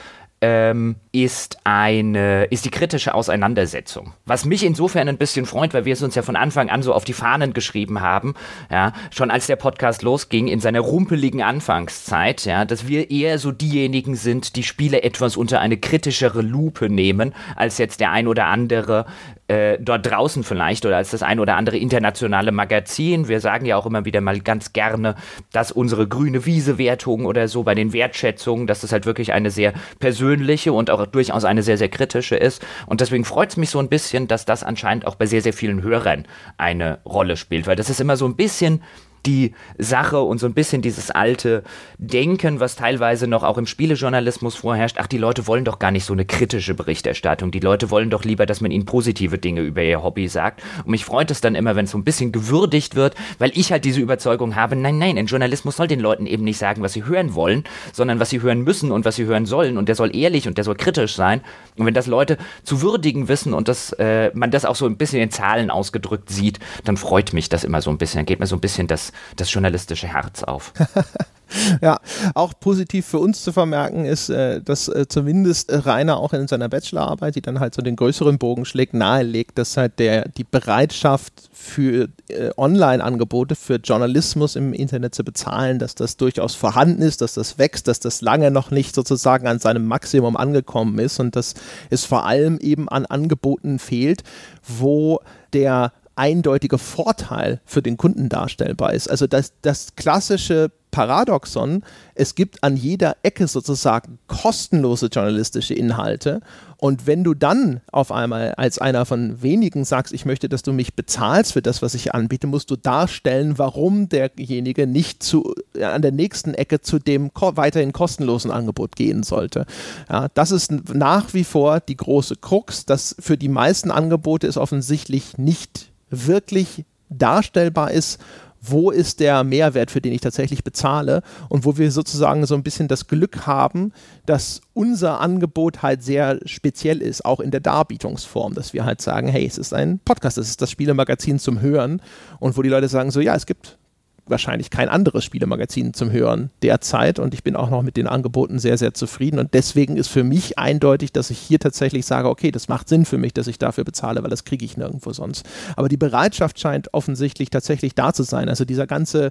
ähm, 0.43 0.97
ist 1.13 1.59
eine, 1.65 2.45
ist 2.45 2.65
die 2.65 2.71
kritische 2.71 3.15
Auseinandersetzung. 3.15 4.15
Was 4.25 4.45
mich 4.45 4.65
insofern 4.65 5.09
ein 5.09 5.19
bisschen 5.19 5.45
freut, 5.45 5.75
weil 5.75 5.85
wir 5.85 5.93
es 5.93 6.03
uns 6.03 6.15
ja 6.15 6.23
von 6.23 6.37
Anfang 6.37 6.71
an 6.71 6.83
so 6.83 6.95
auf 6.95 7.05
die 7.05 7.13
Fahnen 7.13 7.53
geschrieben 7.53 8.01
haben, 8.01 8.35
ja, 8.71 8.93
schon 9.11 9.31
als 9.31 9.47
der 9.47 9.57
Podcast 9.57 10.03
losging, 10.03 10.49
in 10.49 10.61
seiner 10.61 10.81
rumpeligen 10.81 11.43
Anfangszeit, 11.43 12.45
ja, 12.47 12.65
dass 12.65 12.89
wir 12.89 13.11
eher 13.11 13.39
so 13.39 13.53
diejenigen 13.53 14.15
sind, 14.15 14.57
die 14.57 14.63
Spiele 14.63 15.03
etwas 15.03 15.37
unter 15.37 15.61
eine 15.61 15.77
kritischere 15.77 16.43
Lupe 16.43 16.89
nehmen, 16.89 17.35
als 17.57 17.79
jetzt 17.79 18.01
der 18.01 18.11
ein 18.13 18.27
oder 18.27 18.47
andere 18.47 19.05
äh, 19.51 19.79
dort 19.81 20.09
draußen 20.09 20.45
vielleicht 20.45 20.87
oder 20.87 20.97
als 20.97 21.11
das 21.11 21.25
ein 21.25 21.41
oder 21.41 21.57
andere 21.57 21.77
internationale 21.77 22.53
Magazin. 22.53 23.27
Wir 23.27 23.41
sagen 23.41 23.67
ja 23.67 23.77
auch 23.77 23.85
immer 23.85 24.05
wieder 24.05 24.21
mal 24.21 24.39
ganz 24.39 24.73
gerne, 24.73 25.17
dass 25.51 25.73
unsere 25.73 26.07
grüne 26.07 26.47
Wiese-Wertung 26.47 27.27
oder 27.27 27.49
so 27.49 27.65
bei 27.65 27.75
den 27.75 27.93
Wertschätzungen, 27.93 28.69
dass 28.69 28.83
das 28.83 28.93
halt 28.93 29.07
wirklich 29.07 29.33
eine 29.33 29.51
sehr 29.51 29.73
persönliche 29.99 30.73
und 30.73 30.89
auch 30.89 31.05
durchaus 31.05 31.45
eine 31.45 31.65
sehr, 31.65 31.79
sehr 31.79 31.89
kritische 31.89 32.37
ist. 32.37 32.65
Und 32.87 33.01
deswegen 33.01 33.25
freut 33.25 33.51
es 33.51 33.57
mich 33.57 33.71
so 33.71 33.81
ein 33.81 33.89
bisschen, 33.89 34.29
dass 34.29 34.45
das 34.45 34.63
anscheinend 34.63 35.05
auch 35.05 35.17
bei 35.17 35.27
sehr, 35.27 35.43
sehr 35.43 35.53
vielen 35.53 35.83
Hörern 35.83 36.27
eine 36.57 36.99
Rolle 37.05 37.37
spielt, 37.37 37.67
weil 37.67 37.77
das 37.77 37.91
ist 37.91 38.01
immer 38.01 38.17
so 38.17 38.27
ein 38.27 38.37
bisschen 38.37 38.83
die 39.27 39.55
Sache 39.79 40.21
und 40.21 40.39
so 40.39 40.47
ein 40.47 40.55
bisschen 40.55 40.83
dieses 40.83 41.11
alte 41.11 41.63
Denken, 41.99 42.61
was 42.61 42.77
teilweise 42.77 43.27
noch 43.27 43.43
auch 43.43 43.59
im 43.59 43.67
Spielejournalismus 43.67 44.57
vorherrscht. 44.57 44.97
Ach, 44.99 45.07
die 45.07 45.19
Leute 45.19 45.47
wollen 45.47 45.65
doch 45.65 45.79
gar 45.79 45.91
nicht 45.91 46.05
so 46.05 46.13
eine 46.13 46.25
kritische 46.25 46.75
Berichterstattung. 46.75 47.51
Die 47.51 47.61
Leute 47.61 47.91
wollen 47.91 48.11
doch 48.11 48.25
lieber, 48.25 48.47
dass 48.47 48.61
man 48.61 48.71
ihnen 48.71 48.85
positive 48.85 49.39
Dinge 49.39 49.63
über 49.63 49.83
ihr 49.83 50.03
Hobby 50.03 50.29
sagt. 50.29 50.63
Und 50.85 50.91
mich 50.91 51.05
freut 51.05 51.31
es 51.31 51.41
dann 51.41 51.55
immer, 51.55 51.77
wenn 51.77 51.85
es 51.85 51.91
so 51.91 51.99
ein 51.99 52.05
bisschen 52.05 52.33
gewürdigt 52.33 52.97
wird, 52.97 53.15
weil 53.39 53.53
ich 53.55 53.73
halt 53.73 53.85
diese 53.85 54.01
Überzeugung 54.01 54.57
habe, 54.57 54.77
nein, 54.77 54.99
nein, 54.99 55.19
ein 55.19 55.27
Journalismus 55.27 55.77
soll 55.77 55.87
den 55.87 56.01
Leuten 56.01 56.27
eben 56.27 56.45
nicht 56.45 56.59
sagen, 56.59 56.83
was 56.83 56.93
sie 56.93 57.05
hören 57.05 57.35
wollen, 57.35 57.65
sondern 57.93 58.21
was 58.21 58.31
sie 58.31 58.41
hören 58.41 58.63
müssen 58.63 58.91
und 58.91 59.05
was 59.05 59.17
sie 59.17 59.25
hören 59.25 59.47
sollen. 59.47 59.77
Und 59.77 59.89
der 59.89 59.95
soll 59.95 60.15
ehrlich 60.17 60.49
und 60.49 60.57
der 60.57 60.65
soll 60.65 60.77
kritisch 60.77 61.15
sein. 61.15 61.43
Und 61.77 61.87
wenn 61.87 61.95
das 61.95 62.07
Leute 62.07 62.39
zu 62.63 62.83
würdigen 62.83 63.29
wissen 63.29 63.55
und 63.55 63.69
dass 63.69 63.93
äh, 63.95 64.31
man 64.35 64.51
das 64.51 64.65
auch 64.65 64.77
so 64.77 64.87
ein 64.87 64.97
bisschen 64.97 65.21
in 65.21 65.31
Zahlen 65.31 65.71
ausgedrückt 65.71 66.31
sieht, 66.31 66.59
dann 66.85 66.97
freut 66.97 67.33
mich 67.33 67.49
das 67.49 67.65
immer 67.65 67.83
so 67.83 67.91
ein 67.91 67.99
bisschen. 67.99 68.19
Dann 68.19 68.27
geht 68.27 68.41
mir 68.41 68.47
so 68.47 68.57
ein 68.57 68.61
bisschen 68.61 68.87
das 68.87 69.10
das, 69.37 69.53
journalistische 69.53 70.09
Herz 70.09 70.43
auf. 70.43 70.73
ja, 71.83 71.99
auch 72.35 72.53
positiv 72.59 73.07
für 73.07 73.19
uns 73.19 73.43
zu 73.43 73.53
vermerken 73.53 74.05
ist, 74.05 74.29
äh, 74.29 74.61
dass 74.61 74.89
äh, 74.89 75.07
zumindest 75.09 75.71
Rainer 75.71 76.19
auch 76.19 76.33
in 76.33 76.47
seiner 76.49 76.69
Bachelorarbeit, 76.69 77.35
die 77.35 77.43
dann 77.43 77.61
halt 77.61 77.75
so 77.75 77.83
den 77.83 77.97
größeren 77.97 78.39
Bogen 78.39 78.65
schlägt, 78.65 78.95
nahelegt, 78.95 79.59
dass 79.59 79.77
halt 79.77 79.99
der, 79.99 80.29
die 80.29 80.45
Bereitschaft 80.45 81.33
für 81.53 82.09
äh, 82.29 82.51
Online-Angebote, 82.57 83.55
für 83.55 83.77
Journalismus 83.77 84.57
im 84.57 84.73
Internet 84.73 85.15
zu 85.15 85.25
bezahlen, 85.25 85.79
dass 85.79 85.95
das 85.95 86.17
durchaus 86.17 86.55
vorhanden 86.55 87.03
ist, 87.03 87.21
dass 87.21 87.35
das 87.35 87.59
wächst, 87.59 87.89
dass 87.89 88.01
das 88.01 88.21
lange 88.21 88.51
noch 88.51 88.71
nicht 88.71 88.95
sozusagen 88.95 89.47
an 89.47 89.59
seinem 89.59 89.87
Maximum 89.87 90.37
angekommen 90.37 90.99
ist 90.99 91.19
und 91.21 91.37
dass 91.37 91.55
es 91.91 92.05
vor 92.05 92.27
allem 92.27 92.59
eben 92.59 92.89
an 92.89 93.07
Angeboten 93.07 93.79
fehlt, 93.79 94.23
wo 94.67 95.21
der 95.53 95.93
eindeutige 96.21 96.77
Vorteil 96.77 97.63
für 97.65 97.81
den 97.81 97.97
Kunden 97.97 98.29
darstellbar 98.29 98.93
ist. 98.93 99.11
Also 99.11 99.27
das, 99.27 99.55
das 99.63 99.97
klassische 99.97 100.71
Paradoxon, 100.91 101.83
es 102.15 102.35
gibt 102.35 102.63
an 102.63 102.77
jeder 102.77 103.17
Ecke 103.23 103.47
sozusagen 103.47 104.19
kostenlose 104.27 105.07
journalistische 105.07 105.73
Inhalte 105.73 106.43
und 106.81 107.07
wenn 107.07 107.25
du 107.25 107.35
dann 107.35 107.83
auf 107.93 108.11
einmal 108.11 108.55
als 108.55 108.79
einer 108.79 109.05
von 109.05 109.43
wenigen 109.43 109.85
sagst, 109.85 110.15
ich 110.15 110.25
möchte, 110.25 110.49
dass 110.49 110.63
du 110.63 110.73
mich 110.73 110.95
bezahlst 110.95 111.53
für 111.53 111.61
das, 111.61 111.83
was 111.83 111.93
ich 111.93 112.15
anbiete, 112.15 112.47
musst 112.47 112.71
du 112.71 112.77
darstellen, 112.77 113.59
warum 113.59 114.09
derjenige 114.09 114.87
nicht 114.87 115.23
zu, 115.23 115.55
äh, 115.75 115.85
an 115.85 116.01
der 116.01 116.13
nächsten 116.13 116.55
Ecke 116.55 116.81
zu 116.81 116.99
dem 116.99 117.35
ko 117.35 117.59
weiterhin 117.59 117.93
kostenlosen 117.93 118.51
Angebot 118.51 118.97
gehen 118.97 119.25
sollte. 119.25 119.67
Ja, 120.09 120.29
das 120.33 120.53
ist 120.53 120.73
nach 120.95 121.35
wie 121.35 121.45
vor 121.45 121.81
die 121.81 121.99
große 121.99 122.37
Krux, 122.37 122.87
dass 122.87 123.15
für 123.19 123.37
die 123.37 123.51
meisten 123.51 123.91
Angebote 123.91 124.47
es 124.47 124.57
offensichtlich 124.57 125.37
nicht 125.37 125.91
wirklich 126.09 126.87
darstellbar 127.11 127.91
ist, 127.91 128.19
wo 128.61 128.91
ist 128.91 129.21
der 129.21 129.43
Mehrwert, 129.45 129.91
für 129.91 130.01
den 130.01 130.13
ich 130.13 130.21
tatsächlich 130.21 130.63
bezahle? 130.63 131.23
Und 131.49 131.65
wo 131.65 131.77
wir 131.79 131.91
sozusagen 131.91 132.47
so 132.47 132.55
ein 132.55 132.63
bisschen 132.63 132.89
das 132.89 133.07
Glück 133.07 133.47
haben, 133.47 133.93
dass 134.27 134.61
unser 134.75 135.21
Angebot 135.21 135.83
halt 135.83 136.03
sehr 136.03 136.39
speziell 136.45 137.01
ist, 137.03 137.25
auch 137.25 137.41
in 137.41 137.51
der 137.51 137.61
Darbietungsform, 137.61 138.55
dass 138.55 138.73
wir 138.73 138.85
halt 138.85 139.01
sagen, 139.01 139.29
hey, 139.29 139.47
es 139.47 139.59
ist 139.59 139.75
ein 139.75 139.99
Podcast, 140.05 140.39
es 140.39 140.49
ist 140.49 140.63
das 140.63 140.71
Spielemagazin 140.71 141.39
zum 141.39 141.61
Hören. 141.61 142.03
Und 142.39 142.57
wo 142.57 142.63
die 142.63 142.69
Leute 142.69 142.89
sagen 142.89 143.11
so, 143.11 143.21
ja, 143.21 143.35
es 143.35 143.47
gibt 143.47 143.79
wahrscheinlich 144.27 144.71
kein 144.71 144.89
anderes 144.89 145.25
Spielemagazin 145.25 145.95
zum 145.95 146.11
Hören 146.11 146.51
derzeit 146.63 147.19
und 147.19 147.35
ich 147.35 147.43
bin 147.43 147.57
auch 147.57 147.71
noch 147.71 147.83
mit 147.83 147.97
den 147.97 148.07
Angeboten 148.07 148.59
sehr, 148.59 148.79
sehr 148.79 148.95
zufrieden 148.95 149.39
und 149.39 149.55
deswegen 149.55 149.97
ist 149.97 150.09
für 150.09 150.25
mich 150.25 150.59
eindeutig, 150.59 151.13
dass 151.13 151.31
ich 151.31 151.39
hier 151.39 151.59
tatsächlich 151.59 152.07
sage, 152.07 152.29
okay, 152.29 152.51
das 152.51 152.69
macht 152.69 152.89
Sinn 152.89 153.05
für 153.05 153.19
mich, 153.19 153.35
dass 153.35 153.47
ich 153.47 153.59
dafür 153.59 153.85
bezahle, 153.85 154.23
weil 154.23 154.31
das 154.31 154.45
kriege 154.45 154.65
ich 154.65 154.77
nirgendwo 154.77 155.13
sonst. 155.13 155.47
Aber 155.77 155.89
die 155.89 155.97
Bereitschaft 155.97 156.59
scheint 156.61 156.93
offensichtlich 156.95 157.51
tatsächlich 157.51 157.95
da 157.95 158.13
zu 158.13 158.23
sein. 158.23 158.49
Also 158.49 158.65
dieser 158.65 158.87
ganze 158.87 159.31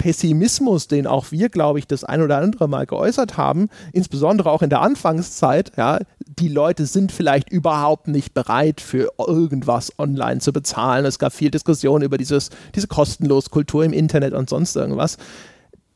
Pessimismus, 0.00 0.88
den 0.88 1.06
auch 1.06 1.30
wir, 1.30 1.50
glaube 1.50 1.78
ich, 1.78 1.86
das 1.86 2.04
ein 2.04 2.22
oder 2.22 2.38
andere 2.38 2.68
Mal 2.68 2.86
geäußert 2.86 3.36
haben, 3.36 3.68
insbesondere 3.92 4.50
auch 4.50 4.62
in 4.62 4.70
der 4.70 4.80
Anfangszeit, 4.80 5.72
ja, 5.76 5.98
die 6.26 6.48
Leute 6.48 6.86
sind 6.86 7.12
vielleicht 7.12 7.50
überhaupt 7.50 8.08
nicht 8.08 8.32
bereit, 8.32 8.80
für 8.80 9.10
irgendwas 9.18 9.92
online 9.98 10.40
zu 10.40 10.54
bezahlen. 10.54 11.04
Es 11.04 11.18
gab 11.18 11.34
viel 11.34 11.50
Diskussion 11.50 12.00
über 12.00 12.16
dieses, 12.16 12.48
diese 12.74 12.86
kostenlos 12.86 13.50
Kultur 13.50 13.84
im 13.84 13.92
Internet 13.92 14.32
und 14.32 14.48
sonst 14.48 14.74
irgendwas 14.74 15.18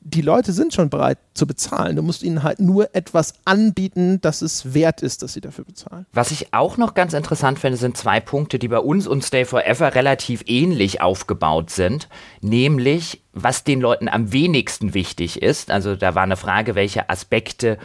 die 0.06 0.20
Leute 0.20 0.52
sind 0.52 0.74
schon 0.74 0.90
bereit 0.90 1.18
zu 1.32 1.46
bezahlen. 1.46 1.96
Du 1.96 2.02
musst 2.02 2.22
ihnen 2.22 2.42
halt 2.42 2.60
nur 2.60 2.94
etwas 2.94 3.34
anbieten, 3.46 4.20
dass 4.20 4.42
es 4.42 4.74
wert 4.74 5.02
ist, 5.02 5.22
dass 5.22 5.32
sie 5.32 5.40
dafür 5.40 5.64
bezahlen. 5.64 6.04
Was 6.12 6.30
ich 6.30 6.52
auch 6.52 6.76
noch 6.76 6.92
ganz 6.92 7.14
interessant 7.14 7.58
finde, 7.58 7.78
sind 7.78 7.96
zwei 7.96 8.20
Punkte, 8.20 8.58
die 8.58 8.68
bei 8.68 8.78
uns 8.78 9.06
und 9.06 9.24
Stay 9.24 9.46
Forever 9.46 9.94
relativ 9.94 10.44
ähnlich 10.46 11.00
aufgebaut 11.00 11.70
sind. 11.70 12.08
Nämlich, 12.42 13.22
was 13.32 13.64
den 13.64 13.80
Leuten 13.80 14.08
am 14.08 14.30
wenigsten 14.30 14.92
wichtig 14.92 15.40
ist. 15.40 15.70
Also 15.70 15.96
da 15.96 16.14
war 16.14 16.22
eine 16.22 16.36
Frage, 16.36 16.74
welche 16.74 17.08
Aspekte 17.08 17.78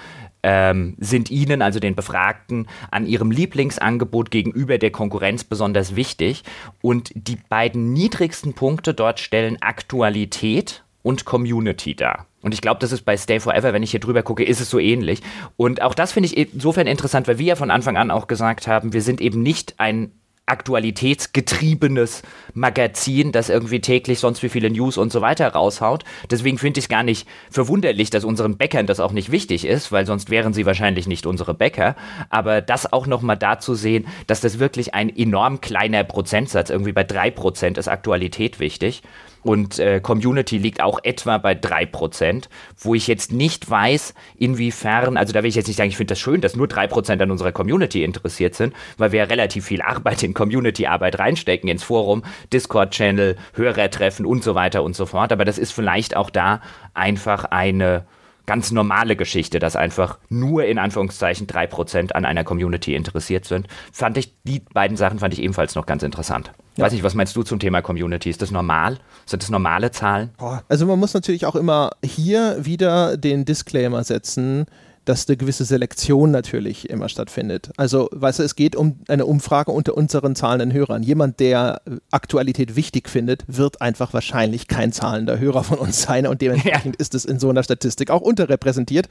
ähm, 0.44 0.96
sind 1.00 1.32
Ihnen, 1.32 1.62
also 1.62 1.80
den 1.80 1.96
Befragten, 1.96 2.68
an 2.92 3.08
Ihrem 3.08 3.32
Lieblingsangebot 3.32 4.30
gegenüber 4.30 4.78
der 4.78 4.92
Konkurrenz 4.92 5.46
besonders 5.46 5.96
wichtig. 5.96 6.44
Und 6.82 7.12
die 7.16 7.38
beiden 7.38 7.94
niedrigsten 7.94 8.54
Punkte 8.54 8.94
dort 8.94 9.22
stellen 9.22 9.62
Aktualität 9.62 10.84
und 11.02 11.26
Community 11.26 11.96
da. 11.96 12.26
Und 12.42 12.54
ich 12.54 12.62
glaube, 12.62 12.80
das 12.80 12.92
ist 12.92 13.04
bei 13.04 13.18
Stay 13.18 13.40
Forever, 13.40 13.74
wenn 13.74 13.84
ich 13.84 13.92
hier 13.92 14.00
drüber 14.00 14.24
gucke, 14.24 14.44
ist 14.44 14.62
es 14.62 14.70
so 14.70 14.80
ähnlich. 14.80 15.22
Und 15.58 15.82
auch 15.82 15.94
das 15.94 16.14
finde 16.14 16.28
ich 16.28 16.38
insofern 16.38 16.88
interessant, 16.88 17.28
weil 17.28 17.40
wir 17.40 17.48
ja 17.48 17.56
von 17.56 17.72
Anfang 17.72 17.98
an 17.98 18.12
auch 18.12 18.28
gesagt 18.28 18.68
haben, 18.68 18.94
wir 18.94 19.02
sind 19.02 19.20
eben 19.22 19.42
nicht 19.42 19.76
ein 19.78 20.12
aktualitätsgetriebenes 20.50 22.24
Magazin, 22.54 23.32
das 23.32 23.50
irgendwie 23.50 23.82
täglich 23.82 24.20
sonst 24.20 24.42
wie 24.42 24.50
viele 24.50 24.70
News 24.70 24.98
und 24.98 25.12
so 25.12 25.22
weiter 25.22 25.48
raushaut. 25.50 26.04
Deswegen 26.30 26.58
finde 26.58 26.80
ich 26.80 26.86
es 26.86 26.90
gar 26.90 27.04
nicht 27.04 27.28
verwunderlich, 27.52 28.10
dass 28.10 28.24
unseren 28.24 28.58
Bäckern 28.58 28.88
das 28.88 29.00
auch 29.00 29.12
nicht 29.12 29.32
wichtig 29.32 29.66
ist, 29.66 29.92
weil 29.92 30.06
sonst 30.06 30.30
wären 30.30 30.54
sie 30.54 30.66
wahrscheinlich 30.66 31.08
nicht 31.08 31.26
unsere 31.26 31.54
Bäcker. 31.54 31.96
Aber 32.30 32.62
das 32.62 32.92
auch 32.92 33.06
nochmal 33.06 33.38
dazu 33.38 33.76
sehen, 33.76 34.08
dass 34.28 34.42
das 34.42 34.60
wirklich 34.60 34.94
ein 34.94 35.16
enorm 35.16 35.62
kleiner 35.62 36.04
Prozentsatz, 36.04 36.70
irgendwie 36.70 36.94
bei 36.94 37.04
drei 37.04 37.30
Prozent 37.32 37.78
ist 37.78 37.88
Aktualität 37.88 38.60
wichtig 38.60 39.04
und 39.44 39.80
äh, 39.80 40.00
Community 40.00 40.58
liegt 40.58 40.82
auch 40.82 41.00
etwa 41.04 41.38
bei 41.38 41.54
3%, 41.54 42.46
wo 42.78 42.96
ich 42.96 43.08
jetzt 43.08 43.32
nicht 43.32 43.70
weiß, 43.70 44.14
inwiefern, 44.38 45.18
also 45.18 45.34
da 45.34 45.44
will 45.44 45.50
ich 45.50 45.56
jetzt 45.56 45.68
nicht 45.68 45.78
sagen, 45.78 45.90
ich 45.90 45.98
finde 45.98 46.12
das 46.12 46.20
schön, 46.20 46.42
dass 46.42 46.56
nur 46.56 46.68
3% 46.68 47.22
an 47.22 47.32
unserer 47.32 47.52
Community 47.52 48.04
interessiert 48.04 48.56
sind, 48.56 48.74
weil 48.98 49.12
wir 49.12 49.30
relativ 49.30 49.66
viel 49.66 49.82
Arbeit 49.82 50.24
in 50.24 50.34
Community-Arbeit 50.34 51.20
reinstecken, 51.20 51.70
ins 51.70 51.84
Forum, 51.84 52.24
Discord-Channel, 52.52 53.38
Hörertreffen 53.54 54.26
und 54.26 54.44
so 54.44 54.56
weiter 54.56 54.84
und 54.84 54.96
so 54.96 55.06
fort. 55.06 55.32
Aber 55.32 55.46
das 55.46 55.58
ist 55.58 55.72
vielleicht 55.72 56.16
auch 56.16 56.30
da 56.30 56.62
einfach 56.94 57.46
eine 57.46 58.06
ganz 58.50 58.72
normale 58.72 59.16
Geschichte, 59.16 59.60
dass 59.60 59.76
einfach 59.76 60.18
nur 60.28 60.66
in 60.66 60.80
Anführungszeichen 60.80 61.46
3% 61.46 62.14
an 62.14 62.26
einer 62.26 62.44
Community 62.44 62.96
interessiert 62.96 63.46
sind. 63.46 63.68
Fand 63.92 64.18
ich, 64.18 64.34
die 64.44 64.62
beiden 64.74 64.98
Sachen 64.98 65.20
fand 65.20 65.36
ich 65.36 65.44
ebenfalls 65.44 65.76
noch 65.76 65.86
ganz 65.86 66.02
interessant. 66.02 66.52
Ja. 66.76 66.86
Weiß 66.86 66.94
nicht, 66.94 67.04
was 67.04 67.14
meinst 67.14 67.36
du 67.36 67.44
zum 67.44 67.60
Thema 67.60 67.84
Community? 67.84 68.28
Ist 68.28 68.42
das 68.42 68.50
normal? 68.50 68.98
Sind 69.28 69.44
das 69.44 69.52
normale 69.52 69.92
Zahlen? 69.92 70.32
Also 70.68 70.88
man 70.88 70.98
muss 70.98 71.14
natürlich 71.14 71.46
auch 71.46 71.56
immer 71.56 71.92
hier 72.04 72.66
wieder 72.66 73.18
den 73.18 73.46
Disclaimer 73.46 74.04
setzen, 74.04 74.66
dass 75.10 75.28
eine 75.28 75.38
gewisse 75.38 75.66
Selektion 75.66 76.30
natürlich 76.30 76.88
immer 76.88 77.10
stattfindet. 77.10 77.72
Also, 77.78 78.10
weißt 78.12 78.38
du, 78.38 78.44
es 78.44 78.56
geht 78.56 78.76
um 78.76 79.00
eine 79.08 79.26
Umfrage 79.26 79.72
unter 79.72 79.98
unseren 79.98 80.36
zahlenden 80.36 80.72
Hörern. 80.72 81.02
Jemand, 81.02 81.40
der 81.40 81.82
Aktualität 82.12 82.76
wichtig 82.76 83.10
findet, 83.10 83.44
wird 83.48 83.82
einfach 83.82 84.14
wahrscheinlich 84.14 84.68
kein 84.68 84.94
zahlender 84.94 85.40
Hörer 85.40 85.64
von 85.64 85.80
uns 85.80 86.04
sein 86.04 86.28
und 86.28 86.42
dementsprechend 86.42 86.96
ja. 87.00 87.00
ist 87.00 87.16
es 87.16 87.26
in 87.26 87.40
so 87.40 87.50
einer 87.50 87.64
Statistik 87.64 88.12
auch 88.12 88.22
unterrepräsentiert. 88.22 89.08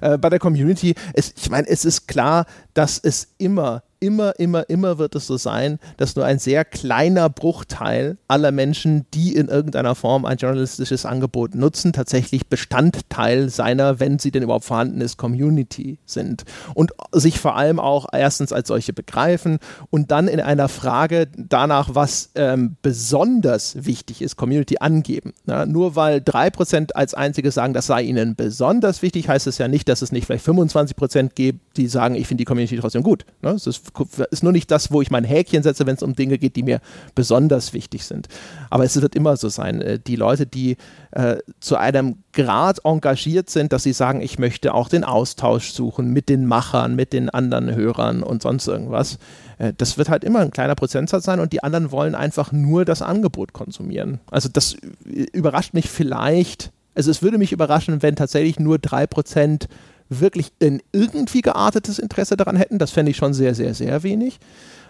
Äh, 0.00 0.18
bei 0.18 0.30
der 0.30 0.38
Community, 0.38 0.94
es, 1.14 1.34
ich 1.36 1.50
meine, 1.50 1.66
es 1.66 1.84
ist 1.84 2.06
klar, 2.06 2.46
dass 2.74 3.00
es 3.00 3.34
immer 3.38 3.82
immer, 4.00 4.38
immer, 4.38 4.68
immer 4.68 4.98
wird 4.98 5.14
es 5.14 5.26
so 5.26 5.36
sein, 5.36 5.78
dass 5.98 6.16
nur 6.16 6.24
ein 6.24 6.38
sehr 6.38 6.64
kleiner 6.64 7.28
Bruchteil 7.28 8.16
aller 8.28 8.50
Menschen, 8.50 9.06
die 9.14 9.34
in 9.34 9.48
irgendeiner 9.48 9.94
Form 9.94 10.24
ein 10.24 10.38
journalistisches 10.38 11.06
Angebot 11.06 11.54
nutzen, 11.54 11.92
tatsächlich 11.92 12.46
Bestandteil 12.48 13.50
seiner, 13.50 14.00
wenn 14.00 14.18
sie 14.18 14.30
denn 14.30 14.42
überhaupt 14.42 14.64
vorhanden 14.64 15.00
ist, 15.00 15.18
Community 15.18 15.98
sind. 16.06 16.44
Und 16.74 16.92
sich 17.12 17.38
vor 17.38 17.56
allem 17.56 17.78
auch 17.78 18.06
erstens 18.12 18.52
als 18.52 18.68
solche 18.68 18.92
begreifen 18.92 19.58
und 19.90 20.10
dann 20.10 20.28
in 20.28 20.40
einer 20.40 20.68
Frage 20.68 21.28
danach, 21.36 21.94
was 21.94 22.30
ähm, 22.34 22.76
besonders 22.82 23.84
wichtig 23.84 24.22
ist, 24.22 24.36
Community 24.36 24.78
angeben. 24.80 25.34
Na, 25.44 25.66
nur 25.66 25.94
weil 25.94 26.18
3% 26.18 26.92
als 26.92 27.14
einzige 27.14 27.50
sagen, 27.50 27.74
das 27.74 27.86
sei 27.86 28.02
ihnen 28.02 28.34
besonders 28.34 29.02
wichtig, 29.02 29.28
heißt 29.28 29.46
es 29.46 29.58
ja 29.58 29.68
nicht, 29.68 29.88
dass 29.88 30.02
es 30.02 30.10
nicht 30.10 30.26
vielleicht 30.26 30.46
25% 30.46 31.30
gibt, 31.34 31.76
die 31.76 31.86
sagen, 31.86 32.14
ich 32.14 32.26
finde 32.26 32.42
die 32.42 32.44
Community 32.46 32.78
trotzdem 32.78 33.02
gut. 33.02 33.26
Ne? 33.42 33.52
Das 33.52 33.66
ist 33.66 33.89
ist 34.30 34.42
nur 34.42 34.52
nicht 34.52 34.70
das, 34.70 34.92
wo 34.92 35.02
ich 35.02 35.10
mein 35.10 35.24
Häkchen 35.24 35.62
setze, 35.62 35.86
wenn 35.86 35.96
es 35.96 36.02
um 36.02 36.14
Dinge 36.14 36.38
geht, 36.38 36.56
die 36.56 36.62
mir 36.62 36.80
besonders 37.14 37.72
wichtig 37.72 38.04
sind. 38.04 38.28
Aber 38.70 38.84
es 38.84 39.00
wird 39.00 39.14
immer 39.14 39.36
so 39.36 39.48
sein. 39.48 39.80
Äh, 39.80 39.98
die 39.98 40.16
Leute, 40.16 40.46
die 40.46 40.76
äh, 41.12 41.36
zu 41.60 41.76
einem 41.76 42.18
Grad 42.32 42.84
engagiert 42.84 43.50
sind, 43.50 43.72
dass 43.72 43.82
sie 43.82 43.92
sagen, 43.92 44.20
ich 44.20 44.38
möchte 44.38 44.74
auch 44.74 44.88
den 44.88 45.04
Austausch 45.04 45.72
suchen 45.72 46.12
mit 46.12 46.28
den 46.28 46.46
Machern, 46.46 46.94
mit 46.94 47.12
den 47.12 47.30
anderen 47.30 47.74
Hörern 47.74 48.22
und 48.22 48.42
sonst 48.42 48.66
irgendwas. 48.66 49.18
Äh, 49.58 49.72
das 49.76 49.98
wird 49.98 50.08
halt 50.08 50.24
immer 50.24 50.40
ein 50.40 50.50
kleiner 50.50 50.74
Prozentsatz 50.74 51.24
sein 51.24 51.40
und 51.40 51.52
die 51.52 51.62
anderen 51.62 51.90
wollen 51.90 52.14
einfach 52.14 52.52
nur 52.52 52.84
das 52.84 53.02
Angebot 53.02 53.52
konsumieren. 53.52 54.20
Also 54.30 54.48
das 54.52 54.76
überrascht 55.04 55.74
mich 55.74 55.88
vielleicht. 55.88 56.72
Also 56.94 57.10
es 57.10 57.22
würde 57.22 57.38
mich 57.38 57.52
überraschen, 57.52 58.02
wenn 58.02 58.16
tatsächlich 58.16 58.58
nur 58.58 58.78
drei 58.78 59.06
Prozent 59.06 59.68
wirklich 60.10 60.52
ein 60.60 60.82
irgendwie 60.92 61.40
geartetes 61.40 61.98
Interesse 61.98 62.36
daran 62.36 62.56
hätten. 62.56 62.78
Das 62.78 62.90
fände 62.90 63.10
ich 63.10 63.16
schon 63.16 63.32
sehr, 63.32 63.54
sehr, 63.54 63.74
sehr 63.74 64.02
wenig. 64.02 64.38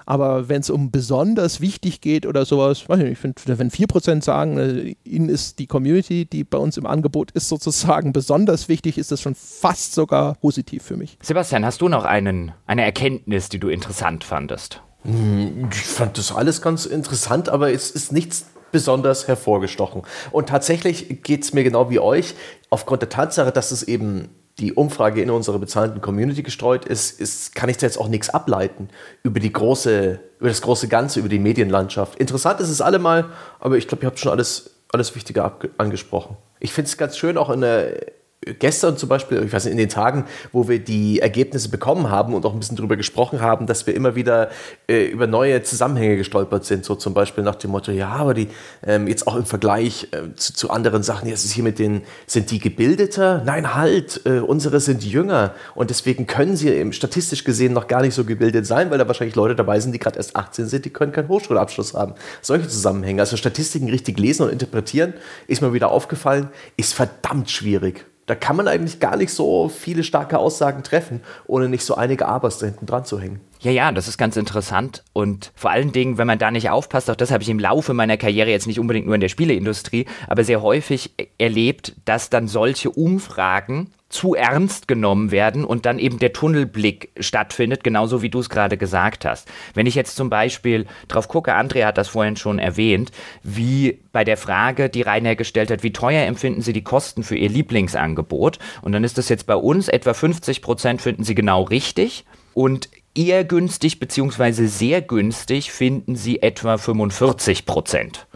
Aber 0.06 0.48
wenn 0.48 0.60
es 0.60 0.70
um 0.70 0.90
besonders 0.90 1.60
wichtig 1.60 2.00
geht 2.00 2.26
oder 2.26 2.44
sowas, 2.44 2.88
weiß 2.88 2.98
ich 2.98 3.04
nicht, 3.10 3.18
find, 3.20 3.40
wenn 3.46 3.70
4% 3.70 4.24
sagen, 4.24 4.58
äh, 4.58 4.96
ihnen 5.04 5.28
ist 5.28 5.60
die 5.60 5.68
Community, 5.68 6.26
die 6.26 6.42
bei 6.42 6.58
uns 6.58 6.76
im 6.76 6.86
Angebot 6.86 7.30
ist, 7.32 7.48
sozusagen 7.48 8.12
besonders 8.12 8.68
wichtig, 8.68 8.98
ist 8.98 9.12
das 9.12 9.20
schon 9.20 9.36
fast 9.36 9.94
sogar 9.94 10.34
positiv 10.36 10.82
für 10.82 10.96
mich. 10.96 11.16
Sebastian, 11.22 11.64
hast 11.64 11.80
du 11.80 11.88
noch 11.88 12.04
einen, 12.04 12.52
eine 12.66 12.82
Erkenntnis, 12.82 13.50
die 13.50 13.60
du 13.60 13.68
interessant 13.68 14.24
fandest? 14.24 14.82
Hm, 15.04 15.68
ich 15.70 15.78
fand 15.78 16.18
das 16.18 16.32
alles 16.32 16.60
ganz 16.60 16.86
interessant, 16.86 17.48
aber 17.48 17.72
es 17.72 17.90
ist 17.90 18.10
nichts 18.10 18.46
besonders 18.72 19.28
hervorgestochen. 19.28 20.02
Und 20.30 20.48
tatsächlich 20.48 21.22
geht 21.22 21.44
es 21.44 21.52
mir 21.52 21.64
genau 21.64 21.90
wie 21.90 21.98
euch, 21.98 22.34
aufgrund 22.68 23.02
der 23.02 23.08
Tatsache, 23.08 23.52
dass 23.52 23.70
es 23.70 23.82
eben 23.82 24.28
die 24.60 24.74
Umfrage 24.74 25.22
in 25.22 25.30
unsere 25.30 25.58
bezahlten 25.58 26.00
Community 26.00 26.42
gestreut 26.42 26.84
ist, 26.84 27.20
ist 27.20 27.54
kann 27.54 27.68
ich 27.68 27.78
da 27.78 27.86
jetzt 27.86 27.98
auch 27.98 28.08
nichts 28.08 28.28
ableiten 28.30 28.88
über 29.22 29.40
die 29.40 29.52
große, 29.52 30.20
über 30.38 30.48
das 30.48 30.60
große 30.60 30.88
Ganze, 30.88 31.20
über 31.20 31.28
die 31.28 31.38
Medienlandschaft. 31.38 32.18
Interessant 32.18 32.60
ist 32.60 32.68
es 32.68 32.80
allemal, 32.80 33.30
aber 33.58 33.76
ich 33.76 33.88
glaube, 33.88 34.04
ihr 34.04 34.06
habt 34.06 34.18
schon 34.18 34.30
alles, 34.30 34.70
alles 34.92 35.14
Wichtige 35.14 35.50
angesprochen. 35.78 36.36
Ich 36.60 36.72
finde 36.72 36.88
es 36.88 36.98
ganz 36.98 37.16
schön, 37.16 37.38
auch 37.38 37.50
in 37.50 37.62
der 37.62 38.19
gestern 38.58 38.96
zum 38.96 39.08
Beispiel, 39.10 39.42
ich 39.44 39.52
weiß 39.52 39.64
nicht, 39.64 39.72
in 39.72 39.78
den 39.78 39.90
Tagen, 39.90 40.24
wo 40.50 40.66
wir 40.66 40.78
die 40.78 41.20
Ergebnisse 41.20 41.68
bekommen 41.68 42.10
haben 42.10 42.32
und 42.32 42.46
auch 42.46 42.54
ein 42.54 42.58
bisschen 42.58 42.76
darüber 42.76 42.96
gesprochen 42.96 43.42
haben, 43.42 43.66
dass 43.66 43.86
wir 43.86 43.94
immer 43.94 44.14
wieder 44.14 44.48
äh, 44.88 45.06
über 45.06 45.26
neue 45.26 45.62
Zusammenhänge 45.62 46.16
gestolpert 46.16 46.64
sind, 46.64 46.86
so 46.86 46.94
zum 46.94 47.12
Beispiel 47.12 47.44
nach 47.44 47.56
dem 47.56 47.70
Motto, 47.70 47.92
ja, 47.92 48.08
aber 48.08 48.32
die 48.32 48.48
ähm, 48.86 49.08
jetzt 49.08 49.26
auch 49.26 49.36
im 49.36 49.44
Vergleich 49.44 50.08
äh, 50.12 50.34
zu, 50.36 50.54
zu, 50.54 50.70
anderen 50.70 51.02
Sachen, 51.02 51.28
jetzt 51.28 51.44
ist 51.44 51.52
hier 51.52 51.64
mit 51.64 51.78
den, 51.78 52.02
sind 52.26 52.50
die 52.50 52.60
gebildeter? 52.60 53.42
Nein, 53.44 53.74
halt, 53.74 54.22
äh, 54.24 54.38
unsere 54.38 54.80
sind 54.80 55.04
jünger 55.04 55.54
und 55.74 55.90
deswegen 55.90 56.26
können 56.26 56.56
sie 56.56 56.70
eben 56.70 56.94
statistisch 56.94 57.44
gesehen 57.44 57.74
noch 57.74 57.88
gar 57.88 58.00
nicht 58.00 58.14
so 58.14 58.24
gebildet 58.24 58.66
sein, 58.66 58.90
weil 58.90 58.96
da 58.96 59.06
wahrscheinlich 59.06 59.36
Leute 59.36 59.54
dabei 59.54 59.80
sind, 59.80 59.92
die 59.92 59.98
gerade 59.98 60.16
erst 60.16 60.34
18 60.34 60.66
sind, 60.66 60.86
die 60.86 60.90
können 60.90 61.12
keinen 61.12 61.28
Hochschulabschluss 61.28 61.92
haben. 61.92 62.14
Solche 62.40 62.68
Zusammenhänge, 62.68 63.20
also 63.20 63.36
Statistiken 63.36 63.90
richtig 63.90 64.18
lesen 64.18 64.44
und 64.44 64.50
interpretieren, 64.50 65.12
ist 65.46 65.60
mir 65.60 65.74
wieder 65.74 65.90
aufgefallen, 65.90 66.48
ist 66.76 66.94
verdammt 66.94 67.50
schwierig 67.50 68.06
da 68.26 68.34
kann 68.34 68.56
man 68.56 68.68
eigentlich 68.68 69.00
gar 69.00 69.16
nicht 69.16 69.32
so 69.32 69.68
viele 69.68 70.04
starke 70.04 70.38
Aussagen 70.38 70.82
treffen, 70.82 71.20
ohne 71.46 71.68
nicht 71.68 71.84
so 71.84 71.96
einige 71.96 72.26
Abers 72.26 72.58
da 72.58 72.66
hinten 72.66 72.86
dran 72.86 73.04
zu 73.04 73.18
hängen. 73.18 73.40
Ja, 73.60 73.70
ja, 73.70 73.92
das 73.92 74.08
ist 74.08 74.18
ganz 74.18 74.36
interessant. 74.36 75.04
Und 75.12 75.52
vor 75.54 75.70
allen 75.70 75.92
Dingen, 75.92 76.16
wenn 76.16 76.26
man 76.26 76.38
da 76.38 76.50
nicht 76.50 76.70
aufpasst, 76.70 77.10
auch 77.10 77.16
das 77.16 77.30
habe 77.30 77.42
ich 77.42 77.48
im 77.48 77.58
Laufe 77.58 77.92
meiner 77.92 78.16
Karriere 78.16 78.50
jetzt 78.50 78.66
nicht 78.66 78.80
unbedingt 78.80 79.06
nur 79.06 79.14
in 79.14 79.20
der 79.20 79.28
Spieleindustrie, 79.28 80.06
aber 80.28 80.44
sehr 80.44 80.62
häufig 80.62 81.14
erlebt, 81.38 81.94
dass 82.04 82.30
dann 82.30 82.48
solche 82.48 82.90
Umfragen 82.90 83.92
zu 84.10 84.34
ernst 84.34 84.88
genommen 84.88 85.30
werden 85.30 85.64
und 85.64 85.86
dann 85.86 86.00
eben 86.00 86.18
der 86.18 86.32
Tunnelblick 86.32 87.10
stattfindet, 87.18 87.84
genauso 87.84 88.22
wie 88.22 88.28
du 88.28 88.40
es 88.40 88.50
gerade 88.50 88.76
gesagt 88.76 89.24
hast. 89.24 89.48
Wenn 89.72 89.86
ich 89.86 89.94
jetzt 89.94 90.16
zum 90.16 90.28
Beispiel 90.28 90.86
drauf 91.06 91.28
gucke, 91.28 91.54
Andrea 91.54 91.86
hat 91.86 91.96
das 91.96 92.08
vorhin 92.08 92.36
schon 92.36 92.58
erwähnt, 92.58 93.12
wie 93.44 94.00
bei 94.12 94.24
der 94.24 94.36
Frage, 94.36 94.90
die 94.90 95.02
Rainer 95.02 95.36
gestellt 95.36 95.70
hat, 95.70 95.84
wie 95.84 95.92
teuer 95.92 96.26
empfinden 96.26 96.60
Sie 96.60 96.72
die 96.72 96.82
Kosten 96.82 97.22
für 97.22 97.36
Ihr 97.36 97.48
Lieblingsangebot? 97.48 98.58
Und 98.82 98.92
dann 98.92 99.04
ist 99.04 99.16
das 99.16 99.28
jetzt 99.28 99.46
bei 99.46 99.54
uns 99.54 99.86
etwa 99.88 100.12
50 100.12 100.60
Prozent 100.60 101.00
finden 101.00 101.22
Sie 101.22 101.36
genau 101.36 101.62
richtig 101.62 102.24
und 102.52 102.88
eher 103.14 103.44
günstig 103.44 104.00
beziehungsweise 104.00 104.66
sehr 104.66 105.02
günstig 105.02 105.70
finden 105.70 106.16
Sie 106.16 106.42
etwa 106.42 106.78
45 106.78 107.64
Prozent 107.64 108.26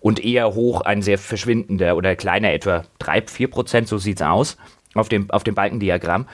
und 0.00 0.24
eher 0.24 0.54
hoch 0.54 0.80
ein 0.80 1.00
sehr 1.00 1.18
verschwindender 1.18 1.96
oder 1.96 2.16
kleiner 2.16 2.52
etwa 2.52 2.82
3, 2.98 3.22
4 3.28 3.50
Prozent, 3.50 3.88
so 3.88 3.98
sieht 3.98 4.20
es 4.20 4.26
aus 4.26 4.56
auf 4.94 5.08
dem, 5.08 5.30
auf 5.30 5.44
dem 5.44 5.54
Balkendiagramm. 5.54 6.26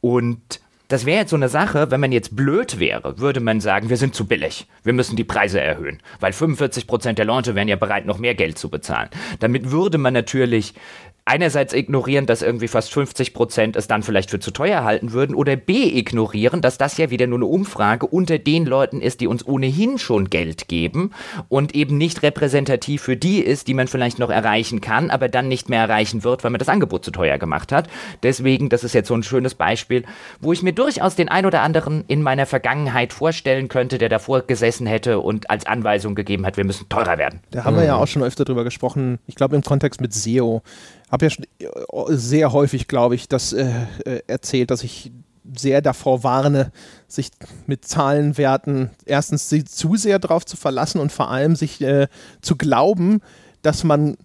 Und 0.00 0.60
das 0.88 1.04
wäre 1.04 1.20
jetzt 1.20 1.30
so 1.30 1.36
eine 1.36 1.48
Sache, 1.48 1.90
wenn 1.90 2.00
man 2.00 2.12
jetzt 2.12 2.36
blöd 2.36 2.78
wäre, 2.78 3.18
würde 3.18 3.40
man 3.40 3.60
sagen, 3.60 3.88
wir 3.88 3.96
sind 3.96 4.14
zu 4.14 4.26
billig. 4.26 4.68
Wir 4.84 4.92
müssen 4.92 5.16
die 5.16 5.24
Preise 5.24 5.60
erhöhen, 5.60 6.00
weil 6.20 6.32
45 6.32 6.86
Prozent 6.86 7.18
der 7.18 7.24
Leute 7.24 7.54
wären 7.56 7.66
ja 7.66 7.76
bereit, 7.76 8.06
noch 8.06 8.18
mehr 8.18 8.36
Geld 8.36 8.56
zu 8.56 8.68
bezahlen. 8.70 9.08
Damit 9.40 9.72
würde 9.72 9.98
man 9.98 10.14
natürlich 10.14 10.74
einerseits 11.26 11.74
ignorieren, 11.74 12.24
dass 12.24 12.40
irgendwie 12.40 12.68
fast 12.68 12.92
50 12.92 13.34
Prozent 13.34 13.74
es 13.74 13.88
dann 13.88 14.04
vielleicht 14.04 14.30
für 14.30 14.38
zu 14.38 14.52
teuer 14.52 14.84
halten 14.84 15.12
würden 15.12 15.34
oder 15.34 15.56
B 15.56 15.98
ignorieren, 15.98 16.62
dass 16.62 16.78
das 16.78 16.96
ja 16.98 17.10
wieder 17.10 17.26
nur 17.26 17.38
eine 17.38 17.46
Umfrage 17.46 18.06
unter 18.06 18.38
den 18.38 18.64
Leuten 18.64 19.02
ist, 19.02 19.20
die 19.20 19.26
uns 19.26 19.44
ohnehin 19.44 19.98
schon 19.98 20.30
Geld 20.30 20.68
geben 20.68 21.10
und 21.48 21.74
eben 21.74 21.98
nicht 21.98 22.22
repräsentativ 22.22 23.02
für 23.02 23.16
die 23.16 23.40
ist, 23.40 23.66
die 23.66 23.74
man 23.74 23.88
vielleicht 23.88 24.20
noch 24.20 24.30
erreichen 24.30 24.80
kann, 24.80 25.10
aber 25.10 25.28
dann 25.28 25.48
nicht 25.48 25.68
mehr 25.68 25.80
erreichen 25.80 26.22
wird, 26.22 26.44
weil 26.44 26.52
man 26.52 26.60
das 26.60 26.68
Angebot 26.68 27.04
zu 27.04 27.10
teuer 27.10 27.38
gemacht 27.38 27.72
hat. 27.72 27.88
Deswegen, 28.22 28.68
das 28.68 28.84
ist 28.84 28.94
jetzt 28.94 29.08
so 29.08 29.14
ein 29.14 29.24
schönes 29.24 29.56
Beispiel, 29.56 30.04
wo 30.40 30.52
ich 30.52 30.62
mir 30.62 30.72
durchaus 30.72 31.16
den 31.16 31.28
ein 31.28 31.44
oder 31.44 31.62
anderen 31.62 32.04
in 32.06 32.22
meiner 32.22 32.46
Vergangenheit 32.46 33.12
vorstellen 33.12 33.66
könnte, 33.66 33.98
der 33.98 34.08
davor 34.08 34.42
gesessen 34.42 34.86
hätte 34.86 35.18
und 35.18 35.50
als 35.50 35.66
Anweisung 35.66 36.14
gegeben 36.14 36.46
hat, 36.46 36.56
wir 36.56 36.64
müssen 36.64 36.88
teurer 36.88 37.18
werden. 37.18 37.40
Da 37.50 37.64
haben 37.64 37.74
wir 37.74 37.84
ja 37.84 37.96
mhm. 37.96 38.02
auch 38.02 38.06
schon 38.06 38.22
öfter 38.22 38.44
drüber 38.44 38.62
gesprochen, 38.62 39.18
ich 39.26 39.34
glaube 39.34 39.56
im 39.56 39.62
Kontext 39.62 40.00
mit 40.00 40.14
SEO 40.14 40.62
habe 41.10 41.26
ja 41.26 41.30
schon 41.30 41.44
äh, 41.58 42.16
sehr 42.16 42.52
häufig, 42.52 42.88
glaube 42.88 43.14
ich, 43.14 43.28
das 43.28 43.52
äh, 43.52 43.70
äh, 44.04 44.20
erzählt, 44.26 44.70
dass 44.70 44.82
ich 44.82 45.12
sehr 45.56 45.80
davor 45.80 46.24
warne, 46.24 46.72
sich 47.06 47.30
mit 47.66 47.84
Zahlenwerten 47.84 48.90
erstens 49.04 49.48
zu 49.48 49.96
sehr 49.96 50.18
darauf 50.18 50.44
zu 50.44 50.56
verlassen 50.56 51.00
und 51.00 51.12
vor 51.12 51.30
allem 51.30 51.54
sich 51.54 51.80
äh, 51.80 52.08
zu 52.40 52.56
glauben, 52.56 53.20
dass 53.62 53.84
man 53.84 54.16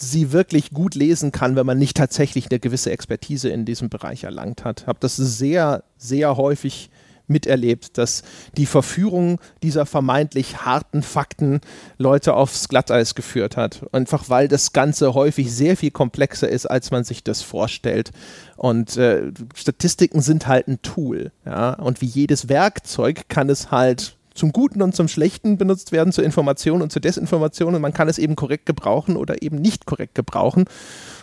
sie 0.00 0.30
wirklich 0.30 0.70
gut 0.70 0.94
lesen 0.94 1.32
kann, 1.32 1.56
wenn 1.56 1.66
man 1.66 1.78
nicht 1.78 1.96
tatsächlich 1.96 2.50
eine 2.50 2.60
gewisse 2.60 2.92
Expertise 2.92 3.48
in 3.48 3.64
diesem 3.64 3.88
Bereich 3.88 4.24
erlangt 4.24 4.64
hat. 4.64 4.82
Ich 4.82 4.86
Habe 4.86 5.00
das 5.00 5.16
sehr, 5.16 5.82
sehr 5.96 6.36
häufig 6.36 6.90
miterlebt, 7.28 7.98
dass 7.98 8.22
die 8.56 8.66
Verführung 8.66 9.40
dieser 9.62 9.86
vermeintlich 9.86 10.64
harten 10.64 11.02
Fakten 11.02 11.60
Leute 11.96 12.34
aufs 12.34 12.68
Glatteis 12.68 13.14
geführt 13.14 13.56
hat. 13.56 13.86
Einfach 13.92 14.28
weil 14.28 14.48
das 14.48 14.72
Ganze 14.72 15.14
häufig 15.14 15.52
sehr 15.52 15.76
viel 15.76 15.90
komplexer 15.90 16.48
ist, 16.48 16.66
als 16.66 16.90
man 16.90 17.04
sich 17.04 17.24
das 17.24 17.42
vorstellt. 17.42 18.10
Und 18.56 18.96
äh, 18.96 19.32
Statistiken 19.54 20.20
sind 20.20 20.46
halt 20.46 20.68
ein 20.68 20.82
Tool. 20.82 21.32
Ja? 21.46 21.74
Und 21.74 22.00
wie 22.00 22.06
jedes 22.06 22.48
Werkzeug 22.48 23.28
kann 23.28 23.48
es 23.48 23.70
halt 23.70 24.17
zum 24.38 24.52
Guten 24.52 24.80
und 24.80 24.94
zum 24.94 25.08
Schlechten 25.08 25.58
benutzt 25.58 25.92
werden, 25.92 26.12
zur 26.12 26.24
Information 26.24 26.80
und 26.80 26.92
zur 26.92 27.02
Desinformation. 27.02 27.74
Und 27.74 27.82
man 27.82 27.92
kann 27.92 28.08
es 28.08 28.18
eben 28.18 28.36
korrekt 28.36 28.66
gebrauchen 28.66 29.16
oder 29.16 29.42
eben 29.42 29.56
nicht 29.56 29.84
korrekt 29.84 30.14
gebrauchen. 30.14 30.64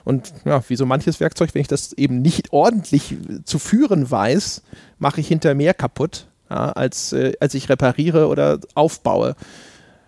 Und 0.03 0.33
ja, 0.45 0.61
wie 0.67 0.75
so 0.75 0.85
manches 0.85 1.19
Werkzeug, 1.19 1.55
wenn 1.55 1.61
ich 1.61 1.67
das 1.67 1.93
eben 1.93 2.21
nicht 2.21 2.53
ordentlich 2.53 3.15
zu 3.45 3.57
führen 3.57 4.09
weiß, 4.09 4.61
mache 4.99 5.21
ich 5.21 5.27
hinter 5.27 5.55
mehr 5.55 5.73
kaputt, 5.73 6.27
ja, 6.49 6.71
als, 6.73 7.13
äh, 7.13 7.33
als 7.39 7.53
ich 7.55 7.69
repariere 7.69 8.27
oder 8.27 8.59
aufbaue. 8.75 9.35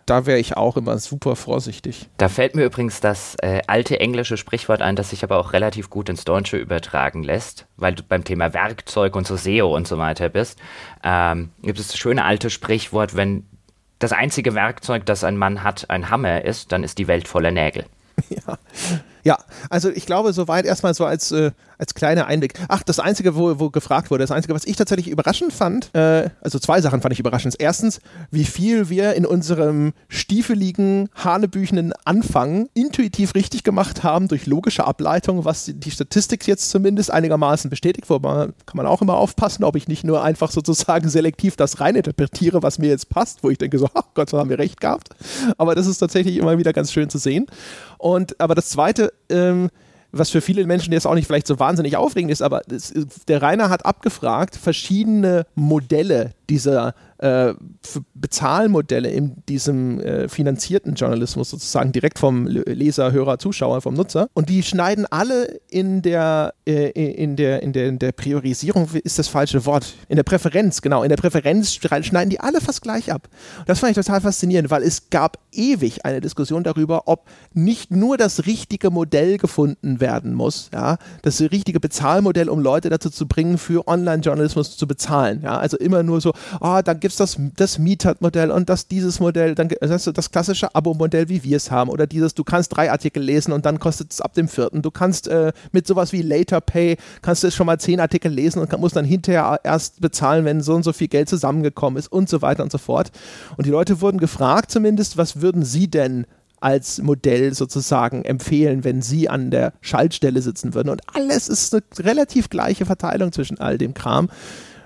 Da 0.08 0.26
wäre 0.26 0.40
ich 0.40 0.58
auch 0.58 0.78
immer 0.78 0.98
super 0.98 1.36
vorsichtig. 1.36 2.10
Da 2.18 2.30
fällt 2.30 2.56
mir 2.56 2.64
übrigens 2.64 3.02
das 3.02 3.36
äh, 3.42 3.62
alte 3.68 4.00
englische 4.00 4.38
Sprichwort 4.38 4.82
ein, 4.82 4.96
das 4.96 5.12
sich 5.12 5.24
aber 5.24 5.38
auch 5.38 5.54
relativ 5.54 5.90
gut 5.90 6.10
ins 6.10 6.24
Deutsche 6.24 6.58
übertragen 6.58 7.24
lässt, 7.24 7.68
weil 7.76 7.94
du 7.94 8.04
beim 8.04 8.24
Thema 8.24 8.54
Werkzeug 8.54 9.16
und 9.16 9.28
so 9.28 9.36
SEO 9.36 9.76
und 9.76 9.88
so 9.88 9.98
weiter 9.98 10.30
bist. 10.30 10.60
Ähm, 11.04 11.52
gibt 11.62 11.78
es 11.78 11.90
das 11.90 11.98
schöne 11.98 12.24
alte 12.24 12.50
Sprichwort, 12.50 13.16
wenn 13.16 13.46
das 14.00 14.14
einzige 14.14 14.56
Werkzeug, 14.56 15.06
das 15.06 15.24
ein 15.24 15.38
Mann 15.38 15.64
hat, 15.64 15.90
ein 15.90 16.10
Hammer 16.10 16.46
ist, 16.46 16.72
dann 16.72 16.84
ist 16.84 17.00
die 17.00 17.08
Welt 17.08 17.28
voller 17.28 17.52
Nägel. 17.52 17.86
Ja. 18.30 18.58
Ja, 19.28 19.38
also 19.70 19.90
ich 19.90 20.06
glaube, 20.06 20.32
soweit 20.32 20.66
erstmal 20.66 20.94
so 20.94 21.04
als, 21.04 21.34
äh, 21.34 21.52
als 21.78 21.94
kleiner 21.94 22.28
Einblick. 22.28 22.54
Ach, 22.70 22.82
das 22.82 22.98
Einzige, 22.98 23.36
wo, 23.36 23.60
wo 23.60 23.70
gefragt 23.70 24.10
wurde, 24.10 24.24
das 24.24 24.32
Einzige, 24.32 24.56
was 24.56 24.64
ich 24.64 24.78
tatsächlich 24.78 25.10
überraschend 25.10 25.52
fand, 25.52 25.94
äh, 25.94 26.30
also 26.40 26.60
zwei 26.60 26.80
Sachen 26.80 27.02
fand 27.02 27.12
ich 27.12 27.20
überraschend. 27.20 27.56
Erstens, 27.60 28.00
wie 28.32 28.46
viel 28.46 28.88
wir 28.88 29.16
in 29.16 29.26
unserem 29.26 29.92
stiefeligen, 30.08 31.10
hanebüchenen 31.14 31.92
Anfang 32.06 32.70
intuitiv 32.74 33.36
richtig 33.36 33.66
gemacht 33.66 34.02
haben 34.02 34.30
durch 34.30 34.46
logische 34.46 34.88
Ableitung, 34.88 35.44
was 35.44 35.74
die 35.76 35.92
Statistik 35.92 36.48
jetzt 36.48 36.70
zumindest 36.70 37.12
einigermaßen 37.12 37.70
bestätigt. 37.70 38.10
Wobei 38.10 38.48
kann 38.66 38.78
man 38.78 38.86
auch 38.86 39.02
immer 39.02 39.18
aufpassen, 39.18 39.66
ob 39.66 39.76
ich 39.76 39.90
nicht 39.90 40.06
nur 40.06 40.24
einfach 40.24 40.52
sozusagen 40.52 41.10
selektiv 41.10 41.58
das 41.58 41.82
reininterpretiere, 41.82 42.64
was 42.64 42.80
mir 42.80 42.88
jetzt 42.88 43.10
passt, 43.10 43.44
wo 43.44 43.50
ich 43.50 43.58
denke 43.58 43.78
so, 43.78 43.90
ach 43.94 44.08
Gott, 44.14 44.30
so 44.30 44.40
haben 44.40 44.50
wir 44.50 44.58
recht 44.58 44.80
gehabt. 44.80 45.10
Aber 45.58 45.76
das 45.76 45.86
ist 45.86 45.98
tatsächlich 45.98 46.38
immer 46.38 46.58
wieder 46.58 46.72
ganz 46.72 46.94
schön 46.94 47.10
zu 47.10 47.18
sehen. 47.18 47.46
Und 47.98 48.40
aber 48.40 48.56
das 48.56 48.70
Zweite, 48.70 49.12
ähm, 49.30 49.70
was 50.12 50.30
für 50.30 50.42
viele 50.42 50.66
Menschen 50.66 50.94
jetzt 50.94 51.06
auch 51.06 51.16
nicht 51.16 51.28
vielleicht 51.28 51.48
so 51.48 51.60
wahnsinnig 51.60 51.98
aufregend 51.98 52.32
ist, 52.32 52.42
aber 52.42 52.62
das, 52.68 52.94
der 53.28 53.42
Rainer 53.42 53.70
hat 53.70 53.86
abgefragt, 53.86 54.56
verschiedene 54.56 55.46
Modelle 55.56 56.32
dieser 56.50 56.96
äh, 57.18 57.54
Bezahlmodelle 58.14 59.10
in 59.10 59.44
diesem 59.50 60.00
äh, 60.00 60.30
finanzierten 60.30 60.94
Journalismus 60.94 61.50
sozusagen 61.50 61.92
direkt 61.92 62.20
vom 62.20 62.48
Leser, 62.48 63.12
Hörer, 63.12 63.40
Zuschauer, 63.40 63.82
vom 63.82 63.96
Nutzer. 63.96 64.30
Und 64.34 64.50
die 64.50 64.64
schneiden 64.64 65.06
alle 65.10 65.60
in 65.70 66.02
der, 66.02 66.54
äh, 66.66 66.90
in 66.90 67.36
der, 67.36 67.64
in 67.64 67.74
der, 67.74 67.88
in 67.88 68.00
der 68.00 68.12
Priorisierung, 68.12 68.88
ist 69.04 69.20
das 69.20 69.28
falsche 69.28 69.66
Wort, 69.66 69.96
in 70.08 70.16
der 70.16 70.24
Präferenz, 70.24 70.82
genau, 70.82 71.04
in 71.04 71.10
der 71.10 71.18
Präferenz 71.18 71.74
schneiden 71.74 72.30
die 72.30 72.40
alle 72.40 72.62
fast 72.62 72.82
gleich 72.82 73.12
ab. 73.12 73.28
Und 73.60 73.70
das 73.70 73.80
fand 73.80 73.98
ich 73.98 74.06
total 74.06 74.22
faszinierend, 74.22 74.70
weil 74.70 74.84
es 74.84 75.10
gab 75.10 75.40
ewig 75.58 76.06
eine 76.06 76.22
Diskussion 76.22 76.64
darüber, 76.64 77.04
ob 77.08 77.26
nicht 77.54 77.92
nur 77.92 78.18
das 78.18 78.46
richtige 78.46 78.92
Modell 78.92 79.38
gefunden 79.38 80.00
werden 80.00 80.34
muss, 80.34 80.70
ja, 80.74 80.98
das 81.24 81.42
richtige 81.42 81.80
Bezahlmodell, 81.80 82.50
um 82.50 82.60
Leute 82.60 82.90
dazu 82.90 83.10
zu 83.10 83.28
bringen, 83.28 83.58
für 83.58 83.88
Online-Journalismus 83.88 84.78
zu 84.78 84.88
bezahlen. 84.88 85.42
Ja, 85.44 85.58
also 85.58 85.78
immer 85.78 86.04
nur 86.04 86.22
so, 86.22 86.34
ah, 86.62 86.82
dann 86.82 87.00
gibt 87.00 87.12
es 87.14 87.18
das, 87.18 87.38
das 87.56 87.80
Meetup-Modell 87.80 88.52
und 88.52 88.70
das 88.70 88.88
dieses 88.88 89.20
Modell, 89.20 89.56
dann 89.56 89.70
das, 89.80 90.04
das 90.06 90.32
klassische 90.32 90.74
Abo-Modell, 90.76 91.30
wie 91.30 91.44
wir 91.44 91.58
es 91.58 91.72
haben, 91.72 91.90
oder 91.90 92.08
dieses, 92.08 92.34
du 92.34 92.44
kannst 92.44 92.76
drei 92.76 92.92
Artikel 92.92 93.24
lesen 93.24 93.52
und 93.52 93.66
dann 93.66 93.80
kostet 93.80 94.12
es 94.12 94.22
ab 94.22 94.34
dem 94.34 94.48
vierten. 94.48 94.82
Du 94.82 94.92
kannst 94.92 95.28
äh, 95.28 95.52
mit 95.72 95.88
sowas 95.88 96.14
wie 96.14 96.22
Later 96.22 96.62
Pay, 96.62 96.98
kannst 97.22 97.44
du 97.44 97.52
schon 97.52 97.66
mal 97.66 97.80
zehn 97.80 98.00
Artikel 98.00 98.32
lesen 98.32 98.60
und 98.60 98.70
kann, 98.70 98.80
musst 98.80 98.96
dann 98.96 99.06
hinterher 99.06 99.60
erst 99.64 100.02
bezahlen, 100.02 100.46
wenn 100.46 100.62
so 100.62 100.76
und 100.76 100.84
so 100.84 100.94
viel 100.94 101.08
Geld 101.08 101.30
zusammengekommen 101.30 101.98
ist 101.98 102.12
und 102.12 102.30
so 102.30 102.42
weiter 102.42 102.64
und 102.64 102.72
so 102.72 102.78
fort. 102.78 103.12
Und 103.58 103.66
die 103.66 103.72
Leute 103.72 104.02
wurden 104.02 104.20
gefragt 104.20 104.72
zumindest, 104.72 105.18
was 105.18 105.42
würden 105.48 105.64
sie 105.64 105.88
denn 105.88 106.26
als 106.60 107.02
Modell 107.02 107.54
sozusagen 107.54 108.26
empfehlen, 108.26 108.84
wenn 108.84 109.02
sie 109.02 109.30
an 109.30 109.50
der 109.50 109.72
Schaltstelle 109.80 110.42
sitzen 110.42 110.74
würden. 110.74 110.90
Und 110.90 111.02
alles 111.14 111.48
ist 111.48 111.74
eine 111.74 111.84
relativ 112.00 112.50
gleiche 112.50 112.86
Verteilung 112.86 113.32
zwischen 113.32 113.60
all 113.60 113.78
dem 113.78 113.94
Kram 113.94 114.30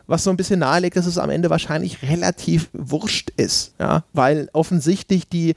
was 0.08 0.26
so 0.26 0.30
ein 0.30 0.36
bisschen 0.36 0.60
nahelegt, 0.60 0.98
dass 0.98 1.06
es 1.06 1.18
am 1.18 1.30
Ende 1.30 1.50
wahrscheinlich 1.50 2.04
relativ 2.04 2.70
wurscht 2.74 3.32
ist, 3.38 3.74
ja, 3.80 4.04
weil 4.12 4.50
offensichtlich 4.52 5.30
die 5.30 5.54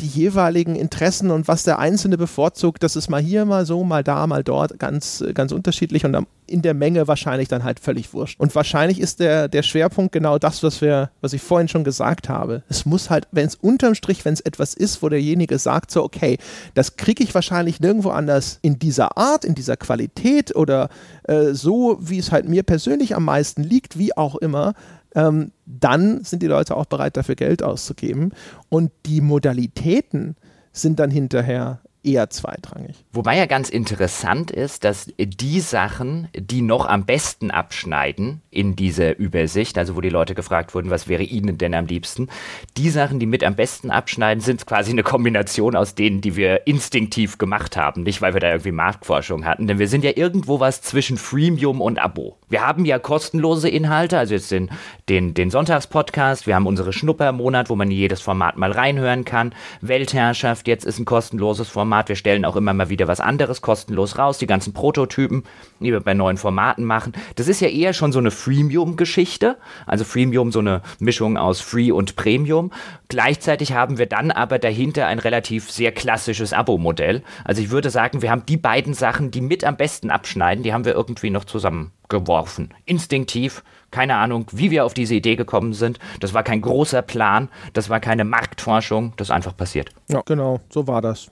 die 0.00 0.06
jeweiligen 0.06 0.74
Interessen 0.74 1.30
und 1.30 1.46
was 1.46 1.64
der 1.64 1.78
Einzelne 1.78 2.16
bevorzugt, 2.16 2.82
das 2.82 2.96
ist 2.96 3.10
mal 3.10 3.20
hier, 3.20 3.44
mal 3.44 3.66
so, 3.66 3.84
mal 3.84 4.02
da, 4.02 4.26
mal 4.26 4.42
dort, 4.42 4.78
ganz, 4.78 5.22
ganz 5.34 5.52
unterschiedlich 5.52 6.04
und 6.04 6.16
in 6.50 6.62
der 6.62 6.74
Menge 6.74 7.06
wahrscheinlich 7.08 7.48
dann 7.48 7.64
halt 7.64 7.80
völlig 7.80 8.12
wurscht. 8.12 8.38
Und 8.38 8.54
wahrscheinlich 8.54 9.00
ist 9.00 9.20
der, 9.20 9.48
der 9.48 9.62
Schwerpunkt 9.62 10.12
genau 10.12 10.38
das, 10.38 10.62
was 10.62 10.80
wir, 10.80 11.10
was 11.20 11.32
ich 11.32 11.40
vorhin 11.40 11.68
schon 11.68 11.84
gesagt 11.84 12.28
habe. 12.28 12.62
Es 12.68 12.84
muss 12.84 13.08
halt, 13.08 13.28
wenn 13.30 13.46
es 13.46 13.54
unterm 13.54 13.94
Strich, 13.94 14.24
wenn 14.24 14.34
es 14.34 14.40
etwas 14.40 14.74
ist, 14.74 15.02
wo 15.02 15.08
derjenige 15.08 15.58
sagt, 15.58 15.90
so, 15.90 16.02
okay, 16.02 16.38
das 16.74 16.96
kriege 16.96 17.22
ich 17.22 17.34
wahrscheinlich 17.34 17.80
nirgendwo 17.80 18.10
anders 18.10 18.58
in 18.62 18.78
dieser 18.78 19.16
Art, 19.16 19.44
in 19.44 19.54
dieser 19.54 19.76
Qualität 19.76 20.54
oder 20.56 20.88
äh, 21.24 21.52
so, 21.52 21.98
wie 22.00 22.18
es 22.18 22.32
halt 22.32 22.48
mir 22.48 22.62
persönlich 22.62 23.14
am 23.14 23.24
meisten 23.24 23.62
liegt, 23.62 23.98
wie 23.98 24.16
auch 24.16 24.36
immer, 24.36 24.74
ähm, 25.14 25.52
dann 25.66 26.24
sind 26.24 26.42
die 26.42 26.46
Leute 26.46 26.76
auch 26.76 26.86
bereit, 26.86 27.16
dafür 27.16 27.34
Geld 27.34 27.62
auszugeben. 27.62 28.32
Und 28.68 28.90
die 29.06 29.20
Modalitäten 29.20 30.36
sind 30.72 31.00
dann 31.00 31.10
hinterher 31.10 31.80
eher 32.02 32.30
zweitrangig. 32.30 32.96
Wobei 33.12 33.36
ja 33.36 33.46
ganz 33.46 33.68
interessant 33.68 34.50
ist, 34.50 34.84
dass 34.84 35.12
die 35.18 35.60
Sachen, 35.60 36.28
die 36.34 36.62
noch 36.62 36.86
am 36.86 37.04
besten 37.04 37.50
abschneiden 37.50 38.40
in 38.50 38.74
dieser 38.74 39.18
Übersicht, 39.18 39.76
also 39.76 39.96
wo 39.96 40.00
die 40.00 40.08
Leute 40.08 40.34
gefragt 40.34 40.74
wurden, 40.74 40.90
was 40.90 41.08
wäre 41.08 41.22
ihnen 41.22 41.58
denn 41.58 41.74
am 41.74 41.86
liebsten, 41.86 42.28
die 42.76 42.90
Sachen, 42.90 43.20
die 43.20 43.26
mit 43.26 43.44
am 43.44 43.54
besten 43.54 43.90
abschneiden, 43.90 44.40
sind 44.40 44.66
quasi 44.66 44.92
eine 44.92 45.02
Kombination 45.02 45.76
aus 45.76 45.94
denen, 45.94 46.20
die 46.20 46.36
wir 46.36 46.66
instinktiv 46.66 47.38
gemacht 47.38 47.76
haben, 47.76 48.02
nicht 48.02 48.22
weil 48.22 48.32
wir 48.32 48.40
da 48.40 48.48
irgendwie 48.48 48.72
Marktforschung 48.72 49.44
hatten, 49.44 49.66
denn 49.66 49.78
wir 49.78 49.88
sind 49.88 50.04
ja 50.04 50.12
irgendwo 50.14 50.58
was 50.58 50.82
zwischen 50.82 51.18
Freemium 51.18 51.80
und 51.80 51.98
Abo. 51.98 52.38
Wir 52.48 52.66
haben 52.66 52.84
ja 52.84 52.98
kostenlose 52.98 53.68
Inhalte, 53.68 54.18
also 54.18 54.34
jetzt 54.34 54.50
den, 54.50 54.70
den, 55.08 55.34
den 55.34 55.50
Sonntagspodcast, 55.50 56.46
wir 56.46 56.54
haben 56.54 56.66
unsere 56.66 56.92
Schnuppermonat, 56.92 57.68
wo 57.68 57.76
man 57.76 57.90
jedes 57.90 58.20
Format 58.20 58.56
mal 58.56 58.72
reinhören 58.72 59.24
kann, 59.24 59.54
Weltherrschaft, 59.80 60.66
jetzt 60.66 60.84
ist 60.84 60.98
ein 60.98 61.04
kostenloses 61.04 61.68
Format, 61.68 61.89
Format. 61.90 62.08
Wir 62.08 62.14
stellen 62.14 62.44
auch 62.44 62.54
immer 62.54 62.72
mal 62.72 62.88
wieder 62.88 63.08
was 63.08 63.18
anderes 63.18 63.62
kostenlos 63.62 64.16
raus, 64.16 64.38
die 64.38 64.46
ganzen 64.46 64.72
Prototypen, 64.72 65.42
die 65.80 65.90
wir 65.90 65.98
bei 65.98 66.14
neuen 66.14 66.36
Formaten 66.36 66.84
machen. 66.84 67.14
Das 67.34 67.48
ist 67.48 67.60
ja 67.60 67.66
eher 67.66 67.94
schon 67.94 68.12
so 68.12 68.20
eine 68.20 68.30
Freemium-Geschichte. 68.30 69.56
Also 69.86 70.04
Freemium, 70.04 70.52
so 70.52 70.60
eine 70.60 70.82
Mischung 71.00 71.36
aus 71.36 71.60
Free 71.60 71.90
und 71.90 72.14
Premium. 72.14 72.70
Gleichzeitig 73.08 73.72
haben 73.72 73.98
wir 73.98 74.06
dann 74.06 74.30
aber 74.30 74.60
dahinter 74.60 75.08
ein 75.08 75.18
relativ 75.18 75.68
sehr 75.68 75.90
klassisches 75.90 76.52
Abo-Modell. 76.52 77.24
Also 77.44 77.60
ich 77.60 77.70
würde 77.70 77.90
sagen, 77.90 78.22
wir 78.22 78.30
haben 78.30 78.46
die 78.46 78.56
beiden 78.56 78.94
Sachen, 78.94 79.32
die 79.32 79.40
mit 79.40 79.64
am 79.64 79.76
besten 79.76 80.10
abschneiden, 80.10 80.62
die 80.62 80.72
haben 80.72 80.84
wir 80.84 80.94
irgendwie 80.94 81.30
noch 81.30 81.44
zusammengeworfen. 81.44 82.72
Instinktiv 82.84 83.64
keine 83.90 84.14
Ahnung, 84.14 84.46
wie 84.52 84.70
wir 84.70 84.84
auf 84.84 84.94
diese 84.94 85.16
Idee 85.16 85.34
gekommen 85.34 85.72
sind. 85.72 85.98
Das 86.20 86.32
war 86.32 86.44
kein 86.44 86.60
großer 86.60 87.02
Plan, 87.02 87.48
das 87.72 87.90
war 87.90 87.98
keine 87.98 88.22
Marktforschung, 88.24 89.14
das 89.16 89.30
ist 89.30 89.32
einfach 89.32 89.56
passiert. 89.56 89.90
Ja, 90.08 90.22
genau, 90.24 90.60
so 90.70 90.86
war 90.86 91.02
das. 91.02 91.28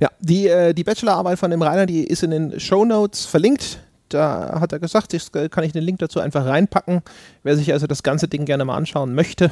Ja, 0.00 0.10
die, 0.20 0.48
äh, 0.48 0.74
die 0.74 0.84
Bachelorarbeit 0.84 1.38
von 1.38 1.50
dem 1.50 1.62
Rainer, 1.62 1.86
die 1.86 2.04
ist 2.04 2.22
in 2.22 2.30
den 2.30 2.60
Show 2.60 2.84
Notes 2.84 3.26
verlinkt. 3.26 3.80
Da 4.08 4.60
hat 4.60 4.72
er 4.72 4.78
gesagt, 4.78 5.14
ich, 5.14 5.32
kann 5.32 5.64
ich 5.64 5.72
den 5.72 5.84
Link 5.84 5.98
dazu 5.98 6.20
einfach 6.20 6.44
reinpacken. 6.44 7.02
Wer 7.42 7.56
sich 7.56 7.72
also 7.72 7.86
das 7.86 8.02
ganze 8.02 8.28
Ding 8.28 8.44
gerne 8.44 8.64
mal 8.64 8.76
anschauen 8.76 9.14
möchte, 9.14 9.50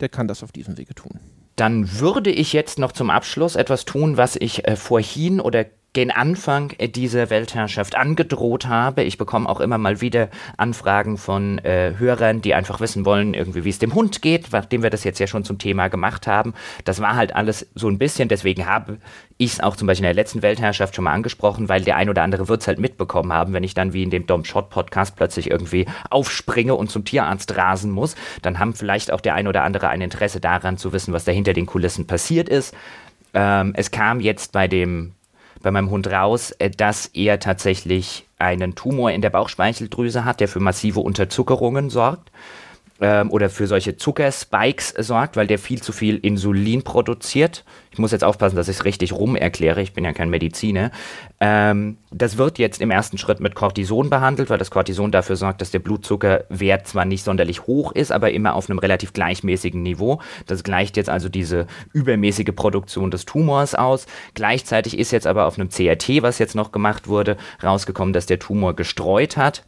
der 0.00 0.08
kann 0.08 0.28
das 0.28 0.42
auf 0.42 0.52
diesem 0.52 0.78
Wege 0.78 0.94
tun. 0.94 1.18
Dann 1.56 2.00
würde 2.00 2.30
ich 2.30 2.52
jetzt 2.52 2.78
noch 2.78 2.92
zum 2.92 3.10
Abschluss 3.10 3.56
etwas 3.56 3.84
tun, 3.84 4.16
was 4.16 4.36
ich 4.36 4.68
äh, 4.68 4.76
vorhin 4.76 5.40
oder 5.40 5.64
gen 5.96 6.10
Anfang 6.10 6.74
dieser 6.78 7.30
Weltherrschaft 7.30 7.96
angedroht 7.96 8.66
habe. 8.66 9.02
Ich 9.02 9.16
bekomme 9.16 9.48
auch 9.48 9.60
immer 9.60 9.78
mal 9.78 10.02
wieder 10.02 10.28
Anfragen 10.58 11.16
von 11.16 11.56
äh, 11.60 11.94
Hörern, 11.96 12.42
die 12.42 12.52
einfach 12.52 12.80
wissen 12.80 13.06
wollen, 13.06 13.32
irgendwie 13.32 13.64
wie 13.64 13.70
es 13.70 13.78
dem 13.78 13.94
Hund 13.94 14.20
geht, 14.20 14.48
nachdem 14.52 14.82
wir 14.82 14.90
das 14.90 15.04
jetzt 15.04 15.20
ja 15.20 15.26
schon 15.26 15.44
zum 15.44 15.56
Thema 15.56 15.88
gemacht 15.88 16.26
haben. 16.26 16.52
Das 16.84 17.00
war 17.00 17.16
halt 17.16 17.34
alles 17.34 17.66
so 17.74 17.88
ein 17.88 17.96
bisschen, 17.96 18.28
deswegen 18.28 18.66
habe 18.66 18.98
ich 19.38 19.54
es 19.54 19.60
auch 19.60 19.74
zum 19.74 19.86
Beispiel 19.86 20.04
in 20.04 20.14
der 20.14 20.22
letzten 20.22 20.42
Weltherrschaft 20.42 20.94
schon 20.94 21.04
mal 21.04 21.14
angesprochen, 21.14 21.70
weil 21.70 21.80
der 21.80 21.96
ein 21.96 22.10
oder 22.10 22.22
andere 22.22 22.46
wird 22.46 22.60
es 22.60 22.68
halt 22.68 22.78
mitbekommen 22.78 23.32
haben, 23.32 23.54
wenn 23.54 23.64
ich 23.64 23.72
dann 23.72 23.94
wie 23.94 24.02
in 24.02 24.10
dem 24.10 24.26
Dom 24.26 24.44
Shot 24.44 24.68
Podcast 24.68 25.16
plötzlich 25.16 25.50
irgendwie 25.50 25.86
aufspringe 26.10 26.74
und 26.74 26.90
zum 26.90 27.06
Tierarzt 27.06 27.56
rasen 27.56 27.90
muss, 27.90 28.16
dann 28.42 28.58
haben 28.58 28.74
vielleicht 28.74 29.10
auch 29.10 29.22
der 29.22 29.32
ein 29.32 29.48
oder 29.48 29.62
andere 29.62 29.88
ein 29.88 30.02
Interesse 30.02 30.40
daran 30.40 30.76
zu 30.76 30.92
wissen, 30.92 31.14
was 31.14 31.24
da 31.24 31.32
hinter 31.32 31.54
den 31.54 31.64
Kulissen 31.64 32.06
passiert 32.06 32.50
ist. 32.50 32.74
Ähm, 33.32 33.72
es 33.76 33.90
kam 33.90 34.20
jetzt 34.20 34.52
bei 34.52 34.68
dem 34.68 35.15
bei 35.66 35.72
meinem 35.72 35.90
Hund 35.90 36.06
raus, 36.06 36.52
äh, 36.52 36.70
dass 36.70 37.06
er 37.06 37.40
tatsächlich 37.40 38.24
einen 38.38 38.76
Tumor 38.76 39.10
in 39.10 39.20
der 39.20 39.30
Bauchspeicheldrüse 39.30 40.24
hat, 40.24 40.38
der 40.38 40.46
für 40.46 40.60
massive 40.60 41.00
Unterzuckerungen 41.00 41.90
sorgt 41.90 42.30
ähm, 43.00 43.30
oder 43.30 43.50
für 43.50 43.66
solche 43.66 43.96
Zuckerspikes 43.96 44.94
sorgt, 44.98 45.36
weil 45.36 45.46
der 45.46 45.58
viel 45.58 45.82
zu 45.82 45.92
viel 45.92 46.16
Insulin 46.16 46.82
produziert. 46.82 47.64
Ich 47.90 47.98
muss 47.98 48.12
jetzt 48.12 48.24
aufpassen, 48.24 48.56
dass 48.56 48.68
ich 48.68 48.76
es 48.76 48.84
richtig 48.84 49.12
rum 49.12 49.36
erkläre. 49.36 49.80
Ich 49.80 49.92
bin 49.92 50.04
ja 50.04 50.12
kein 50.12 50.28
Mediziner. 50.28 50.90
Ähm, 51.40 51.98
das 52.10 52.36
wird 52.36 52.58
jetzt 52.58 52.80
im 52.80 52.90
ersten 52.90 53.18
Schritt 53.18 53.40
mit 53.40 53.54
Cortison 53.54 54.10
behandelt, 54.10 54.50
weil 54.50 54.58
das 54.58 54.70
Cortison 54.70 55.12
dafür 55.12 55.36
sorgt, 55.36 55.60
dass 55.60 55.70
der 55.70 55.78
Blutzuckerwert 55.78 56.86
zwar 56.86 57.04
nicht 57.04 57.24
sonderlich 57.24 57.66
hoch 57.66 57.92
ist, 57.92 58.12
aber 58.12 58.32
immer 58.32 58.54
auf 58.54 58.68
einem 58.68 58.78
relativ 58.78 59.12
gleichmäßigen 59.12 59.82
Niveau. 59.82 60.20
Das 60.46 60.62
gleicht 60.62 60.96
jetzt 60.96 61.10
also 61.10 61.28
diese 61.28 61.66
übermäßige 61.92 62.54
Produktion 62.54 63.10
des 63.10 63.24
Tumors 63.24 63.74
aus. 63.74 64.06
Gleichzeitig 64.34 64.98
ist 64.98 65.10
jetzt 65.10 65.26
aber 65.26 65.46
auf 65.46 65.58
einem 65.58 65.68
CRT, 65.70 66.22
was 66.22 66.38
jetzt 66.38 66.54
noch 66.54 66.72
gemacht 66.72 67.08
wurde, 67.08 67.36
rausgekommen, 67.62 68.12
dass 68.12 68.26
der 68.26 68.38
Tumor 68.38 68.76
gestreut 68.76 69.36
hat 69.36 69.64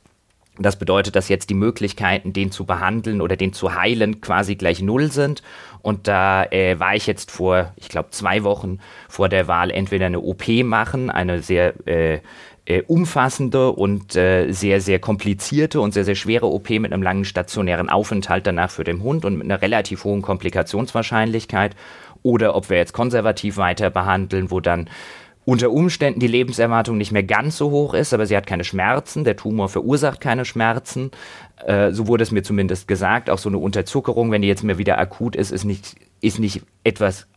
Das 0.58 0.78
bedeutet, 0.78 1.14
dass 1.16 1.28
jetzt 1.28 1.50
die 1.50 1.54
Möglichkeiten, 1.54 2.32
den 2.32 2.50
zu 2.50 2.64
behandeln 2.64 3.20
oder 3.20 3.36
den 3.36 3.52
zu 3.52 3.74
heilen, 3.74 4.20
quasi 4.20 4.56
gleich 4.56 4.82
null 4.82 5.10
sind. 5.10 5.42
Und 5.82 6.08
da 6.08 6.44
äh, 6.44 6.78
war 6.80 6.96
ich 6.96 7.06
jetzt 7.06 7.30
vor, 7.30 7.72
ich 7.76 7.88
glaube, 7.88 8.10
zwei 8.10 8.42
Wochen 8.42 8.80
vor 9.08 9.28
der 9.28 9.46
Wahl 9.46 9.70
entweder 9.70 10.06
eine 10.06 10.20
OP 10.20 10.48
machen, 10.64 11.10
eine 11.10 11.42
sehr 11.42 11.74
äh, 11.86 12.20
äh, 12.68 12.82
umfassende 12.82 13.72
und 13.72 14.14
äh, 14.14 14.52
sehr, 14.52 14.80
sehr 14.80 14.98
komplizierte 14.98 15.80
und 15.80 15.94
sehr, 15.94 16.04
sehr 16.04 16.16
schwere 16.16 16.46
OP 16.46 16.68
mit 16.70 16.92
einem 16.92 17.02
langen 17.02 17.24
stationären 17.24 17.88
Aufenthalt 17.88 18.46
danach 18.46 18.70
für 18.70 18.84
den 18.84 19.02
Hund 19.02 19.24
und 19.24 19.36
mit 19.38 19.44
einer 19.44 19.62
relativ 19.62 20.04
hohen 20.04 20.22
Komplikationswahrscheinlichkeit. 20.22 21.74
Oder 22.22 22.54
ob 22.56 22.68
wir 22.68 22.76
jetzt 22.76 22.92
konservativ 22.92 23.56
weiter 23.56 23.90
behandeln, 23.90 24.50
wo 24.50 24.60
dann 24.60 24.90
unter 25.48 25.70
Umständen 25.70 26.20
die 26.20 26.26
Lebenserwartung 26.26 26.98
nicht 26.98 27.10
mehr 27.10 27.22
ganz 27.22 27.56
so 27.56 27.70
hoch 27.70 27.94
ist, 27.94 28.12
aber 28.12 28.26
sie 28.26 28.36
hat 28.36 28.46
keine 28.46 28.64
Schmerzen, 28.64 29.24
der 29.24 29.34
Tumor 29.34 29.70
verursacht 29.70 30.20
keine 30.20 30.44
Schmerzen. 30.44 31.10
Äh, 31.64 31.90
so 31.90 32.06
wurde 32.06 32.22
es 32.22 32.30
mir 32.30 32.42
zumindest 32.42 32.86
gesagt. 32.86 33.30
Auch 33.30 33.38
so 33.38 33.48
eine 33.48 33.56
Unterzuckerung, 33.56 34.30
wenn 34.30 34.42
die 34.42 34.48
jetzt 34.48 34.62
mehr 34.62 34.76
wieder 34.76 34.98
akut 34.98 35.36
ist, 35.36 35.50
ist 35.50 35.64
nicht, 35.64 35.96
ist 36.20 36.38
nicht 36.38 36.60
etwas 36.84 37.28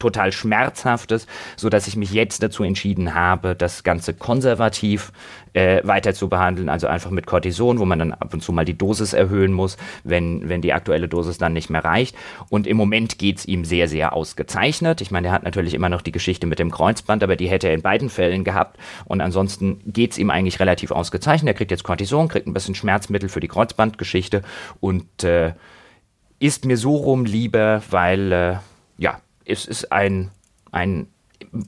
total 0.00 0.32
Schmerzhaftes, 0.32 1.26
sodass 1.56 1.86
ich 1.86 1.96
mich 1.96 2.12
jetzt 2.12 2.42
dazu 2.42 2.64
entschieden 2.64 3.14
habe, 3.14 3.54
das 3.54 3.84
Ganze 3.84 4.14
konservativ 4.14 5.12
äh, 5.52 5.80
weiter 5.84 6.14
zu 6.14 6.28
behandeln, 6.28 6.68
also 6.68 6.86
einfach 6.86 7.10
mit 7.10 7.26
Cortison, 7.26 7.78
wo 7.78 7.84
man 7.84 7.98
dann 7.98 8.12
ab 8.12 8.32
und 8.32 8.42
zu 8.42 8.52
mal 8.52 8.64
die 8.64 8.76
Dosis 8.76 9.12
erhöhen 9.12 9.52
muss, 9.52 9.76
wenn, 10.04 10.48
wenn 10.48 10.62
die 10.62 10.72
aktuelle 10.72 11.08
Dosis 11.08 11.38
dann 11.38 11.52
nicht 11.52 11.70
mehr 11.70 11.84
reicht. 11.84 12.16
Und 12.48 12.66
im 12.66 12.76
Moment 12.76 13.18
geht 13.18 13.38
es 13.38 13.46
ihm 13.46 13.64
sehr, 13.64 13.88
sehr 13.88 14.12
ausgezeichnet. 14.12 15.00
Ich 15.00 15.10
meine, 15.10 15.28
er 15.28 15.32
hat 15.32 15.42
natürlich 15.42 15.74
immer 15.74 15.88
noch 15.88 16.02
die 16.02 16.12
Geschichte 16.12 16.46
mit 16.46 16.58
dem 16.58 16.70
Kreuzband, 16.70 17.22
aber 17.22 17.36
die 17.36 17.48
hätte 17.48 17.68
er 17.68 17.74
in 17.74 17.82
beiden 17.82 18.10
Fällen 18.10 18.44
gehabt. 18.44 18.78
Und 19.04 19.20
ansonsten 19.20 19.80
geht 19.86 20.12
es 20.12 20.18
ihm 20.18 20.30
eigentlich 20.30 20.60
relativ 20.60 20.90
ausgezeichnet. 20.90 21.54
Er 21.54 21.54
kriegt 21.54 21.70
jetzt 21.70 21.84
Cortison, 21.84 22.28
kriegt 22.28 22.46
ein 22.46 22.54
bisschen 22.54 22.74
Schmerzmittel 22.74 23.28
für 23.28 23.40
die 23.40 23.48
Kreuzbandgeschichte 23.48 24.42
und 24.80 25.24
äh, 25.24 25.54
ist 26.38 26.64
mir 26.64 26.76
so 26.76 26.96
rum 26.96 27.24
lieber, 27.24 27.82
weil 27.90 28.32
äh, 28.32 28.56
ja, 28.98 29.20
es 29.50 29.66
ist 29.66 29.92
ein, 29.92 30.30
ein 30.72 31.08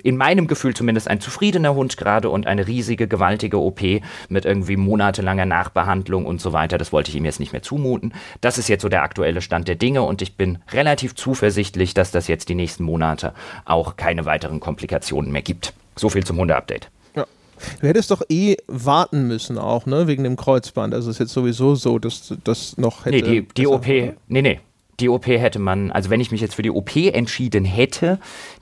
in 0.03 0.17
meinem 0.17 0.47
Gefühl 0.47 0.75
zumindest 0.75 1.09
ein 1.09 1.21
zufriedener 1.21 1.75
Hund 1.75 1.97
gerade 1.97 2.31
und 2.31 2.47
eine 2.47 2.67
riesige, 2.67 3.09
gewaltige 3.09 3.59
OP 3.59 3.81
mit 4.29 4.45
irgendwie 4.45 4.77
monatelanger 4.77 5.47
Nachbehandlung 5.47 6.27
und 6.27 6.41
so 6.41 6.53
weiter. 6.53 6.79
Das 6.79 6.93
wollte 6.93 7.11
ich 7.11 7.17
ihm 7.17 7.25
jetzt 7.25 7.41
nicht 7.41 7.53
mehr 7.53 7.63
zumuten. 7.63 8.15
Das 8.41 8.59
ist 8.59 8.69
jetzt 8.69 8.83
so 8.83 8.89
der 8.89 9.03
aktuelle 9.03 9.41
Stand 9.41 9.69
der 9.69 9.75
Dinge 9.75 10.03
und 10.03 10.23
ich 10.23 10.37
bin 10.37 10.59
relativ 10.71 11.15
zuversichtlich, 11.15 11.95
dass 11.95 12.11
das 12.11 12.29
jetzt 12.29 12.49
die 12.49 12.55
nächsten 12.55 12.85
Monate 12.85 13.33
auch 13.65 13.97
keine 13.97 14.25
weiteren 14.25 14.61
Komplikationen 14.61 15.33
mehr 15.33 15.43
gibt. 15.43 15.73
So 15.97 16.09
viel 16.09 16.25
zum 16.25 16.39
Hunde-Update. 16.39 16.91
Ja. 17.17 17.27
Du 17.81 17.87
hättest 17.87 18.11
doch 18.11 18.23
eh 18.29 18.57
warten 18.67 19.27
müssen 19.27 19.59
auch, 19.59 19.87
ne, 19.87 20.07
wegen 20.07 20.25
dem 20.25 20.37
Kreuzband. 20.37 20.95
Also 20.95 21.11
ist 21.11 21.19
jetzt 21.19 21.33
sowieso 21.33 21.75
so, 21.75 21.99
dass 21.99 22.35
das 22.45 22.77
noch 22.77 23.05
hätte. 23.05 23.17
Nee, 23.17 23.41
die, 23.41 23.49
die 23.49 23.67
OP, 23.67 23.87
nee, 23.87 24.15
nee, 24.29 24.61
die 25.01 25.09
OP 25.09 25.27
hätte 25.27 25.59
man, 25.59 25.91
also 25.91 26.11
wenn 26.11 26.21
ich 26.21 26.31
mich 26.31 26.41
jetzt 26.41 26.55
für 26.55 26.63
die 26.63 26.71
OP 26.71 26.95
entschieden 26.97 27.65
hätte, 27.65 28.19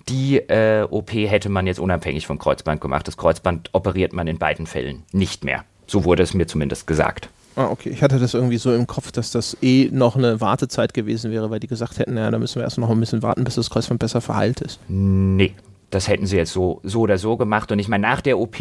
die 0.09 0.36
äh, 0.36 0.86
OP 0.89 1.12
hätte 1.12 1.48
man 1.48 1.66
jetzt 1.66 1.81
unabhängig 1.81 2.27
vom 2.27 2.39
Kreuzband 2.39 2.81
gemacht. 2.81 3.07
Das 3.09 3.16
Kreuzband 3.16 3.70
operiert 3.73 4.12
man 4.12 4.27
in 4.27 4.39
beiden 4.39 4.66
Fällen 4.66 5.02
nicht 5.12 5.44
mehr. 5.44 5.65
So 5.86 6.05
wurde 6.05 6.23
es 6.23 6.35
mir 6.35 6.47
zumindest 6.47 6.86
gesagt. 6.86 7.28
Ah, 7.57 7.66
okay. 7.66 7.90
Ich 7.90 8.02
hatte 8.02 8.19
das 8.19 8.35
irgendwie 8.35 8.59
so 8.59 8.73
im 8.73 8.86
Kopf, 8.86 9.11
dass 9.11 9.32
das 9.32 9.57
eh 9.61 9.89
noch 9.93 10.16
eine 10.16 10.40
Wartezeit 10.40 10.94
gewesen 10.94 11.32
wäre, 11.32 11.51
weil 11.51 11.61
die 11.61 11.66
gesagt 11.66 11.98
hätten, 11.98 12.15
naja, 12.15 12.31
da 12.31 12.39
müssen 12.39 12.57
wir 12.57 12.62
erst 12.62 12.78
noch 12.78 12.90
ein 12.90 13.01
bisschen 13.01 13.23
warten, 13.23 13.44
bis 13.44 13.57
das 13.57 13.70
Kreuzband 13.70 13.98
besser 13.98 14.20
verheilt 14.20 14.61
ist. 14.61 14.78
Nee, 14.89 15.55
das 15.90 16.09
hätten 16.09 16.27
sie 16.27 16.36
jetzt 16.36 16.52
so, 16.52 16.81
so 16.85 17.01
oder 17.01 17.19
so 17.19 17.36
gemacht. 17.36 17.73
Und 17.73 17.81
ich 17.81 17.89
meine, 17.89 18.02
nach 18.02 18.20
der 18.20 18.39
OP, 18.39 18.57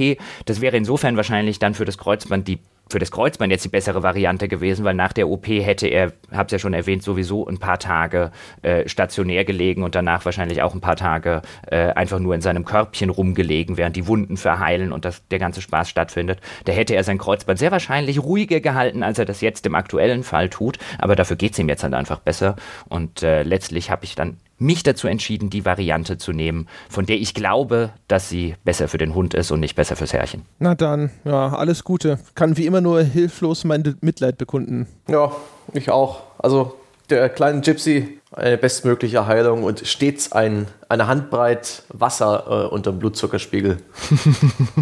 das 0.45 0.61
wäre 0.61 0.75
insofern 0.75 1.15
wahrscheinlich 1.17 1.59
dann 1.59 1.75
für 1.75 1.85
das 1.85 1.97
Kreuzband 1.97 2.47
die 2.47 2.59
für 2.89 2.99
das 2.99 3.11
Kreuzband 3.11 3.51
jetzt 3.51 3.65
die 3.65 3.69
bessere 3.69 4.03
Variante 4.03 4.47
gewesen, 4.47 4.83
weil 4.83 4.95
nach 4.95 5.13
der 5.13 5.29
OP 5.29 5.47
hätte 5.47 5.87
er, 5.87 6.11
hab's 6.31 6.51
ja 6.51 6.59
schon 6.59 6.73
erwähnt, 6.73 7.03
sowieso 7.03 7.47
ein 7.47 7.59
paar 7.59 7.79
Tage 7.79 8.31
äh, 8.61 8.87
stationär 8.89 9.45
gelegen 9.45 9.83
und 9.83 9.95
danach 9.95 10.25
wahrscheinlich 10.25 10.61
auch 10.61 10.73
ein 10.73 10.81
paar 10.81 10.95
Tage 10.95 11.41
äh, 11.67 11.91
einfach 11.93 12.19
nur 12.19 12.33
in 12.33 12.41
seinem 12.41 12.65
Körbchen 12.65 13.09
rumgelegen, 13.09 13.77
während 13.77 13.95
die 13.95 14.07
Wunden 14.07 14.37
verheilen 14.37 14.91
und 14.91 15.05
das, 15.05 15.27
der 15.27 15.39
ganze 15.39 15.61
Spaß 15.61 15.89
stattfindet. 15.89 16.39
Da 16.65 16.73
hätte 16.73 16.95
er 16.95 17.03
sein 17.03 17.17
Kreuzband 17.17 17.59
sehr 17.59 17.71
wahrscheinlich 17.71 18.21
ruhiger 18.23 18.59
gehalten, 18.59 19.03
als 19.03 19.19
er 19.19 19.25
das 19.25 19.41
jetzt 19.41 19.65
im 19.65 19.75
aktuellen 19.75 20.23
Fall 20.23 20.49
tut, 20.49 20.79
aber 20.97 21.15
dafür 21.15 21.35
geht's 21.35 21.59
ihm 21.59 21.69
jetzt 21.69 21.83
halt 21.83 21.93
einfach 21.93 22.19
besser 22.19 22.55
und 22.87 23.23
äh, 23.23 23.43
letztlich 23.43 23.91
habe 23.91 24.05
ich 24.05 24.15
dann 24.15 24.37
mich 24.59 24.83
dazu 24.83 25.07
entschieden, 25.07 25.49
die 25.49 25.65
Variante 25.65 26.17
zu 26.17 26.31
nehmen, 26.31 26.67
von 26.89 27.05
der 27.05 27.17
ich 27.17 27.33
glaube, 27.33 27.91
dass 28.07 28.29
sie 28.29 28.55
besser 28.63 28.87
für 28.87 28.97
den 28.97 29.15
Hund 29.15 29.33
ist 29.33 29.51
und 29.51 29.59
nicht 29.59 29.75
besser 29.75 29.95
fürs 29.95 30.13
Herrchen. 30.13 30.43
Na 30.59 30.75
dann, 30.75 31.09
ja, 31.25 31.49
alles 31.49 31.83
Gute. 31.83 32.19
Kann 32.35 32.57
wie 32.57 32.65
immer 32.65 32.81
nur 32.81 33.01
hilflos 33.01 33.63
mein 33.63 33.95
Mitleid 34.01 34.37
bekunden. 34.37 34.87
Ja, 35.07 35.31
ich 35.73 35.89
auch. 35.89 36.21
Also 36.37 36.75
der 37.09 37.29
kleine 37.29 37.61
Gypsy, 37.61 38.19
eine 38.31 38.57
bestmögliche 38.57 39.25
Heilung 39.25 39.63
und 39.63 39.85
stets 39.87 40.31
ein, 40.31 40.67
eine 40.87 41.07
Handbreit 41.07 41.83
Wasser 41.89 42.45
äh, 42.47 42.73
unter 42.73 42.91
dem 42.91 42.99
Blutzuckerspiegel. 42.99 43.77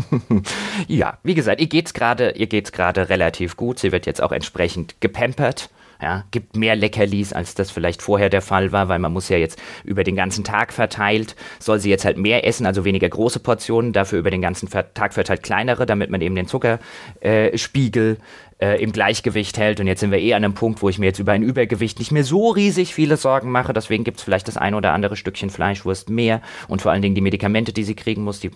ja, 0.88 1.18
wie 1.24 1.34
gesagt, 1.34 1.62
ihr 1.62 1.68
geht's 1.68 1.94
gerade, 1.94 2.32
ihr 2.32 2.48
geht's 2.48 2.72
gerade 2.72 3.10
relativ 3.10 3.56
gut. 3.56 3.80
Sie 3.80 3.92
wird 3.92 4.06
jetzt 4.06 4.22
auch 4.22 4.32
entsprechend 4.32 5.00
gepampert. 5.00 5.70
Ja, 6.02 6.26
gibt 6.32 6.56
mehr 6.56 6.76
Leckerlis, 6.76 7.34
als 7.34 7.56
das 7.56 7.72
vielleicht 7.72 8.02
vorher 8.02 8.30
der 8.30 8.42
Fall 8.42 8.72
war, 8.72 8.88
weil 8.88 9.00
man 9.00 9.12
muss 9.12 9.30
ja 9.30 9.38
jetzt 9.38 9.60
über 9.84 10.04
den 10.04 10.16
ganzen 10.16 10.44
Tag 10.44 10.72
verteilt, 10.72 11.36
soll 11.60 11.80
sie 11.80 11.90
jetzt 11.90 12.06
halt 12.06 12.18
mehr 12.18 12.46
essen, 12.46 12.68
also 12.68 12.86
weniger 12.86 13.10
große 13.10 13.40
Portionen, 13.40 13.94
dafür 13.94 14.20
über 14.20 14.30
den 14.30 14.42
ganzen 14.42 14.70
Tag 14.70 15.14
verteilt 15.14 15.42
kleinere, 15.42 15.86
damit 15.86 16.12
man 16.12 16.22
eben 16.22 16.36
den 16.36 16.48
Zuckerspiegel 16.48 18.18
äh, 18.60 18.82
im 18.82 18.92
Gleichgewicht 18.92 19.58
hält. 19.58 19.80
Und 19.80 19.88
jetzt 19.88 20.00
sind 20.00 20.12
wir 20.12 20.20
eh 20.20 20.34
an 20.34 20.44
einem 20.44 20.54
Punkt, 20.54 20.82
wo 20.82 20.90
ich 20.90 21.00
mir 21.00 21.08
jetzt 21.08 21.20
über 21.20 21.32
ein 21.32 21.44
Übergewicht 21.44 22.00
nicht 22.00 22.12
mehr 22.12 22.24
so 22.24 22.50
riesig 22.50 22.94
viele 22.94 23.18
Sorgen 23.18 23.52
mache. 23.52 23.74
Deswegen 23.74 24.04
gibt 24.04 24.18
es 24.18 24.24
vielleicht 24.24 24.48
das 24.48 24.58
ein 24.58 24.74
oder 24.74 24.94
andere 24.94 25.16
Stückchen 25.16 25.50
Fleischwurst 25.50 26.10
mehr. 26.10 26.42
Und 26.68 26.82
vor 26.82 26.92
allen 26.92 27.02
Dingen 27.02 27.16
die 27.16 27.22
Medikamente, 27.22 27.74
die 27.74 27.84
sie 27.84 27.96
kriegen 27.96 28.24
muss, 28.24 28.40
die 28.40 28.52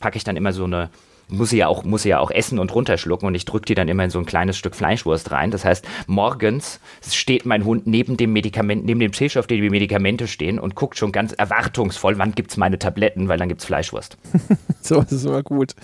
packe 0.00 0.16
ich 0.16 0.24
dann 0.24 0.36
immer 0.36 0.52
so 0.52 0.64
eine 0.64 0.90
muss 1.28 1.50
sie 1.50 1.58
ja 1.58 1.68
auch, 1.68 1.84
muss 1.84 2.02
sie 2.02 2.10
ja 2.10 2.20
auch 2.20 2.30
essen 2.30 2.58
und 2.58 2.74
runterschlucken 2.74 3.26
und 3.26 3.34
ich 3.34 3.44
drücke 3.44 3.66
die 3.66 3.74
dann 3.74 3.88
immer 3.88 4.04
in 4.04 4.10
so 4.10 4.18
ein 4.18 4.26
kleines 4.26 4.56
Stück 4.56 4.76
Fleischwurst 4.76 5.30
rein. 5.30 5.50
Das 5.50 5.64
heißt, 5.64 5.86
morgens 6.06 6.80
steht 7.10 7.46
mein 7.46 7.64
Hund 7.64 7.86
neben 7.86 8.16
dem 8.16 8.32
Medikament, 8.32 8.84
neben 8.84 9.00
dem 9.00 9.12
Tisch, 9.12 9.36
auf 9.36 9.46
dem 9.46 9.60
die 9.60 9.70
Medikamente 9.70 10.28
stehen 10.28 10.58
und 10.58 10.74
guckt 10.74 10.96
schon 10.96 11.12
ganz 11.12 11.32
erwartungsvoll, 11.32 12.18
wann 12.18 12.34
gibt 12.34 12.52
es 12.52 12.56
meine 12.56 12.78
Tabletten, 12.78 13.28
weil 13.28 13.38
dann 13.38 13.48
gibt 13.48 13.60
es 13.60 13.66
Fleischwurst. 13.66 14.16
so, 14.80 15.02
das 15.02 15.12
ist 15.12 15.24
immer 15.24 15.42
gut. 15.42 15.74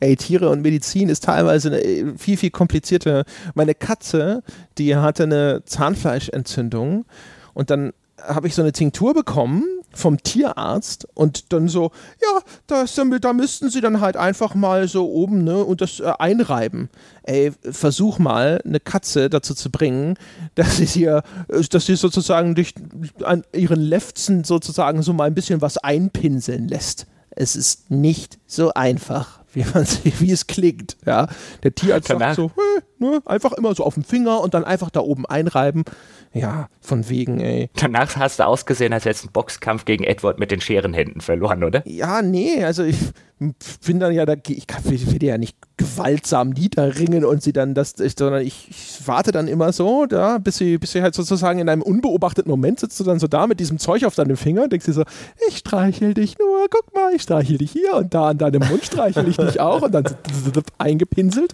Ey, 0.00 0.16
Tiere 0.16 0.50
und 0.50 0.62
Medizin 0.62 1.08
ist 1.08 1.24
teilweise 1.24 1.68
eine, 1.68 1.80
äh, 1.82 2.04
viel, 2.16 2.36
viel 2.36 2.50
komplizierter. 2.50 3.24
Meine 3.54 3.74
Katze, 3.74 4.42
die 4.78 4.96
hatte 4.96 5.24
eine 5.24 5.62
Zahnfleischentzündung 5.64 7.06
und 7.54 7.70
dann 7.70 7.92
habe 8.22 8.48
ich 8.48 8.54
so 8.54 8.62
eine 8.62 8.72
Tinktur 8.72 9.14
bekommen 9.14 9.64
vom 9.92 10.22
Tierarzt 10.22 11.08
und 11.14 11.52
dann 11.52 11.68
so, 11.68 11.90
ja, 12.22 12.40
das, 12.66 13.00
da 13.20 13.32
müssten 13.32 13.70
sie 13.70 13.80
dann 13.80 14.00
halt 14.00 14.16
einfach 14.16 14.54
mal 14.54 14.88
so 14.88 15.08
oben 15.08 15.44
ne, 15.44 15.64
und 15.64 15.80
das 15.80 16.00
äh, 16.00 16.12
einreiben. 16.18 16.90
Ey, 17.22 17.52
versuch 17.62 18.18
mal, 18.18 18.60
eine 18.64 18.80
Katze 18.80 19.30
dazu 19.30 19.54
zu 19.54 19.70
bringen, 19.70 20.18
dass 20.54 20.76
sie 20.76 20.86
hier, 20.86 21.22
äh, 21.48 21.62
dass 21.62 21.86
sie 21.86 21.96
sozusagen 21.96 22.54
durch 22.54 22.74
an 23.22 23.44
ihren 23.52 23.80
Lefzen 23.80 24.44
sozusagen 24.44 25.02
so 25.02 25.12
mal 25.12 25.24
ein 25.24 25.34
bisschen 25.34 25.60
was 25.60 25.78
einpinseln 25.78 26.68
lässt. 26.68 27.06
Es 27.30 27.56
ist 27.56 27.90
nicht 27.90 28.38
so 28.46 28.72
einfach, 28.74 29.40
wie, 29.52 29.64
man, 29.74 29.86
wie 30.18 30.30
es 30.30 30.46
klingt. 30.46 30.96
Ja? 31.04 31.28
Der 31.62 31.74
Tierarzt 31.74 32.10
Danach. 32.10 32.34
sagt 32.34 32.36
so, 32.36 32.50
hey, 32.54 32.82
ne, 32.98 33.20
einfach 33.24 33.52
immer 33.52 33.74
so 33.74 33.84
auf 33.84 33.94
dem 33.94 34.04
Finger 34.04 34.40
und 34.40 34.54
dann 34.54 34.64
einfach 34.64 34.90
da 34.90 35.00
oben 35.00 35.26
einreiben. 35.26 35.84
Ja, 36.32 36.68
von 36.80 37.08
wegen, 37.08 37.40
ey. 37.40 37.70
Danach 37.76 38.16
hast 38.16 38.38
du 38.40 38.46
ausgesehen, 38.46 38.92
als 38.92 39.04
hättest 39.04 39.24
du 39.24 39.28
einen 39.28 39.32
Boxkampf 39.32 39.84
gegen 39.84 40.04
Edward 40.04 40.38
mit 40.38 40.50
den 40.50 40.60
Scherenhänden 40.60 41.20
verloren, 41.20 41.64
oder? 41.64 41.86
Ja, 41.86 42.22
nee, 42.22 42.62
also 42.62 42.84
ich 42.84 42.98
bin 43.38 44.00
dann 44.00 44.14
ja, 44.14 44.24
da, 44.24 44.34
ich 44.46 44.66
kann, 44.66 44.82
will 44.86 45.22
ja 45.22 45.36
nicht 45.36 45.58
gewaltsam 45.76 46.50
niederringen 46.50 47.22
und 47.22 47.42
sie 47.42 47.52
dann 47.52 47.74
das, 47.74 47.94
sondern 47.96 48.40
ich, 48.40 48.68
ich, 48.70 49.06
warte 49.06 49.30
dann 49.30 49.46
immer 49.46 49.72
so, 49.72 50.06
da, 50.06 50.38
bis 50.38 50.56
sie, 50.56 50.78
bis 50.78 50.92
sie 50.92 51.02
halt 51.02 51.14
sozusagen 51.14 51.58
in 51.58 51.68
einem 51.68 51.82
unbeobachteten 51.82 52.50
Moment 52.50 52.80
sitzt 52.80 52.98
du 52.98 53.04
dann 53.04 53.18
so 53.18 53.26
da 53.26 53.46
mit 53.46 53.60
diesem 53.60 53.78
Zeug 53.78 54.06
auf 54.06 54.14
deinem 54.14 54.38
Finger 54.38 54.62
und 54.62 54.72
denkst 54.72 54.86
dir 54.86 54.94
so, 54.94 55.04
ich 55.48 55.58
streichel 55.58 56.14
dich 56.14 56.38
nur, 56.38 56.66
guck 56.70 56.94
mal, 56.94 57.14
ich 57.14 57.22
streichel 57.22 57.58
dich 57.58 57.72
hier 57.72 57.94
und 57.94 58.14
da 58.14 58.28
an 58.28 58.38
deinem 58.38 58.66
Mund 58.66 58.84
streichel 58.84 59.28
ich 59.28 59.36
dich 59.36 59.60
auch 59.60 59.82
und 59.82 59.92
dann 59.92 60.04
eingepinselt. 60.78 61.52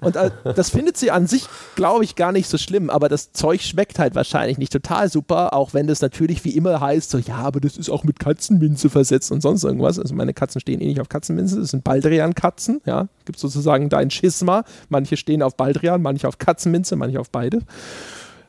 Und 0.00 0.14
äh, 0.14 0.30
das 0.54 0.70
findet 0.84 0.96
sie 0.96 1.10
an 1.10 1.26
sich, 1.26 1.46
glaube 1.76 2.04
ich, 2.04 2.16
gar 2.16 2.32
nicht 2.32 2.48
so 2.48 2.58
schlimm, 2.58 2.90
aber 2.90 3.08
das 3.08 3.32
Zeug 3.32 3.62
schmeckt 3.62 3.98
halt 3.98 4.14
wahrscheinlich 4.14 4.58
nicht 4.58 4.72
total 4.72 5.10
super, 5.10 5.54
auch 5.54 5.74
wenn 5.74 5.86
das 5.86 6.00
natürlich 6.00 6.44
wie 6.44 6.56
immer 6.56 6.80
heißt, 6.80 7.10
so, 7.10 7.18
ja, 7.18 7.36
aber 7.36 7.60
das 7.60 7.76
ist 7.76 7.90
auch 7.90 8.04
mit 8.04 8.18
Katzenminze 8.18 8.90
versetzt 8.90 9.32
und 9.32 9.40
sonst 9.40 9.64
irgendwas. 9.64 9.98
Also 9.98 10.14
meine 10.14 10.34
Katzen 10.34 10.60
stehen 10.60 10.80
eh 10.80 10.86
nicht 10.86 11.00
auf 11.00 11.08
Katzenminze, 11.08 11.58
das 11.58 11.70
sind 11.70 11.84
Baldrian-Katzen, 11.84 12.80
ja, 12.84 13.08
gibt 13.24 13.38
sozusagen 13.38 13.64
sozusagen 13.64 13.88
dein 13.88 14.10
Schisma. 14.10 14.64
Manche 14.88 15.16
stehen 15.16 15.42
auf 15.42 15.56
Baldrian, 15.56 16.02
manche 16.02 16.28
auf 16.28 16.38
Katzenminze, 16.38 16.96
manche 16.96 17.20
auf 17.20 17.30
beide. 17.30 17.60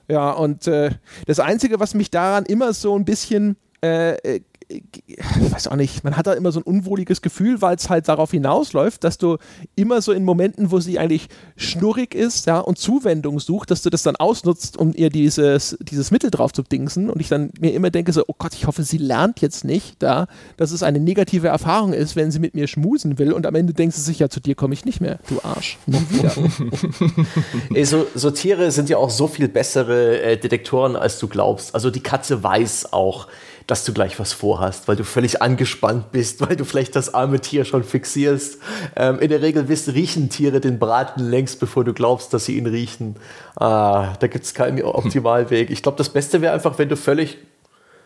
Ja, 0.07 0.32
und 0.32 0.68
äh, 0.68 0.91
das 1.26 1.40
Einzige, 1.40 1.80
was 1.80 1.94
mich 1.94 2.12
daran 2.12 2.45
immer 2.45 2.74
so 2.74 2.95
ein 2.95 3.06
bisschen 3.06 3.57
äh, 3.82 4.41
ich 4.68 5.52
weiß 5.52 5.68
auch 5.68 5.76
nicht, 5.76 6.04
man 6.04 6.18
hat 6.18 6.28
da 6.28 6.34
immer 6.34 6.52
so 6.52 6.60
ein 6.60 6.64
unwohliges 6.64 7.22
Gefühl, 7.22 7.62
weil 7.62 7.76
es 7.76 7.90
halt 7.90 8.08
darauf 8.08 8.32
hinausläuft, 8.32 9.04
dass 9.04 9.18
du 9.18 9.38
immer 9.76 10.02
so 10.02 10.12
in 10.12 10.24
Momenten, 10.24 10.72
wo 10.72 10.80
sie 10.80 10.98
eigentlich 10.98 11.28
schnurrig 11.56 12.16
ist, 12.16 12.48
ja, 12.48 12.60
und 12.60 12.78
Zuwendung 12.78 13.40
sucht, 13.40 13.72
dass 13.72 13.82
du 13.84 13.90
das 13.90 14.04
dann 14.04 14.16
ausnutzt, 14.16 14.78
um 14.78 14.94
ihr 14.96 15.10
dieses, 15.10 15.78
dieses 15.82 16.12
Mittel 16.12 16.32
drauf 16.32 16.52
zu 16.52 16.64
dingsen 16.64 17.10
und 17.10 17.22
ich 17.22 17.30
dann 17.30 17.52
mir 17.60 17.74
immer 17.74 17.92
denke 17.92 18.12
so, 18.12 18.24
oh 18.28 18.36
Gott, 18.38 18.54
ich 18.54 18.66
hoffe, 18.66 18.84
sie 18.84 18.98
lernt 18.98 19.42
jetzt 19.42 19.66
nicht 19.66 20.02
da, 20.02 20.28
dass 20.58 20.72
es 20.72 20.84
eine 20.84 21.00
negative 21.00 21.48
Erfahrung 21.48 21.94
ist, 21.94 22.16
wenn 22.16 22.32
sie 22.32 22.40
mit 22.40 22.56
mir 22.56 22.68
schmusen 22.68 23.20
will 23.20 23.34
und 23.34 23.46
am 23.46 23.56
Ende 23.56 23.74
denkt 23.74 23.96
sie 23.96 24.02
sich, 24.02 24.20
ja, 24.20 24.30
zu 24.30 24.40
dir 24.40 24.56
komme 24.56 24.74
ich 24.74 24.86
nicht 24.86 25.02
mehr, 25.02 25.20
du 25.30 25.40
Arsch, 25.44 25.78
nie 25.86 26.02
wieder. 26.10 26.34
Ey, 27.74 27.86
so, 27.86 28.08
so, 28.16 28.32
Tiere 28.32 28.72
sind 28.72 28.90
ja 28.90 28.98
auch 28.98 29.10
so 29.10 29.28
viel 29.28 29.48
bessere 29.48 30.22
äh, 30.22 30.38
Detektoren, 30.38 30.96
als 30.96 31.20
du 31.20 31.28
glaubst. 31.28 31.74
Also 31.76 31.92
die 31.92 32.02
Katze 32.02 32.44
weiß 32.44 32.92
auch, 32.94 33.28
dass 33.68 33.84
du 33.84 33.94
gleich 33.94 34.20
was 34.20 34.34
vorhast, 34.34 34.88
weil 34.88 34.96
du 34.96 35.04
völlig 35.04 35.42
angespannt 35.42 36.12
bist, 36.12 36.42
weil 36.48 36.56
du 36.56 36.66
vielleicht 36.66 36.96
das 36.96 37.14
arme 37.14 37.40
Tier 37.40 37.66
schon 37.66 37.84
fixierst. 37.84 38.60
Ähm, 38.96 39.20
in 39.20 39.30
der 39.30 39.42
Regel 39.42 39.68
wissen, 39.68 39.94
riechen 39.94 40.30
Tiere 40.30 40.60
den 40.60 40.80
Braten 40.80 41.24
längst, 41.24 41.60
bevor 41.60 41.84
du 41.84 41.94
glaubst, 41.94 42.34
dass 42.34 42.46
sie 42.46 42.58
ihn 42.58 42.68
riechen. 42.68 43.16
Ah, 43.56 44.14
da 44.20 44.28
gibt 44.28 44.46
es 44.46 44.54
keinen 44.54 44.82
Optimalweg. 44.84 45.70
Ich 45.70 45.82
glaube, 45.82 45.98
das 45.98 46.10
Beste 46.10 46.42
wäre 46.42 46.54
einfach, 46.54 46.78
wenn 46.78 46.90
du 46.90 46.98
völlig 46.98 47.38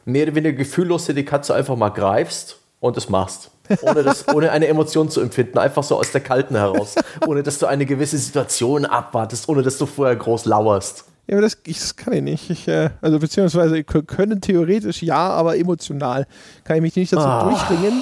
mehr 0.06 0.24
oder 0.24 0.36
weniger 0.36 0.58
gefühllos 0.58 1.06
die 1.06 1.26
Katze 1.26 1.54
einfach 1.54 1.76
mal 1.76 1.90
greifst 1.90 2.58
und 2.80 2.98
es 2.98 3.10
machst. 3.10 3.52
Ohne, 3.82 4.04
das, 4.04 4.28
ohne 4.34 4.52
eine 4.52 4.68
Emotion 4.68 5.10
zu 5.10 5.22
empfinden, 5.22 5.58
einfach 5.58 5.84
so 5.84 5.98
aus 5.98 6.12
der 6.12 6.22
Kalten 6.22 6.56
heraus. 6.56 6.96
Ohne 7.28 7.44
dass 7.44 7.60
du 7.60 7.68
eine 7.68 7.86
gewisse 7.86 8.18
Situation 8.18 8.86
abwartest, 8.86 9.50
ohne 9.50 9.62
dass 9.62 9.78
du 9.78 9.86
vorher 9.86 10.16
groß 10.16 10.46
lauerst. 10.46 11.06
Ja, 11.30 11.36
aber 11.36 11.44
das, 11.44 11.62
das 11.64 11.96
kann 11.96 12.12
ich 12.14 12.24
nicht. 12.24 12.50
Ich, 12.50 12.68
äh, 12.68 12.90
also 13.02 13.20
beziehungsweise 13.20 13.84
können 13.84 14.42
theoretisch 14.42 15.04
ja, 15.04 15.30
aber 15.30 15.58
emotional 15.58 16.26
kann 16.64 16.78
ich 16.78 16.82
mich 16.82 16.96
nicht 16.96 17.14
dazu 17.14 17.28
ah. 17.28 17.44
durchringen. 17.44 18.02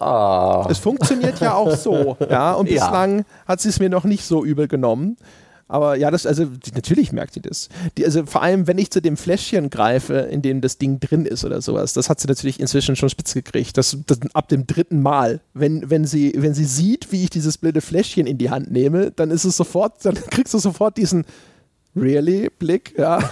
Ah. 0.00 0.66
Es 0.70 0.78
funktioniert 0.78 1.40
ja 1.40 1.52
auch 1.52 1.76
so, 1.76 2.16
ja. 2.30 2.54
Und 2.54 2.70
bislang 2.70 3.18
ja. 3.18 3.24
hat 3.46 3.60
sie 3.60 3.68
es 3.68 3.80
mir 3.80 3.90
noch 3.90 4.04
nicht 4.04 4.24
so 4.24 4.46
übel 4.46 4.66
genommen. 4.66 5.18
Aber 5.68 5.96
ja, 5.96 6.10
das, 6.10 6.24
also 6.24 6.46
natürlich 6.74 7.12
merkt 7.12 7.34
sie 7.34 7.42
das. 7.42 7.68
Die, 7.98 8.04
also 8.06 8.24
vor 8.24 8.42
allem, 8.42 8.66
wenn 8.66 8.78
ich 8.78 8.90
zu 8.90 9.02
dem 9.02 9.18
Fläschchen 9.18 9.68
greife, 9.68 10.14
in 10.14 10.40
dem 10.40 10.62
das 10.62 10.78
Ding 10.78 11.00
drin 11.00 11.26
ist 11.26 11.44
oder 11.44 11.60
sowas, 11.60 11.92
das 11.92 12.08
hat 12.08 12.18
sie 12.18 12.28
natürlich 12.28 12.60
inzwischen 12.60 12.96
schon 12.96 13.10
spitz 13.10 13.34
gekriegt. 13.34 13.76
Das, 13.76 13.96
das, 14.06 14.20
ab 14.32 14.48
dem 14.48 14.66
dritten 14.66 15.02
Mal, 15.02 15.40
wenn, 15.52 15.90
wenn, 15.90 16.06
sie, 16.06 16.32
wenn 16.34 16.54
sie 16.54 16.64
sieht, 16.64 17.12
wie 17.12 17.24
ich 17.24 17.30
dieses 17.30 17.58
blöde 17.58 17.82
Fläschchen 17.82 18.26
in 18.26 18.38
die 18.38 18.48
Hand 18.48 18.70
nehme, 18.70 19.10
dann 19.10 19.30
ist 19.30 19.44
es 19.44 19.58
sofort, 19.58 20.02
dann 20.04 20.14
kriegst 20.30 20.54
du 20.54 20.58
sofort 20.58 20.96
diesen, 20.96 21.26
really 21.96 22.50
Blick, 22.58 22.94
ja. 22.98 23.18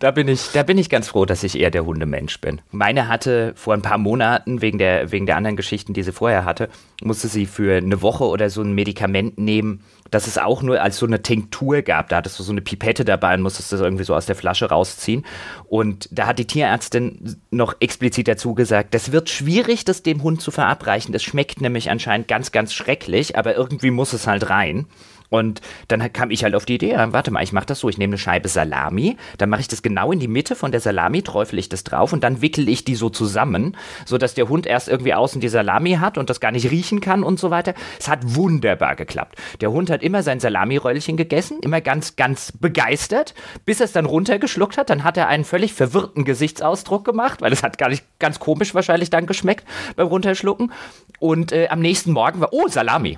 da, 0.00 0.10
bin 0.12 0.28
ich, 0.28 0.50
da 0.52 0.62
bin 0.62 0.78
ich 0.78 0.88
ganz 0.88 1.08
froh, 1.08 1.24
dass 1.24 1.42
ich 1.42 1.58
eher 1.58 1.70
der 1.70 1.84
Hundemensch 1.84 2.40
bin. 2.40 2.60
Meine 2.70 3.08
hatte 3.08 3.52
vor 3.56 3.74
ein 3.74 3.82
paar 3.82 3.98
Monaten, 3.98 4.62
wegen 4.62 4.78
der, 4.78 5.10
wegen 5.10 5.26
der 5.26 5.36
anderen 5.36 5.56
Geschichten, 5.56 5.92
die 5.92 6.02
sie 6.02 6.12
vorher 6.12 6.44
hatte, 6.44 6.68
musste 7.02 7.28
sie 7.28 7.46
für 7.46 7.76
eine 7.76 8.02
Woche 8.02 8.24
oder 8.24 8.48
so 8.50 8.62
ein 8.62 8.72
Medikament 8.74 9.38
nehmen, 9.38 9.82
das 10.10 10.26
es 10.26 10.38
auch 10.38 10.62
nur 10.62 10.80
als 10.80 10.98
so 10.98 11.06
eine 11.06 11.22
Tinktur 11.22 11.82
gab. 11.82 12.10
Da 12.10 12.16
hattest 12.16 12.38
du 12.38 12.42
so 12.42 12.52
eine 12.52 12.60
Pipette 12.60 13.04
dabei 13.04 13.34
und 13.34 13.42
musstest 13.42 13.72
das 13.72 13.80
irgendwie 13.80 14.04
so 14.04 14.14
aus 14.14 14.26
der 14.26 14.36
Flasche 14.36 14.66
rausziehen. 14.66 15.24
Und 15.68 16.08
da 16.12 16.26
hat 16.26 16.38
die 16.38 16.46
Tierärztin 16.46 17.36
noch 17.50 17.74
explizit 17.80 18.28
dazu 18.28 18.54
gesagt, 18.54 18.94
das 18.94 19.10
wird 19.10 19.30
schwierig, 19.30 19.84
das 19.84 20.02
dem 20.02 20.22
Hund 20.22 20.40
zu 20.42 20.50
verabreichen. 20.50 21.12
Das 21.12 21.22
schmeckt 21.22 21.60
nämlich 21.60 21.90
anscheinend 21.90 22.28
ganz, 22.28 22.52
ganz 22.52 22.72
schrecklich, 22.72 23.36
aber 23.36 23.56
irgendwie 23.56 23.90
muss 23.90 24.12
es 24.12 24.26
halt 24.26 24.48
rein. 24.50 24.86
Und 25.32 25.62
dann 25.88 26.12
kam 26.12 26.30
ich 26.30 26.44
halt 26.44 26.54
auf 26.54 26.66
die 26.66 26.74
Idee, 26.74 26.94
warte 26.94 27.30
mal, 27.30 27.42
ich 27.42 27.54
mache 27.54 27.64
das 27.64 27.78
so, 27.78 27.88
ich 27.88 27.96
nehme 27.96 28.10
eine 28.10 28.18
Scheibe 28.18 28.50
Salami, 28.50 29.16
dann 29.38 29.48
mache 29.48 29.62
ich 29.62 29.68
das 29.68 29.80
genau 29.80 30.12
in 30.12 30.20
die 30.20 30.28
Mitte 30.28 30.54
von 30.54 30.72
der 30.72 30.80
Salami, 30.80 31.22
träufel 31.22 31.58
ich 31.58 31.70
das 31.70 31.84
drauf 31.84 32.12
und 32.12 32.22
dann 32.22 32.42
wickel 32.42 32.68
ich 32.68 32.84
die 32.84 32.94
so 32.94 33.08
zusammen, 33.08 33.74
sodass 34.04 34.34
der 34.34 34.50
Hund 34.50 34.66
erst 34.66 34.88
irgendwie 34.88 35.14
außen 35.14 35.40
die 35.40 35.48
Salami 35.48 35.92
hat 35.94 36.18
und 36.18 36.28
das 36.28 36.38
gar 36.38 36.52
nicht 36.52 36.70
riechen 36.70 37.00
kann 37.00 37.22
und 37.22 37.40
so 37.40 37.50
weiter. 37.50 37.72
Es 37.98 38.08
hat 38.08 38.34
wunderbar 38.34 38.94
geklappt. 38.94 39.36
Der 39.62 39.72
Hund 39.72 39.88
hat 39.88 40.02
immer 40.02 40.22
sein 40.22 40.38
Salamiröllchen 40.38 41.16
gegessen, 41.16 41.60
immer 41.62 41.80
ganz, 41.80 42.16
ganz 42.16 42.52
begeistert, 42.52 43.32
bis 43.64 43.80
er 43.80 43.86
es 43.86 43.92
dann 43.92 44.04
runtergeschluckt 44.04 44.76
hat. 44.76 44.90
Dann 44.90 45.02
hat 45.02 45.16
er 45.16 45.28
einen 45.28 45.44
völlig 45.44 45.72
verwirrten 45.72 46.26
Gesichtsausdruck 46.26 47.06
gemacht, 47.06 47.40
weil 47.40 47.54
es 47.54 47.62
hat 47.62 47.78
gar 47.78 47.88
nicht 47.88 48.04
ganz 48.18 48.38
komisch 48.38 48.74
wahrscheinlich 48.74 49.08
dann 49.08 49.24
geschmeckt 49.24 49.64
beim 49.96 50.08
Runterschlucken. 50.08 50.72
Und 51.20 51.52
äh, 51.52 51.68
am 51.68 51.80
nächsten 51.80 52.12
Morgen 52.12 52.40
war, 52.40 52.52
oh, 52.52 52.68
Salami. 52.68 53.16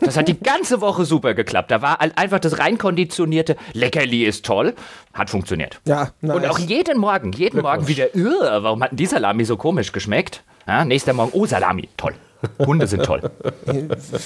Das 0.00 0.18
hat 0.18 0.28
die 0.28 0.38
ganze 0.38 0.82
Woche 0.82 1.06
super 1.06 1.32
geklappt 1.32 1.53
geklappt. 1.54 1.70
Da 1.70 1.82
war 1.82 2.00
einfach 2.00 2.40
das 2.40 2.58
rein 2.58 2.78
konditionierte 2.78 3.56
Leckerli 3.72 4.24
ist 4.24 4.44
toll, 4.44 4.74
hat 5.12 5.30
funktioniert. 5.30 5.80
Ja, 5.86 6.10
nice. 6.20 6.36
Und 6.36 6.46
auch 6.46 6.58
jeden 6.58 6.98
Morgen, 6.98 7.32
jeden 7.32 7.62
Morgen 7.62 7.86
wieder, 7.86 8.08
warum 8.14 8.82
hat 8.82 8.90
denn 8.90 8.96
die 8.96 9.06
Salami 9.06 9.44
so 9.44 9.56
komisch 9.56 9.92
geschmeckt? 9.92 10.42
Ja, 10.66 10.84
nächster 10.84 11.12
Morgen, 11.12 11.30
oh 11.34 11.46
Salami, 11.46 11.88
toll. 11.96 12.14
Hunde 12.58 12.86
sind 12.86 13.04
toll. 13.04 13.22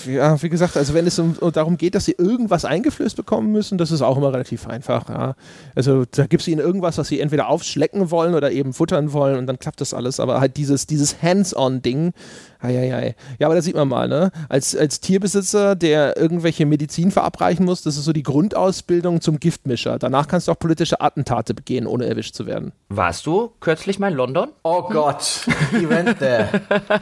Ja, 0.06 0.40
wie 0.42 0.48
gesagt, 0.48 0.76
also 0.76 0.94
wenn 0.94 1.06
es 1.06 1.18
um, 1.18 1.36
darum 1.52 1.76
geht, 1.76 1.94
dass 1.94 2.04
sie 2.04 2.14
irgendwas 2.18 2.64
eingeflößt 2.64 3.16
bekommen 3.16 3.52
müssen, 3.52 3.78
das 3.78 3.90
ist 3.90 4.02
auch 4.02 4.16
immer 4.16 4.32
relativ 4.32 4.66
einfach. 4.66 5.08
Ja. 5.08 5.34
Also 5.74 6.04
da 6.10 6.26
gibt 6.26 6.42
es 6.42 6.48
ihnen 6.48 6.60
irgendwas, 6.60 6.98
was 6.98 7.08
sie 7.08 7.20
entweder 7.20 7.48
aufschlecken 7.48 8.10
wollen 8.10 8.34
oder 8.34 8.50
eben 8.50 8.72
futtern 8.72 9.12
wollen 9.12 9.38
und 9.38 9.46
dann 9.46 9.58
klappt 9.58 9.80
das 9.80 9.94
alles. 9.94 10.18
Aber 10.20 10.40
halt 10.40 10.56
dieses, 10.56 10.86
dieses 10.86 11.22
Hands-on-Ding, 11.22 12.12
Eieiei. 12.60 13.14
Ja, 13.38 13.46
aber 13.46 13.54
da 13.54 13.62
sieht 13.62 13.76
man 13.76 13.88
mal, 13.88 14.08
ne? 14.08 14.32
Als, 14.48 14.76
als 14.76 15.00
Tierbesitzer, 15.00 15.76
der 15.76 16.16
irgendwelche 16.16 16.66
Medizin 16.66 17.12
verabreichen 17.12 17.64
muss, 17.64 17.82
das 17.82 17.96
ist 17.96 18.04
so 18.04 18.12
die 18.12 18.24
Grundausbildung 18.24 19.20
zum 19.20 19.38
Giftmischer. 19.38 19.98
Danach 19.98 20.26
kannst 20.26 20.48
du 20.48 20.52
auch 20.52 20.58
politische 20.58 21.00
Attentate 21.00 21.54
begehen, 21.54 21.86
ohne 21.86 22.06
erwischt 22.06 22.34
zu 22.34 22.46
werden. 22.46 22.72
Warst 22.88 23.26
du 23.26 23.52
kürzlich 23.60 23.98
mal 23.98 24.10
in 24.10 24.16
London? 24.16 24.48
Oh 24.64 24.82
Gott, 24.82 25.46
Event 25.72 26.18
there. 26.18 26.48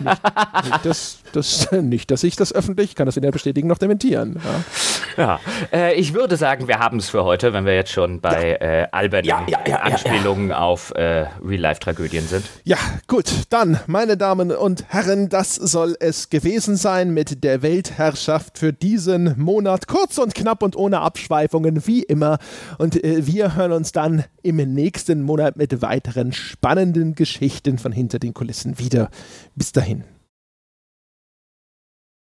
nicht, 0.01 0.23
nicht, 0.65 0.85
das, 0.85 1.19
das, 1.33 1.73
nicht, 1.73 2.11
dass 2.11 2.23
ich 2.23 2.37
das 2.37 2.53
öffentlich, 2.53 2.95
kann 2.95 3.07
das 3.07 3.17
weder 3.17 3.31
bestätigen 3.31 3.69
noch 3.69 3.79
dementieren. 3.79 4.39
Ja, 5.17 5.23
ja 5.23 5.41
äh, 5.73 5.95
ich 5.95 6.13
würde 6.13 6.37
sagen, 6.37 6.69
wir 6.69 6.81
haben 6.81 6.99
es 6.99 7.09
für 7.09 7.25
heute, 7.25 7.55
wenn 7.55 7.65
wir 7.65 7.75
jetzt 7.75 7.93
schon 7.93 8.21
bei 8.21 8.59
ja. 8.61 8.83
äh, 8.83 8.89
albernen 8.93 9.49
ja, 9.49 9.77
Anspielungen 9.77 10.53
auf 10.53 10.93
äh, 10.95 11.27
Real-Life-Tragödien 11.43 12.27
sind. 12.27 12.45
Ja, 12.65 12.77
gut, 13.07 13.31
dann, 13.49 13.81
meine 13.87 14.19
Damen 14.19 14.53
und 14.53 14.85
Herren, 14.89 15.31
das 15.31 15.46
das 15.47 15.55
soll 15.55 15.97
es 16.01 16.29
gewesen 16.29 16.77
sein 16.77 17.15
mit 17.15 17.45
der 17.45 17.63
Weltherrschaft 17.63 18.59
für 18.59 18.73
diesen 18.73 19.39
Monat. 19.39 19.87
Kurz 19.87 20.19
und 20.19 20.35
knapp 20.35 20.61
und 20.65 20.75
ohne 20.75 21.01
Abschweifungen, 21.01 21.87
wie 21.87 22.03
immer. 22.03 22.39
Und 22.79 23.03
äh, 23.05 23.29
wir 23.29 23.55
hören 23.55 23.71
uns 23.71 23.93
dann 23.93 24.25
im 24.43 24.57
nächsten 24.57 25.23
Monat 25.23 25.57
mit 25.57 25.83
weiteren 25.83 26.33
spannenden 26.33 27.15
Geschichten 27.15 27.79
von 27.79 27.93
hinter 27.93 28.19
den 28.19 28.35
Kulissen 28.35 28.81
wieder. 28.81 29.09
Bis 29.55 29.71
dahin. 29.71 30.16